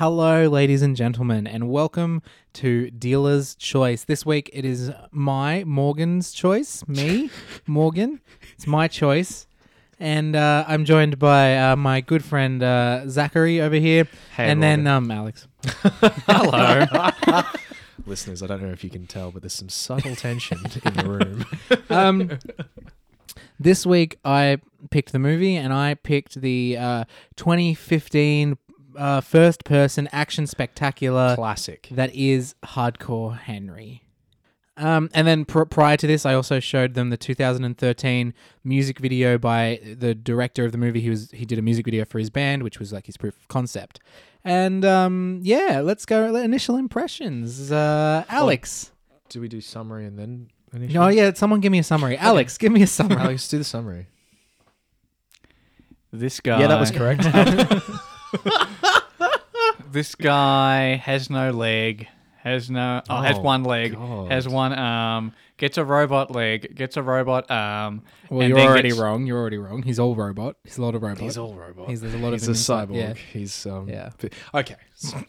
Hello, 0.00 0.48
ladies 0.48 0.80
and 0.80 0.96
gentlemen, 0.96 1.46
and 1.46 1.68
welcome 1.68 2.22
to 2.54 2.90
Dealer's 2.90 3.54
Choice. 3.54 4.04
This 4.04 4.24
week 4.24 4.48
it 4.50 4.64
is 4.64 4.90
my 5.10 5.62
Morgan's 5.64 6.32
choice, 6.32 6.82
me, 6.88 7.28
Morgan. 7.66 8.22
It's 8.54 8.66
my 8.66 8.88
choice. 8.88 9.46
And 9.98 10.34
uh, 10.34 10.64
I'm 10.66 10.86
joined 10.86 11.18
by 11.18 11.54
uh, 11.58 11.76
my 11.76 12.00
good 12.00 12.24
friend 12.24 12.62
uh, 12.62 13.08
Zachary 13.08 13.60
over 13.60 13.74
here, 13.74 14.08
Hey, 14.34 14.50
and 14.50 14.62
then 14.62 14.86
um, 14.86 15.10
Alex. 15.10 15.46
Hello. 15.66 16.86
Listeners, 18.06 18.42
I 18.42 18.46
don't 18.46 18.62
know 18.62 18.70
if 18.70 18.82
you 18.82 18.88
can 18.88 19.06
tell, 19.06 19.30
but 19.30 19.42
there's 19.42 19.52
some 19.52 19.68
subtle 19.68 20.16
tension 20.16 20.60
in 20.82 20.94
the 20.94 21.10
room. 21.10 21.44
Um, 21.90 22.38
this 23.58 23.84
week 23.84 24.18
I 24.24 24.62
picked 24.90 25.12
the 25.12 25.18
movie, 25.18 25.56
and 25.56 25.74
I 25.74 25.92
picked 25.92 26.40
the 26.40 26.78
uh, 26.78 27.04
2015 27.36 28.56
uh, 29.00 29.20
first-person 29.20 30.08
action 30.12 30.46
spectacular. 30.46 31.34
Classic. 31.34 31.88
that 31.90 32.14
is 32.14 32.54
Hardcore 32.64 33.38
Henry. 33.38 34.02
Um, 34.76 35.10
and 35.12 35.26
then 35.26 35.44
pr- 35.44 35.64
prior 35.64 35.96
to 35.96 36.06
this, 36.06 36.24
I 36.24 36.34
also 36.34 36.58
showed 36.58 36.94
them 36.94 37.10
the 37.10 37.16
2013 37.16 38.32
music 38.64 38.98
video 38.98 39.36
by 39.36 39.80
the 39.98 40.14
director 40.14 40.64
of 40.64 40.72
the 40.72 40.78
movie. 40.78 41.00
He 41.00 41.10
was 41.10 41.30
he 41.32 41.44
did 41.44 41.58
a 41.58 41.62
music 41.62 41.84
video 41.84 42.04
for 42.04 42.18
his 42.18 42.30
band, 42.30 42.62
which 42.62 42.78
was 42.78 42.92
like 42.92 43.06
his 43.06 43.16
proof 43.16 43.36
of 43.36 43.48
concept. 43.48 44.00
And 44.42 44.84
um, 44.84 45.40
yeah, 45.42 45.80
let's 45.82 46.06
go. 46.06 46.34
Initial 46.34 46.76
impressions. 46.76 47.70
Uh, 47.70 48.24
Alex. 48.28 48.92
Do 49.28 49.40
we 49.40 49.48
do 49.48 49.60
summary 49.60 50.06
and 50.06 50.18
then 50.18 50.48
No, 50.72 51.08
yeah. 51.08 51.32
Someone 51.34 51.60
give 51.60 51.72
me 51.72 51.78
a 51.78 51.84
summary. 51.84 52.16
Alex, 52.16 52.56
give 52.56 52.72
me 52.72 52.82
a 52.82 52.86
summary. 52.86 53.20
Alex, 53.20 53.48
do 53.48 53.58
the 53.58 53.64
summary. 53.64 54.06
This 56.10 56.40
guy. 56.40 56.58
Yeah, 56.60 56.68
that 56.68 56.80
was 56.80 56.90
correct. 56.90 57.22
This 59.92 60.14
guy 60.14 60.96
has 60.96 61.30
no 61.30 61.50
leg. 61.50 62.06
Has 62.42 62.70
no. 62.70 63.02
Oh, 63.10 63.20
has 63.22 63.38
one 63.38 63.64
leg. 63.64 63.92
God. 63.94 64.30
Has 64.30 64.48
one 64.48 64.72
arm. 64.72 65.32
Gets 65.56 65.78
a 65.78 65.84
robot 65.84 66.30
leg. 66.30 66.74
Gets 66.76 66.96
a 66.96 67.02
robot 67.02 67.46
arm. 67.50 68.02
Well, 68.30 68.48
you're 68.48 68.58
already 68.58 68.90
gets- 68.90 69.00
wrong. 69.00 69.26
You're 69.26 69.38
already 69.38 69.58
wrong. 69.58 69.82
He's 69.82 69.98
all 69.98 70.14
robot. 70.14 70.56
He's 70.64 70.78
a 70.78 70.82
lot 70.82 70.94
of 70.94 71.02
robot. 71.02 71.20
He's 71.22 71.36
all 71.36 71.54
robot. 71.54 71.88
He's- 71.88 72.00
there's 72.00 72.14
a 72.14 72.18
lot 72.18 72.32
of 72.32 72.40
He's 72.40 72.48
a 72.48 72.52
cyborg. 72.52 72.94
yeah. 72.96 73.14
He's 73.14 73.66
um. 73.66 73.88
Yeah. 73.88 74.10
Okay. 74.54 74.76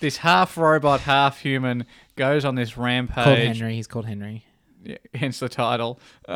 This 0.00 0.16
half 0.16 0.56
robot, 0.56 0.98
half 1.02 1.38
human 1.38 1.86
goes 2.16 2.44
on 2.44 2.56
this 2.56 2.76
rampage. 2.76 3.22
called 3.24 3.38
Henry. 3.38 3.74
He's 3.76 3.86
called 3.86 4.04
Henry. 4.06 4.44
Yeah, 4.82 4.96
hence 5.14 5.38
the 5.38 5.48
title. 5.48 6.00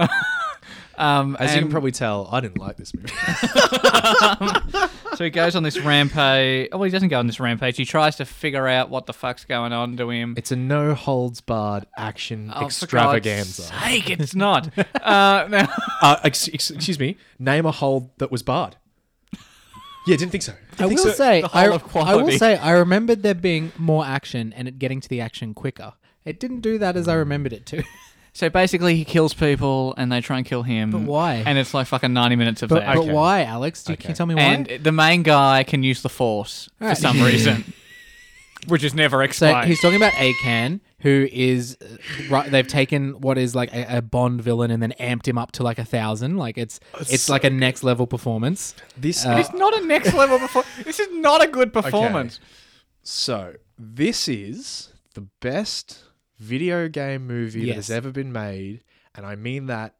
um, 0.99 1.37
As 1.39 1.51
you 1.51 1.55
can 1.57 1.63
and 1.65 1.71
probably 1.71 1.93
tell, 1.93 2.29
I 2.33 2.41
didn't 2.41 2.59
like 2.59 2.77
this 2.77 2.93
movie. 2.95 3.09
so 5.17 5.25
he 5.25 5.31
goes 5.31 5.57
on 5.57 5.63
this 5.63 5.79
rampage. 5.79 6.69
Oh, 6.73 6.79
well, 6.79 6.85
he 6.85 6.91
doesn't 6.91 7.09
go 7.09 7.19
on 7.19 7.27
this 7.27 7.41
rampage. 7.41 7.77
He 7.77 7.85
tries 7.85 8.17
to 8.17 8.25
figure 8.25 8.67
out 8.67 8.91
what 8.91 9.07
the 9.07 9.13
fuck's 9.13 9.45
going 9.45 9.73
on 9.73 9.97
to 9.97 10.11
him. 10.11 10.35
it's 10.37 10.53
a 10.53 10.57
no 10.57 10.95
holds 10.95 11.41
barred 11.41 11.87
action 11.97 12.51
Oh, 12.55 12.61
for 12.61 12.65
extravaganza. 12.67 13.63
God's 13.71 13.85
sake, 13.85 14.11
it's 14.11 14.35
not. 14.35 14.69
uh, 15.03 15.47
now, 15.49 15.69
Uh, 16.03 16.17
ex- 16.25 16.49
ex- 16.53 16.71
excuse 16.71 16.99
me. 16.99 17.17
Name 17.39 17.67
a 17.67 17.73
hold 17.73 18.11
that 18.19 18.31
was 18.31 18.43
barred. 18.43 18.77
Yeah, 20.07 20.17
didn't 20.17 20.31
think 20.31 20.45
so. 20.45 20.53
Didn't 20.53 20.85
I 20.85 20.89
think 20.89 21.01
will 21.01 21.07
so. 21.11 21.17
say, 21.17 21.41
the 21.41 21.51
I, 21.53 21.65
whole 21.65 21.75
of 21.75 21.83
I 21.83 21.85
will 22.15 22.21
quality. 22.23 22.39
say, 22.39 22.57
I 22.57 22.71
remembered 22.73 23.25
there 23.25 23.35
being 23.35 23.73
more 23.77 24.05
action 24.05 24.53
and 24.53 24.69
it 24.69 24.79
getting 24.79 25.01
to 25.01 25.09
the 25.09 25.21
action 25.21 25.53
quicker. 25.53 25.95
It 26.25 26.39
didn't 26.39 26.61
do 26.61 26.79
that 26.79 26.97
as 26.97 27.09
I 27.09 27.15
remembered 27.15 27.53
it 27.53 27.67
to. 27.67 27.83
So 28.37 28.51
basically, 28.51 28.97
he 28.97 29.05
kills 29.05 29.33
people 29.33 29.95
and 29.97 30.13
they 30.13 30.21
try 30.21 30.37
and 30.37 30.45
kill 30.45 30.63
him. 30.63 30.91
But 30.91 31.01
why? 31.03 31.43
And 31.47 31.57
it's 31.57 31.73
like 31.73 31.87
fucking 31.87 32.13
90 32.13 32.37
minutes 32.37 32.63
of 32.63 32.69
But, 32.69 32.81
that. 32.81 32.95
but 32.97 33.03
Okay. 33.05 33.13
why, 33.13 33.45
Alex? 33.45 33.83
Do 33.83 33.93
you, 33.93 33.97
Can 33.97 34.09
you 34.09 34.13
Okay. 34.13 34.17
tell 34.17 34.27
me 34.27 34.35
why? 34.35 34.43
And 34.43 34.67
the 34.85 34.93
main 34.93 35.23
guy 35.23 35.63
can 35.65 35.83
use 35.83 36.03
the 36.03 36.09
force 36.11 36.69
for 36.79 36.89
Right. 36.89 36.97
some 36.99 37.23
reason, 37.31 37.73
which 38.67 38.85
is 38.85 38.93
never 38.95 39.17
so 39.19 39.21
explained. 39.23 39.69
he's 39.69 39.81
talking 39.81 39.97
about 39.97 40.13
Akan, 40.13 40.81
who 41.01 41.29
is 41.33 41.79
uh, 41.81 41.87
right. 42.29 42.51
They've 42.51 42.67
taken 42.67 43.21
what 43.21 43.39
is 43.39 43.55
like 43.55 43.73
a, 43.73 43.99
a 43.99 44.03
Bond 44.03 44.43
villain 44.43 44.71
and 44.71 44.83
then 44.83 44.93
amped 45.01 45.27
him 45.27 45.39
up 45.39 45.53
to 45.53 45.63
like 45.63 45.79
a 45.79 45.85
thousand. 45.85 46.37
Like 46.37 46.59
it's 46.59 46.79
it's 47.01 47.29
like 47.31 47.45
a 47.45 47.51
next 47.51 47.85
level 47.85 48.07
performance. 48.07 48.75
This 48.99 49.25
Uh, 49.25 49.37
it's 49.41 49.53
not 49.55 49.73
a 49.81 49.87
next 49.87 50.13
level 50.15 50.39
performance. 50.39 50.75
This 50.85 51.01
is 51.01 51.09
not 51.13 51.43
a 51.43 51.49
good 51.49 51.73
performance. 51.81 52.39
So, 53.03 53.55
this 53.79 54.27
is 54.29 54.93
the 55.15 55.23
best 55.41 56.03
video 56.39 56.89
game 56.89 57.27
movie 57.27 57.67
that 57.67 57.77
has 57.77 57.91
ever 57.91 58.11
been 58.11 58.33
made, 58.33 58.83
and 59.15 59.25
I 59.27 59.37
mean 59.37 59.67
that 59.67 59.95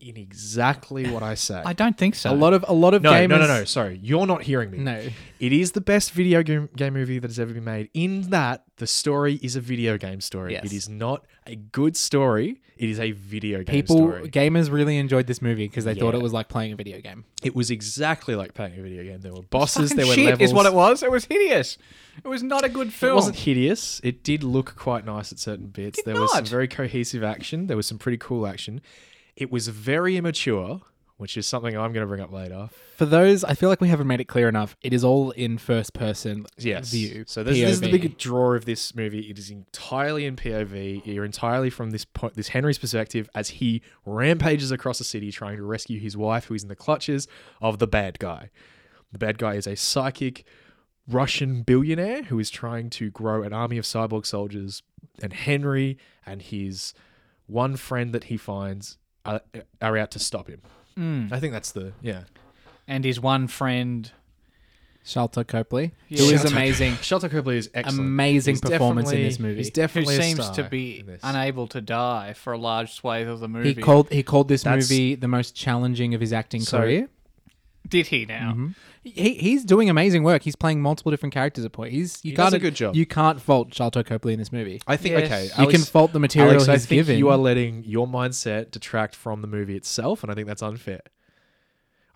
in 0.00 0.16
exactly 0.16 1.10
what 1.10 1.22
I 1.22 1.34
say. 1.34 1.60
I 1.64 1.72
don't 1.72 1.96
think 1.96 2.14
so. 2.14 2.30
A 2.30 2.34
lot 2.34 2.52
of 2.52 2.64
a 2.68 2.72
lot 2.72 2.94
of 2.94 3.02
no, 3.02 3.12
gamers. 3.12 3.28
no, 3.30 3.38
no, 3.38 3.46
no. 3.46 3.64
Sorry, 3.64 3.98
you're 4.02 4.26
not 4.26 4.42
hearing 4.42 4.70
me. 4.70 4.78
No. 4.78 5.02
It 5.40 5.52
is 5.52 5.72
the 5.72 5.80
best 5.80 6.12
video 6.12 6.42
game, 6.42 6.68
game 6.76 6.94
movie 6.94 7.18
that 7.18 7.28
has 7.28 7.38
ever 7.38 7.52
been 7.52 7.64
made. 7.64 7.90
In 7.94 8.30
that, 8.30 8.64
the 8.76 8.86
story 8.86 9.40
is 9.42 9.56
a 9.56 9.60
video 9.60 9.98
game 9.98 10.20
story. 10.20 10.52
Yes. 10.52 10.66
It 10.66 10.72
is 10.72 10.88
not 10.88 11.24
a 11.46 11.56
good 11.56 11.96
story. 11.96 12.60
It 12.76 12.88
is 12.88 13.00
a 13.00 13.10
video 13.10 13.64
game 13.64 13.74
People, 13.74 13.96
story. 13.96 14.28
gamers 14.30 14.70
really 14.70 14.98
enjoyed 14.98 15.26
this 15.26 15.42
movie 15.42 15.66
because 15.66 15.84
they 15.84 15.96
thought 15.96 16.14
it 16.14 16.22
was 16.22 16.32
like 16.32 16.48
playing 16.48 16.72
a 16.72 16.76
video 16.76 17.00
game. 17.00 17.24
It 17.42 17.56
was 17.56 17.72
exactly 17.72 18.36
like 18.36 18.54
playing 18.54 18.78
a 18.78 18.82
video 18.82 19.02
game. 19.02 19.20
There 19.20 19.34
were 19.34 19.42
bosses. 19.42 19.90
There 19.90 20.06
were 20.06 20.14
shit 20.14 20.26
levels. 20.26 20.50
is 20.50 20.54
what 20.54 20.66
it 20.66 20.74
was. 20.74 21.02
It 21.02 21.10
was 21.10 21.24
hideous. 21.24 21.76
It 22.24 22.28
was 22.28 22.44
not 22.44 22.64
a 22.64 22.68
good 22.68 22.92
film. 22.92 23.12
It 23.12 23.14
wasn't 23.16 23.36
hideous. 23.36 24.00
It 24.04 24.22
did 24.22 24.44
look 24.44 24.76
quite 24.76 25.04
nice 25.04 25.32
at 25.32 25.40
certain 25.40 25.66
bits. 25.66 25.96
Did 25.96 26.04
there 26.04 26.20
was 26.20 26.32
some 26.32 26.44
very 26.44 26.68
cohesive 26.68 27.24
action. 27.24 27.66
There 27.66 27.76
was 27.76 27.86
some 27.88 27.98
pretty 27.98 28.18
cool 28.18 28.46
action. 28.46 28.80
It 29.38 29.52
was 29.52 29.68
very 29.68 30.16
immature, 30.16 30.80
which 31.16 31.36
is 31.36 31.46
something 31.46 31.76
I'm 31.76 31.92
going 31.92 32.02
to 32.02 32.08
bring 32.08 32.20
up 32.20 32.32
later. 32.32 32.70
For 32.96 33.06
those, 33.06 33.44
I 33.44 33.54
feel 33.54 33.68
like 33.68 33.80
we 33.80 33.86
haven't 33.88 34.08
made 34.08 34.20
it 34.20 34.24
clear 34.24 34.48
enough. 34.48 34.76
It 34.82 34.92
is 34.92 35.04
all 35.04 35.30
in 35.30 35.58
first 35.58 35.94
person 35.94 36.44
Yes. 36.58 36.90
view. 36.90 37.22
So 37.28 37.44
this, 37.44 37.56
this 37.56 37.70
is 37.70 37.80
the 37.80 37.90
big 37.90 38.18
draw 38.18 38.54
of 38.54 38.64
this 38.64 38.96
movie. 38.96 39.30
It 39.30 39.38
is 39.38 39.48
entirely 39.48 40.26
in 40.26 40.34
POV. 40.34 41.06
You're 41.06 41.24
entirely 41.24 41.70
from 41.70 41.90
this 41.90 42.04
point, 42.04 42.34
this 42.34 42.48
Henry's 42.48 42.78
perspective 42.78 43.30
as 43.32 43.48
he 43.50 43.80
rampages 44.04 44.72
across 44.72 44.98
the 44.98 45.04
city 45.04 45.30
trying 45.30 45.56
to 45.56 45.62
rescue 45.62 46.00
his 46.00 46.16
wife, 46.16 46.46
who 46.46 46.54
is 46.54 46.64
in 46.64 46.68
the 46.68 46.74
clutches 46.76 47.28
of 47.60 47.78
the 47.78 47.86
bad 47.86 48.18
guy. 48.18 48.50
The 49.12 49.18
bad 49.18 49.38
guy 49.38 49.54
is 49.54 49.68
a 49.68 49.76
psychic 49.76 50.44
Russian 51.06 51.62
billionaire 51.62 52.24
who 52.24 52.40
is 52.40 52.50
trying 52.50 52.90
to 52.90 53.08
grow 53.10 53.44
an 53.44 53.52
army 53.52 53.78
of 53.78 53.84
cyborg 53.84 54.26
soldiers, 54.26 54.82
and 55.22 55.32
Henry 55.32 55.96
and 56.26 56.42
his 56.42 56.92
one 57.46 57.76
friend 57.76 58.12
that 58.12 58.24
he 58.24 58.36
finds 58.36 58.98
are, 59.34 59.40
are 59.82 59.96
out 59.98 60.10
to 60.12 60.18
stop 60.18 60.48
him. 60.48 60.60
Mm. 60.98 61.32
I 61.32 61.38
think 61.40 61.52
that's 61.52 61.72
the 61.72 61.92
yeah. 62.02 62.22
And 62.86 63.04
his 63.04 63.20
one 63.20 63.46
friend. 63.48 64.10
Sharlto 65.04 65.46
Copley, 65.46 65.92
Yeah. 66.08 66.18
who 66.22 66.30
is 66.34 66.42
Sharlto- 66.42 66.52
amazing. 66.52 66.92
Sharlto 66.96 67.30
Copley 67.30 67.56
is 67.56 67.70
excellent. 67.72 68.00
Amazing 68.00 68.56
He's 68.56 68.60
performance 68.60 69.08
in 69.08 69.12
definitely- 69.12 69.28
this 69.30 69.38
movie. 69.38 69.56
He's 69.56 69.66
Who 69.68 69.72
definitely 69.72 70.16
a 70.18 70.22
seems 70.22 70.50
to 70.50 70.64
be 70.64 71.00
in 71.00 71.06
this. 71.06 71.20
unable 71.22 71.66
to 71.68 71.80
die 71.80 72.34
for 72.34 72.52
a 72.52 72.58
large 72.58 72.92
swathe 72.92 73.26
of 73.26 73.40
the 73.40 73.48
movie. 73.48 73.72
He 73.72 73.80
called 73.80 74.10
he 74.10 74.22
called 74.22 74.48
this 74.48 74.64
That's- 74.64 74.90
movie 74.90 75.14
the 75.14 75.28
most 75.28 75.54
challenging 75.54 76.12
of 76.12 76.20
his 76.20 76.34
acting 76.34 76.60
So- 76.60 76.80
career. 76.80 77.08
Did 77.88 78.06
he 78.08 78.26
now? 78.26 78.52
Mhm. 78.56 78.74
He 79.02 79.34
he's 79.34 79.64
doing 79.64 79.88
amazing 79.88 80.22
work. 80.22 80.42
He's 80.42 80.56
playing 80.56 80.82
multiple 80.82 81.10
different 81.10 81.32
characters 81.32 81.64
at 81.64 81.72
point. 81.72 81.92
He's 81.92 82.22
you 82.24 82.32
He 82.32 82.36
can't 82.36 82.52
a 82.54 82.58
good 82.58 82.74
job. 82.74 82.94
You 82.96 83.06
can't 83.06 83.40
fault 83.40 83.70
Sharlto 83.70 84.04
Copley 84.04 84.32
in 84.34 84.38
this 84.38 84.52
movie. 84.52 84.80
I 84.86 84.96
think 84.96 85.14
Yes. 85.16 85.24
okay. 85.26 85.42
You 85.44 85.48
you 85.48 85.54
Alex- 85.64 85.72
can 85.72 85.82
fault 85.86 86.12
the 86.12 86.20
material 86.20 86.50
Alex, 86.50 86.66
he's 86.66 86.74
I 86.74 86.78
think 86.78 86.98
given. 86.98 87.18
you 87.18 87.28
are 87.30 87.38
letting 87.38 87.84
your 87.84 88.06
mindset 88.06 88.70
detract 88.70 89.14
from 89.14 89.40
the 89.40 89.48
movie 89.48 89.76
itself, 89.76 90.22
and 90.22 90.30
I 90.30 90.34
think 90.34 90.46
that's 90.46 90.62
unfair. 90.62 91.00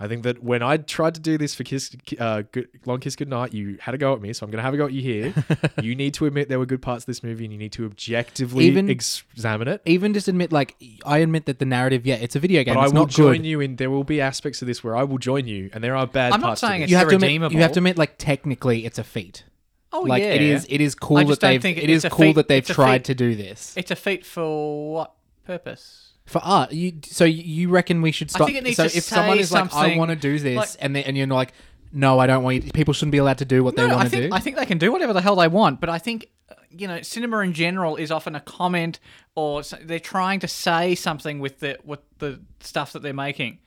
I 0.03 0.09
think 0.09 0.25
that 0.25 0.43
when 0.43 0.63
I 0.63 0.79
tried 0.79 1.15
to 1.15 1.21
do 1.21 1.39
this 1.39 1.55
for 1.55 1.63
Kiss, 1.63 1.95
uh, 2.19 2.43
good, 2.51 2.69
Long 2.87 2.99
Kiss 2.99 3.15
Goodnight, 3.15 3.53
you 3.55 3.77
had 3.81 3.95
a 3.95 3.99
go 3.99 4.13
at 4.15 4.21
me, 4.21 4.33
so 4.33 4.45
I'm 4.45 4.51
going 4.51 4.59
to 4.59 4.63
have 4.65 4.75
a 4.75 4.77
go 4.77 4.87
at 4.87 4.93
you 4.93 5.01
here. 5.01 5.33
you 5.83 5.95
need 5.95 6.13
to 6.15 6.27
admit 6.27 6.49
there 6.49 6.59
were 6.59 6.67
good 6.67 6.83
parts 6.83 7.05
of 7.05 7.07
this 7.07 7.23
movie, 7.23 7.45
and 7.45 7.53
you 7.53 7.59
need 7.59 7.71
to 7.73 7.85
objectively 7.85 8.65
Even- 8.65 8.91
examine 8.91 9.69
it. 9.69 9.81
Even 9.85 10.13
just 10.13 10.27
admit, 10.27 10.51
like, 10.51 10.75
I 11.07 11.19
admit 11.19 11.47
that 11.47 11.61
the 11.61 11.67
narrative, 11.67 12.05
yeah, 12.05 12.17
it's 12.17 12.35
a 12.35 12.41
video 12.41 12.65
game. 12.65 12.75
But 12.75 12.81
I 12.81 12.85
it's 12.85 12.93
will 12.93 13.03
not 13.03 13.11
join 13.11 13.37
good. 13.43 13.47
you 13.47 13.61
in. 13.61 13.77
There 13.77 13.91
will 13.91 14.03
be 14.03 14.21
aspects 14.21 14.61
of 14.61 14.67
this 14.67 14.83
where 14.83 14.97
I 14.97 15.05
will 15.05 15.19
join 15.19 15.47
you, 15.47 15.71
and 15.73 15.85
there 15.85 15.95
are 15.95 16.07
bad 16.07 16.33
I'm 16.33 16.41
not 16.41 16.47
parts. 16.49 16.61
to 16.63 16.67
saying 16.67 16.81
this. 16.81 16.87
it's 16.87 16.91
You 16.91 16.97
have 16.97 17.09
to 17.09 17.15
admit, 17.15 17.29
irredeemable. 17.31 17.55
you 17.57 17.63
have 17.63 17.73
to 17.73 17.79
admit, 17.81 17.97
like, 17.97 18.19
technically, 18.19 18.85
it's 18.85 18.99
a 18.99 19.05
feat. 19.05 19.45
Oh 19.93 20.01
like, 20.01 20.23
yeah, 20.23 20.31
it 20.31 20.43
is. 20.43 20.67
It 20.69 20.81
is 20.81 20.95
cool 20.95 21.19
I 21.19 21.25
that 21.25 21.39
don't 21.39 21.51
they've. 21.51 21.63
think 21.63 21.79
It 21.79 21.85
it's 21.85 21.99
is 21.99 22.05
a 22.07 22.11
cool 22.11 22.27
feat- 22.29 22.37
that 22.37 22.49
they've 22.49 22.59
it's 22.63 22.71
a 22.71 22.75
tried 22.75 22.99
feat- 23.01 23.05
to 23.05 23.15
do 23.15 23.35
this 23.37 23.75
It's 23.77 23.91
a 23.91 23.97
feat 23.97 24.25
for 24.27 24.93
what 24.95 25.13
purpose? 25.47 26.02
For 26.27 26.41
art. 26.45 26.73
You 26.73 26.95
so 27.05 27.25
you 27.25 27.69
reckon 27.69 28.03
we 28.03 28.13
should 28.13 28.31
stop? 28.31 28.47
think 28.47 28.59
it 28.59 28.65
needs 28.65 28.77
so 28.77 28.89
to 28.89 28.97
if 28.97 29.05
someone 29.05 29.39
is 29.39 29.53
like, 29.53 29.65
I 29.65 29.69
something 29.69 29.99
want 29.99 30.11
to 30.11 30.17
do 30.17 30.39
this, 30.39 30.57
like- 30.57 30.69
and 30.81 30.95
they, 30.97 31.05
and 31.05 31.17
you're 31.17 31.27
like, 31.27 31.53
no, 31.93 32.19
I 32.19 32.27
don't 32.27 32.43
want 32.43 32.65
you. 32.65 32.73
People 32.73 32.95
shouldn't 32.95 33.13
be 33.13 33.19
allowed 33.19 33.39
to 33.39 33.45
do 33.45 33.63
what 33.65 33.77
they 33.77 33.87
No, 33.87 33.93
I 33.93 33.97
want 33.97 34.05
to 34.07 34.11
think 34.11 34.31
do. 34.31 34.35
I 34.37 34.41
think 34.41 34.57
they 34.57 34.67
can 34.67 34.79
do 34.79 34.93
whatever 34.93 35.13
the 35.13 35.21
hell 35.21 35.37
they 35.37 35.49
want, 35.49 35.81
but 35.81 35.89
I 35.91 35.99
think 35.99 36.29
uh, 36.51 36.55
you 36.71 36.89
know, 36.89 37.03
cinema 37.03 37.39
in 37.41 37.53
general 37.53 37.97
is 37.97 38.11
often 38.11 38.35
a 38.35 38.41
comment 38.41 38.99
or 39.35 39.61
s- 39.61 39.75
they're 39.83 40.01
trying 40.01 40.41
to 40.41 40.49
say 40.49 40.95
something 40.95 41.39
with 41.41 41.61
the 41.61 41.79
with 41.85 42.01
the 42.19 42.41
stuff 42.61 42.93
that 42.93 43.03
they're 43.03 43.13
making. 43.13 43.59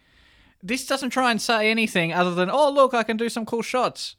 This 0.63 0.88
doesn't 0.88 1.12
try 1.12 1.30
and 1.30 1.40
say 1.40 1.69
anything 1.69 2.13
other 2.13 2.34
than, 2.34 2.50
"Oh, 2.50 2.72
look, 2.72 2.94
I 2.96 3.04
can 3.04 3.18
do 3.18 3.30
some 3.30 3.46
cool 3.46 3.62
shots." 3.62 4.16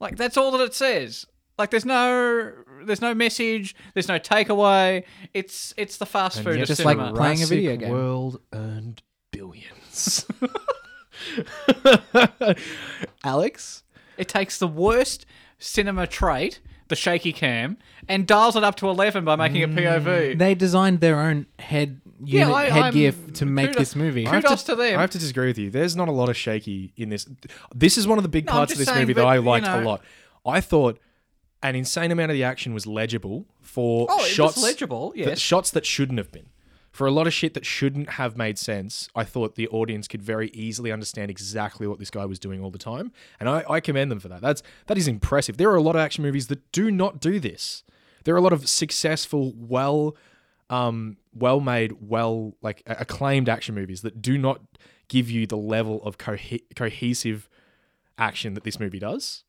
Like 0.00 0.16
that's 0.16 0.36
all 0.36 0.50
that 0.52 0.60
it 0.64 0.74
says. 0.74 1.24
Like 1.58 1.70
there's 1.70 1.84
no 1.86 2.52
there's 2.86 3.00
no 3.00 3.14
message, 3.14 3.74
there's 3.94 4.08
no 4.08 4.18
takeaway. 4.18 5.04
It's 5.34 5.74
it's 5.76 5.96
the 5.98 6.06
fast 6.06 6.38
And 6.38 6.44
food 6.46 6.54
yet 6.56 6.62
of 6.62 6.68
just 6.68 6.84
like 6.84 6.96
cinema. 6.98 7.16
playing 7.16 7.42
a 7.42 7.46
video 7.46 7.76
game. 7.76 7.90
World 7.90 8.40
earned 8.52 9.02
billions. 9.32 10.26
Alex, 13.24 13.82
It 14.16 14.28
takes 14.28 14.58
the 14.58 14.68
worst 14.68 15.26
cinema 15.58 16.06
trait, 16.06 16.60
the 16.88 16.96
shaky 16.96 17.32
cam, 17.32 17.76
and 18.08 18.26
dials 18.26 18.56
it 18.56 18.64
up 18.64 18.76
to 18.76 18.88
11 18.88 19.24
by 19.24 19.36
making 19.36 19.62
a 19.62 19.68
POV. 19.68 20.04
Mm. 20.34 20.38
They 20.38 20.54
designed 20.54 21.00
their 21.00 21.20
own 21.20 21.46
head 21.58 22.00
Yeah, 22.24 22.40
unit, 22.48 22.54
I- 22.54 22.70
headgear 22.70 23.10
I'm- 23.12 23.24
f- 23.28 23.32
to 23.34 23.46
make 23.46 23.66
kudos- 23.68 23.78
this 23.80 23.96
movie. 23.96 24.24
kudos- 24.24 24.44
I 24.44 24.48
have 24.50 24.64
to 24.64 24.76
them. 24.76 24.98
I 24.98 25.00
have 25.00 25.10
to 25.10 25.18
disagree 25.18 25.48
with 25.48 25.58
you. 25.58 25.70
There's 25.70 25.96
not 25.96 26.08
a 26.08 26.12
lot 26.12 26.28
of 26.28 26.36
shaky 26.36 26.92
in 26.96 27.08
this. 27.10 27.26
This 27.74 27.98
is 27.98 28.06
one 28.06 28.18
of 28.18 28.22
the 28.22 28.28
big 28.28 28.46
No, 28.46 28.52
parts 28.52 28.72
of 28.72 28.78
this 28.78 28.88
saying, 28.88 29.00
movie 29.00 29.12
that 29.14 29.22
but, 29.22 29.26
I 29.28 29.34
you 29.36 29.40
liked 29.42 29.66
know- 29.66 29.80
a 29.80 29.84
lot. 29.84 30.02
I 30.46 30.60
thought 30.60 30.98
an 31.62 31.74
insane 31.74 32.10
amount 32.10 32.30
of 32.30 32.34
the 32.36 32.44
action 32.44 32.74
was 32.74 32.86
legible 32.86 33.46
for 33.60 34.06
Oh, 34.10 34.18
it 34.18 34.22
was 34.22 34.28
shots 34.28 34.62
legible, 34.62 35.10
that- 35.10 35.18
yes. 35.18 35.38
shots 35.40 35.70
that 35.72 35.84
shouldn't 35.86 36.18
have 36.18 36.30
been. 36.32 36.46
For 36.92 37.06
a 37.06 37.10
lot 37.10 37.26
of 37.26 37.34
shit 37.34 37.52
that 37.52 37.66
shouldn't 37.66 38.10
have 38.10 38.38
made 38.38 38.58
sense, 38.58 39.10
I 39.14 39.24
thought 39.24 39.54
the 39.54 39.68
audience 39.68 40.08
could 40.08 40.22
very 40.22 40.48
easily 40.50 40.90
understand 40.90 41.30
exactly 41.30 41.86
what 41.86 41.98
this 41.98 42.08
guy 42.10 42.24
was 42.24 42.38
doing 42.38 42.62
all 42.64 42.70
the 42.70 42.78
time, 42.78 43.12
and 43.38 43.48
I, 43.50 43.64
I 43.68 43.80
commend 43.80 44.10
them 44.10 44.18
for 44.20 44.28
that. 44.28 44.40
That's 44.40 44.62
that 44.86 44.96
is 44.96 45.06
impressive. 45.06 45.58
There 45.58 45.68
are 45.70 45.76
a 45.76 45.82
lot 45.82 45.94
of 45.94 46.00
action 46.00 46.22
movies 46.24 46.46
that 46.46 46.72
do 46.72 46.90
not 46.90 47.20
do 47.20 47.38
this. 47.38 47.84
There 48.24 48.34
are 48.34 48.38
a 48.38 48.40
lot 48.40 48.54
of 48.54 48.66
successful, 48.68 49.52
well, 49.56 50.16
um, 50.70 51.18
well 51.34 51.60
made, 51.60 51.92
well 52.00 52.54
like 52.62 52.82
a- 52.86 52.96
acclaimed 53.00 53.48
action 53.50 53.74
movies 53.74 54.00
that 54.00 54.22
do 54.22 54.38
not 54.38 54.62
give 55.08 55.30
you 55.30 55.46
the 55.46 55.56
level 55.58 56.02
of 56.02 56.16
cohe- 56.16 56.62
cohesive 56.74 57.48
action 58.18 58.54
that 58.54 58.64
this 58.64 58.80
movie 58.80 58.98
does. 58.98 59.44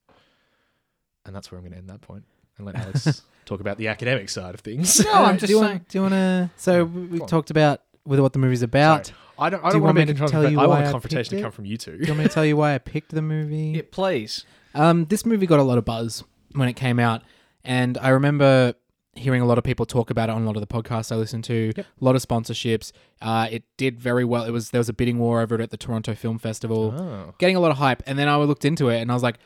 And 1.27 1.35
that's 1.35 1.51
where 1.51 1.57
I'm 1.59 1.63
going 1.63 1.73
to 1.73 1.77
end 1.77 1.89
that 1.89 2.01
point 2.01 2.23
and 2.57 2.65
let 2.65 2.75
Alex 2.83 3.21
talk 3.45 3.59
about 3.59 3.77
the 3.77 3.87
academic 3.89 4.29
side 4.29 4.53
of 4.55 4.61
things. 4.61 5.03
No, 5.05 5.11
I'm 5.13 5.37
just 5.37 5.47
do 5.47 5.53
you 5.53 5.59
saying. 5.59 5.71
Want, 5.73 5.87
do 5.89 5.97
you 5.97 6.01
want 6.01 6.13
to? 6.13 6.49
So 6.57 6.85
we 6.85 7.01
we 7.05 7.19
talked 7.19 7.51
about 7.51 7.81
with 8.05 8.19
what 8.19 8.33
the 8.33 8.39
movie's 8.39 8.63
about. 8.63 9.07
Sorry. 9.07 9.17
I 9.39 9.49
don't. 9.51 9.63
I 9.63 9.69
Do 9.69 9.73
don't 9.73 9.75
you 9.81 9.83
want 9.83 9.97
want 9.97 10.07
to 10.07 10.13
me 10.15 10.19
to 10.19 10.27
tell 10.31 10.49
you 10.49 10.59
I 10.59 10.65
want 10.65 10.85
why 10.85 10.91
confrontation 10.91 11.37
to 11.37 11.43
come 11.43 11.51
from 11.51 11.65
you 11.65 11.77
two. 11.77 11.91
Do 11.97 12.03
you 12.03 12.07
want 12.07 12.19
me 12.19 12.23
to 12.27 12.33
tell 12.33 12.45
you 12.45 12.57
why 12.57 12.73
I 12.73 12.79
picked 12.79 13.13
the 13.13 13.21
movie? 13.21 13.73
Yeah, 13.75 13.81
please. 13.91 14.45
Um, 14.73 15.05
this 15.05 15.25
movie 15.25 15.45
got 15.45 15.59
a 15.59 15.63
lot 15.63 15.77
of 15.77 15.85
buzz 15.85 16.23
when 16.53 16.67
it 16.69 16.73
came 16.73 16.99
out, 16.99 17.21
and 17.63 17.97
I 17.99 18.09
remember 18.09 18.73
hearing 19.13 19.41
a 19.41 19.45
lot 19.45 19.57
of 19.57 19.63
people 19.63 19.85
talk 19.85 20.09
about 20.11 20.29
it 20.29 20.33
on 20.33 20.43
a 20.43 20.45
lot 20.45 20.55
of 20.55 20.61
the 20.61 20.67
podcasts 20.67 21.11
I 21.11 21.15
listened 21.15 21.43
to. 21.45 21.71
A 21.77 21.83
lot 21.99 22.15
of 22.15 22.21
sponsorships. 22.23 22.91
Uh, 23.21 23.47
it 23.51 23.63
did 23.75 23.99
very 23.99 24.23
well. 24.23 24.43
It 24.43 24.51
was 24.51 24.69
there 24.71 24.79
was 24.79 24.89
a 24.89 24.93
bidding 24.93 25.19
war 25.19 25.41
over 25.41 25.55
it 25.55 25.61
at 25.61 25.69
the 25.71 25.77
Toronto 25.77 26.15
Film 26.15 26.39
Festival, 26.39 26.93
Oh. 26.97 27.33
getting 27.37 27.55
a 27.55 27.59
lot 27.59 27.71
of 27.71 27.77
hype. 27.77 28.01
And 28.07 28.17
then 28.17 28.27
I 28.27 28.37
looked 28.37 28.65
into 28.65 28.89
it, 28.89 29.01
and 29.01 29.11
I 29.11 29.13
was 29.13 29.23
like, 29.23 29.37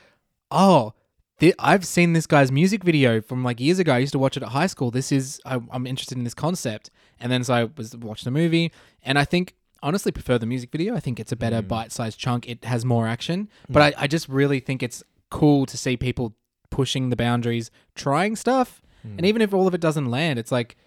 oh. 0.51 0.93
Thi- 1.41 1.53
I've 1.59 1.85
seen 1.85 2.13
this 2.13 2.27
guy's 2.27 2.51
music 2.51 2.83
video 2.83 3.19
from 3.19 3.43
like 3.43 3.59
years 3.59 3.79
ago. 3.79 3.93
I 3.93 3.97
used 3.97 4.13
to 4.13 4.19
watch 4.19 4.37
it 4.37 4.43
at 4.43 4.49
high 4.49 4.67
school. 4.67 4.91
This 4.91 5.11
is 5.11 5.41
I, 5.45 5.59
I'm 5.71 5.85
interested 5.85 6.17
in 6.17 6.23
this 6.23 6.33
concept, 6.33 6.89
and 7.19 7.31
then 7.31 7.43
so 7.43 7.53
I 7.53 7.63
was 7.75 7.97
watching 7.97 8.31
the 8.31 8.39
movie, 8.39 8.71
and 9.03 9.19
I 9.19 9.25
think 9.25 9.55
honestly 9.83 10.11
prefer 10.11 10.37
the 10.37 10.45
music 10.45 10.71
video. 10.71 10.95
I 10.95 11.01
think 11.01 11.19
it's 11.19 11.31
a 11.31 11.35
better 11.35 11.61
mm. 11.61 11.67
bite-sized 11.67 12.17
chunk. 12.17 12.47
It 12.47 12.63
has 12.63 12.85
more 12.85 13.07
action, 13.07 13.49
mm. 13.67 13.73
but 13.73 13.81
I, 13.81 14.03
I 14.03 14.07
just 14.07 14.29
really 14.29 14.59
think 14.59 14.81
it's 14.81 15.03
cool 15.29 15.65
to 15.65 15.77
see 15.77 15.97
people 15.97 16.35
pushing 16.69 17.09
the 17.09 17.15
boundaries, 17.15 17.71
trying 17.95 18.35
stuff, 18.35 18.81
mm. 19.05 19.17
and 19.17 19.25
even 19.25 19.41
if 19.41 19.53
all 19.53 19.67
of 19.67 19.73
it 19.73 19.81
doesn't 19.81 20.09
land, 20.09 20.39
it's 20.39 20.51
like 20.51 20.77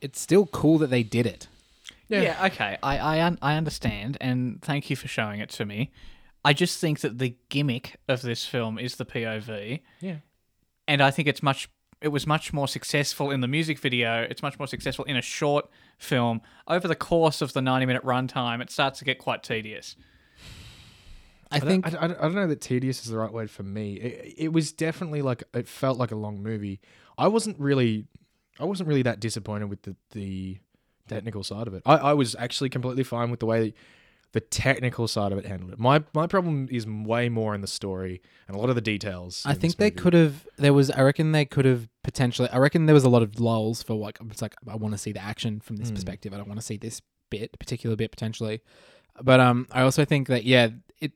it's 0.00 0.20
still 0.20 0.46
cool 0.46 0.78
that 0.78 0.90
they 0.90 1.02
did 1.02 1.26
it. 1.26 1.48
Yeah. 2.08 2.22
Yeah, 2.22 2.46
okay. 2.46 2.78
I 2.82 2.98
I, 2.98 3.26
un- 3.26 3.38
I 3.42 3.56
understand, 3.56 4.16
and 4.20 4.62
thank 4.62 4.88
you 4.88 4.96
for 4.96 5.08
showing 5.08 5.40
it 5.40 5.50
to 5.50 5.66
me. 5.66 5.90
I 6.48 6.52
just 6.54 6.80
think 6.80 7.00
that 7.00 7.18
the 7.18 7.36
gimmick 7.50 7.96
of 8.08 8.22
this 8.22 8.46
film 8.46 8.78
is 8.78 8.96
the 8.96 9.04
POV, 9.04 9.82
Yeah. 10.00 10.16
and 10.86 11.02
I 11.02 11.10
think 11.10 11.28
it's 11.28 11.42
much. 11.42 11.68
It 12.00 12.08
was 12.08 12.26
much 12.26 12.52
more 12.52 12.68
successful 12.68 13.30
in 13.32 13.40
the 13.40 13.48
music 13.48 13.78
video. 13.80 14.22
It's 14.30 14.40
much 14.42 14.56
more 14.58 14.68
successful 14.68 15.04
in 15.04 15.16
a 15.16 15.20
short 15.22 15.68
film. 15.98 16.40
Over 16.68 16.86
the 16.88 16.94
course 16.94 17.42
of 17.42 17.52
the 17.52 17.60
ninety-minute 17.60 18.04
runtime, 18.04 18.62
it 18.62 18.70
starts 18.70 18.98
to 19.00 19.04
get 19.04 19.18
quite 19.18 19.42
tedious. 19.42 19.96
I, 21.50 21.56
I 21.56 21.60
think 21.60 21.84
think 21.86 21.96
I, 21.96 21.98
I, 22.00 22.04
I 22.04 22.22
don't 22.22 22.34
know 22.34 22.46
that 22.46 22.60
tedious 22.60 23.02
is 23.04 23.10
the 23.10 23.18
right 23.18 23.32
word 23.32 23.50
for 23.50 23.62
me. 23.62 23.94
It, 23.94 24.34
it 24.38 24.52
was 24.52 24.72
definitely 24.72 25.22
like 25.22 25.42
it 25.54 25.66
felt 25.68 25.98
like 25.98 26.12
a 26.12 26.16
long 26.16 26.42
movie. 26.42 26.80
I 27.16 27.28
wasn't 27.28 27.58
really, 27.58 28.06
I 28.60 28.64
wasn't 28.64 28.88
really 28.88 29.02
that 29.02 29.18
disappointed 29.20 29.68
with 29.68 29.82
the 29.82 29.96
the 30.12 30.58
technical 31.08 31.42
side 31.42 31.66
of 31.66 31.74
it. 31.74 31.82
I, 31.84 31.96
I 31.96 32.14
was 32.14 32.36
actually 32.38 32.68
completely 32.70 33.02
fine 33.04 33.30
with 33.30 33.40
the 33.40 33.46
way 33.46 33.74
the 34.32 34.40
technical 34.40 35.08
side 35.08 35.32
of 35.32 35.38
it 35.38 35.46
handled 35.46 35.72
it. 35.72 35.78
My 35.78 36.04
my 36.14 36.26
problem 36.26 36.68
is 36.70 36.86
way 36.86 37.28
more 37.28 37.54
in 37.54 37.60
the 37.60 37.66
story 37.66 38.20
and 38.46 38.56
a 38.56 38.58
lot 38.58 38.68
of 38.68 38.74
the 38.74 38.80
details. 38.80 39.42
I 39.46 39.54
think 39.54 39.76
they 39.76 39.90
could 39.90 40.14
have. 40.14 40.46
There 40.56 40.72
was. 40.72 40.90
I 40.90 41.02
reckon 41.02 41.32
they 41.32 41.44
could 41.44 41.64
have 41.64 41.88
potentially. 42.04 42.48
I 42.50 42.58
reckon 42.58 42.86
there 42.86 42.94
was 42.94 43.04
a 43.04 43.08
lot 43.08 43.22
of 43.22 43.40
lulls 43.40 43.82
for 43.82 43.94
like. 43.94 44.18
It's 44.30 44.42
like 44.42 44.54
I 44.68 44.76
want 44.76 44.92
to 44.92 44.98
see 44.98 45.12
the 45.12 45.22
action 45.22 45.60
from 45.60 45.76
this 45.76 45.90
perspective. 45.90 46.34
I 46.34 46.36
don't 46.36 46.48
want 46.48 46.60
to 46.60 46.66
see 46.66 46.76
this 46.76 47.00
bit, 47.30 47.58
particular 47.58 47.96
bit 47.96 48.10
potentially. 48.10 48.60
But 49.20 49.40
um, 49.40 49.66
I 49.72 49.82
also 49.82 50.04
think 50.04 50.28
that 50.28 50.44
yeah, 50.44 50.68
it 51.00 51.12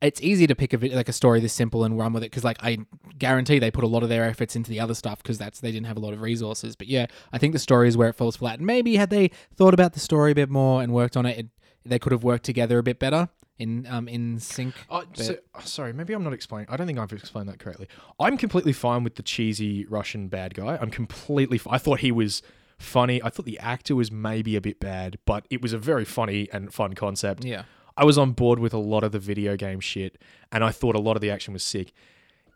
it's 0.00 0.20
easy 0.20 0.46
to 0.46 0.54
pick 0.54 0.72
a 0.72 0.76
like 0.94 1.08
a 1.08 1.12
story 1.12 1.40
this 1.40 1.52
simple 1.52 1.84
and 1.84 1.98
run 1.98 2.12
with 2.12 2.22
it 2.22 2.30
because 2.30 2.44
like 2.44 2.62
I 2.62 2.78
guarantee 3.18 3.58
they 3.58 3.70
put 3.70 3.84
a 3.84 3.88
lot 3.88 4.02
of 4.02 4.08
their 4.08 4.24
efforts 4.24 4.56
into 4.56 4.70
the 4.70 4.80
other 4.80 4.94
stuff 4.94 5.22
because 5.22 5.38
that's 5.38 5.60
they 5.60 5.70
didn't 5.70 5.86
have 5.86 5.96
a 5.96 6.00
lot 6.00 6.12
of 6.12 6.20
resources. 6.20 6.76
But 6.76 6.88
yeah, 6.88 7.06
I 7.32 7.38
think 7.38 7.52
the 7.52 7.58
story 7.58 7.88
is 7.88 7.96
where 7.96 8.08
it 8.08 8.14
falls 8.14 8.36
flat. 8.36 8.58
And 8.58 8.66
maybe 8.66 8.96
had 8.96 9.10
they 9.10 9.30
thought 9.54 9.74
about 9.74 9.92
the 9.92 10.00
story 10.00 10.32
a 10.32 10.34
bit 10.34 10.50
more 10.50 10.82
and 10.82 10.92
worked 10.92 11.16
on 11.16 11.26
it, 11.26 11.38
it 11.38 11.46
they 11.84 11.98
could 11.98 12.12
have 12.12 12.24
worked 12.24 12.44
together 12.44 12.78
a 12.78 12.82
bit 12.82 12.98
better 12.98 13.28
in 13.58 13.86
um 13.88 14.08
in 14.08 14.38
sync. 14.38 14.74
Oh, 14.90 15.04
so, 15.14 15.36
oh, 15.54 15.60
sorry, 15.60 15.92
maybe 15.92 16.12
I'm 16.12 16.24
not 16.24 16.32
explaining. 16.32 16.68
I 16.70 16.76
don't 16.76 16.86
think 16.86 16.98
I've 16.98 17.12
explained 17.12 17.48
that 17.48 17.58
correctly. 17.58 17.88
I'm 18.18 18.36
completely 18.36 18.72
fine 18.72 19.04
with 19.04 19.14
the 19.16 19.22
cheesy 19.22 19.86
Russian 19.86 20.28
bad 20.28 20.54
guy. 20.54 20.78
I'm 20.80 20.90
completely. 20.90 21.58
F- 21.58 21.68
I 21.70 21.78
thought 21.78 22.00
he 22.00 22.12
was 22.12 22.42
funny. 22.78 23.22
I 23.22 23.30
thought 23.30 23.46
the 23.46 23.58
actor 23.58 23.94
was 23.94 24.10
maybe 24.10 24.56
a 24.56 24.60
bit 24.60 24.80
bad, 24.80 25.18
but 25.24 25.46
it 25.50 25.62
was 25.62 25.72
a 25.72 25.78
very 25.78 26.04
funny 26.04 26.48
and 26.52 26.72
fun 26.72 26.94
concept. 26.94 27.44
Yeah. 27.44 27.64
I 27.96 28.04
was 28.04 28.18
on 28.18 28.32
board 28.32 28.58
with 28.58 28.74
a 28.74 28.78
lot 28.78 29.04
of 29.04 29.12
the 29.12 29.20
video 29.20 29.56
game 29.56 29.78
shit, 29.78 30.18
and 30.50 30.64
I 30.64 30.70
thought 30.70 30.96
a 30.96 31.00
lot 31.00 31.16
of 31.16 31.20
the 31.20 31.30
action 31.30 31.52
was 31.52 31.62
sick. 31.62 31.92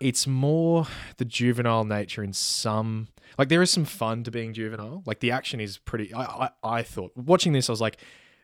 It's 0.01 0.27
more 0.27 0.87
the 1.17 1.25
juvenile 1.25 1.85
nature 1.85 2.25
in 2.25 2.33
some. 2.33 3.09
Like 3.37 3.49
there 3.49 3.63
is 3.63 3.71
some 3.71 3.85
fun 3.85 4.25
to 4.25 4.33
being 4.33 4.53
juvenile. 4.53 5.03
Like 5.07 5.21
the 5.21 5.31
action 5.31 5.61
is 5.61 5.79
pretty. 5.79 6.13
I 6.13 6.23
I, 6.23 6.51
I 6.65 6.83
thought 6.83 7.17
watching 7.17 7.53
this, 7.53 7.69
I 7.69 7.73
was 7.73 7.81
like, 7.81 7.99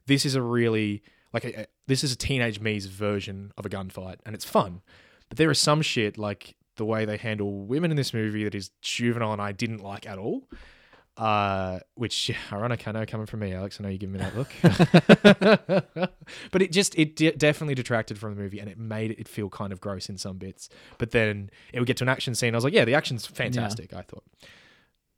this 0.07 0.27
is 0.27 0.35
a 0.35 0.43
really 0.43 1.03
like 1.33 1.45
a, 1.45 1.67
this 1.87 2.05
is 2.05 2.13
a 2.13 2.17
teenage 2.17 2.61
me's 2.61 2.87
version 2.87 3.53
of 3.59 3.67
a 3.67 3.69
gunfight, 3.69 4.17
and 4.25 4.35
it's 4.35 4.45
fun. 4.45 4.83
But 5.29 5.39
there 5.39 5.51
is 5.51 5.59
some 5.59 5.83
shit 5.83 6.17
like 6.17 6.55
the 6.77 6.85
way 6.85 7.05
they 7.05 7.17
handle 7.17 7.65
women 7.67 7.91
in 7.91 7.97
this 7.97 8.15
movie 8.15 8.45
that 8.45 8.55
is 8.55 8.71
juvenile, 8.83 9.33
and 9.33 9.43
I 9.43 9.53
didn't 9.53 9.83
like 9.83 10.07
at 10.07 10.19
all. 10.19 10.49
Uh, 11.17 11.79
which 11.95 12.33
ironic, 12.53 12.89
I 12.89 12.93
know 12.93 13.07
coming 13.07 13.27
from 13.27 13.41
me, 13.41 13.53
Alex. 13.53 13.79
I 13.79 13.85
know 13.85 13.89
you 13.89 13.99
give 13.99 14.11
me 14.11 14.19
that 14.19 14.37
look, 14.37 14.51
but 16.51 16.63
it 16.63 16.73
just 16.73 16.99
it 16.99 17.15
de- 17.15 17.33
definitely 17.33 17.75
detracted 17.77 18.19
from 18.19 18.35
the 18.35 18.41
movie, 18.41 18.59
and 18.59 18.69
it 18.69 18.79
made 18.79 19.13
it 19.13 19.29
feel 19.29 19.49
kind 19.49 19.73
of 19.73 19.81
gross 19.81 20.09
in 20.09 20.19
some 20.19 20.39
bits. 20.39 20.69
But 20.99 21.13
then 21.13 21.51
it 21.73 21.79
would 21.79 21.87
get 21.87 21.97
to 21.99 22.05
an 22.05 22.09
action 22.09 22.35
scene. 22.35 22.55
I 22.55 22.57
was 22.57 22.65
like, 22.65 22.73
yeah, 22.73 22.85
the 22.85 22.95
action's 22.95 23.27
fantastic. 23.27 23.93
I 23.93 24.03
thought. 24.03 24.25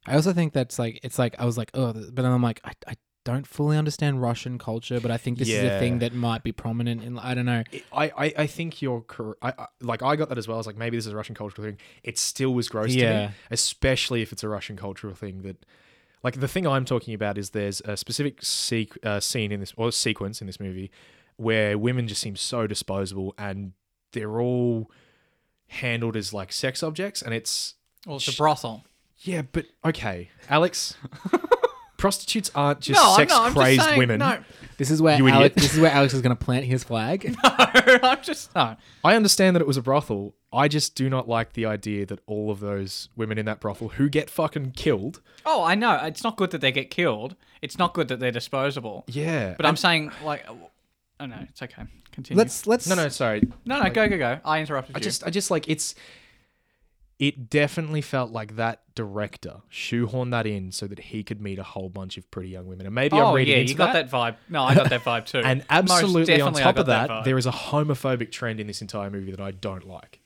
I 0.07 0.15
also 0.15 0.33
think 0.33 0.53
that's 0.53 0.79
like 0.79 1.01
it's 1.03 1.19
like 1.19 1.35
I 1.39 1.45
was 1.47 1.59
like 1.59 1.71
oh, 1.75 1.93
but 1.93 2.17
then 2.17 2.27
I'm 2.27 2.43
like 2.43 2.61
I, 2.65 2.73
I 2.87 2.95
don't 3.27 3.47
fully 3.47 3.77
understand 3.77 4.23
Russian 4.23 4.57
culture, 4.59 5.01
but 5.01 5.11
I 5.11 5.17
think 5.19 5.39
this 5.39 5.49
is 5.49 5.63
a 5.65 5.79
thing 5.79 5.99
that 5.99 6.15
might 6.15 6.43
be 6.43 6.53
prominent 6.53 7.03
in 7.03 7.19
I 7.19 7.35
don't 7.35 7.45
know. 7.47 7.63
It- 7.71 7.85
I, 7.93 8.05
I, 8.17 8.35
I 8.39 8.47
think 8.47 8.81
you're 8.81 9.03
correct. 9.03 9.39
I, 9.43 9.53
I, 9.59 9.67
like 9.83 10.03
I 10.03 10.17
got 10.17 10.29
that 10.31 10.39
as 10.39 10.47
well. 10.49 10.57
I 10.57 10.61
was 10.61 10.67
like, 10.67 10.77
maybe 10.79 10.97
this 10.97 11.07
is 11.07 11.13
a 11.13 11.17
Russian 11.17 11.35
cultural 11.35 11.67
thing. 11.67 11.77
It 12.03 12.17
still 12.19 12.55
was 12.55 12.69
gross 12.69 12.93
to 12.93 12.99
Yeah. 12.99 13.27
me, 13.29 13.35
especially 13.51 14.23
if 14.23 14.33
it's 14.33 14.43
a 14.43 14.49
Russian 14.49 14.77
cultural 14.77 15.15
thing. 15.15 15.43
That, 15.43 15.67
like, 16.23 16.41
the 16.41 16.49
thing 16.49 16.67
I'm 16.67 16.85
talking 16.85 17.15
about 17.15 17.37
is 17.39 17.51
there's 17.51 17.81
a 17.83 17.97
specific 17.97 18.41
sequ- 18.41 19.05
uh, 19.05 19.21
scene 19.21 19.53
in 19.53 19.61
this 19.61 19.75
or 19.77 19.93
sequence 19.93 20.41
in 20.41 20.47
this 20.47 20.59
movie 20.61 20.91
where 21.37 21.77
women 21.77 22.09
just 22.09 22.23
seem 22.23 22.37
so 22.37 22.67
disposable 22.67 23.35
and 23.37 23.73
they're 24.13 24.41
all 24.41 24.91
handled 25.69 26.17
as 26.17 26.33
like 26.33 26.53
sex 26.53 26.83
objects, 26.83 27.21
and 27.23 27.35
it's 27.35 27.75
Well, 28.07 28.17
it's 28.17 28.29
a 28.29 28.37
brothel. 28.37 28.85
yeah, 29.21 29.43
but 29.51 29.67
okay, 29.85 30.31
Alex. 30.49 30.97
prostitutes 31.97 32.51
aren't 32.55 32.81
just 32.81 33.01
No, 33.01 33.11
I'm 33.11 33.17
sex 33.17 33.31
not. 33.33 33.41
I'm 33.43 33.47
just 33.49 33.57
crazy 33.57 33.81
saying- 33.83 33.99
women. 33.99 34.19
No, 34.19 34.39
This 34.79 34.91
is 34.91 35.01
where 35.01 35.17
You 35.17 35.29
Alex, 35.29 35.55
this 35.55 35.75
is 35.75 35.81
where 35.81 35.91
Alex 35.91 36.13
is 36.15 36.21
going 36.21 36.37
to 36.37 36.45
plant 36.45 36.65
his 36.67 36.85
flag. 36.85 37.35
no, 37.45 37.51
I'm 38.03 38.23
just 38.23 38.55
no. 38.55 38.77
I 39.05 39.15
understand 39.17 39.57
that 39.57 39.61
it 39.61 39.67
was 39.67 39.77
a 39.77 39.83
brothel. 39.83 40.35
I 40.53 40.69
just 40.69 40.95
do 40.95 41.09
not 41.11 41.29
like 41.29 41.53
the 41.55 41.67
idea 41.67 42.07
that 42.07 42.21
all 42.27 42.51
of 42.51 42.61
those 42.61 43.09
women 43.17 43.37
in 43.39 43.47
that 43.47 43.61
brothel 43.61 43.89
who 43.91 44.09
get 44.09 44.31
fucking 44.31 44.73
killed. 44.73 45.21
Oh, 45.45 45.63
I 45.65 45.75
know. 45.75 45.99
It's 46.05 46.23
not 46.25 46.37
good 46.37 46.51
that 46.53 46.61
they 46.61 46.73
get 46.73 46.91
killed. 46.91 47.37
It's 47.63 47.79
not 47.79 47.95
good 47.95 48.09
that 48.09 48.21
they're 48.21 48.31
disposable. 48.33 49.05
Yeah. 49.09 49.55
But 49.57 49.67
I'm 49.67 49.77
saying, 49.77 50.13
like, 50.25 50.47
oh 51.21 51.27
no, 51.27 51.37
it's 51.49 51.63
okay. 51.63 51.83
Continue. 52.13 52.39
Let's 52.39 52.67
let's 52.67 52.89
no, 52.89 52.95
no, 52.95 53.09
sorry. 53.09 53.43
no, 53.67 53.83
no, 53.83 53.91
go, 53.91 54.09
go, 54.09 54.17
go. 54.17 54.39
I 54.45 54.61
interrupted 54.61 54.97
I 54.97 54.99
you. 54.99 55.05
just, 55.05 55.25
I 55.27 55.31
just 55.31 55.51
like 55.51 55.69
it's. 55.69 55.95
It 57.19 57.49
definitely 57.49 58.03
felt 58.03 58.31
like 58.31 58.57
that 58.57 58.83
director 58.95 59.63
shoehorned 59.71 60.33
that 60.33 60.47
in 60.47 60.71
so 60.71 60.87
that 60.87 60.99
he 60.99 61.23
could 61.23 61.41
meet 61.41 61.59
a 61.59 61.63
whole 61.63 61.89
bunch 61.89 62.19
of 62.19 62.31
pretty 62.31 62.51
young 62.51 62.67
women, 62.67 62.85
and 62.85 62.95
maybe 62.95 63.17
oh 63.17 63.29
I'm 63.29 63.35
reading 63.35 63.53
that. 63.53 63.57
yeah, 63.57 63.61
into 63.63 63.73
you 63.73 63.79
got 63.79 63.93
that. 63.95 64.11
vibe. 64.11 64.37
No, 64.51 64.65
I 64.65 64.75
got 64.75 64.91
that 64.91 65.03
vibe 65.03 65.25
too. 65.25 65.39
And 65.45 65.65
absolutely 65.71 66.41
on 66.41 66.53
top 66.53 66.77
of 66.77 66.87
that, 66.87 67.09
vibe. 67.09 67.25
there 67.25 67.39
is 67.39 67.47
a 67.47 67.53
homophobic 67.53 68.31
trend 68.31 68.61
in 68.61 68.67
this 68.67 68.83
entire 68.83 69.11
movie 69.11 69.31
that 69.31 69.41
I 69.41 69.51
don't 69.51 69.87
like. 69.87 70.21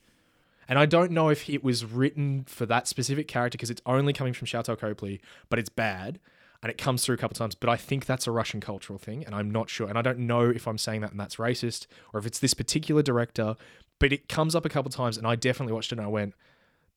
And 0.70 0.78
I 0.78 0.86
don't 0.86 1.10
know 1.10 1.30
if 1.30 1.50
it 1.50 1.64
was 1.64 1.84
written 1.84 2.44
for 2.46 2.64
that 2.66 2.86
specific 2.86 3.26
character 3.26 3.56
because 3.56 3.70
it's 3.70 3.82
only 3.86 4.12
coming 4.12 4.32
from 4.32 4.46
Sharlto 4.46 4.78
Copley, 4.78 5.20
but 5.48 5.58
it's 5.58 5.68
bad. 5.68 6.20
And 6.62 6.70
it 6.70 6.78
comes 6.78 7.04
through 7.04 7.16
a 7.16 7.18
couple 7.18 7.34
times. 7.34 7.56
But 7.56 7.70
I 7.70 7.76
think 7.76 8.06
that's 8.06 8.28
a 8.28 8.30
Russian 8.30 8.60
cultural 8.60 8.96
thing. 8.96 9.24
And 9.24 9.34
I'm 9.34 9.50
not 9.50 9.68
sure. 9.68 9.88
And 9.88 9.98
I 9.98 10.02
don't 10.02 10.20
know 10.20 10.48
if 10.48 10.68
I'm 10.68 10.78
saying 10.78 11.00
that 11.00 11.10
and 11.10 11.18
that's 11.18 11.36
racist 11.36 11.86
or 12.12 12.20
if 12.20 12.26
it's 12.26 12.38
this 12.38 12.54
particular 12.54 13.02
director. 13.02 13.56
But 13.98 14.12
it 14.12 14.28
comes 14.28 14.54
up 14.54 14.64
a 14.64 14.68
couple 14.68 14.92
times. 14.92 15.18
And 15.18 15.26
I 15.26 15.34
definitely 15.34 15.72
watched 15.72 15.90
it 15.90 15.98
and 15.98 16.06
I 16.06 16.10
went, 16.10 16.34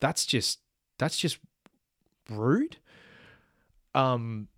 that's 0.00 0.26
just 0.26 0.60
that's 0.98 1.16
just 1.16 1.38
rude. 2.30 2.76
Um, 3.94 4.48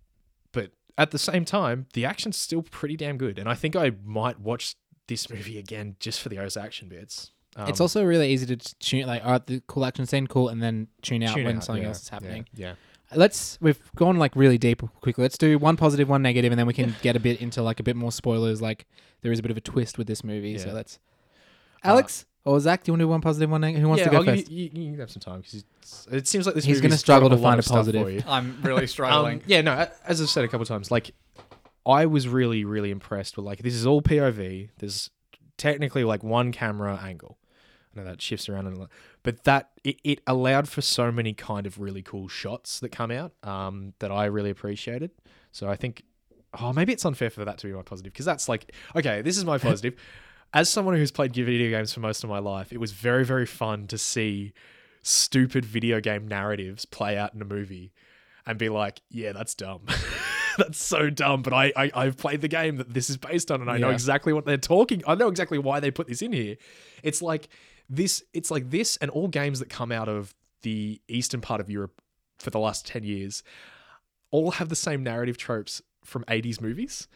but 0.51 0.71
at 0.97 1.11
the 1.11 1.19
same 1.19 1.45
time, 1.45 1.87
the 1.93 2.05
action's 2.05 2.37
still 2.37 2.63
pretty 2.63 2.97
damn 2.97 3.17
good, 3.17 3.37
and 3.39 3.47
I 3.47 3.53
think 3.55 3.75
I 3.75 3.91
might 4.03 4.39
watch 4.39 4.75
this 5.07 5.29
movie 5.29 5.57
again 5.57 5.95
just 5.99 6.21
for 6.21 6.29
the 6.29 6.37
those 6.37 6.57
action 6.57 6.89
bits. 6.89 7.31
Um, 7.55 7.67
it's 7.69 7.81
also 7.81 8.03
really 8.03 8.29
easy 8.31 8.45
to 8.55 8.75
tune 8.79 9.07
like, 9.07 9.23
all 9.25 9.31
right, 9.31 9.45
the 9.45 9.63
cool 9.67 9.85
action 9.85 10.05
scene, 10.05 10.27
cool, 10.27 10.49
and 10.49 10.61
then 10.61 10.87
tune 11.01 11.23
out 11.23 11.35
tune 11.35 11.45
when 11.45 11.57
out, 11.57 11.63
something 11.63 11.83
yeah, 11.83 11.89
else 11.89 12.03
is 12.03 12.09
happening. 12.09 12.45
Yeah, 12.53 12.73
Let's 13.15 13.57
we've 13.61 13.79
gone 13.95 14.17
like 14.17 14.35
really 14.35 14.57
deep 14.57 14.81
quickly. 15.01 15.23
Let's 15.23 15.37
do 15.37 15.57
one 15.57 15.77
positive, 15.77 16.09
one 16.09 16.21
negative, 16.21 16.51
and 16.51 16.59
then 16.59 16.67
we 16.67 16.73
can 16.73 16.95
get 17.01 17.15
a 17.15 17.19
bit 17.19 17.41
into 17.41 17.61
like 17.63 17.79
a 17.79 17.83
bit 17.83 17.95
more 17.95 18.11
spoilers. 18.11 18.61
Like 18.61 18.85
there 19.21 19.31
is 19.31 19.39
a 19.39 19.41
bit 19.41 19.49
of 19.49 19.57
a 19.57 19.61
twist 19.61 19.97
with 19.97 20.07
this 20.07 20.23
movie, 20.23 20.57
so 20.57 20.67
Yeah. 20.67 20.73
let's. 20.73 20.99
Alex 21.83 22.25
or 22.45 22.59
Zach, 22.59 22.83
do 22.83 22.89
you 22.89 22.93
want 22.93 22.99
to 23.01 23.03
do 23.03 23.09
one 23.09 23.21
positive, 23.21 23.49
one 23.49 23.61
negative? 23.61 23.81
Who 23.81 23.89
wants 23.89 23.99
yeah. 23.99 24.05
to 24.05 24.11
go 24.11 24.17
I'll 24.17 24.23
give 24.23 24.35
first? 24.35 24.51
you, 24.51 24.69
you, 24.73 24.83
you 24.83 24.91
can 24.91 24.99
have 24.99 25.11
some 25.11 25.19
time 25.19 25.41
because 25.41 25.65
it 26.11 26.27
seems 26.27 26.45
like 26.45 26.55
this 26.55 26.63
He's 26.63 26.81
gonna 26.81 26.97
struggle 26.97 27.29
to 27.29 27.35
up 27.35 27.39
a 27.39 27.43
lot 27.43 27.49
find 27.51 27.59
a 27.59 27.63
positive. 27.63 28.23
I'm 28.27 28.61
really 28.61 28.87
struggling. 28.87 29.39
Um, 29.39 29.43
yeah, 29.47 29.61
no, 29.61 29.87
as 30.05 30.21
I've 30.21 30.29
said 30.29 30.45
a 30.45 30.47
couple 30.47 30.61
of 30.61 30.67
times, 30.67 30.89
like 30.89 31.11
I 31.85 32.05
was 32.05 32.27
really, 32.27 32.65
really 32.65 32.91
impressed 32.91 33.37
with 33.37 33.45
like 33.45 33.59
this 33.59 33.73
is 33.73 33.85
all 33.85 34.01
POV. 34.01 34.69
There's 34.79 35.09
technically 35.57 36.03
like 36.03 36.23
one 36.23 36.51
camera 36.51 36.99
angle. 37.01 37.37
I 37.95 37.99
know 37.99 38.05
that 38.05 38.21
shifts 38.21 38.49
around 38.49 38.67
a 38.67 38.77
lot, 38.77 38.89
but 39.23 39.43
that 39.45 39.69
it, 39.83 39.99
it 40.03 40.21
allowed 40.27 40.67
for 40.67 40.81
so 40.81 41.11
many 41.11 41.33
kind 41.33 41.65
of 41.65 41.79
really 41.79 42.01
cool 42.01 42.27
shots 42.27 42.79
that 42.81 42.89
come 42.89 43.09
out 43.09 43.33
um, 43.43 43.93
that 43.99 44.11
I 44.11 44.25
really 44.25 44.49
appreciated. 44.49 45.11
So 45.51 45.69
I 45.69 45.75
think, 45.75 46.03
oh, 46.59 46.73
maybe 46.73 46.93
it's 46.93 47.05
unfair 47.05 47.29
for 47.29 47.45
that 47.45 47.57
to 47.59 47.67
be 47.67 47.73
my 47.73 47.81
positive 47.81 48.13
because 48.13 48.25
that's 48.25 48.49
like 48.49 48.73
okay, 48.95 49.21
this 49.21 49.37
is 49.37 49.45
my 49.45 49.57
positive. 49.57 49.95
As 50.53 50.69
someone 50.69 50.95
who's 50.95 51.11
played 51.11 51.35
video 51.35 51.69
games 51.69 51.93
for 51.93 51.99
most 51.99 52.23
of 52.23 52.29
my 52.29 52.39
life, 52.39 52.71
it 52.71 52.79
was 52.79 52.91
very, 52.91 53.25
very 53.25 53.45
fun 53.45 53.87
to 53.87 53.97
see 53.97 54.53
stupid 55.03 55.65
video 55.65 55.99
game 55.99 56.27
narratives 56.27 56.85
play 56.85 57.17
out 57.17 57.33
in 57.33 57.41
a 57.41 57.45
movie 57.45 57.93
and 58.45 58.57
be 58.57 58.69
like, 58.69 59.01
yeah, 59.09 59.33
that's 59.33 59.53
dumb. 59.53 59.81
that's 60.57 60.81
so 60.81 61.09
dumb. 61.09 61.41
But 61.41 61.53
I, 61.53 61.73
I, 61.75 61.91
I've 61.93 62.17
played 62.17 62.41
the 62.41 62.47
game 62.47 62.77
that 62.77 62.93
this 62.93 63.09
is 63.09 63.17
based 63.17 63.51
on 63.51 63.61
and 63.61 63.69
I 63.69 63.77
know 63.77 63.89
exactly 63.89 64.33
what 64.33 64.45
they're 64.45 64.57
talking. 64.57 65.03
I 65.05 65.15
know 65.15 65.27
exactly 65.27 65.57
why 65.57 65.79
they 65.79 65.91
put 65.91 66.07
this 66.07 66.21
in 66.21 66.31
here. 66.33 66.55
It's 67.03 67.21
like 67.21 67.49
this, 67.89 68.23
it's 68.33 68.49
like 68.49 68.69
this 68.69 68.97
and 68.97 69.11
all 69.11 69.27
games 69.27 69.59
that 69.59 69.69
come 69.69 69.91
out 69.91 70.09
of 70.09 70.33
the 70.61 71.01
eastern 71.07 71.41
part 71.41 71.61
of 71.61 71.69
Europe 71.69 72.01
for 72.39 72.49
the 72.49 72.59
last 72.59 72.85
10 72.87 73.03
years 73.03 73.43
all 74.31 74.51
have 74.51 74.69
the 74.69 74.75
same 74.75 75.03
narrative 75.03 75.37
tropes 75.37 75.81
from 76.03 76.23
80s 76.25 76.61
movies. 76.61 77.07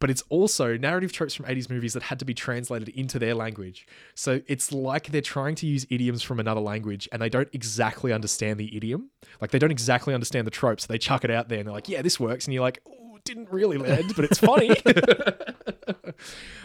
But 0.00 0.10
it's 0.10 0.22
also 0.28 0.76
narrative 0.76 1.12
tropes 1.12 1.34
from 1.34 1.46
80s 1.46 1.68
movies 1.70 1.92
that 1.94 2.04
had 2.04 2.18
to 2.20 2.24
be 2.24 2.34
translated 2.34 2.88
into 2.90 3.18
their 3.18 3.34
language. 3.34 3.86
So 4.14 4.40
it's 4.46 4.72
like 4.72 5.08
they're 5.08 5.20
trying 5.20 5.54
to 5.56 5.66
use 5.66 5.86
idioms 5.90 6.22
from 6.22 6.40
another 6.40 6.60
language 6.60 7.08
and 7.12 7.20
they 7.20 7.28
don't 7.28 7.48
exactly 7.52 8.12
understand 8.12 8.58
the 8.58 8.76
idiom. 8.76 9.10
Like 9.40 9.50
they 9.50 9.58
don't 9.58 9.72
exactly 9.72 10.14
understand 10.14 10.46
the 10.46 10.50
tropes. 10.50 10.84
So 10.84 10.92
they 10.92 10.98
chuck 10.98 11.24
it 11.24 11.30
out 11.30 11.48
there 11.48 11.58
and 11.58 11.66
they're 11.66 11.74
like, 11.74 11.88
yeah, 11.88 12.02
this 12.02 12.20
works. 12.20 12.46
And 12.46 12.54
you're 12.54 12.62
like, 12.62 12.80
oh, 12.88 13.18
didn't 13.24 13.50
really 13.50 13.76
land, 13.76 14.14
but 14.16 14.24
it's 14.24 14.38
funny. 14.38 14.68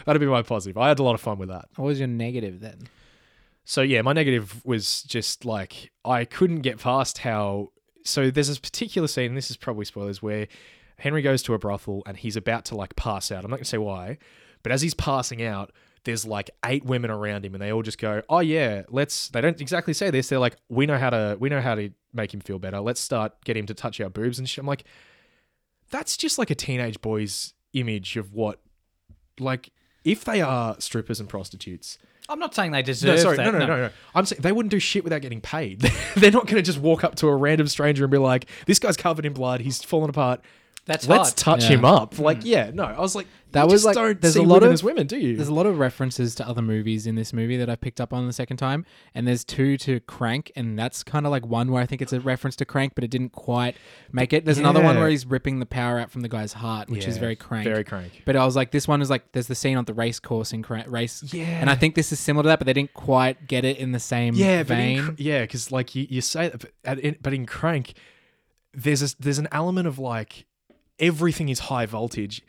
That'd 0.06 0.20
be 0.20 0.26
my 0.26 0.42
positive. 0.42 0.76
I 0.78 0.88
had 0.88 0.98
a 0.98 1.02
lot 1.02 1.14
of 1.14 1.20
fun 1.20 1.38
with 1.38 1.48
that. 1.48 1.68
What 1.76 1.86
was 1.86 1.98
your 1.98 2.08
negative 2.08 2.60
then? 2.60 2.88
So 3.64 3.82
yeah, 3.82 4.02
my 4.02 4.12
negative 4.12 4.64
was 4.64 5.02
just 5.02 5.44
like 5.44 5.90
I 6.04 6.24
couldn't 6.24 6.60
get 6.60 6.78
past 6.78 7.18
how. 7.18 7.70
So 8.04 8.30
there's 8.30 8.48
this 8.48 8.58
particular 8.58 9.08
scene, 9.08 9.28
and 9.28 9.36
this 9.36 9.50
is 9.50 9.56
probably 9.56 9.86
spoilers, 9.86 10.22
where 10.22 10.46
Henry 10.98 11.22
goes 11.22 11.42
to 11.44 11.54
a 11.54 11.58
brothel 11.58 12.02
and 12.06 12.16
he's 12.16 12.36
about 12.36 12.64
to 12.66 12.76
like 12.76 12.96
pass 12.96 13.30
out. 13.32 13.44
I'm 13.44 13.50
not 13.50 13.56
gonna 13.58 13.64
say 13.64 13.78
why, 13.78 14.18
but 14.62 14.72
as 14.72 14.82
he's 14.82 14.94
passing 14.94 15.42
out, 15.42 15.72
there's 16.04 16.26
like 16.26 16.50
eight 16.64 16.84
women 16.84 17.10
around 17.10 17.44
him, 17.44 17.54
and 17.54 17.62
they 17.62 17.72
all 17.72 17.82
just 17.82 17.98
go, 17.98 18.22
"Oh 18.28 18.40
yeah, 18.40 18.82
let's." 18.90 19.28
They 19.28 19.40
don't 19.40 19.60
exactly 19.60 19.94
say 19.94 20.10
this. 20.10 20.28
They're 20.28 20.38
like, 20.38 20.56
"We 20.68 20.86
know 20.86 20.98
how 20.98 21.10
to. 21.10 21.36
We 21.40 21.48
know 21.48 21.60
how 21.60 21.74
to 21.74 21.90
make 22.12 22.32
him 22.32 22.40
feel 22.40 22.58
better. 22.58 22.80
Let's 22.80 23.00
start 23.00 23.32
get 23.44 23.56
him 23.56 23.66
to 23.66 23.74
touch 23.74 24.00
our 24.00 24.10
boobs 24.10 24.38
and 24.38 24.48
shit." 24.48 24.62
I'm 24.62 24.66
like, 24.66 24.84
that's 25.90 26.16
just 26.16 26.38
like 26.38 26.50
a 26.50 26.54
teenage 26.54 27.00
boy's 27.00 27.54
image 27.72 28.16
of 28.16 28.32
what, 28.32 28.60
like, 29.40 29.70
if 30.04 30.24
they 30.24 30.40
are 30.40 30.76
strippers 30.80 31.20
and 31.20 31.28
prostitutes. 31.28 31.98
I'm 32.28 32.38
not 32.38 32.54
saying 32.54 32.72
they 32.72 32.82
deserve 32.82 33.16
No, 33.16 33.22
sorry, 33.22 33.36
that. 33.36 33.44
no, 33.52 33.58
no, 33.58 33.66
no, 33.66 33.76
no. 33.76 33.90
I'm 34.14 34.24
saying 34.24 34.40
they 34.42 34.52
wouldn't 34.52 34.70
do 34.70 34.78
shit 34.78 35.04
without 35.04 35.20
getting 35.20 35.40
paid. 35.42 35.80
They're 36.16 36.30
not 36.30 36.44
going 36.46 36.56
to 36.56 36.62
just 36.62 36.78
walk 36.78 37.04
up 37.04 37.16
to 37.16 37.28
a 37.28 37.36
random 37.36 37.66
stranger 37.66 38.04
and 38.04 38.10
be 38.10 38.16
like, 38.18 38.46
"This 38.66 38.78
guy's 38.78 38.96
covered 38.96 39.26
in 39.26 39.32
blood. 39.34 39.60
He's 39.60 39.82
fallen 39.82 40.08
apart. 40.10 40.40
That's 40.86 41.08
Let's 41.08 41.30
hard. 41.30 41.36
touch 41.36 41.62
Yeah. 41.70 41.76
him 41.78 41.84
up." 41.84 42.18
Like, 42.18 42.40
mm. 42.40 42.44
yeah, 42.46 42.70
no. 42.74 42.84
I 42.84 43.00
was 43.00 43.14
like, 43.14 43.26
That 43.52 43.62
you 43.62 43.66
was 43.72 43.82
just 43.84 43.86
like- 43.86 43.94
don't 43.94 44.20
there's 44.20 44.34
see 44.34 44.40
a 44.40 44.42
lot 44.42 44.56
women 44.56 44.68
of- 44.68 44.72
as 44.74 44.82
women, 44.84 45.06
do 45.06 45.16
you? 45.16 45.34
There's 45.36 45.48
a 45.48 45.54
lot 45.54 45.64
of 45.64 45.78
references 45.78 46.34
to 46.34 46.46
other 46.48 46.60
movies 46.60 47.06
in 47.06 47.14
this 47.14 47.32
movie 47.32 47.56
that 47.56 47.70
I 47.70 47.76
picked 47.76 48.00
up 48.00 48.12
on 48.12 48.26
the 48.26 48.32
second 48.32 48.56
time, 48.58 48.84
and 49.14 49.26
there's 49.26 49.44
two 49.44 49.78
to 49.78 50.00
Crank, 50.00 50.52
and 50.56 50.78
that's 50.78 51.02
kind 51.02 51.24
of 51.24 51.30
like 51.32 51.46
one 51.46 51.70
where 51.70 51.82
I 51.82 51.86
think 51.86 52.02
it's 52.02 52.12
a 52.12 52.20
reference 52.20 52.56
to 52.56 52.64
Crank, 52.64 52.94
but 52.94 53.02
it 53.04 53.10
didn't 53.10 53.32
quite 53.32 53.76
make 54.12 54.32
it. 54.34 54.44
There's 54.44 54.58
another 54.58 54.82
one 54.82 54.96
Yeah. 54.96 55.00
where 55.02 55.10
he's 55.10 55.24
ripping 55.24 55.58
the 55.60 55.66
power 55.66 55.98
out 56.00 56.10
from 56.10 56.20
the 56.20 56.28
guy's 56.28 56.52
heart, 56.54 56.90
which 56.90 57.06
is 57.06 57.14
Yeah, 57.16 57.20
very 57.20 57.36
Crank. 57.36 57.64
Very 57.64 57.84
crank. 57.84 58.22
But 58.26 58.36
I 58.36 58.44
was 58.44 58.54
like, 58.56 58.70
this 58.70 58.86
one 58.86 59.00
is 59.00 59.08
like, 59.08 59.32
there's 59.32 59.46
the 59.46 59.54
scene 59.54 59.78
on 59.78 59.86
the 59.86 59.94
race 59.94 60.18
course 60.20 60.52
in 60.52 60.62
Crank, 60.62 60.86
race, 60.90 61.22
Yeah. 61.32 61.44
and 61.44 61.70
I 61.70 61.76
think 61.76 61.94
this 61.94 62.12
is 62.12 62.20
similar 62.20 62.42
to 62.42 62.48
that, 62.48 62.58
but 62.58 62.66
they 62.66 62.72
didn't 62.74 62.92
quite 62.92 63.46
get 63.48 63.64
it 63.64 63.78
in 63.78 63.92
the 63.92 64.00
same 64.00 64.34
Yeah, 64.34 64.64
but 64.64 64.76
vein. 64.76 64.98
in, 64.98 65.04
Cr- 65.06 65.12
yeah, 65.16 65.40
because 65.42 65.72
like 65.72 65.94
you, 65.94 66.06
you 66.10 66.20
say 66.20 66.48
that, 66.50 66.60
but, 66.60 66.70
at- 66.84 66.98
in, 66.98 67.16
but 67.22 67.32
in 67.32 67.46
Crank, 67.46 67.94
there's 68.74 69.02
a, 69.02 69.16
there's 69.20 69.38
an 69.38 69.48
element 69.52 69.86
of 69.86 69.98
like 69.98 70.44
everything 70.98 71.48
is 71.48 71.58
high 71.60 71.86
voltage, 71.86 72.42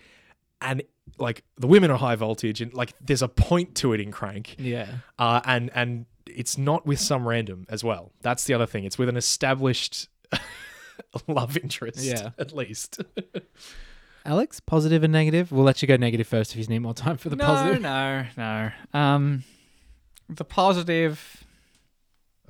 and 0.62 0.82
like 1.20 1.44
the 1.58 1.68
women 1.68 1.92
are 1.92 1.98
high 1.98 2.16
voltage, 2.16 2.62
and 2.62 2.74
like 2.74 2.94
there's 3.00 3.22
a 3.22 3.28
point 3.28 3.76
to 3.76 3.94
it 3.94 4.00
in 4.00 4.12
Crank. 4.12 4.56
yeah, 4.58 4.88
uh, 5.20 5.42
and 5.46 5.72
and 5.76 6.06
it's 6.28 6.58
not 6.58 6.86
with 6.86 7.00
some 7.00 7.28
random 7.28 7.66
as 7.70 7.84
well. 7.84 8.12
That's 8.22 8.46
the 8.46 8.54
other 8.54 8.66
thing. 8.66 8.84
It's 8.84 8.98
with 8.98 9.10
an 9.10 9.16
established 9.18 10.10
love 11.28 11.56
interest, 11.58 12.00
Yeah. 12.00 12.32
at 12.40 12.52
least. 12.54 13.02
Alex, 14.26 14.60
positive 14.60 15.04
and 15.04 15.14
negative. 15.14 15.52
We'll 15.52 15.64
let 15.66 15.82
you 15.84 15.88
go 15.88 15.98
negative 15.98 16.26
first 16.26 16.52
if 16.54 16.58
you 16.58 16.66
need 16.66 16.80
more 16.80 16.96
time 16.96 17.18
for 17.18 17.30
the 17.30 17.36
no, 17.36 17.46
positive. 17.46 17.82
no, 17.84 18.26
no. 18.36 18.72
Um, 19.00 19.44
the 20.28 20.44
positive. 20.44 21.45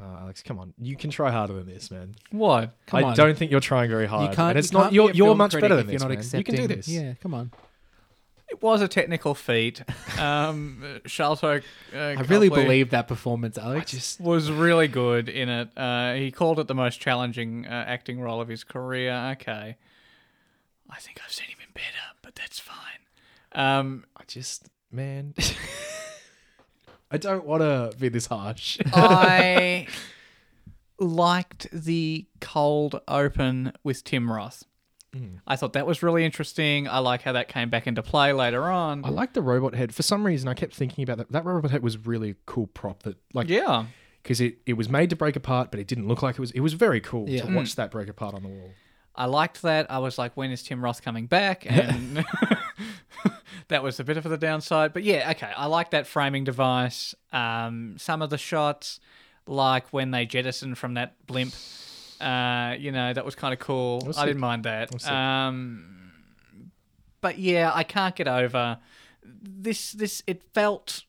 Uh, 0.02 0.20
Alex, 0.22 0.44
come 0.44 0.60
on, 0.60 0.74
you 0.78 0.98
can 0.98 1.10
try 1.10 1.32
harder 1.32 1.54
than 1.54 1.68
this, 1.68 1.90
man. 1.90 2.16
Why? 2.32 2.70
Come 2.88 3.00
I 3.00 3.04
on. 3.10 3.16
don't 3.16 3.38
think 3.38 3.50
you're 3.52 3.60
trying 3.62 3.90
very 3.90 4.06
hard. 4.08 4.30
You 4.32 4.36
can't. 4.36 4.50
and 4.52 4.60
it's 4.60 4.72
you 4.72 4.78
not. 4.78 4.84
can't 4.86 4.94
You're 4.94 5.10
a 5.12 5.14
you're 5.14 5.28
film 5.28 5.38
much 5.38 5.52
critic 5.52 5.64
better 5.70 5.76
than 5.78 5.86
if 5.86 5.92
this. 5.92 5.94
you're 5.94 6.10
not 6.10 6.10
man. 6.10 6.18
accepting. 6.18 6.40
You 6.40 6.44
can 6.60 6.68
do 6.68 6.76
this. 6.76 6.88
Yeah, 6.88 7.14
come 7.22 7.34
on. 7.34 7.52
It 8.50 8.62
was 8.62 8.82
a 8.82 8.88
technical 8.88 9.34
feat. 9.36 9.82
Um, 10.20 10.82
Sharlto. 11.04 11.62
Uh, 11.94 11.98
I 11.98 12.14
really 12.22 12.48
believe 12.48 12.92
that 12.92 13.08
performance, 13.10 13.58
Alex. 13.58 13.92
Just 13.92 14.22
was 14.22 14.50
really 14.50 14.88
good 14.88 15.28
in 15.28 15.50
it. 15.50 15.70
Uh, 15.78 16.14
he 16.14 16.32
called 16.32 16.58
it 16.60 16.68
the 16.68 16.74
most 16.76 17.02
challenging 17.02 17.66
uh, 17.66 17.84
acting 17.88 18.22
role 18.22 18.40
of 18.40 18.48
his 18.48 18.64
career. 18.64 19.12
Okay, 19.34 19.76
I 20.90 21.00
think 21.00 21.20
I've 21.26 21.34
seen 21.34 21.48
him 21.50 21.58
in 21.68 21.74
better, 21.74 22.16
but 22.22 22.36
that's 22.36 22.60
fine. 22.60 22.76
Um, 23.52 24.06
I 24.16 24.24
just 24.28 24.70
man. 24.92 25.34
I 27.12 27.18
don't 27.18 27.46
want 27.46 27.62
to 27.62 27.98
be 28.00 28.10
this 28.10 28.26
harsh. 28.28 28.80
I 28.94 29.88
liked 31.00 31.68
the 31.72 32.26
cold 32.42 33.00
open 33.08 33.74
with 33.84 34.04
Tim 34.04 34.32
Roth. 34.32 34.64
Mm. 35.16 35.40
I 35.48 35.56
thought 35.56 35.74
that 35.74 35.88
was 35.88 36.04
really 36.04 36.26
interesting. 36.26 36.88
I 36.88 37.00
like 37.00 37.22
how 37.22 37.32
that 37.34 37.48
came 37.48 37.70
back 37.70 37.88
into 37.88 38.04
play 38.04 38.34
later 38.34 38.64
on. 38.64 39.06
I 39.06 39.10
like 39.10 39.34
the 39.34 39.42
robot 39.42 39.74
head. 39.76 39.94
For 39.94 40.04
some 40.04 40.26
reason, 40.26 40.50
I 40.50 40.54
kept 40.54 40.76
thinking 40.76 41.04
about 41.04 41.18
that. 41.20 41.32
That 41.32 41.46
robot 41.46 41.72
head 41.72 41.84
was 41.84 41.98
really 42.06 42.36
cool 42.46 42.68
prop. 42.68 43.04
That 43.04 43.18
like 43.34 43.48
yeah. 43.50 43.86
because 44.24 44.42
it, 44.42 44.58
it 44.66 44.74
was 44.74 44.90
made 44.90 45.10
to 45.12 45.16
break 45.16 45.36
apart, 45.36 45.72
but 45.72 45.80
it 45.80 45.88
didn't 45.88 46.08
look 46.08 46.22
like 46.22 46.36
it 46.36 46.42
was. 46.42 46.52
It 46.52 46.60
was 46.60 46.74
very 46.74 47.00
cool 47.00 47.30
Yeah. 47.30 47.46
to 47.46 47.54
watch 47.56 47.76
that 47.76 47.92
break 47.92 48.10
apart 48.10 48.36
on 48.36 48.44
the 48.44 48.50
wall. 48.50 48.72
I 49.18 49.26
liked 49.26 49.62
that. 49.62 49.90
I 49.90 50.00
was 50.00 50.18
like, 50.18 50.36
when 50.36 50.52
is 50.52 50.64
Tim 50.64 50.84
Roth 50.84 51.02
coming 51.02 51.28
back? 51.28 51.66
And 51.76 52.26
that 53.70 53.84
was 53.84 54.00
a 54.00 54.04
bit 54.04 54.18
of 54.18 54.24
the 54.24 54.38
downside. 54.38 54.94
But 54.94 55.04
yeah, 55.04 55.32
okay. 55.32 55.52
I 55.56 55.66
like 55.68 55.92
that 55.92 56.08
framing 56.08 56.44
device. 56.44 57.16
Um, 57.32 57.96
some 57.98 58.22
of 58.22 58.30
the 58.30 58.38
shots, 58.38 59.00
like 59.48 59.88
when 59.90 60.12
they 60.12 60.26
jettisoned 60.26 60.78
from 60.78 60.96
that 60.96 61.16
blimp, 61.26 61.54
uh, 62.22 62.76
you 62.78 62.92
know, 62.92 63.14
that 63.14 63.26
was 63.26 63.36
kind 63.36 63.54
of 63.54 63.60
cool. 63.60 64.02
was 64.06 64.18
I 64.18 64.26
didn't 64.26 64.42
mind 64.42 64.64
that. 64.64 65.02
sick. 65.02 65.12
Um, 65.12 66.12
but 67.22 67.40
yeah, 67.40 67.72
I 67.74 67.84
can't 67.84 68.16
get 68.16 68.28
over 68.28 68.78
this. 69.24 69.92
This 69.94 70.22
it 70.28 70.44
felt 70.54 71.04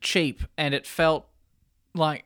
cheap, 0.00 0.42
and 0.56 0.74
it 0.74 0.86
felt 0.86 1.26
like 1.94 2.24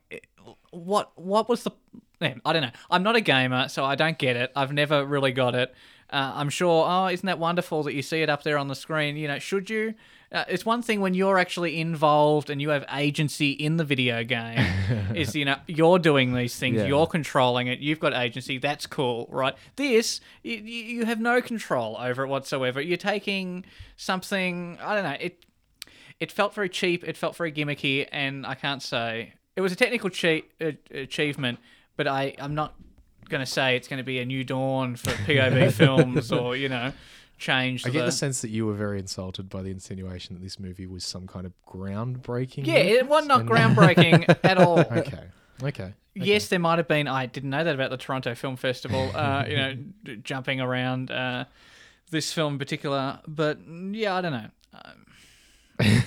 what 0.71 1.13
what 1.17 1.49
was 1.49 1.63
the 1.63 1.73
I 2.21 2.53
don't 2.53 2.63
know. 2.63 2.71
I'm 2.91 3.03
not 3.03 3.17
a 3.17 3.21
gamer, 3.21 3.69
so 3.69 3.85
I 3.85 3.95
don't 3.95 4.19
get 4.19 4.37
it. 4.37 4.53
I've 4.55 4.73
never 4.73 5.05
really 5.05 5.33
got 5.33 5.55
it. 5.55 5.75
Uh, 6.13 6.33
I'm 6.35 6.51
sure. 6.51 6.85
Oh, 6.89 7.07
isn't 7.07 7.25
that 7.27 7.39
wonderful 7.39 7.83
that 7.85 7.95
you 7.95 8.03
see 8.03 8.21
it 8.23 8.29
up 8.29 8.43
there 8.43 8.59
on 8.59 8.69
the 8.69 8.75
screen? 8.75 9.17
You 9.17 9.29
know, 9.29 9.39
should 9.39 9.71
you? 9.71 9.95
Uh, 10.33 10.45
it's 10.49 10.65
one 10.65 10.81
thing 10.83 11.01
when 11.01 11.13
you're 11.15 11.39
actually 11.39 11.81
involved 11.81 12.51
and 12.51 12.61
you 12.63 12.69
have 12.71 12.85
agency 12.93 13.51
in 13.51 13.77
the 13.79 13.85
video 13.85 14.23
game. 14.23 14.65
is 15.15 15.35
you 15.35 15.45
know 15.45 15.57
you're 15.67 15.99
doing 15.99 16.35
these 16.35 16.57
things, 16.57 16.77
Yeah. 16.77 16.85
you're 16.87 17.07
controlling 17.07 17.67
it, 17.69 17.79
you've 17.81 17.99
got 18.01 18.13
agency. 18.13 18.59
That's 18.59 18.87
cool, 18.87 19.29
right? 19.31 19.55
This 19.77 20.21
you, 20.43 20.57
you 20.59 21.05
have 21.07 21.21
no 21.21 21.41
control 21.41 21.97
over 21.99 22.25
it 22.25 22.29
whatsoever. 22.29 22.81
You're 22.81 22.97
taking 22.97 23.65
something. 23.97 24.79
I 24.83 24.95
don't 24.95 25.05
know. 25.05 25.17
It 25.21 25.45
it 26.19 26.31
felt 26.33 26.55
very 26.55 26.69
cheap. 26.69 27.03
It 27.07 27.17
felt 27.17 27.37
very 27.37 27.53
gimmicky, 27.53 28.07
and 28.13 28.47
I 28.47 28.55
can't 28.55 28.83
say 28.83 29.35
it 29.57 29.61
was 29.63 29.73
a 29.73 29.77
technical 29.77 30.11
che- 30.11 30.45
uh, 30.61 30.73
achievement, 30.93 31.59
but 32.01 32.09
I 32.09 32.35
I'm 32.39 32.55
not 32.55 32.73
going 33.29 33.41
to 33.45 33.47
say 33.47 33.77
it's 33.77 33.87
going 33.89 33.99
to 33.99 34.05
be 34.05 34.21
a 34.21 34.25
new 34.25 34.43
dawn 34.43 34.97
for 34.97 35.11
POV 35.11 35.71
films 35.83 36.33
or 36.33 36.57
you 36.57 36.71
know 36.71 36.95
change. 37.37 37.85
I 37.85 37.91
the, 37.91 37.93
get 37.93 38.05
the 38.07 38.13
sense 38.13 38.41
that 38.41 38.49
you 38.49 38.65
were 38.65 38.73
very 38.73 38.99
insulted 38.99 39.51
by 39.51 39.61
the 39.61 39.71
insinuation 39.71 40.35
that 40.35 40.41
this 40.43 40.59
movie 40.59 40.87
was 40.87 41.05
some 41.05 41.27
kind 41.27 41.45
of 41.45 41.53
groundbreaking. 41.69 42.67
yeah, 42.67 42.77
it 42.77 43.07
was 43.07 43.27
not 43.27 43.41
and- 43.41 43.51
groundbreaking 43.51 44.35
at 44.45 44.57
all. 44.57 44.81
Okay. 44.81 45.25
Okay. 45.63 45.93
Yes, 46.15 46.49
there 46.49 46.59
might 46.59 46.79
have 46.79 46.89
been. 46.89 47.07
I 47.07 47.27
didn't 47.27 47.51
know 47.51 47.63
that 47.65 47.75
about 47.75 47.91
the 47.91 47.99
Toronto 47.99 48.35
Film 48.35 48.57
Festival. 48.57 49.11
Uh, 49.15 49.45
you 49.47 49.57
know, 49.57 49.75
d- 50.05 50.17
jumping 50.25 50.59
around 50.59 51.11
uh, 51.11 51.45
this 52.11 52.33
film 52.33 52.55
in 52.55 52.59
particular, 52.59 53.21
but 53.29 53.61
mm, 53.69 53.95
yeah, 53.95 54.17
I 54.17 54.21
don't 54.23 54.33
know. 54.33 54.49
Um, 54.73 55.07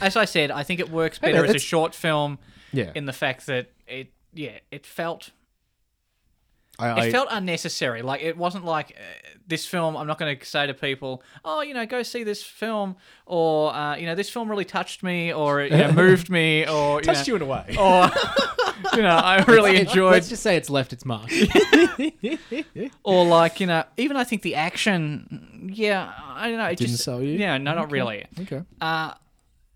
as 0.02 0.18
I 0.18 0.26
said, 0.26 0.50
I 0.50 0.64
think 0.64 0.80
it 0.80 0.90
works 0.90 1.20
Hey, 1.20 1.32
better 1.34 1.46
as 1.46 1.54
a 1.56 1.60
short 1.60 1.94
film 1.94 2.40
Yeah. 2.72 2.92
in 2.96 3.06
the 3.06 3.14
fact 3.14 3.46
that 3.46 3.72
it, 3.88 4.12
yeah, 4.34 4.58
it 4.72 4.86
felt 4.88 5.30
I, 6.80 6.90
it 6.92 6.98
I, 6.98 7.12
felt 7.12 7.28
unnecessary. 7.30 8.02
Like 8.02 8.22
it 8.24 8.36
wasn't 8.36 8.66
like 8.66 8.96
uh, 8.98 9.04
this 9.48 9.66
film. 9.66 9.96
I'm 9.96 10.08
not 10.08 10.18
going 10.18 10.38
to 10.38 10.46
say 10.46 10.66
to 10.66 10.74
people, 10.74 11.22
"Oh, 11.46 11.62
you 11.62 11.74
know, 11.76 11.86
go 11.86 12.02
see 12.02 12.24
this 12.24 12.42
film," 12.42 12.96
or 13.28 13.74
uh, 13.74 13.96
you 13.96 14.06
know, 14.08 14.16
this 14.16 14.30
film 14.30 14.50
really 14.50 14.66
touched 14.66 15.04
me, 15.04 15.32
or 15.32 15.62
you 15.62 15.70
know, 15.70 15.92
moved 16.04 16.30
me, 16.32 16.68
or 16.68 16.98
you 16.98 17.02
touched 17.04 17.28
know, 17.28 17.34
you 17.34 17.36
in 17.36 17.42
a 17.44 17.46
way. 17.46 17.76
or 17.80 18.10
you 18.96 19.04
know, 19.04 19.16
I 19.16 19.44
really 19.48 19.78
enjoyed 19.80 20.14
Let's 20.14 20.30
just 20.30 20.42
say 20.42 20.56
it's 20.56 20.70
left 20.70 20.94
its 20.94 21.06
mark. 21.06 21.30
or 23.04 23.26
like 23.26 23.60
you 23.60 23.68
know 23.68 23.84
even 23.98 24.18
i 24.18 24.24
think 24.24 24.42
the 24.42 24.56
action 24.56 25.70
yeah 25.74 26.12
i 26.36 26.48
don't 26.50 26.58
know 26.58 26.66
it 26.66 26.78
Didn't 26.78 26.92
just 26.92 27.04
sell 27.04 27.22
you? 27.22 27.38
yeah 27.38 27.58
no 27.58 27.74
not 27.76 27.92
really 27.92 28.26
Okay. 28.42 28.62
uh 28.82 29.14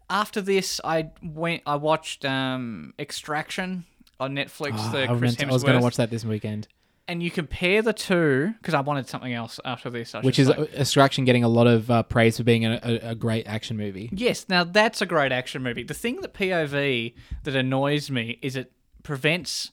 after 0.09 0.41
this 0.41 0.81
i 0.83 1.09
went 1.21 1.61
i 1.65 1.75
watched 1.75 2.25
um 2.25 2.93
extraction 2.99 3.85
on 4.19 4.33
netflix 4.35 4.73
Ah, 4.77 4.91
the 4.91 5.03
I, 5.03 5.17
chris 5.17 5.35
to- 5.35 5.47
I 5.47 5.51
was 5.51 5.63
going 5.63 5.77
to 5.77 5.83
watch 5.83 5.97
that 5.97 6.09
this 6.09 6.25
weekend, 6.25 6.67
and 7.07 7.23
you 7.23 7.31
compare 7.31 7.81
the 7.81 7.93
two 7.93 8.53
because 8.59 8.73
i 8.73 8.81
wanted 8.81 9.07
something 9.07 9.33
else 9.33 9.59
after 9.65 9.89
this 9.89 10.13
I 10.13 10.21
which 10.21 10.39
is 10.39 10.47
say. 10.47 10.69
Extraction 10.75 11.25
getting 11.25 11.43
a 11.43 11.47
lot 11.47 11.67
of 11.67 11.89
uh, 11.89 12.03
praise 12.03 12.37
for 12.37 12.43
being 12.43 12.65
a, 12.65 12.79
a, 12.83 13.09
a 13.11 13.15
great 13.15 13.47
action 13.47 13.77
movie. 13.77 14.09
Yes, 14.11 14.45
now 14.49 14.63
that's 14.63 15.01
a 15.01 15.05
great 15.05 15.31
action 15.31 15.63
movie. 15.63 15.83
The 15.83 15.93
thing 15.93 16.21
that 16.21 16.33
POV 16.33 17.13
that 17.43 17.55
annoys 17.55 18.11
me 18.11 18.39
is 18.41 18.55
it 18.55 18.71
prevents 19.03 19.71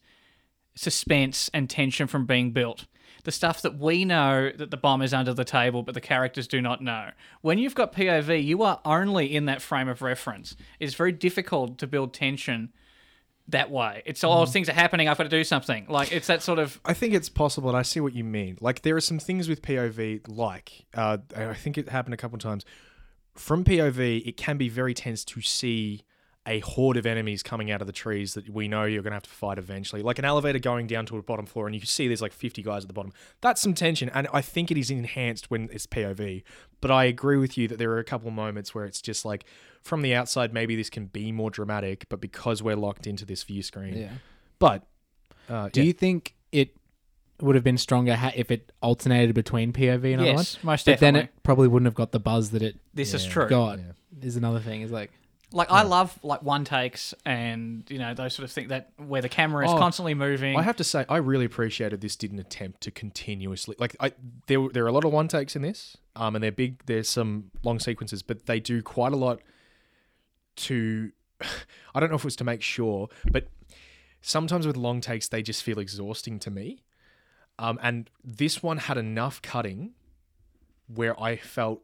suspense 0.74 1.50
and 1.54 1.68
tension 1.68 2.06
from 2.06 2.26
being 2.26 2.52
built. 2.52 2.86
The 3.24 3.32
stuff 3.32 3.62
that 3.62 3.78
we 3.78 4.04
know 4.04 4.50
that 4.54 4.70
the 4.70 4.76
bomb 4.76 5.00
is 5.00 5.14
under 5.14 5.32
the 5.32 5.44
table, 5.44 5.82
but 5.82 5.94
the 5.94 6.00
characters 6.00 6.46
do 6.46 6.60
not 6.60 6.82
know. 6.82 7.10
When 7.40 7.58
you've 7.58 7.74
got 7.74 7.94
POV, 7.94 8.44
you 8.44 8.62
are 8.62 8.80
only 8.84 9.34
in 9.34 9.46
that 9.46 9.62
frame 9.62 9.88
of 9.88 10.02
reference. 10.02 10.56
It's 10.78 10.94
very 10.94 11.12
difficult 11.12 11.78
to 11.78 11.86
build 11.86 12.12
tension 12.12 12.72
that 13.48 13.70
way. 13.70 14.02
It's 14.06 14.24
all 14.24 14.46
things 14.46 14.68
are 14.68 14.74
happening. 14.74 15.08
I've 15.08 15.18
got 15.18 15.24
to 15.24 15.28
do 15.28 15.44
something. 15.44 15.86
Like 15.88 16.12
it's 16.12 16.26
that 16.28 16.42
sort 16.42 16.58
of 16.58 16.80
I 16.84 16.94
think 16.94 17.14
it's 17.14 17.28
possible, 17.28 17.68
and 17.68 17.76
I 17.76 17.82
see 17.82 18.00
what 18.00 18.14
you 18.14 18.24
mean. 18.24 18.56
Like 18.60 18.82
there 18.82 18.96
are 18.96 19.00
some 19.00 19.18
things 19.18 19.48
with 19.48 19.62
POV, 19.62 20.22
like 20.28 20.86
uh, 20.94 21.18
I 21.36 21.54
think 21.54 21.78
it 21.78 21.88
happened 21.88 22.14
a 22.14 22.16
couple 22.16 22.36
of 22.36 22.42
times. 22.42 22.64
From 23.34 23.64
POV, 23.64 24.26
it 24.26 24.36
can 24.36 24.56
be 24.56 24.68
very 24.68 24.94
tense 24.94 25.24
to 25.24 25.40
see 25.40 26.02
a 26.46 26.60
horde 26.60 26.98
of 26.98 27.06
enemies 27.06 27.42
coming 27.42 27.70
out 27.70 27.80
of 27.80 27.86
the 27.86 27.92
trees 27.92 28.34
that 28.34 28.48
we 28.50 28.68
know 28.68 28.84
you're 28.84 29.02
going 29.02 29.12
to 29.12 29.16
have 29.16 29.22
to 29.22 29.30
fight 29.30 29.56
eventually. 29.58 30.02
Like 30.02 30.18
an 30.18 30.26
elevator 30.26 30.58
going 30.58 30.86
down 30.86 31.06
to 31.06 31.16
a 31.16 31.22
bottom 31.22 31.46
floor, 31.46 31.66
and 31.66 31.74
you 31.74 31.80
can 31.80 31.86
see 31.88 32.06
there's 32.06 32.20
like 32.20 32.32
50 32.34 32.62
guys 32.62 32.84
at 32.84 32.88
the 32.88 32.92
bottom. 32.94 33.12
That's 33.40 33.60
some 33.62 33.72
tension, 33.72 34.10
and 34.10 34.28
I 34.32 34.42
think 34.42 34.70
it 34.70 34.76
is 34.76 34.90
enhanced 34.90 35.50
when 35.50 35.70
it's 35.72 35.86
POV. 35.86 36.42
But 36.82 36.90
I 36.90 37.04
agree 37.04 37.38
with 37.38 37.56
you 37.56 37.66
that 37.68 37.78
there 37.78 37.90
are 37.92 37.98
a 37.98 38.04
couple 38.04 38.30
moments 38.30 38.74
where 38.74 38.84
it's 38.84 39.00
just 39.00 39.24
like 39.24 39.46
from 39.80 40.02
the 40.02 40.14
outside, 40.14 40.52
maybe 40.52 40.76
this 40.76 40.90
can 40.90 41.06
be 41.06 41.32
more 41.32 41.50
dramatic, 41.50 42.06
but 42.10 42.20
because 42.20 42.62
we're 42.62 42.76
locked 42.76 43.06
into 43.06 43.24
this 43.24 43.42
view 43.42 43.62
screen. 43.62 43.96
Yeah. 43.96 44.10
But 44.58 44.86
uh, 45.48 45.70
Do 45.72 45.80
yeah. 45.80 45.86
you 45.86 45.92
think 45.94 46.34
it 46.52 46.76
would 47.40 47.54
have 47.54 47.64
been 47.64 47.78
stronger 47.78 48.16
ha- 48.16 48.32
if 48.34 48.50
it 48.50 48.70
alternated 48.82 49.34
between 49.34 49.72
POV 49.72 50.12
and 50.12 50.20
other 50.20 50.24
yes, 50.30 50.34
ones? 50.36 50.58
most 50.62 50.84
But 50.86 50.92
definitely. 50.92 51.20
then 51.20 51.24
it 51.28 51.42
probably 51.42 51.68
wouldn't 51.68 51.86
have 51.86 51.94
got 51.94 52.12
the 52.12 52.20
buzz 52.20 52.50
that 52.50 52.62
it 52.62 52.76
this 52.92 53.14
is 53.14 53.24
true. 53.24 53.48
got. 53.48 53.78
Yeah. 53.78 53.84
Is 54.22 54.36
another 54.36 54.60
thing. 54.60 54.82
Is 54.82 54.90
like 54.92 55.10
Like 55.54 55.70
I 55.70 55.82
love 55.82 56.18
like 56.24 56.42
one 56.42 56.64
takes 56.64 57.14
and 57.24 57.84
you 57.88 57.98
know 57.98 58.12
those 58.12 58.34
sort 58.34 58.44
of 58.44 58.50
things 58.50 58.70
that 58.70 58.90
where 58.96 59.22
the 59.22 59.28
camera 59.28 59.64
is 59.64 59.70
Oh, 59.70 59.78
constantly 59.78 60.12
moving. 60.14 60.56
I 60.56 60.62
have 60.62 60.76
to 60.76 60.84
say, 60.84 61.04
I 61.08 61.18
really 61.18 61.44
appreciated 61.44 62.00
this 62.00 62.16
didn't 62.16 62.40
attempt 62.40 62.80
to 62.82 62.90
continuously 62.90 63.76
like 63.78 63.94
I 64.00 64.12
there 64.48 64.68
there 64.72 64.84
are 64.84 64.88
a 64.88 64.92
lot 64.92 65.04
of 65.04 65.12
one 65.12 65.28
takes 65.28 65.54
in 65.54 65.62
this, 65.62 65.96
um, 66.16 66.34
and 66.34 66.42
they're 66.42 66.50
big. 66.52 66.82
There's 66.86 67.08
some 67.08 67.52
long 67.62 67.78
sequences, 67.78 68.22
but 68.22 68.46
they 68.46 68.58
do 68.58 68.82
quite 68.82 69.12
a 69.12 69.16
lot 69.16 69.40
to. 70.56 71.12
I 71.94 72.00
don't 72.00 72.10
know 72.10 72.16
if 72.16 72.22
it 72.22 72.24
was 72.24 72.36
to 72.36 72.44
make 72.44 72.60
sure, 72.62 73.08
but 73.30 73.46
sometimes 74.20 74.66
with 74.66 74.76
long 74.76 75.00
takes 75.00 75.28
they 75.28 75.42
just 75.42 75.62
feel 75.62 75.78
exhausting 75.78 76.40
to 76.40 76.50
me. 76.50 76.82
Um, 77.60 77.78
and 77.80 78.10
this 78.24 78.60
one 78.62 78.78
had 78.78 78.98
enough 78.98 79.40
cutting 79.40 79.92
where 80.92 81.18
I 81.22 81.36
felt 81.36 81.82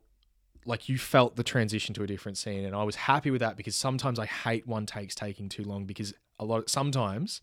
like 0.70 0.88
you 0.88 0.96
felt 0.96 1.36
the 1.36 1.42
transition 1.42 1.94
to 1.96 2.02
a 2.02 2.06
different 2.06 2.38
scene, 2.38 2.64
and 2.64 2.74
I 2.74 2.84
was 2.84 2.94
happy 2.94 3.30
with 3.30 3.40
that 3.40 3.56
because 3.56 3.76
sometimes 3.76 4.18
I 4.18 4.26
hate 4.26 4.66
one 4.66 4.86
takes 4.86 5.14
taking 5.14 5.48
too 5.48 5.64
long 5.64 5.84
because 5.84 6.14
a 6.38 6.44
lot 6.44 6.70
sometimes, 6.70 7.42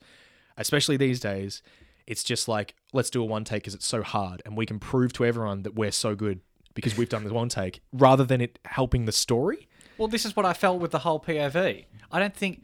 especially 0.58 0.98
these 0.98 1.20
days, 1.20 1.62
it's 2.08 2.24
just 2.24 2.48
like 2.48 2.74
let's 2.94 3.10
do 3.10 3.22
a 3.22 3.26
one 3.26 3.44
take 3.44 3.64
because 3.64 3.76
it's 3.76 3.86
so 3.86 4.02
hard, 4.02 4.42
and 4.46 4.58
we 4.58 4.66
can 4.66 4.80
prove 4.80 5.14
to 5.14 5.26
everyone 5.26 5.64
that 5.64 5.76
we're 5.76 5.92
so 5.92 6.16
good 6.16 6.40
because 6.74 6.98
we've 6.98 7.10
done 7.10 7.24
the 7.24 7.34
one 7.34 7.50
take, 7.50 7.82
rather 7.92 8.24
than 8.24 8.42
it 8.42 8.58
helping 8.66 9.06
the 9.06 9.12
story. 9.12 9.68
Well, 9.98 10.08
this 10.08 10.26
is 10.26 10.36
what 10.36 10.46
I 10.46 10.54
felt 10.54 10.80
with 10.80 10.92
the 10.92 11.00
whole 11.00 11.20
POV. 11.20 11.86
I 12.12 12.20
don't 12.20 12.36
think 12.36 12.64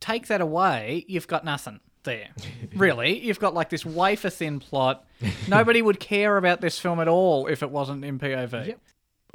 take 0.00 0.28
that 0.28 0.40
away, 0.40 1.04
you've 1.06 1.26
got 1.26 1.44
nothing 1.44 1.80
there. 2.04 2.28
really, 2.76 3.18
you've 3.18 3.40
got 3.40 3.52
like 3.52 3.68
this 3.68 3.84
wafer 3.84 4.30
thin 4.30 4.58
plot. 4.58 5.04
Nobody 5.48 5.82
would 5.82 6.00
care 6.00 6.36
about 6.36 6.60
this 6.60 6.78
film 6.78 6.98
at 7.00 7.08
all 7.08 7.46
if 7.46 7.62
it 7.62 7.70
wasn't 7.70 8.04
in 8.04 8.18
POV. 8.18 8.68
Yep. 8.68 8.80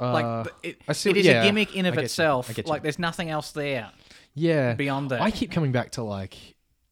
Like 0.00 0.24
Uh, 0.24 0.44
th- 0.44 0.54
it, 0.76 0.82
I 0.86 0.92
see 0.92 1.10
it 1.10 1.12
what- 1.12 1.16
is 1.18 1.26
yeah, 1.26 1.42
a 1.42 1.46
gimmick 1.46 1.74
in 1.74 1.86
of 1.86 1.98
itself. 1.98 2.48
I 2.50 2.52
get 2.52 2.66
you. 2.66 2.70
Like 2.70 2.82
there's 2.82 2.98
nothing 2.98 3.30
else 3.30 3.50
there 3.52 3.90
yeah, 4.34 4.74
beyond 4.74 5.10
that. 5.10 5.20
I 5.20 5.30
keep 5.30 5.50
coming 5.50 5.72
back 5.72 5.90
to 5.92 6.02
like 6.02 6.36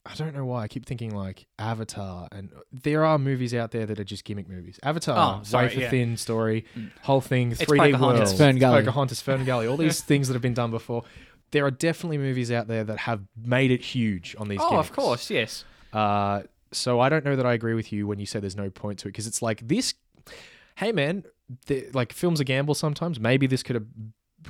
I 0.08 0.14
don't 0.14 0.34
know 0.36 0.44
why 0.44 0.62
I 0.62 0.68
keep 0.68 0.86
thinking 0.86 1.14
like 1.14 1.46
Avatar, 1.58 2.28
and 2.30 2.50
there 2.72 3.04
are 3.04 3.18
movies 3.18 3.52
out 3.54 3.72
there 3.72 3.86
that 3.86 3.98
are 3.98 4.04
just 4.04 4.24
gimmick 4.24 4.48
movies. 4.48 4.78
Avatar, 4.84 5.40
Oh, 5.40 5.42
sorry, 5.44 5.66
wafer 5.66 5.80
yeah. 5.80 5.90
thin 5.90 6.16
story, 6.16 6.64
whole 7.02 7.20
thing, 7.20 7.54
three 7.54 7.78
D 7.78 7.84
Pocahontas. 7.92 8.18
world, 8.20 8.22
It's 8.30 8.38
Fern 8.38 8.58
Gully. 8.58 8.80
Pocahontas, 8.82 9.20
Fern 9.20 9.44
Gully, 9.44 9.66
all 9.66 9.76
these 9.76 10.00
things 10.10 10.28
that 10.28 10.34
have 10.34 10.42
been 10.42 10.54
done 10.54 10.70
before. 10.70 11.02
There 11.52 11.64
are 11.64 11.70
definitely 11.72 12.18
movies 12.18 12.50
out 12.52 12.66
there 12.68 12.84
that 12.84 12.98
have 12.98 13.22
made 13.36 13.70
it 13.72 13.80
huge 13.82 14.34
on 14.38 14.46
these. 14.48 14.60
oh, 14.62 14.70
gimmicks. 14.70 14.88
of 14.90 14.94
course, 14.96 15.28
yes. 15.30 15.64
Uh, 15.92 16.42
so 16.72 17.00
I 17.00 17.08
don't 17.08 17.24
know 17.24 17.34
that 17.36 17.46
I 17.46 17.54
agree 17.54 17.74
with 17.74 17.92
you 17.92 18.06
when 18.06 18.18
you 18.20 18.26
say 18.26 18.38
there's 18.40 18.56
no 18.56 18.70
point 18.70 18.98
to 19.00 19.08
it 19.08 19.12
because 19.12 19.26
it's 19.26 19.42
like 19.42 19.66
this. 19.66 19.94
Hey 20.76 20.92
man, 20.92 21.24
the, 21.66 21.88
like 21.92 22.12
films 22.12 22.40
a 22.40 22.44
gamble 22.44 22.74
sometimes. 22.74 23.18
Maybe 23.20 23.46
this 23.46 23.62
could 23.62 23.74
have 23.76 23.86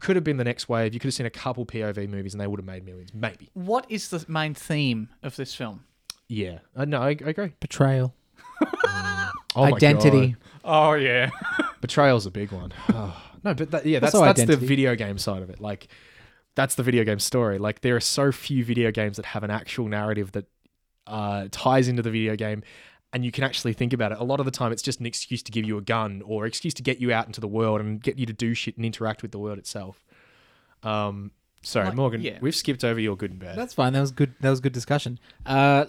could 0.00 0.16
have 0.16 0.24
been 0.24 0.36
the 0.36 0.44
next 0.44 0.68
wave. 0.68 0.92
You 0.92 1.00
could 1.00 1.08
have 1.08 1.14
seen 1.14 1.26
a 1.26 1.30
couple 1.30 1.64
POV 1.64 2.08
movies 2.08 2.34
and 2.34 2.40
they 2.40 2.46
would 2.46 2.60
have 2.60 2.66
made 2.66 2.84
millions. 2.84 3.14
Maybe. 3.14 3.48
What 3.54 3.86
is 3.88 4.08
the 4.08 4.24
main 4.28 4.54
theme 4.54 5.08
of 5.22 5.36
this 5.36 5.54
film? 5.54 5.84
Yeah. 6.28 6.58
Uh, 6.74 6.84
no, 6.84 7.00
I, 7.00 7.08
I 7.08 7.30
agree. 7.30 7.54
betrayal, 7.60 8.14
Oh 8.64 9.30
my 9.56 9.70
identity. 9.70 10.28
God. 10.28 10.36
Oh 10.64 10.92
yeah. 10.94 11.30
Betrayal's 11.80 12.26
a 12.26 12.30
big 12.30 12.52
one. 12.52 12.72
Oh, 12.92 13.22
no, 13.44 13.54
but 13.54 13.70
that, 13.70 13.86
yeah, 13.86 14.00
that's 14.00 14.14
Also 14.14 14.24
that's 14.26 14.44
the 14.44 14.56
video 14.56 14.96
game 14.96 15.18
side 15.18 15.40
of 15.40 15.50
it. 15.50 15.60
Like 15.60 15.86
that's 16.56 16.74
the 16.74 16.82
video 16.82 17.04
game 17.04 17.20
story. 17.20 17.58
Like 17.58 17.82
there 17.82 17.94
are 17.94 18.00
so 18.00 18.32
few 18.32 18.64
video 18.64 18.90
games 18.90 19.18
that 19.18 19.26
have 19.26 19.44
an 19.44 19.50
actual 19.50 19.86
narrative 19.86 20.32
that 20.32 20.46
uh, 21.06 21.46
ties 21.52 21.86
into 21.86 22.02
the 22.02 22.10
video 22.10 22.34
game 22.34 22.64
and 23.16 23.24
you 23.24 23.32
can 23.32 23.44
actually 23.44 23.72
think 23.72 23.94
about 23.94 24.12
it. 24.12 24.18
A 24.18 24.24
lot 24.24 24.40
of 24.40 24.44
the 24.44 24.52
time 24.52 24.72
it's 24.72 24.82
just 24.82 25.00
an 25.00 25.06
excuse 25.06 25.42
to 25.44 25.50
give 25.50 25.64
you 25.64 25.78
a 25.78 25.80
gun 25.80 26.22
or 26.26 26.44
excuse 26.44 26.74
to 26.74 26.82
get 26.82 26.98
you 27.00 27.12
out 27.14 27.26
into 27.26 27.40
the 27.40 27.48
world 27.48 27.80
and 27.80 28.02
get 28.02 28.18
you 28.18 28.26
to 28.26 28.32
do 28.34 28.52
shit 28.52 28.76
and 28.76 28.84
interact 28.84 29.22
with 29.22 29.32
the 29.32 29.38
world 29.38 29.56
itself. 29.58 30.04
Um 30.82 31.30
sorry, 31.62 31.86
Like, 31.86 31.94
Morgan, 31.96 32.20
yeah. 32.20 32.38
we've 32.42 32.54
skipped 32.54 32.84
over 32.84 33.00
your 33.00 33.16
good 33.16 33.30
and 33.30 33.40
bad. 33.40 33.56
That's 33.56 33.72
fine. 33.72 33.94
That 33.94 34.00
was 34.02 34.12
good. 34.12 34.34
That 34.40 34.50
was 34.50 34.60
good 34.60 34.74
discussion. 34.74 35.18
Uh, 35.46 35.86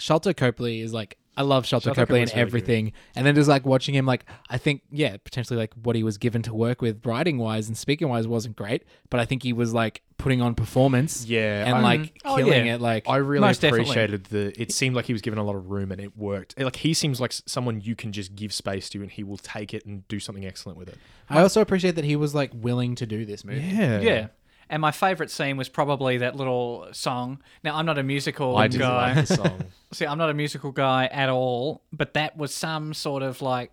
Sharlto 0.00 0.34
Copley 0.34 0.80
is 0.80 0.94
like 0.94 1.18
I 1.36 1.42
love 1.42 1.64
Sharlto, 1.64 1.92
Sharlto 1.92 1.94
Copley 1.94 2.20
and 2.20 2.30
Copley's 2.30 2.34
really 2.34 2.34
good. 2.34 2.40
everything, 2.40 2.92
and 3.16 3.26
then 3.26 3.34
just 3.34 3.48
like 3.48 3.64
watching 3.64 3.94
him, 3.94 4.04
like 4.04 4.26
I 4.50 4.58
think 4.58 4.82
yeah, 4.90 5.16
potentially 5.16 5.56
like 5.58 5.72
what 5.82 5.96
he 5.96 6.02
was 6.02 6.18
given 6.18 6.42
to 6.42 6.54
work 6.54 6.82
with, 6.82 7.04
writing 7.06 7.38
wise 7.38 7.68
and 7.68 7.76
speaking 7.76 8.08
wise, 8.08 8.28
wasn't 8.28 8.54
great, 8.56 8.84
but 9.08 9.18
I 9.20 9.24
think 9.24 9.42
he 9.42 9.52
was 9.54 9.72
like 9.72 10.02
putting 10.18 10.42
on 10.42 10.54
performance, 10.54 11.24
Yeah, 11.24 11.64
and 11.66 11.78
I- 11.78 11.80
like 11.82 12.20
Oh, 12.24 12.36
killing 12.36 12.66
yeah. 12.66 12.74
it. 12.74 12.80
Like 12.82 13.08
I 13.08 13.16
really 13.16 13.40
Most 13.40 13.60
definitely. 13.62 13.84
appreciated 13.90 14.24
the. 14.24 14.60
It 14.60 14.72
seemed 14.72 14.94
like 14.94 15.06
he 15.06 15.12
was 15.14 15.22
given 15.22 15.38
a 15.38 15.42
lot 15.44 15.56
of 15.56 15.70
room, 15.70 15.90
and 15.90 16.00
it 16.00 16.16
worked. 16.18 16.60
Like 16.60 16.76
he 16.76 16.92
seems 16.94 17.20
like 17.20 17.32
someone 17.46 17.80
you 17.80 17.96
can 17.96 18.12
just 18.12 18.34
give 18.36 18.52
space 18.52 18.88
to, 18.90 19.00
and 19.00 19.10
he 19.10 19.24
will 19.24 19.38
take 19.38 19.72
it 19.72 19.86
and 19.86 20.06
do 20.08 20.20
something 20.20 20.44
excellent 20.44 20.76
with 20.78 20.88
it. 20.88 20.98
I 21.30 21.40
also 21.40 21.60
appreciate 21.62 21.96
that 21.96 22.04
he 22.04 22.14
was 22.14 22.34
like 22.34 22.50
willing 22.54 22.94
to 22.96 23.06
do 23.06 23.24
this 23.24 23.42
movie. 23.44 23.60
Yeah, 23.62 24.00
Yeah. 24.00 24.26
And 24.72 24.80
my 24.80 24.90
favorite 24.90 25.30
scene 25.30 25.56
was 25.58 25.68
probably 25.68 26.16
that 26.18 26.34
little 26.34 26.88
song. 26.92 27.42
Now 27.62 27.76
I'm 27.76 27.84
not 27.86 27.98
a 27.98 28.02
musical 28.02 28.56
I 28.56 28.66
did 28.68 28.80
guy. 28.80 29.14
like 29.14 29.26
the 29.28 29.36
song. 29.36 29.64
See, 29.92 30.06
I'm 30.06 30.16
not 30.18 30.30
a 30.30 30.34
musical 30.34 30.72
guy 30.72 31.06
at 31.12 31.28
all, 31.28 31.82
but 31.92 32.14
that 32.14 32.36
was 32.38 32.54
some 32.54 32.94
sort 32.94 33.22
of 33.22 33.42
like 33.42 33.70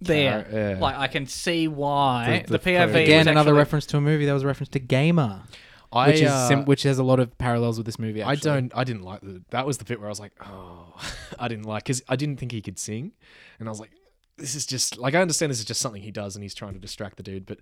there. 0.00 0.42
Car- 0.44 0.58
yeah. 0.58 0.76
Like 0.80 0.96
I 0.96 1.06
can 1.06 1.26
see 1.26 1.68
why 1.68 2.44
The- 2.46 2.52
the, 2.52 2.58
the 2.58 2.70
POV 2.70 2.88
POV. 2.92 3.02
Again, 3.04 3.18
was 3.18 3.26
another 3.26 3.50
actually- 3.50 3.58
reference 3.58 3.86
to 3.86 3.96
a 3.98 4.00
movie 4.00 4.24
that 4.26 4.32
was 4.32 4.42
a 4.42 4.46
reference 4.46 4.70
to 4.70 4.78
Gamer. 4.80 5.42
I, 5.92 6.08
which 6.08 6.20
is 6.22 6.30
uh, 6.30 6.48
sim- 6.48 6.64
which 6.64 6.82
has 6.82 6.98
a 6.98 7.04
lot 7.04 7.20
of 7.20 7.36
parallels 7.38 7.76
with 7.78 7.86
this 7.86 7.98
movie. 7.98 8.22
I 8.22 8.34
don't. 8.34 8.72
I 8.74 8.82
didn't 8.84 9.02
like 9.02 9.20
the. 9.20 9.42
That 9.50 9.66
was 9.66 9.78
the 9.78 9.84
bit 9.84 10.00
where 10.00 10.08
I 10.08 10.10
was 10.10 10.18
like, 10.18 10.32
oh, 10.44 10.94
I 11.38 11.46
didn't 11.48 11.64
like 11.66 11.84
because 11.84 12.02
I 12.08 12.16
didn't 12.16 12.38
think 12.38 12.52
he 12.52 12.60
could 12.60 12.78
sing, 12.78 13.12
and 13.60 13.68
I 13.68 13.70
was 13.70 13.80
like, 13.80 13.92
this 14.36 14.54
is 14.54 14.66
just 14.66 14.96
like 14.98 15.14
I 15.14 15.20
understand 15.20 15.50
this 15.52 15.58
is 15.60 15.64
just 15.64 15.80
something 15.80 16.02
he 16.02 16.10
does, 16.10 16.34
and 16.36 16.42
he's 16.42 16.54
trying 16.54 16.72
to 16.72 16.78
distract 16.80 17.18
the 17.18 17.22
dude, 17.22 17.46
but 17.46 17.58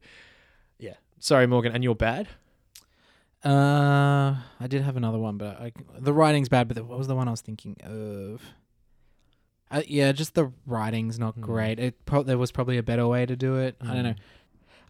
yeah. 0.78 0.94
Sorry, 1.20 1.46
Morgan, 1.46 1.72
and 1.72 1.82
you're 1.84 1.94
bad. 1.94 2.28
Uh, 3.44 4.36
I 4.60 4.66
did 4.68 4.82
have 4.82 4.96
another 4.96 5.18
one, 5.18 5.36
but 5.36 5.60
I, 5.60 5.72
the 5.98 6.12
writing's 6.12 6.48
bad. 6.48 6.68
But 6.68 6.76
the, 6.76 6.84
what 6.84 6.98
was 6.98 7.08
the 7.08 7.14
one 7.14 7.28
I 7.28 7.30
was 7.30 7.40
thinking 7.42 7.76
of? 7.82 8.42
Uh, 9.70 9.82
yeah, 9.86 10.12
just 10.12 10.34
the 10.34 10.52
writing's 10.66 11.18
not 11.18 11.34
Hmm. 11.34 11.40
great. 11.40 11.78
It 11.78 12.04
pro- 12.06 12.22
there 12.22 12.38
was 12.38 12.52
probably 12.52 12.78
a 12.78 12.82
better 12.82 13.06
way 13.06 13.26
to 13.26 13.36
do 13.36 13.56
it. 13.56 13.76
I 13.80 13.86
don't 13.86 13.96
Hmm. 13.96 14.02
know. 14.02 14.14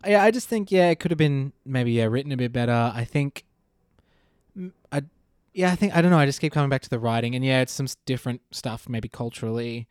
Yeah, 0.07 0.23
I 0.23 0.31
just 0.31 0.49
think 0.49 0.71
yeah, 0.71 0.91
it 0.91 1.01
could 1.01 1.11
have 1.11 1.19
been 1.19 1.53
maybe 1.65 1.93
yeah 1.93 2.05
written 2.05 2.31
a 2.33 2.37
bit 2.37 2.53
better. 2.53 2.93
I 2.95 3.05
think, 3.05 3.45
mm, 4.57 4.71
I 4.93 5.03
yeah, 5.55 5.73
I 5.73 5.77
think 5.77 5.97
I 5.97 6.03
don't 6.03 6.11
know. 6.11 6.19
I 6.19 6.27
just 6.27 6.41
keep 6.41 6.53
coming 6.53 6.69
back 6.69 6.83
to 6.83 6.91
the 6.91 6.99
writing, 6.99 7.35
and 7.35 7.43
yeah, 7.45 7.61
it's 7.63 7.73
some 7.73 7.87
different 8.05 8.43
stuff, 8.51 8.87
maybe 8.89 9.09
culturally 9.09 9.89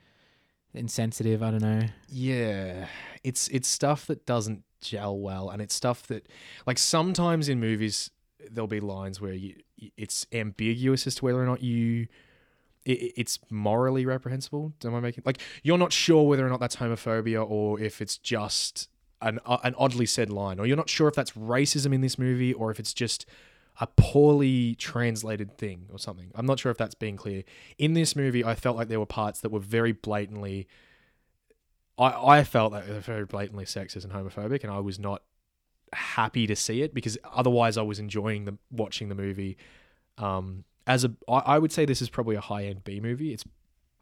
insensitive. 0.73 1.41
I 1.41 1.49
don't 1.51 1.61
know. 1.63 1.87
Yeah, 2.09 2.87
it's 3.23 3.47
it's 3.47 3.67
stuff 3.67 4.05
that 4.05 4.25
doesn't 4.27 4.63
gel 4.81 5.17
well, 5.17 5.49
and 5.49 5.61
it's 5.63 5.73
stuff 5.73 6.05
that 6.07 6.27
like 6.67 6.77
sometimes 6.77 7.49
in 7.49 7.59
movies 7.59 8.11
there'll 8.51 8.67
be 8.67 8.79
lines 8.79 9.19
where 9.21 9.33
you 9.33 9.55
it's 9.97 10.25
ambiguous 10.31 11.07
as 11.07 11.15
to 11.15 11.25
whether 11.25 11.41
or 11.41 11.45
not 11.45 11.61
you 11.61 12.07
it, 12.85 13.13
it's 13.15 13.39
morally 13.49 14.05
reprehensible. 14.05 14.73
Am 14.83 14.95
I 14.95 14.99
making 14.99 15.23
like 15.25 15.39
you're 15.63 15.77
not 15.77 15.93
sure 15.93 16.27
whether 16.27 16.45
or 16.45 16.49
not 16.49 16.59
that's 16.59 16.77
homophobia 16.77 17.47
or 17.47 17.79
if 17.79 18.01
it's 18.01 18.17
just 18.17 18.89
an 19.21 19.39
uh, 19.45 19.57
an 19.63 19.73
oddly 19.77 20.05
said 20.05 20.29
line, 20.29 20.59
or 20.59 20.65
you're 20.65 20.77
not 20.77 20.89
sure 20.89 21.07
if 21.07 21.15
that's 21.15 21.31
racism 21.31 21.93
in 21.93 22.01
this 22.01 22.19
movie 22.19 22.53
or 22.53 22.71
if 22.71 22.79
it's 22.79 22.93
just 22.93 23.25
a 23.81 23.87
poorly 23.87 24.75
translated 24.75 25.57
thing 25.57 25.87
or 25.91 25.97
something. 25.97 26.31
I'm 26.35 26.45
not 26.45 26.59
sure 26.59 26.71
if 26.71 26.77
that's 26.77 26.93
being 26.93 27.17
clear. 27.17 27.43
In 27.79 27.93
this 27.93 28.15
movie, 28.15 28.45
I 28.45 28.53
felt 28.53 28.77
like 28.77 28.87
there 28.87 28.99
were 28.99 29.05
parts 29.07 29.39
that 29.41 29.49
were 29.49 29.59
very 29.59 29.93
blatantly. 29.93 30.67
I, 31.97 32.37
I 32.39 32.43
felt 32.43 32.73
that 32.73 32.87
they 32.87 32.93
were 32.93 32.99
very 32.99 33.25
blatantly 33.25 33.65
sexist 33.65 34.03
and 34.03 34.13
homophobic, 34.13 34.63
and 34.63 34.71
I 34.71 34.79
was 34.79 34.99
not 34.99 35.23
happy 35.93 36.47
to 36.47 36.55
see 36.55 36.81
it 36.81 36.93
because 36.93 37.17
otherwise 37.33 37.77
I 37.77 37.81
was 37.81 37.99
enjoying 37.99 38.45
the 38.45 38.57
watching 38.71 39.09
the 39.09 39.15
movie. 39.15 39.57
Um, 40.17 40.63
as 40.85 41.03
a, 41.03 41.13
I, 41.27 41.39
I 41.39 41.59
would 41.59 41.71
say 41.71 41.85
this 41.85 42.01
is 42.01 42.09
probably 42.09 42.35
a 42.35 42.41
high 42.41 42.65
end 42.65 42.83
B 42.83 42.99
movie. 42.99 43.33
It's 43.33 43.43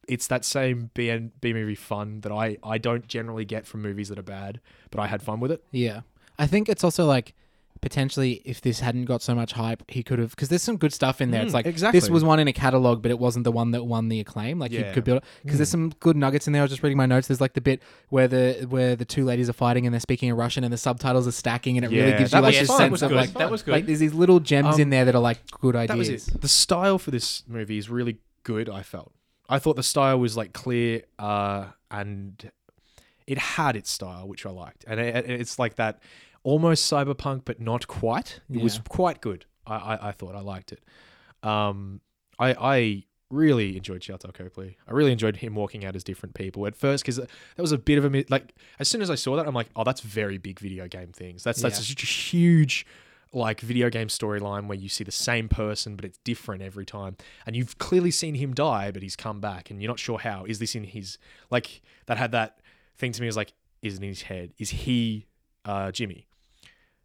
it's 0.07 0.27
that 0.27 0.43
same 0.43 0.89
B 0.93 1.09
and 1.09 1.39
B 1.41 1.53
movie 1.53 1.75
fun 1.75 2.21
that 2.21 2.31
I 2.31 2.57
I 2.63 2.77
don't 2.77 3.07
generally 3.07 3.45
get 3.45 3.65
from 3.65 3.81
movies 3.81 4.09
that 4.09 4.19
are 4.19 4.23
bad, 4.23 4.59
but 4.89 4.99
I 4.99 5.07
had 5.07 5.21
fun 5.21 5.39
with 5.39 5.51
it. 5.51 5.63
Yeah. 5.71 6.01
I 6.39 6.47
think 6.47 6.69
it's 6.69 6.83
also 6.83 7.05
like 7.05 7.35
potentially 7.81 8.41
if 8.45 8.61
this 8.61 8.79
hadn't 8.79 9.05
got 9.05 9.21
so 9.21 9.33
much 9.35 9.53
hype, 9.53 9.83
he 9.89 10.03
could 10.03 10.19
have 10.19 10.29
because 10.31 10.49
there's 10.49 10.61
some 10.61 10.77
good 10.77 10.93
stuff 10.93 11.19
in 11.19 11.31
there. 11.31 11.41
it's 11.41 11.51
Mm, 11.51 11.55
like 11.55 11.65
exactly. 11.65 11.99
this 11.99 12.09
was 12.09 12.23
one 12.23 12.39
in 12.39 12.47
a 12.47 12.53
catalog, 12.53 13.01
but 13.01 13.09
it 13.11 13.19
wasn't 13.19 13.43
the 13.43 13.51
one 13.51 13.71
that 13.71 13.83
won 13.83 14.07
the 14.09 14.19
acclaim. 14.19 14.59
Like 14.59 14.71
Yeah. 14.71 14.87
you 14.87 14.93
could 14.93 15.03
build 15.03 15.17
it 15.17 15.23
because 15.43 15.57
there's 15.57 15.69
Mm. 15.69 15.71
some 15.71 15.89
good 15.99 16.15
nuggets 16.15 16.45
in 16.47 16.53
there. 16.53 16.61
I 16.61 16.63
was 16.65 16.71
just 16.71 16.83
reading 16.83 16.97
my 16.97 17.05
notes. 17.07 17.27
There's 17.27 17.41
like 17.41 17.53
the 17.53 17.61
bit 17.61 17.81
where 18.09 18.27
the 18.27 18.65
where 18.69 18.95
the 18.95 19.05
two 19.05 19.25
ladies 19.25 19.49
are 19.49 19.53
fighting 19.53 19.85
and 19.85 19.93
they're 19.93 19.99
speaking 19.99 20.29
in 20.29 20.35
Russian 20.35 20.63
and 20.63 20.71
the 20.71 20.77
subtitles 20.77 21.27
are 21.27 21.31
stacking 21.31 21.77
and 21.77 21.85
it 21.85 21.89
really 21.89 22.11
Yeah, 22.11 22.17
gives 22.19 22.33
you 22.33 22.39
like 22.39 22.55
this 22.57 22.67
sense 22.75 23.01
of 23.01 23.11
like 23.11 23.33
That 23.33 23.49
was 23.51 23.63
good. 23.63 23.71
Like 23.71 23.85
there's 23.87 23.99
these 23.99 24.13
little 24.13 24.39
gems 24.39 24.75
Um, 24.75 24.81
in 24.81 24.89
there 24.91 25.05
that 25.05 25.15
are 25.15 25.21
like 25.21 25.39
good 25.59 25.75
ideas. 25.75 25.87
That 25.89 25.97
was 25.97 26.09
it. 26.27 26.41
The 26.41 26.47
style 26.47 26.97
for 26.99 27.11
this 27.11 27.43
movie 27.47 27.77
is 27.77 27.89
really 27.89 28.17
good. 28.43 28.69
I 28.69 28.83
felt. 28.83 29.11
I 29.49 29.59
thought 29.59 29.75
the 29.75 29.83
style 29.83 30.19
was 30.19 30.37
like 30.37 30.53
clear, 30.53 31.01
uh, 31.19 31.65
and 31.89 32.51
it 33.27 33.37
had 33.37 33.75
its 33.75 33.89
style, 33.91 34.27
which 34.27 34.45
I 34.45 34.49
liked, 34.49 34.85
and 34.87 34.99
it, 34.99 35.29
it's 35.29 35.59
like 35.59 35.75
that 35.75 36.01
almost 36.43 36.91
cyberpunk, 36.91 37.43
but 37.45 37.59
not 37.59 37.87
quite. 37.87 38.39
It 38.51 38.61
was 38.61 38.79
quite 38.89 39.21
good. 39.21 39.45
I, 39.67 39.75
I, 39.75 40.09
I 40.09 40.11
thought 40.11 40.35
I 40.35 40.41
liked 40.41 40.71
it. 40.71 40.81
Um, 41.47 42.01
I 42.39 42.53
I 42.59 43.03
really 43.29 43.77
enjoyed 43.77 44.01
Sharlto 44.01 44.33
Copley. 44.33 44.77
I 44.87 44.91
really 44.91 45.11
enjoyed 45.11 45.37
him 45.37 45.55
walking 45.55 45.85
out 45.85 45.95
as 45.95 46.03
different 46.03 46.35
people 46.35 46.67
at 46.67 46.75
first 46.75 47.03
because 47.03 47.15
that 47.17 47.29
was 47.57 47.71
a 47.71 47.77
bit 47.77 47.97
of 47.97 48.13
a 48.13 48.25
like. 48.29 48.53
As 48.79 48.87
soon 48.87 49.01
as 49.01 49.09
I 49.09 49.15
saw 49.15 49.35
that, 49.37 49.47
I'm 49.47 49.53
like, 49.55 49.69
oh, 49.75 49.83
that's 49.83 50.01
very 50.01 50.37
big 50.37 50.59
video 50.59 50.87
game 50.87 51.11
things. 51.11 51.43
That's 51.43 51.61
that's 51.61 51.77
Yeah. 51.79 51.95
such 51.95 52.03
a 52.03 52.05
huge 52.07 52.85
like 53.33 53.61
video 53.61 53.89
game 53.89 54.09
storyline 54.09 54.67
where 54.67 54.77
you 54.77 54.89
see 54.89 55.05
the 55.05 55.09
same 55.11 55.47
person 55.47 55.95
but 55.95 56.03
it's 56.03 56.17
different 56.25 56.61
every 56.61 56.85
time 56.85 57.15
and 57.45 57.55
you've 57.55 57.77
clearly 57.77 58.11
seen 58.11 58.35
him 58.35 58.53
die 58.53 58.91
but 58.91 59.01
he's 59.01 59.15
come 59.15 59.39
back 59.39 59.69
and 59.71 59.81
you're 59.81 59.87
not 59.87 59.97
sure 59.97 60.19
how 60.19 60.43
is 60.43 60.59
this 60.59 60.75
in 60.75 60.83
his 60.83 61.17
like 61.49 61.81
that 62.07 62.17
had 62.17 62.33
that 62.33 62.59
thing 62.97 63.13
to 63.13 63.21
me 63.21 63.27
was 63.27 63.37
like 63.37 63.53
is 63.81 63.93
it 63.95 64.03
in 64.03 64.09
his 64.09 64.23
head 64.23 64.51
is 64.57 64.71
he 64.71 65.27
uh 65.63 65.89
jimmy 65.93 66.27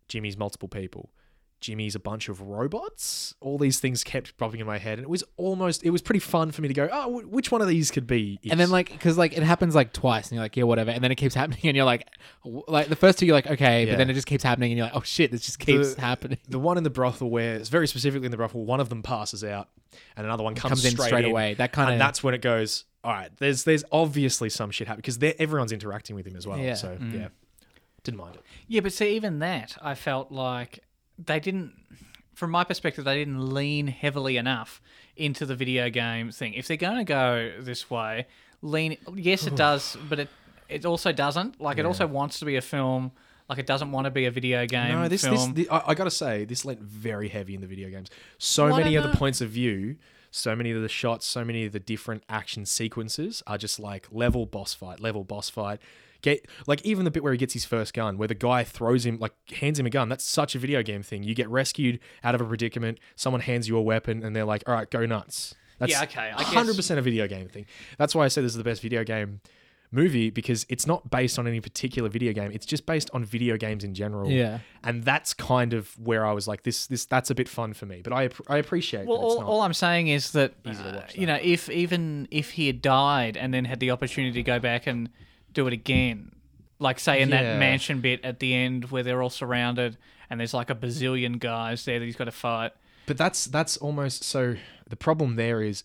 jimmy's 0.09 0.37
multiple 0.37 0.69
people 0.69 1.11
jimmy's 1.59 1.95
a 1.95 1.99
bunch 1.99 2.29
of 2.29 2.43
robots 2.43 3.35
all 3.41 3.57
these 3.57 3.81
things 3.81 4.05
kept 4.05 4.37
popping 4.37 4.61
in 4.61 4.67
my 4.67 4.77
head 4.77 4.99
and 4.99 5.05
it 5.05 5.09
was 5.09 5.25
almost 5.39 5.83
it 5.85 5.91
was 5.91 6.03
pretty 6.03 6.19
fun 6.19 6.51
for 6.53 6.61
me 6.61 6.69
to 6.69 6.75
go 6.75 6.87
oh 6.93 7.19
wh- 7.21 7.33
which 7.33 7.51
one 7.51 7.63
of 7.63 7.67
these 7.67 7.91
could 7.91 8.07
be 8.07 8.39
and 8.51 8.61
then 8.61 8.69
like 8.69 8.91
because 8.93 9.17
like 9.17 9.33
it 9.35 9.43
happens 9.43 9.75
like 9.75 9.91
twice 9.95 10.27
and 10.27 10.33
you're 10.33 10.45
like 10.45 10.55
yeah 10.55 10.65
whatever 10.65 10.91
and 10.91 11.03
then 11.03 11.11
it 11.11 11.15
keeps 11.15 11.35
happening 11.35 11.61
and 11.65 11.75
you're 11.75 11.87
like 11.87 12.07
w- 12.45 12.63
like 12.69 12.89
the 12.89 12.95
first 12.97 13.19
two 13.19 13.25
you're 13.25 13.35
like 13.35 13.47
okay 13.47 13.85
Yeah. 13.87 13.93
but 13.93 13.99
then 13.99 14.11
it 14.11 14.13
just 14.13 14.27
keeps 14.27 14.45
happening 14.45 14.71
and 14.73 14.77
you're 14.77 14.87
like 14.87 14.97
oh 14.97 15.03
shit 15.03 15.31
this 15.31 15.41
just 15.41 15.59
keeps 15.59 15.95
happening 15.95 16.39
the 16.47 16.59
one 16.59 16.77
in 16.77 16.85
the 16.85 16.91
brothel 16.91 17.31
where 17.31 17.55
it's 17.55 17.71
very 17.71 17.89
specifically 17.89 18.27
in 18.27 18.31
the 18.31 18.37
brothel 18.37 18.63
one 18.67 18.79
of 18.79 18.91
them 18.91 19.03
passes 19.03 19.43
out 19.43 19.71
and 20.17 20.27
another 20.27 20.43
one 20.45 20.55
comes, 20.55 20.83
comes 20.83 20.85
in 20.85 20.99
straight, 20.99 21.25
away 21.25 21.55
that 21.55 21.73
kind 21.73 21.89
and 21.91 21.95
of 21.95 21.99
that's 22.07 22.23
when 22.23 22.35
it 22.35 22.43
goes. 22.43 22.85
All 23.03 23.13
right, 23.13 23.31
there's 23.39 23.65
there's 23.65 23.85
obviously 23.93 24.51
some 24.51 24.71
shit 24.71 24.89
happening 24.89 25.03
because 25.07 25.35
everyone's 25.39 25.73
interacting 25.73 26.17
with 26.17 26.27
him 26.27 26.37
as 26.37 26.47
well. 26.47 26.59
Yeah. 26.59 26.75
So 26.75 26.97
mm. 26.97 27.15
yeah, 27.15 27.29
didn't 28.07 28.19
mind 28.19 28.37
it. 28.37 28.43
Yeah, 28.67 28.81
but 28.81 28.93
see, 28.93 29.15
even 29.17 29.39
that, 29.41 29.77
I 29.83 29.95
felt 29.95 30.33
like 30.33 30.81
they 31.19 31.39
didn't, 31.41 31.73
from 32.35 32.51
my 32.51 32.65
perspective, 32.65 33.05
they 33.05 33.17
didn't 33.19 33.53
lean 33.55 33.87
heavily 33.89 34.37
enough 34.39 34.81
into 35.17 35.45
the 35.47 35.55
video 35.55 35.91
game 35.91 36.31
thing. 36.31 36.55
If 36.55 36.67
they're 36.69 36.77
going 36.77 36.97
to 36.99 37.05
go 37.05 37.53
this 37.61 37.91
way, 37.91 38.27
lean. 38.63 38.97
Yes, 39.15 39.47
it 39.47 39.57
does, 39.57 39.97
but 40.09 40.19
it 40.21 40.29
it 40.69 40.85
also 40.85 41.13
doesn't. 41.13 41.61
Like, 41.61 41.79
it 41.79 41.87
also 41.87 42.07
wants 42.07 42.39
to 42.41 42.45
be 42.45 42.57
a 42.57 42.61
film. 42.63 43.13
Like, 43.49 43.59
it 43.59 43.67
doesn't 43.67 43.93
want 43.93 44.07
to 44.07 44.11
be 44.11 44.25
a 44.27 44.31
video 44.33 44.67
game 44.67 44.93
No, 44.93 45.09
this 45.09 45.23
film. 45.23 45.55
this 45.55 45.69
the, 45.69 45.71
I, 45.71 45.91
I 45.91 45.95
gotta 45.95 46.11
say 46.11 46.45
this 46.45 46.65
lent 46.65 46.81
very 46.81 47.29
heavy 47.29 47.55
in 47.55 47.61
the 47.61 47.69
video 47.69 47.89
games. 47.91 48.11
So 48.39 48.65
Well, 48.67 48.75
I 48.75 48.79
many 48.79 48.97
of 48.97 49.05
don't 49.05 49.13
the 49.13 49.15
know. 49.15 49.19
points 49.21 49.41
of 49.41 49.51
view, 49.51 49.97
so 50.33 50.57
many 50.57 50.73
of 50.73 50.83
the 50.83 50.89
shots, 50.89 51.25
so 51.27 51.45
many 51.45 51.65
of 51.65 51.73
the 51.73 51.79
different 51.79 52.25
action 52.29 52.67
sequences 52.67 53.45
are 53.47 53.57
just 53.57 53.79
like 53.79 54.09
level 54.11 54.45
boss 54.47 54.75
fight, 54.75 54.99
level 54.99 55.23
boss 55.23 55.49
fight. 55.49 55.81
Get 56.23 56.47
like 56.67 56.83
even 56.83 57.05
the 57.05 57.11
bit 57.11 57.23
where 57.23 57.33
he 57.33 57.39
gets 57.39 57.53
his 57.55 57.65
first 57.65 57.95
gun, 57.95 58.19
where 58.19 58.29
the 58.29 58.35
guy 58.35 58.65
throws 58.65 59.05
him 59.07 59.19
like 59.19 59.33
hands 59.61 59.79
him 59.79 59.87
a 59.87 59.91
gun. 59.91 60.09
That's 60.09 60.25
such 60.25 60.55
a 60.55 60.59
video 60.59 60.83
game 60.83 61.03
thing. 61.03 61.23
You 61.23 61.35
get 61.35 61.49
rescued 61.49 62.01
out 62.25 62.35
of 62.35 62.41
a 62.41 62.45
predicament. 62.45 62.99
Someone 63.15 63.41
hands 63.41 63.69
you 63.69 63.77
a 63.77 63.83
weapon, 63.83 64.23
and 64.25 64.35
they're 64.35 64.45
like, 64.45 64.63
"All 64.67 64.75
right, 64.75 64.91
go 64.91 65.05
nuts." 65.07 65.55
That's 65.79 65.93
Yeah, 65.93 66.03
okay, 66.05 66.33
I 66.35 66.39
guess- 66.39 66.55
hundred 66.55 66.77
percent 66.77 66.99
a 66.99 67.03
video 67.03 67.27
game 67.27 67.49
thing. 67.49 67.67
That's 67.99 68.15
why 68.15 68.25
I 68.25 68.29
say 68.29 68.41
this 68.43 68.53
is 68.53 68.59
the 68.59 68.65
best 68.65 68.81
video 68.83 69.05
game 69.05 69.41
movie 69.93 70.31
because 70.31 70.67
it's 70.69 70.87
not 70.87 71.11
based 71.11 71.39
on 71.39 71.47
any 71.47 71.61
particular 71.61 72.09
video 72.09 72.33
game. 72.33 72.51
It's 72.53 72.67
just 72.67 72.87
based 72.87 73.09
on 73.13 73.25
video 73.25 73.57
games 73.57 73.85
in 73.85 73.95
general. 73.95 74.31
Yeah. 74.31 74.59
and 74.83 75.05
that's 75.05 75.33
kind 75.33 75.73
of 75.73 75.89
where 75.99 76.27
I 76.27 76.33
was 76.33 76.49
like, 76.49 76.65
this, 76.65 76.87
this, 76.89 77.05
that's 77.05 77.31
a 77.31 77.35
bit 77.35 77.49
fun 77.49 77.73
for 77.73 77.87
me. 77.87 78.01
But 78.03 78.13
I, 78.13 78.31
I 78.49 78.59
appreciate. 78.59 79.07
Well, 79.07 79.19
that 79.19 79.27
it's 79.27 79.35
all, 79.35 79.41
not. 79.43 79.49
all 79.49 79.61
I'm 79.63 79.75
saying 79.75 80.09
is 80.09 80.33
that 80.33 80.55
uh, 80.65 80.73
watch 80.95 81.17
you 81.17 81.27
know, 81.27 81.39
if 81.41 81.71
even 81.71 82.27
if 82.31 82.51
he 82.53 82.67
had 82.67 82.83
died 82.83 83.37
and 83.37 83.55
then 83.55 83.65
had 83.65 83.81
the 83.81 83.91
opportunity 83.91 84.33
to 84.35 84.43
go 84.43 84.59
back 84.59 84.87
and 84.87 85.09
do 85.57 85.67
it 85.67 85.73
again, 85.73 86.31
like 86.79 87.01
say 87.01 87.21
in 87.21 87.29
Yeah. 87.31 87.43
that 87.43 87.59
mansion 87.59 88.01
bit 88.01 88.25
at 88.25 88.39
the 88.39 88.55
end 88.55 88.91
where 88.93 89.03
they're 89.03 89.23
all 89.23 89.31
surrounded 89.31 89.97
and 90.31 90.39
there's 90.39 90.55
like 90.55 90.71
a 90.71 90.75
bazillion 90.75 91.39
guys 91.41 91.85
there 91.85 91.99
that 91.99 92.05
he's 92.05 92.17
got 92.17 92.25
to 92.27 92.31
fight. 92.33 92.73
But 93.07 93.17
that's 93.19 93.47
that's 93.47 93.77
almost 93.77 94.23
so. 94.25 94.57
The 94.89 94.97
problem 94.97 95.37
there 95.37 95.63
is, 95.63 95.83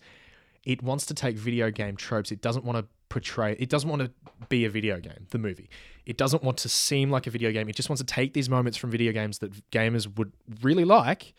it 0.64 0.82
wants 0.82 1.06
to 1.06 1.14
take 1.14 1.36
video 1.36 1.70
game 1.70 1.96
tropes. 1.96 2.30
It 2.30 2.40
doesn't 2.40 2.64
want 2.64 2.78
to 2.78 2.86
portray. 3.08 3.56
It 3.58 3.68
doesn't 3.68 3.88
want 3.90 4.02
to 4.02 4.10
be 4.48 4.64
a 4.64 4.70
video 4.70 4.98
game. 5.00 5.26
The 5.30 5.38
movie. 5.38 5.68
It 6.06 6.16
doesn't 6.16 6.42
want 6.42 6.58
to 6.58 6.68
seem 6.68 7.10
like 7.10 7.26
a 7.26 7.30
video 7.30 7.52
game. 7.52 7.68
It 7.68 7.76
just 7.76 7.88
wants 7.88 8.00
to 8.02 8.06
take 8.06 8.32
these 8.34 8.48
moments 8.48 8.76
from 8.76 8.90
video 8.90 9.12
games 9.12 9.38
that 9.38 9.52
gamers 9.70 10.16
would 10.18 10.32
really 10.62 10.84
like, 10.84 11.34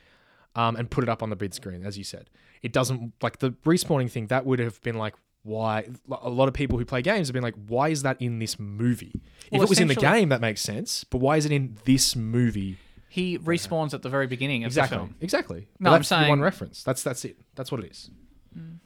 um, 0.56 0.76
and 0.78 0.90
put 0.90 1.04
it 1.04 1.10
up 1.10 1.22
on 1.22 1.30
the 1.30 1.36
big 1.36 1.54
screen, 1.54 1.86
as 1.86 1.98
you 1.98 2.04
said. 2.06 2.30
It 2.62 2.72
doesn't 2.72 3.12
like 3.22 3.40
the 3.40 3.52
respawning 3.66 4.10
thing. 4.10 4.28
That 4.28 4.46
would 4.46 4.60
have 4.60 4.82
been 4.82 4.98
like. 4.98 5.16
Why 5.44 5.88
a 6.22 6.30
lot 6.30 6.48
of 6.48 6.54
people 6.54 6.78
who 6.80 6.86
play 6.86 7.02
games 7.02 7.28
have 7.28 7.34
been 7.34 7.44
like, 7.44 7.56
why 7.68 7.90
is 7.90 8.04
that 8.04 8.22
in 8.22 8.40
this 8.40 8.58
movie? 8.58 9.22
Well, 9.52 9.62
if 9.62 9.68
it 9.68 9.70
was 9.70 9.80
in 9.80 9.90
the 9.90 9.96
game, 9.96 10.30
that 10.30 10.40
makes 10.42 10.62
sense. 10.62 11.04
But 11.04 11.18
why 11.18 11.36
is 11.38 11.46
it 11.46 11.52
in 11.52 11.78
this 11.84 12.16
movie? 12.16 12.78
He 13.10 13.38
respawns 13.38 13.94
at 13.94 14.02
the 14.02 14.10
very 14.10 14.26
beginning 14.26 14.64
of 14.64 14.68
Exactly. 14.70 14.98
the 14.98 15.02
film. 15.04 15.16
Exactly. 15.22 15.68
No, 15.80 15.92
But 15.92 16.12
I'm 16.12 16.24
the 16.24 16.30
one 16.30 16.42
reference. 16.42 16.82
That's 16.84 17.04
that's 17.04 17.26
it. 17.26 17.38
That's 17.56 17.72
what 17.72 17.84
it 17.84 17.92
is. 17.92 18.10
Mm. 18.58 18.78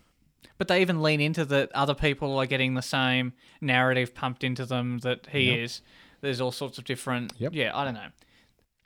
But 0.57 0.67
they 0.67 0.81
even 0.81 1.03
lean 1.03 1.21
into 1.21 1.45
that 1.45 1.71
other 1.73 1.93
people 1.93 2.37
are 2.39 2.47
getting 2.47 2.73
the 2.73 2.81
same 2.81 3.33
narrative 3.61 4.15
pumped 4.15 4.43
into 4.43 4.65
them 4.65 4.97
that 4.99 5.27
he 5.31 5.51
Yep. 5.51 5.59
is. 5.59 5.81
There's 6.21 6.41
all 6.41 6.51
sorts 6.51 6.79
of 6.79 6.83
different. 6.85 7.33
Yep. 7.37 7.53
Yeah, 7.53 7.77
I 7.77 7.85
don't 7.85 7.93
know. 7.93 8.07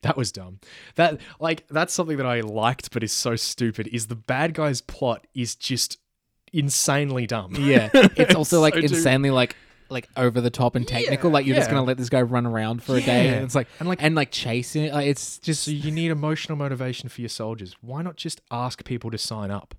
That 0.01 0.17
was 0.17 0.31
dumb. 0.31 0.59
That 0.95 1.21
like 1.39 1.65
that's 1.69 1.93
something 1.93 2.17
that 2.17 2.25
I 2.25 2.41
liked, 2.41 2.91
but 2.91 3.01
is 3.03 3.13
so 3.13 3.35
stupid. 3.37 3.87
Is 3.93 4.07
the 4.07 4.15
bad 4.15 4.53
guy's 4.53 4.81
plot 4.81 5.25
is 5.33 5.55
just 5.55 5.97
insanely 6.53 7.27
dumb. 7.27 7.55
Yeah, 7.59 7.89
it's 7.93 8.35
also 8.35 8.59
like 8.61 8.73
So 8.73 8.79
insanely 8.81 9.31
like 9.31 9.55
like 9.89 10.07
over 10.15 10.39
the 10.39 10.49
top 10.49 10.75
and 10.75 10.87
technical. 10.87 11.29
Yeah, 11.29 11.33
like 11.33 11.45
you're 11.45 11.55
just 11.55 11.69
gonna 11.69 11.83
let 11.83 11.97
this 11.97 12.09
guy 12.09 12.21
run 12.21 12.45
around 12.45 12.81
for 12.83 12.95
a 12.95 13.01
day, 13.01 13.29
and 13.29 13.43
it's 13.45 13.55
like 13.55 13.67
And, 13.79 13.89
like- 13.89 14.01
and 14.01 14.15
like 14.15 14.31
chasing. 14.31 14.85
it. 14.85 14.93
Like, 14.93 15.07
it's 15.07 15.37
just 15.37 15.63
So 15.63 15.71
you 15.71 15.91
need 15.91 16.11
emotional 16.11 16.57
motivation 16.57 17.09
for 17.09 17.21
your 17.21 17.29
soldiers. 17.29 17.75
Why 17.81 18.01
not 18.01 18.15
just 18.15 18.41
ask 18.51 18.83
people 18.85 19.11
to 19.11 19.17
sign 19.17 19.51
up? 19.51 19.75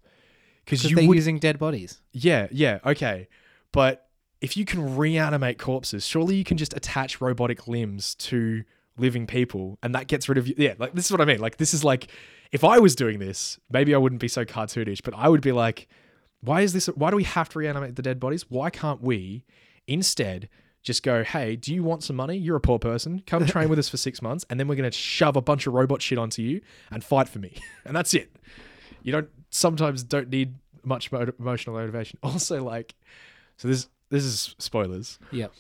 Because 0.65 0.89
you 0.89 0.95
they're 0.97 1.09
would, 1.09 1.17
using 1.17 1.39
dead 1.39 1.59
bodies. 1.59 2.01
yeah, 2.13 2.47
yeah, 2.53 2.79
okay. 2.87 3.29
But 3.73 4.07
if 4.41 4.57
you 4.57 4.65
can 4.65 4.97
reanimate 4.97 5.59
corpses, 5.59 6.07
surely 6.07 6.37
you 6.37 6.45
can 6.45 6.57
just 6.57 6.77
attach 6.77 7.21
robotic 7.21 7.67
limbs 7.67 8.15
to 8.17 8.63
living 8.99 9.27
people, 9.27 9.79
and 9.83 9.95
that 9.95 10.07
gets 10.09 10.29
rid 10.29 10.37
of 10.39 10.47
you. 10.47 10.55
Yeah, 10.59 10.75
like 10.79 10.93
this 10.93 11.07
is 11.07 11.11
what 11.11 11.21
I 11.21 11.25
mean. 11.25 11.41
Like 11.41 11.57
this 11.57 11.73
is 11.75 11.83
like, 11.85 12.09
if 12.53 12.63
I 12.65 12.79
was 12.81 12.95
doing 12.95 13.19
this, 13.19 13.59
maybe 13.71 13.95
I 13.95 13.99
wouldn't 13.99 14.21
be 14.21 14.29
so 14.29 14.45
cartoonish, 14.45 15.01
but 15.03 15.15
I 15.17 15.29
would 15.29 15.41
be 15.41 15.53
like, 15.53 15.89
why 16.43 16.61
is 16.63 16.73
this? 16.73 16.87
Why 16.87 17.11
do 17.11 17.17
we 17.17 17.25
have 17.25 17.49
to 17.51 17.59
reanimate 17.59 17.97
the 17.97 18.03
dead 18.03 18.19
bodies? 18.21 18.51
Why 18.51 18.71
can't 18.71 19.03
we 19.03 19.45
instead? 19.87 20.49
Just 20.83 21.05
go, 21.05 21.23
hey, 21.23 21.55
do 21.55 21.73
you 21.73 21.85
want 21.85 22.03
some 22.03 22.17
money? 22.17 22.37
You're 22.37 22.57
a 22.57 22.61
poor 22.61 22.81
person. 22.81 23.23
Come 23.25 23.47
train 23.47 23.69
with 23.69 23.79
us 23.79 23.89
for 23.89 23.97
six 23.97 24.21
months, 24.21 24.45
and 24.51 24.59
then 24.59 24.67
we're 24.67 24.75
going 24.75 24.91
to 24.91 24.97
shove 24.97 25.37
a 25.37 25.41
bunch 25.41 25.69
of 25.69 25.75
robot 25.75 26.03
shit 26.03 26.19
onto 26.19 26.43
you 26.43 26.61
and 26.91 27.05
fight 27.05 27.29
for 27.29 27.39
me. 27.39 27.55
And 27.85 27.95
that's 27.95 28.13
it. 28.15 28.35
You 29.05 29.13
don't 29.13 29.29
sometimes 29.51 30.03
don't 30.03 30.29
need 30.29 30.55
much 30.83 31.13
mo- 31.13 31.31
emotional 31.39 31.77
motivation. 31.77 32.19
Also, 32.25 32.65
like, 32.65 32.95
so 33.57 33.69
this 33.69 33.87
this 34.09 34.25
is 34.25 34.57
spoilers, 34.59 35.21
Yep. 35.31 35.53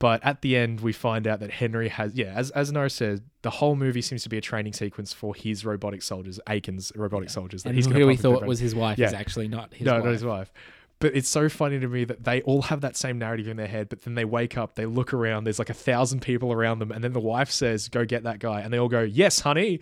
But 0.00 0.24
at 0.24 0.40
the 0.40 0.56
end 0.56 0.80
we 0.80 0.92
find 0.92 1.26
out 1.26 1.38
that 1.40 1.50
Henry 1.52 1.88
has 1.90 2.14
yeah, 2.14 2.32
as 2.34 2.50
as 2.50 2.72
Noah 2.72 2.90
said, 2.90 3.22
the 3.42 3.50
whole 3.50 3.76
movie 3.76 4.02
seems 4.02 4.22
to 4.24 4.28
be 4.28 4.38
a 4.38 4.40
training 4.40 4.72
sequence 4.72 5.12
for 5.12 5.34
his 5.34 5.64
robotic 5.64 6.02
soldiers, 6.02 6.40
Akan's 6.46 6.90
robotic 6.96 7.30
soldiers. 7.30 7.62
That 7.62 7.68
And 7.70 7.76
he's 7.76 7.86
who 7.86 8.06
we 8.06 8.16
thought 8.16 8.44
was 8.46 8.58
his 8.58 8.74
wife 8.74 8.98
Yeah. 8.98 9.06
is 9.08 9.12
actually 9.12 9.46
not 9.48 9.74
his 9.74 9.86
no, 9.86 9.94
wife. 9.94 10.04
not 10.04 10.12
his 10.12 10.24
wife. 10.24 10.52
But 11.00 11.14
it's 11.16 11.28
so 11.30 11.48
funny 11.48 11.80
to 11.80 11.88
me 11.88 12.04
that 12.04 12.24
they 12.24 12.42
all 12.42 12.62
have 12.62 12.82
that 12.82 12.94
same 12.94 13.18
narrative 13.18 13.48
in 13.48 13.56
their 13.56 13.66
head, 13.66 13.88
but 13.88 14.02
then 14.02 14.14
they 14.16 14.26
wake 14.26 14.58
up, 14.58 14.74
they 14.74 14.84
look 14.84 15.14
around, 15.14 15.44
there's 15.44 15.58
like 15.58 15.70
a 15.70 15.74
thousand 15.74 16.20
people 16.20 16.52
around 16.52 16.78
them, 16.78 16.92
and 16.92 17.02
then 17.02 17.14
the 17.14 17.20
wife 17.20 17.50
says, 17.50 17.88
Go 17.88 18.04
get 18.04 18.24
that 18.24 18.38
guy. 18.38 18.60
And 18.60 18.70
they 18.70 18.78
all 18.78 18.88
go, 18.88 19.00
Yes, 19.00 19.40
honey. 19.40 19.80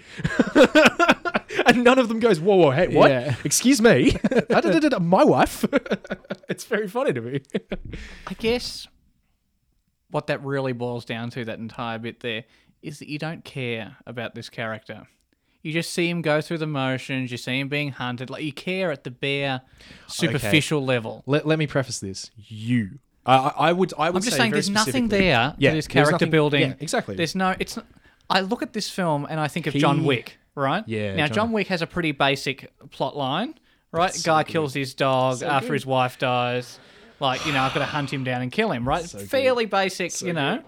and 1.66 1.82
none 1.82 1.98
of 1.98 2.08
them 2.08 2.20
goes, 2.20 2.38
Whoa, 2.40 2.56
whoa, 2.56 2.70
hey, 2.70 2.88
what? 2.88 3.10
Yeah. 3.10 3.34
Excuse 3.44 3.80
me. 3.82 4.16
My 5.00 5.24
wife. 5.24 5.64
it's 6.48 6.64
very 6.64 6.86
funny 6.86 7.12
to 7.12 7.20
me. 7.20 7.42
I 8.28 8.34
guess 8.34 8.86
what 10.10 10.26
that 10.28 10.42
really 10.44 10.72
boils 10.72 11.04
down 11.04 11.30
to, 11.30 11.44
that 11.44 11.58
entire 11.58 11.98
bit 11.98 12.20
there, 12.20 12.44
is 12.82 12.98
that 13.00 13.08
you 13.08 13.18
don't 13.18 13.44
care 13.44 13.96
about 14.06 14.34
this 14.34 14.48
character. 14.48 15.06
You 15.62 15.72
just 15.72 15.92
see 15.92 16.08
him 16.08 16.22
go 16.22 16.40
through 16.40 16.58
the 16.58 16.66
motions, 16.66 17.30
you 17.30 17.36
see 17.36 17.58
him 17.58 17.68
being 17.68 17.90
hunted. 17.90 18.30
Like 18.30 18.44
you 18.44 18.52
care 18.52 18.90
at 18.92 19.04
the 19.04 19.10
bare 19.10 19.62
superficial 20.06 20.84
level. 20.84 21.22
let, 21.26 21.46
let 21.46 21.58
me 21.58 21.66
preface 21.66 21.98
this. 22.00 22.30
You. 22.36 22.98
I, 23.26 23.52
I 23.58 23.72
would 23.72 23.92
I 23.98 24.08
would 24.08 24.16
I'm 24.16 24.22
just 24.22 24.36
say 24.36 24.42
saying 24.42 24.52
there's 24.52 24.70
nothing 24.70 25.08
there 25.08 25.54
Yeah, 25.58 25.72
this 25.72 25.86
there's 25.86 25.88
character 25.88 26.12
nothing- 26.12 26.30
building. 26.30 26.60
yeah, 26.70 26.74
exactly. 26.80 27.14
There's 27.16 27.34
no 27.34 27.54
it's 27.58 27.76
not, 27.76 27.84
I 28.30 28.40
look 28.40 28.62
at 28.62 28.72
this 28.72 28.88
film 28.88 29.26
and 29.28 29.38
I 29.38 29.48
think 29.48 29.66
of 29.66 29.74
John 29.74 30.04
Wick, 30.04 30.38
right? 30.54 30.82
Yeah, 30.86 31.14
Now 31.16 31.26
John- 31.26 31.34
John, 31.34 31.52
Wick 31.52 31.66
has 31.68 31.82
a 31.82 31.86
pretty 31.86 32.12
basic 32.12 32.72
plot 32.90 33.16
line, 33.16 33.54
right? 33.92 34.16
Guy 34.24 34.44
kills 34.44 34.72
his 34.72 34.94
dog 34.94 35.38
So 35.38 35.46
after 35.46 35.68
good. 35.68 35.74
his 35.74 35.84
wife 35.86 36.18
dies. 36.18 36.78
Like, 37.20 37.44
you 37.46 37.52
know, 37.52 37.62
I've 37.62 37.74
got 37.74 37.80
to 37.80 37.86
hunt 37.86 38.12
him 38.12 38.24
down 38.24 38.42
and 38.42 38.52
kill 38.52 38.70
him, 38.70 38.86
right? 38.86 39.04
So 39.04 39.18
good. 39.18 39.28
Fairly 39.30 39.66
basic, 39.66 40.20
you 40.22 40.32
know. 40.32 40.62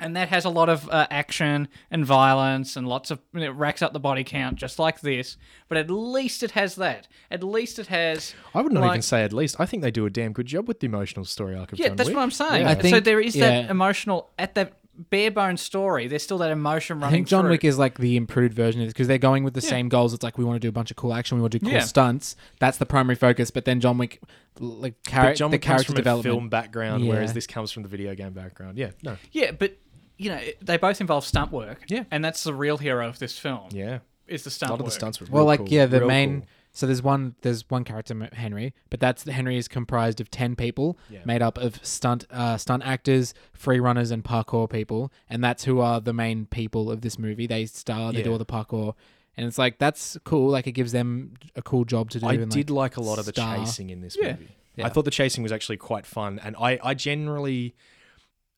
And 0.00 0.16
that 0.16 0.28
has 0.30 0.44
a 0.44 0.50
lot 0.50 0.68
of 0.68 0.88
uh, 0.90 1.06
action 1.08 1.68
and 1.88 2.04
violence 2.04 2.76
and 2.76 2.88
lots 2.88 3.12
of 3.12 3.20
it 3.32 3.54
racks 3.54 3.80
up 3.80 3.92
the 3.92 4.00
body 4.00 4.24
count 4.24 4.56
just 4.56 4.80
like 4.80 5.00
this. 5.00 5.36
But 5.68 5.78
at 5.78 5.88
least 5.88 6.42
it 6.42 6.50
has 6.50 6.74
that. 6.76 7.06
At 7.30 7.44
least 7.44 7.78
it 7.78 7.86
has. 7.86 8.34
I 8.54 8.60
would 8.62 8.72
not 8.72 8.80
like- 8.80 8.90
even 8.90 9.02
say 9.02 9.22
at 9.22 9.32
least. 9.32 9.54
I 9.60 9.66
think 9.66 9.82
they 9.84 9.92
do 9.92 10.04
a 10.04 10.10
damn 10.10 10.32
good 10.32 10.46
job 10.46 10.66
with 10.66 10.80
the 10.80 10.86
emotional 10.86 11.24
story 11.24 11.54
arc 11.56 11.72
of 11.72 11.78
Yeah, 11.78 11.88
John 11.88 11.96
that's 11.96 12.08
Wick. 12.08 12.16
what 12.16 12.22
I'm 12.24 12.30
saying. 12.32 12.62
Yeah. 12.62 12.70
I 12.70 12.74
so 12.74 12.80
think- 12.80 13.04
there 13.04 13.20
is 13.20 13.34
that 13.34 13.70
emotional 13.70 14.30
at 14.36 14.56
that 14.56 14.72
bare 15.10 15.30
bones 15.30 15.60
story. 15.60 16.06
There's 16.08 16.22
still 16.22 16.38
that 16.38 16.50
emotion 16.50 16.98
running. 17.00 17.08
I 17.08 17.16
think 17.18 17.28
John 17.28 17.42
through. 17.44 17.50
Wick 17.50 17.64
is 17.64 17.78
like 17.78 17.98
the 17.98 18.16
improved 18.16 18.54
version 18.54 18.80
of 18.80 18.86
this 18.86 18.92
because 18.92 19.08
they're 19.08 19.18
going 19.18 19.44
with 19.44 19.54
the 19.54 19.60
same 19.60 19.88
goals. 19.88 20.14
It's 20.14 20.22
like 20.22 20.38
we 20.38 20.44
want 20.44 20.56
to 20.56 20.60
do 20.60 20.68
a 20.68 20.72
bunch 20.72 20.90
of 20.90 20.96
cool 20.96 21.12
action, 21.14 21.36
we 21.38 21.42
want 21.42 21.52
to 21.52 21.58
do 21.58 21.66
cool 21.66 21.74
Yeah. 21.74 21.80
stunts. 21.80 22.36
That's 22.60 22.78
the 22.78 22.86
primary 22.86 23.16
focus. 23.16 23.50
But 23.50 23.64
then 23.64 23.80
John 23.80 23.98
Wick, 23.98 24.20
like 24.60 24.94
char- 25.08 25.34
John 25.34 25.50
the 25.50 25.56
Wick 25.56 25.62
comes 25.62 25.72
character 25.72 25.86
from 25.86 25.94
development. 25.96 26.26
a 26.32 26.36
film 26.36 26.48
background, 26.48 27.04
Yeah. 27.04 27.12
whereas 27.12 27.32
this 27.32 27.46
comes 27.46 27.72
from 27.72 27.82
the 27.82 27.88
video 27.88 28.14
game 28.14 28.32
background. 28.32 28.78
Yeah, 28.78 28.90
no, 29.02 29.16
Yeah, 29.32 29.50
but 29.52 29.76
you 30.16 30.30
know 30.30 30.40
they 30.62 30.76
both 30.76 31.00
involve 31.00 31.24
stunt 31.24 31.50
work. 31.50 31.82
Yeah. 31.88 32.04
and 32.10 32.24
that's 32.24 32.44
the 32.44 32.54
real 32.54 32.76
hero 32.78 33.08
of 33.08 33.18
this 33.18 33.38
film. 33.38 33.68
yeah. 33.72 33.98
is 34.26 34.42
the 34.44 34.50
stunt. 34.50 34.70
A 34.70 34.70
stunt 34.70 34.70
lot 34.70 34.80
of 34.80 34.84
the 34.86 34.90
stunts 34.92 35.20
were 35.20 35.26
Well, 35.30 35.42
real 35.42 35.46
like 35.46 35.58
cool, 35.58 35.68
yeah, 35.68 35.84
the 35.86 35.98
real 35.98 36.08
main. 36.08 36.40
cool. 36.40 36.48
So 36.76 36.86
there's 36.86 37.02
one 37.02 37.36
there's 37.42 37.70
one 37.70 37.84
character 37.84 38.28
Henry, 38.32 38.74
but 38.90 38.98
that's 38.98 39.22
Henry 39.22 39.56
is 39.56 39.68
comprised 39.68 40.20
of 40.20 40.28
ten 40.30 40.56
people, 40.56 40.98
Yeah. 41.08 41.20
made 41.24 41.40
up 41.40 41.56
of 41.56 41.78
stunt 41.86 42.26
uh, 42.30 42.56
stunt 42.56 42.82
actors, 42.84 43.32
free 43.52 43.78
runners, 43.78 44.10
and 44.10 44.24
parkour 44.24 44.68
people, 44.68 45.12
and 45.30 45.42
that's 45.42 45.64
who 45.64 45.78
are 45.80 46.00
the 46.00 46.12
main 46.12 46.46
people 46.46 46.90
of 46.90 47.00
this 47.02 47.16
movie. 47.18 47.46
They 47.46 47.66
star, 47.66 48.12
they 48.12 48.22
do 48.22 48.32
all 48.32 48.38
the 48.38 48.44
parkour, 48.44 48.94
and 49.36 49.46
it's 49.46 49.56
like 49.56 49.78
that's 49.78 50.18
cool. 50.24 50.50
Like 50.50 50.66
it 50.66 50.72
gives 50.72 50.90
them 50.90 51.34
a 51.54 51.62
cool 51.62 51.84
job 51.84 52.10
to 52.10 52.18
do. 52.18 52.26
I 52.26 52.32
and, 52.34 52.50
did 52.50 52.70
like 52.70 52.96
a 52.96 53.00
lot 53.00 53.20
of 53.20 53.26
the 53.26 53.32
star. 53.32 53.56
chasing 53.58 53.90
in 53.90 54.00
this 54.00 54.16
Yeah. 54.20 54.32
movie. 54.32 54.56
Yeah. 54.76 54.86
I 54.86 54.88
thought 54.88 55.04
the 55.04 55.12
chasing 55.12 55.44
was 55.44 55.52
actually 55.52 55.76
quite 55.76 56.04
fun, 56.04 56.40
and 56.42 56.56
I, 56.60 56.80
I 56.82 56.94
generally 56.94 57.76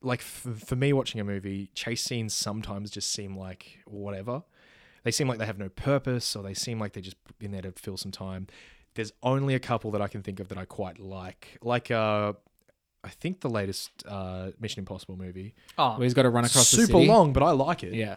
like 0.00 0.20
f- 0.20 0.46
for 0.64 0.74
me 0.76 0.94
watching 0.94 1.20
a 1.20 1.24
movie, 1.24 1.70
chase 1.74 2.02
scenes 2.02 2.32
sometimes 2.32 2.90
just 2.90 3.12
seem 3.12 3.36
like 3.36 3.80
whatever. 3.86 4.42
They 5.06 5.12
seem 5.12 5.28
like 5.28 5.38
they 5.38 5.46
have 5.46 5.56
no 5.58 5.68
purpose, 5.68 6.34
or 6.34 6.42
they 6.42 6.52
seem 6.52 6.80
like 6.80 6.92
they're 6.92 7.02
just 7.02 7.16
in 7.40 7.52
there 7.52 7.62
to 7.62 7.70
fill 7.70 7.96
some 7.96 8.10
time. 8.10 8.48
There's 8.96 9.12
only 9.22 9.54
a 9.54 9.60
couple 9.60 9.92
that 9.92 10.02
I 10.02 10.08
can 10.08 10.20
think 10.22 10.40
of 10.40 10.48
that 10.48 10.58
I 10.58 10.64
quite 10.64 10.98
like, 10.98 11.58
like 11.62 11.92
uh, 11.92 12.32
I 13.04 13.08
think 13.10 13.40
the 13.40 13.48
latest 13.48 13.90
uh, 14.08 14.50
Mission 14.58 14.80
Impossible 14.80 15.16
movie. 15.16 15.54
Oh, 15.78 15.92
Where 15.96 16.02
he's 16.04 16.12
got 16.14 16.22
to 16.22 16.28
run 16.30 16.44
across 16.44 16.72
the 16.72 16.78
Super 16.78 16.94
city. 16.94 17.06
long, 17.06 17.32
but 17.32 17.44
I 17.44 17.52
like 17.52 17.84
it. 17.84 17.94
Yeah. 17.94 18.16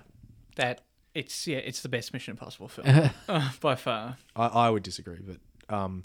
that 0.56 0.82
it's 1.14 1.46
yeah, 1.46 1.58
it's 1.60 1.82
the 1.82 1.90
best 1.90 2.12
Mission 2.12 2.32
Impossible 2.32 2.68
film 2.68 2.88
uh, 3.30 3.52
by 3.62 3.76
far. 3.76 4.18
I, 4.36 4.48
I 4.48 4.70
would 4.72 4.82
disagree, 4.82 5.20
but 5.22 5.38
um, 5.74 6.04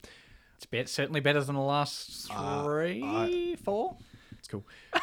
It's 0.56 0.66
bet 0.66 0.90
certainly 0.90 1.20
better 1.20 1.42
than 1.42 1.54
the 1.54 1.62
last 1.62 2.28
Uh, 2.30 2.62
three, 2.64 3.02
I- 3.02 3.56
four. 3.64 3.96
It's 4.38 4.48
cool. 4.48 4.66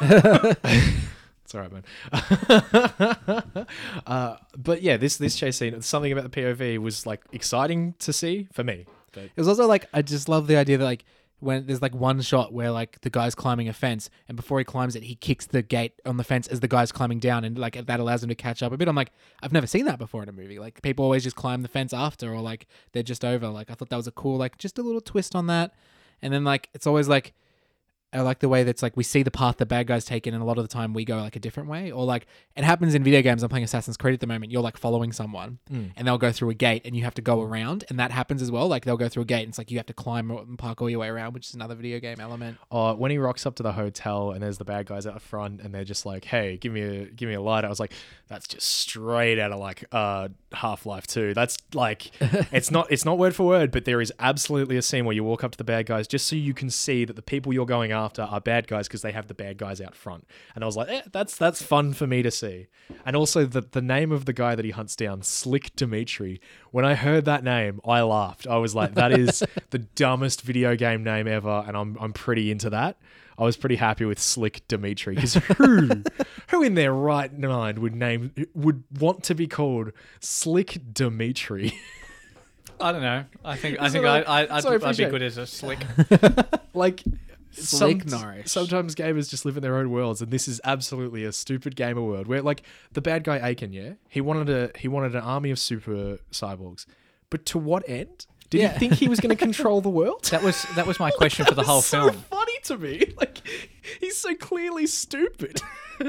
it's 1.52 1.54
all 1.54 1.60
right, 1.60 1.72
man. 1.72 3.66
uh, 4.06 4.36
but 4.56 4.82
yeah, 4.82 4.96
this 4.96 5.16
this 5.16 5.36
chase 5.36 5.56
scene, 5.56 5.80
something 5.82 6.12
about 6.12 6.30
the 6.30 6.40
POV 6.40 6.78
was 6.78 7.06
like 7.06 7.22
exciting 7.32 7.94
to 7.98 8.12
see 8.12 8.48
for 8.52 8.64
me. 8.64 8.86
But 9.12 9.24
It 9.24 9.36
was 9.36 9.48
also 9.48 9.66
like 9.66 9.86
I 9.92 10.02
just 10.02 10.28
love 10.28 10.46
the 10.46 10.56
idea 10.56 10.78
that 10.78 10.84
like 10.84 11.04
when 11.40 11.66
there's 11.66 11.82
like 11.82 11.94
one 11.94 12.20
shot 12.20 12.52
where 12.52 12.70
like 12.70 13.00
the 13.00 13.10
guy's 13.10 13.34
climbing 13.34 13.68
a 13.68 13.72
fence 13.72 14.08
and 14.28 14.36
before 14.36 14.60
he 14.60 14.64
climbs 14.64 14.94
it 14.94 15.02
he 15.02 15.16
kicks 15.16 15.44
the 15.46 15.60
gate 15.60 15.92
on 16.06 16.16
the 16.16 16.22
fence 16.22 16.46
as 16.46 16.60
the 16.60 16.68
guy's 16.68 16.92
climbing 16.92 17.18
down 17.18 17.44
and 17.44 17.58
like 17.58 17.84
that 17.84 17.98
allows 17.98 18.22
him 18.22 18.28
to 18.28 18.34
catch 18.34 18.62
up 18.62 18.72
a 18.72 18.76
bit. 18.76 18.88
I'm 18.88 18.96
like 18.96 19.12
I've 19.42 19.52
never 19.52 19.66
seen 19.66 19.84
that 19.86 19.98
before 19.98 20.22
in 20.22 20.28
a 20.28 20.32
movie. 20.32 20.58
Like 20.58 20.80
people 20.82 21.04
always 21.04 21.24
just 21.24 21.36
climb 21.36 21.62
the 21.62 21.68
fence 21.68 21.92
after 21.92 22.32
or 22.32 22.40
like 22.40 22.66
they're 22.92 23.02
just 23.02 23.24
over. 23.24 23.48
Like 23.48 23.70
I 23.70 23.74
thought 23.74 23.90
that 23.90 23.96
was 23.96 24.06
a 24.06 24.12
cool 24.12 24.38
like 24.38 24.56
just 24.56 24.78
a 24.78 24.82
little 24.82 25.00
twist 25.00 25.34
on 25.34 25.48
that. 25.48 25.74
And 26.22 26.32
then 26.32 26.44
like 26.44 26.70
it's 26.72 26.86
always 26.86 27.08
like 27.08 27.34
I 28.12 28.20
like 28.20 28.40
the 28.40 28.48
way 28.48 28.62
that's 28.62 28.82
like 28.82 28.96
we 28.96 29.02
see 29.04 29.22
the 29.22 29.30
path 29.30 29.56
the 29.56 29.66
bad 29.66 29.86
guys 29.86 30.04
taken, 30.04 30.34
and 30.34 30.42
a 30.42 30.46
lot 30.46 30.58
of 30.58 30.64
the 30.64 30.68
time 30.68 30.92
we 30.92 31.04
go 31.04 31.16
like 31.18 31.36
a 31.36 31.40
different 31.40 31.68
way. 31.68 31.90
Or 31.90 32.04
like 32.04 32.26
it 32.56 32.64
happens 32.64 32.94
in 32.94 33.02
video 33.02 33.22
games. 33.22 33.42
I'm 33.42 33.48
playing 33.48 33.64
Assassin's 33.64 33.96
Creed 33.96 34.14
at 34.14 34.20
the 34.20 34.26
moment. 34.26 34.52
You're 34.52 34.62
like 34.62 34.76
following 34.76 35.12
someone, 35.12 35.58
and 35.70 36.06
they'll 36.06 36.18
go 36.18 36.30
through 36.32 36.50
a 36.50 36.54
gate, 36.54 36.82
and 36.84 36.94
you 36.94 37.04
have 37.04 37.14
to 37.14 37.22
go 37.22 37.40
around, 37.40 37.84
and 37.88 37.98
that 37.98 38.10
happens 38.10 38.42
as 38.42 38.50
well. 38.50 38.68
Like 38.68 38.84
they'll 38.84 38.96
go 38.96 39.08
through 39.08 39.22
a 39.22 39.26
gate, 39.26 39.42
and 39.42 39.48
it's 39.48 39.58
like 39.58 39.70
you 39.70 39.78
have 39.78 39.86
to 39.86 39.94
climb 39.94 40.30
and 40.30 40.58
parkour 40.58 40.90
your 40.90 41.00
way 41.00 41.08
around, 41.08 41.32
which 41.32 41.48
is 41.48 41.54
another 41.54 41.74
video 41.74 41.98
game 42.00 42.20
element. 42.20 42.58
uh, 42.70 42.94
when 42.94 43.10
he 43.10 43.18
rocks 43.18 43.46
up 43.46 43.54
to 43.56 43.62
the 43.62 43.72
hotel 43.72 44.32
and 44.32 44.42
there's 44.42 44.58
the 44.58 44.64
bad 44.64 44.86
guys 44.86 45.06
out 45.06 45.20
front 45.22 45.60
and 45.62 45.74
they're 45.74 45.84
just 45.84 46.04
like, 46.04 46.24
"Hey, 46.26 46.58
give 46.58 46.72
me 46.72 46.82
a 46.82 47.04
give 47.06 47.28
me 47.28 47.34
a 47.34 47.40
light," 47.40 47.64
I 47.64 47.68
was 47.68 47.80
like, 47.80 47.92
"That's 48.28 48.46
just 48.46 48.68
straight 48.68 49.38
out 49.38 49.52
of 49.52 49.58
like 49.58 49.84
uh, 49.90 50.28
Half 50.52 50.84
Life 50.84 51.06
2. 51.06 51.32
That's 51.32 51.56
like, 51.72 52.10
it's 52.52 52.70
not 52.70 52.92
it's 52.92 53.04
not 53.06 53.16
word 53.16 53.34
for 53.34 53.46
word, 53.46 53.70
but 53.70 53.86
there 53.86 54.00
is 54.00 54.12
absolutely 54.18 54.76
a 54.76 54.82
scene 54.82 55.06
where 55.06 55.14
you 55.14 55.24
walk 55.24 55.42
up 55.42 55.52
to 55.52 55.58
the 55.58 55.64
bad 55.64 55.86
guys 55.86 56.06
just 56.06 56.26
so 56.26 56.36
you 56.36 56.52
can 56.52 56.68
see 56.68 57.06
that 57.06 57.16
the 57.16 57.22
people 57.22 57.52
you're 57.54 57.64
going 57.64 57.90
after 57.92 58.01
are 58.18 58.40
bad 58.40 58.66
guys 58.66 58.88
because 58.88 59.02
they 59.02 59.12
have 59.12 59.26
the 59.28 59.34
bad 59.34 59.58
guys 59.58 59.80
out 59.80 59.94
front. 59.94 60.26
And 60.54 60.62
I 60.64 60.66
was 60.66 60.76
like, 60.76 60.88
eh, 60.88 61.02
that's 61.12 61.36
that's 61.36 61.62
fun 61.62 61.92
for 61.92 62.06
me 62.06 62.22
to 62.22 62.30
see. 62.30 62.68
And 63.04 63.16
also 63.16 63.44
the 63.46 63.60
the 63.62 63.82
name 63.82 64.12
of 64.12 64.24
the 64.24 64.32
guy 64.32 64.54
that 64.54 64.64
he 64.64 64.70
hunts 64.70 64.96
down, 64.96 65.22
Slick 65.22 65.74
Dimitri. 65.76 66.40
When 66.70 66.84
I 66.84 66.94
heard 66.94 67.24
that 67.26 67.44
name, 67.44 67.80
I 67.86 68.02
laughed. 68.02 68.46
I 68.46 68.56
was 68.58 68.74
like, 68.74 68.94
that 68.94 69.12
is 69.12 69.42
the 69.70 69.78
dumbest 69.78 70.42
video 70.42 70.76
game 70.76 71.02
name 71.04 71.26
ever, 71.28 71.64
and 71.66 71.76
I'm 71.76 71.96
I'm 72.00 72.12
pretty 72.12 72.50
into 72.50 72.70
that. 72.70 72.98
I 73.38 73.44
was 73.44 73.56
pretty 73.56 73.76
happy 73.76 74.04
with 74.04 74.18
Slick 74.18 74.66
Dimitri 74.68 75.14
because 75.14 75.34
who, 75.58 76.02
who 76.48 76.62
in 76.62 76.74
their 76.74 76.92
right 76.92 77.36
mind 77.36 77.78
would 77.78 77.94
name 77.94 78.32
would 78.54 78.84
want 78.98 79.24
to 79.24 79.34
be 79.34 79.46
called 79.46 79.92
Slick 80.20 80.78
Dimitri? 80.92 81.72
I 82.80 82.92
don't 82.92 83.02
know. 83.02 83.24
I 83.44 83.56
think 83.56 83.80
I 83.80 83.88
think 83.88 84.04
I- 84.04 84.20
I, 84.20 84.42
I, 84.42 84.56
I'd, 84.56 84.62
so 84.62 84.70
I 84.70 84.88
I'd 84.88 84.96
be 84.96 85.04
good 85.06 85.22
as 85.22 85.38
a 85.38 85.46
slick. 85.46 85.78
like 86.74 87.02
Slick 87.52 88.08
some-. 88.08 88.42
Sometimes 88.46 88.94
gamers 88.94 89.28
just 89.30 89.44
live 89.44 89.56
in 89.56 89.62
their 89.62 89.76
own 89.76 89.90
worlds, 89.90 90.20
and 90.22 90.30
this 90.30 90.48
is 90.48 90.60
absolutely 90.64 91.24
a 91.24 91.32
stupid 91.32 91.76
gamer 91.76 92.02
world 92.02 92.26
where, 92.26 92.42
like, 92.42 92.62
the 92.92 93.00
bad 93.00 93.24
guy 93.24 93.38
Akan, 93.54 93.72
yeah, 93.72 93.92
he 94.08 94.20
wanted 94.20 94.48
a 94.48 94.70
he 94.78 94.88
wanted 94.88 95.14
an 95.14 95.22
army 95.22 95.50
of 95.50 95.58
super 95.58 96.18
cyborgs, 96.30 96.86
but 97.30 97.44
to 97.46 97.58
what 97.58 97.88
end? 97.88 98.26
Did 98.50 98.60
Yeah. 98.60 98.72
he 98.74 98.78
think 98.78 98.92
he 98.94 99.08
was 99.08 99.18
going 99.20 99.30
to 99.30 99.36
control 99.36 99.80
the 99.80 99.88
world? 100.00 100.24
That 100.26 100.42
was 100.42 100.64
that 100.76 100.86
was 100.86 100.98
my 101.00 101.10
question 101.10 101.46
for 101.46 101.54
the 101.54 101.62
whole 101.62 101.80
so 101.82 102.10
film. 102.10 102.22
funny 102.30 102.52
to 102.64 102.76
me. 102.78 103.12
Like 103.16 103.38
he's 104.00 104.18
so 104.18 104.34
clearly 104.34 104.86
stupid. 104.86 105.62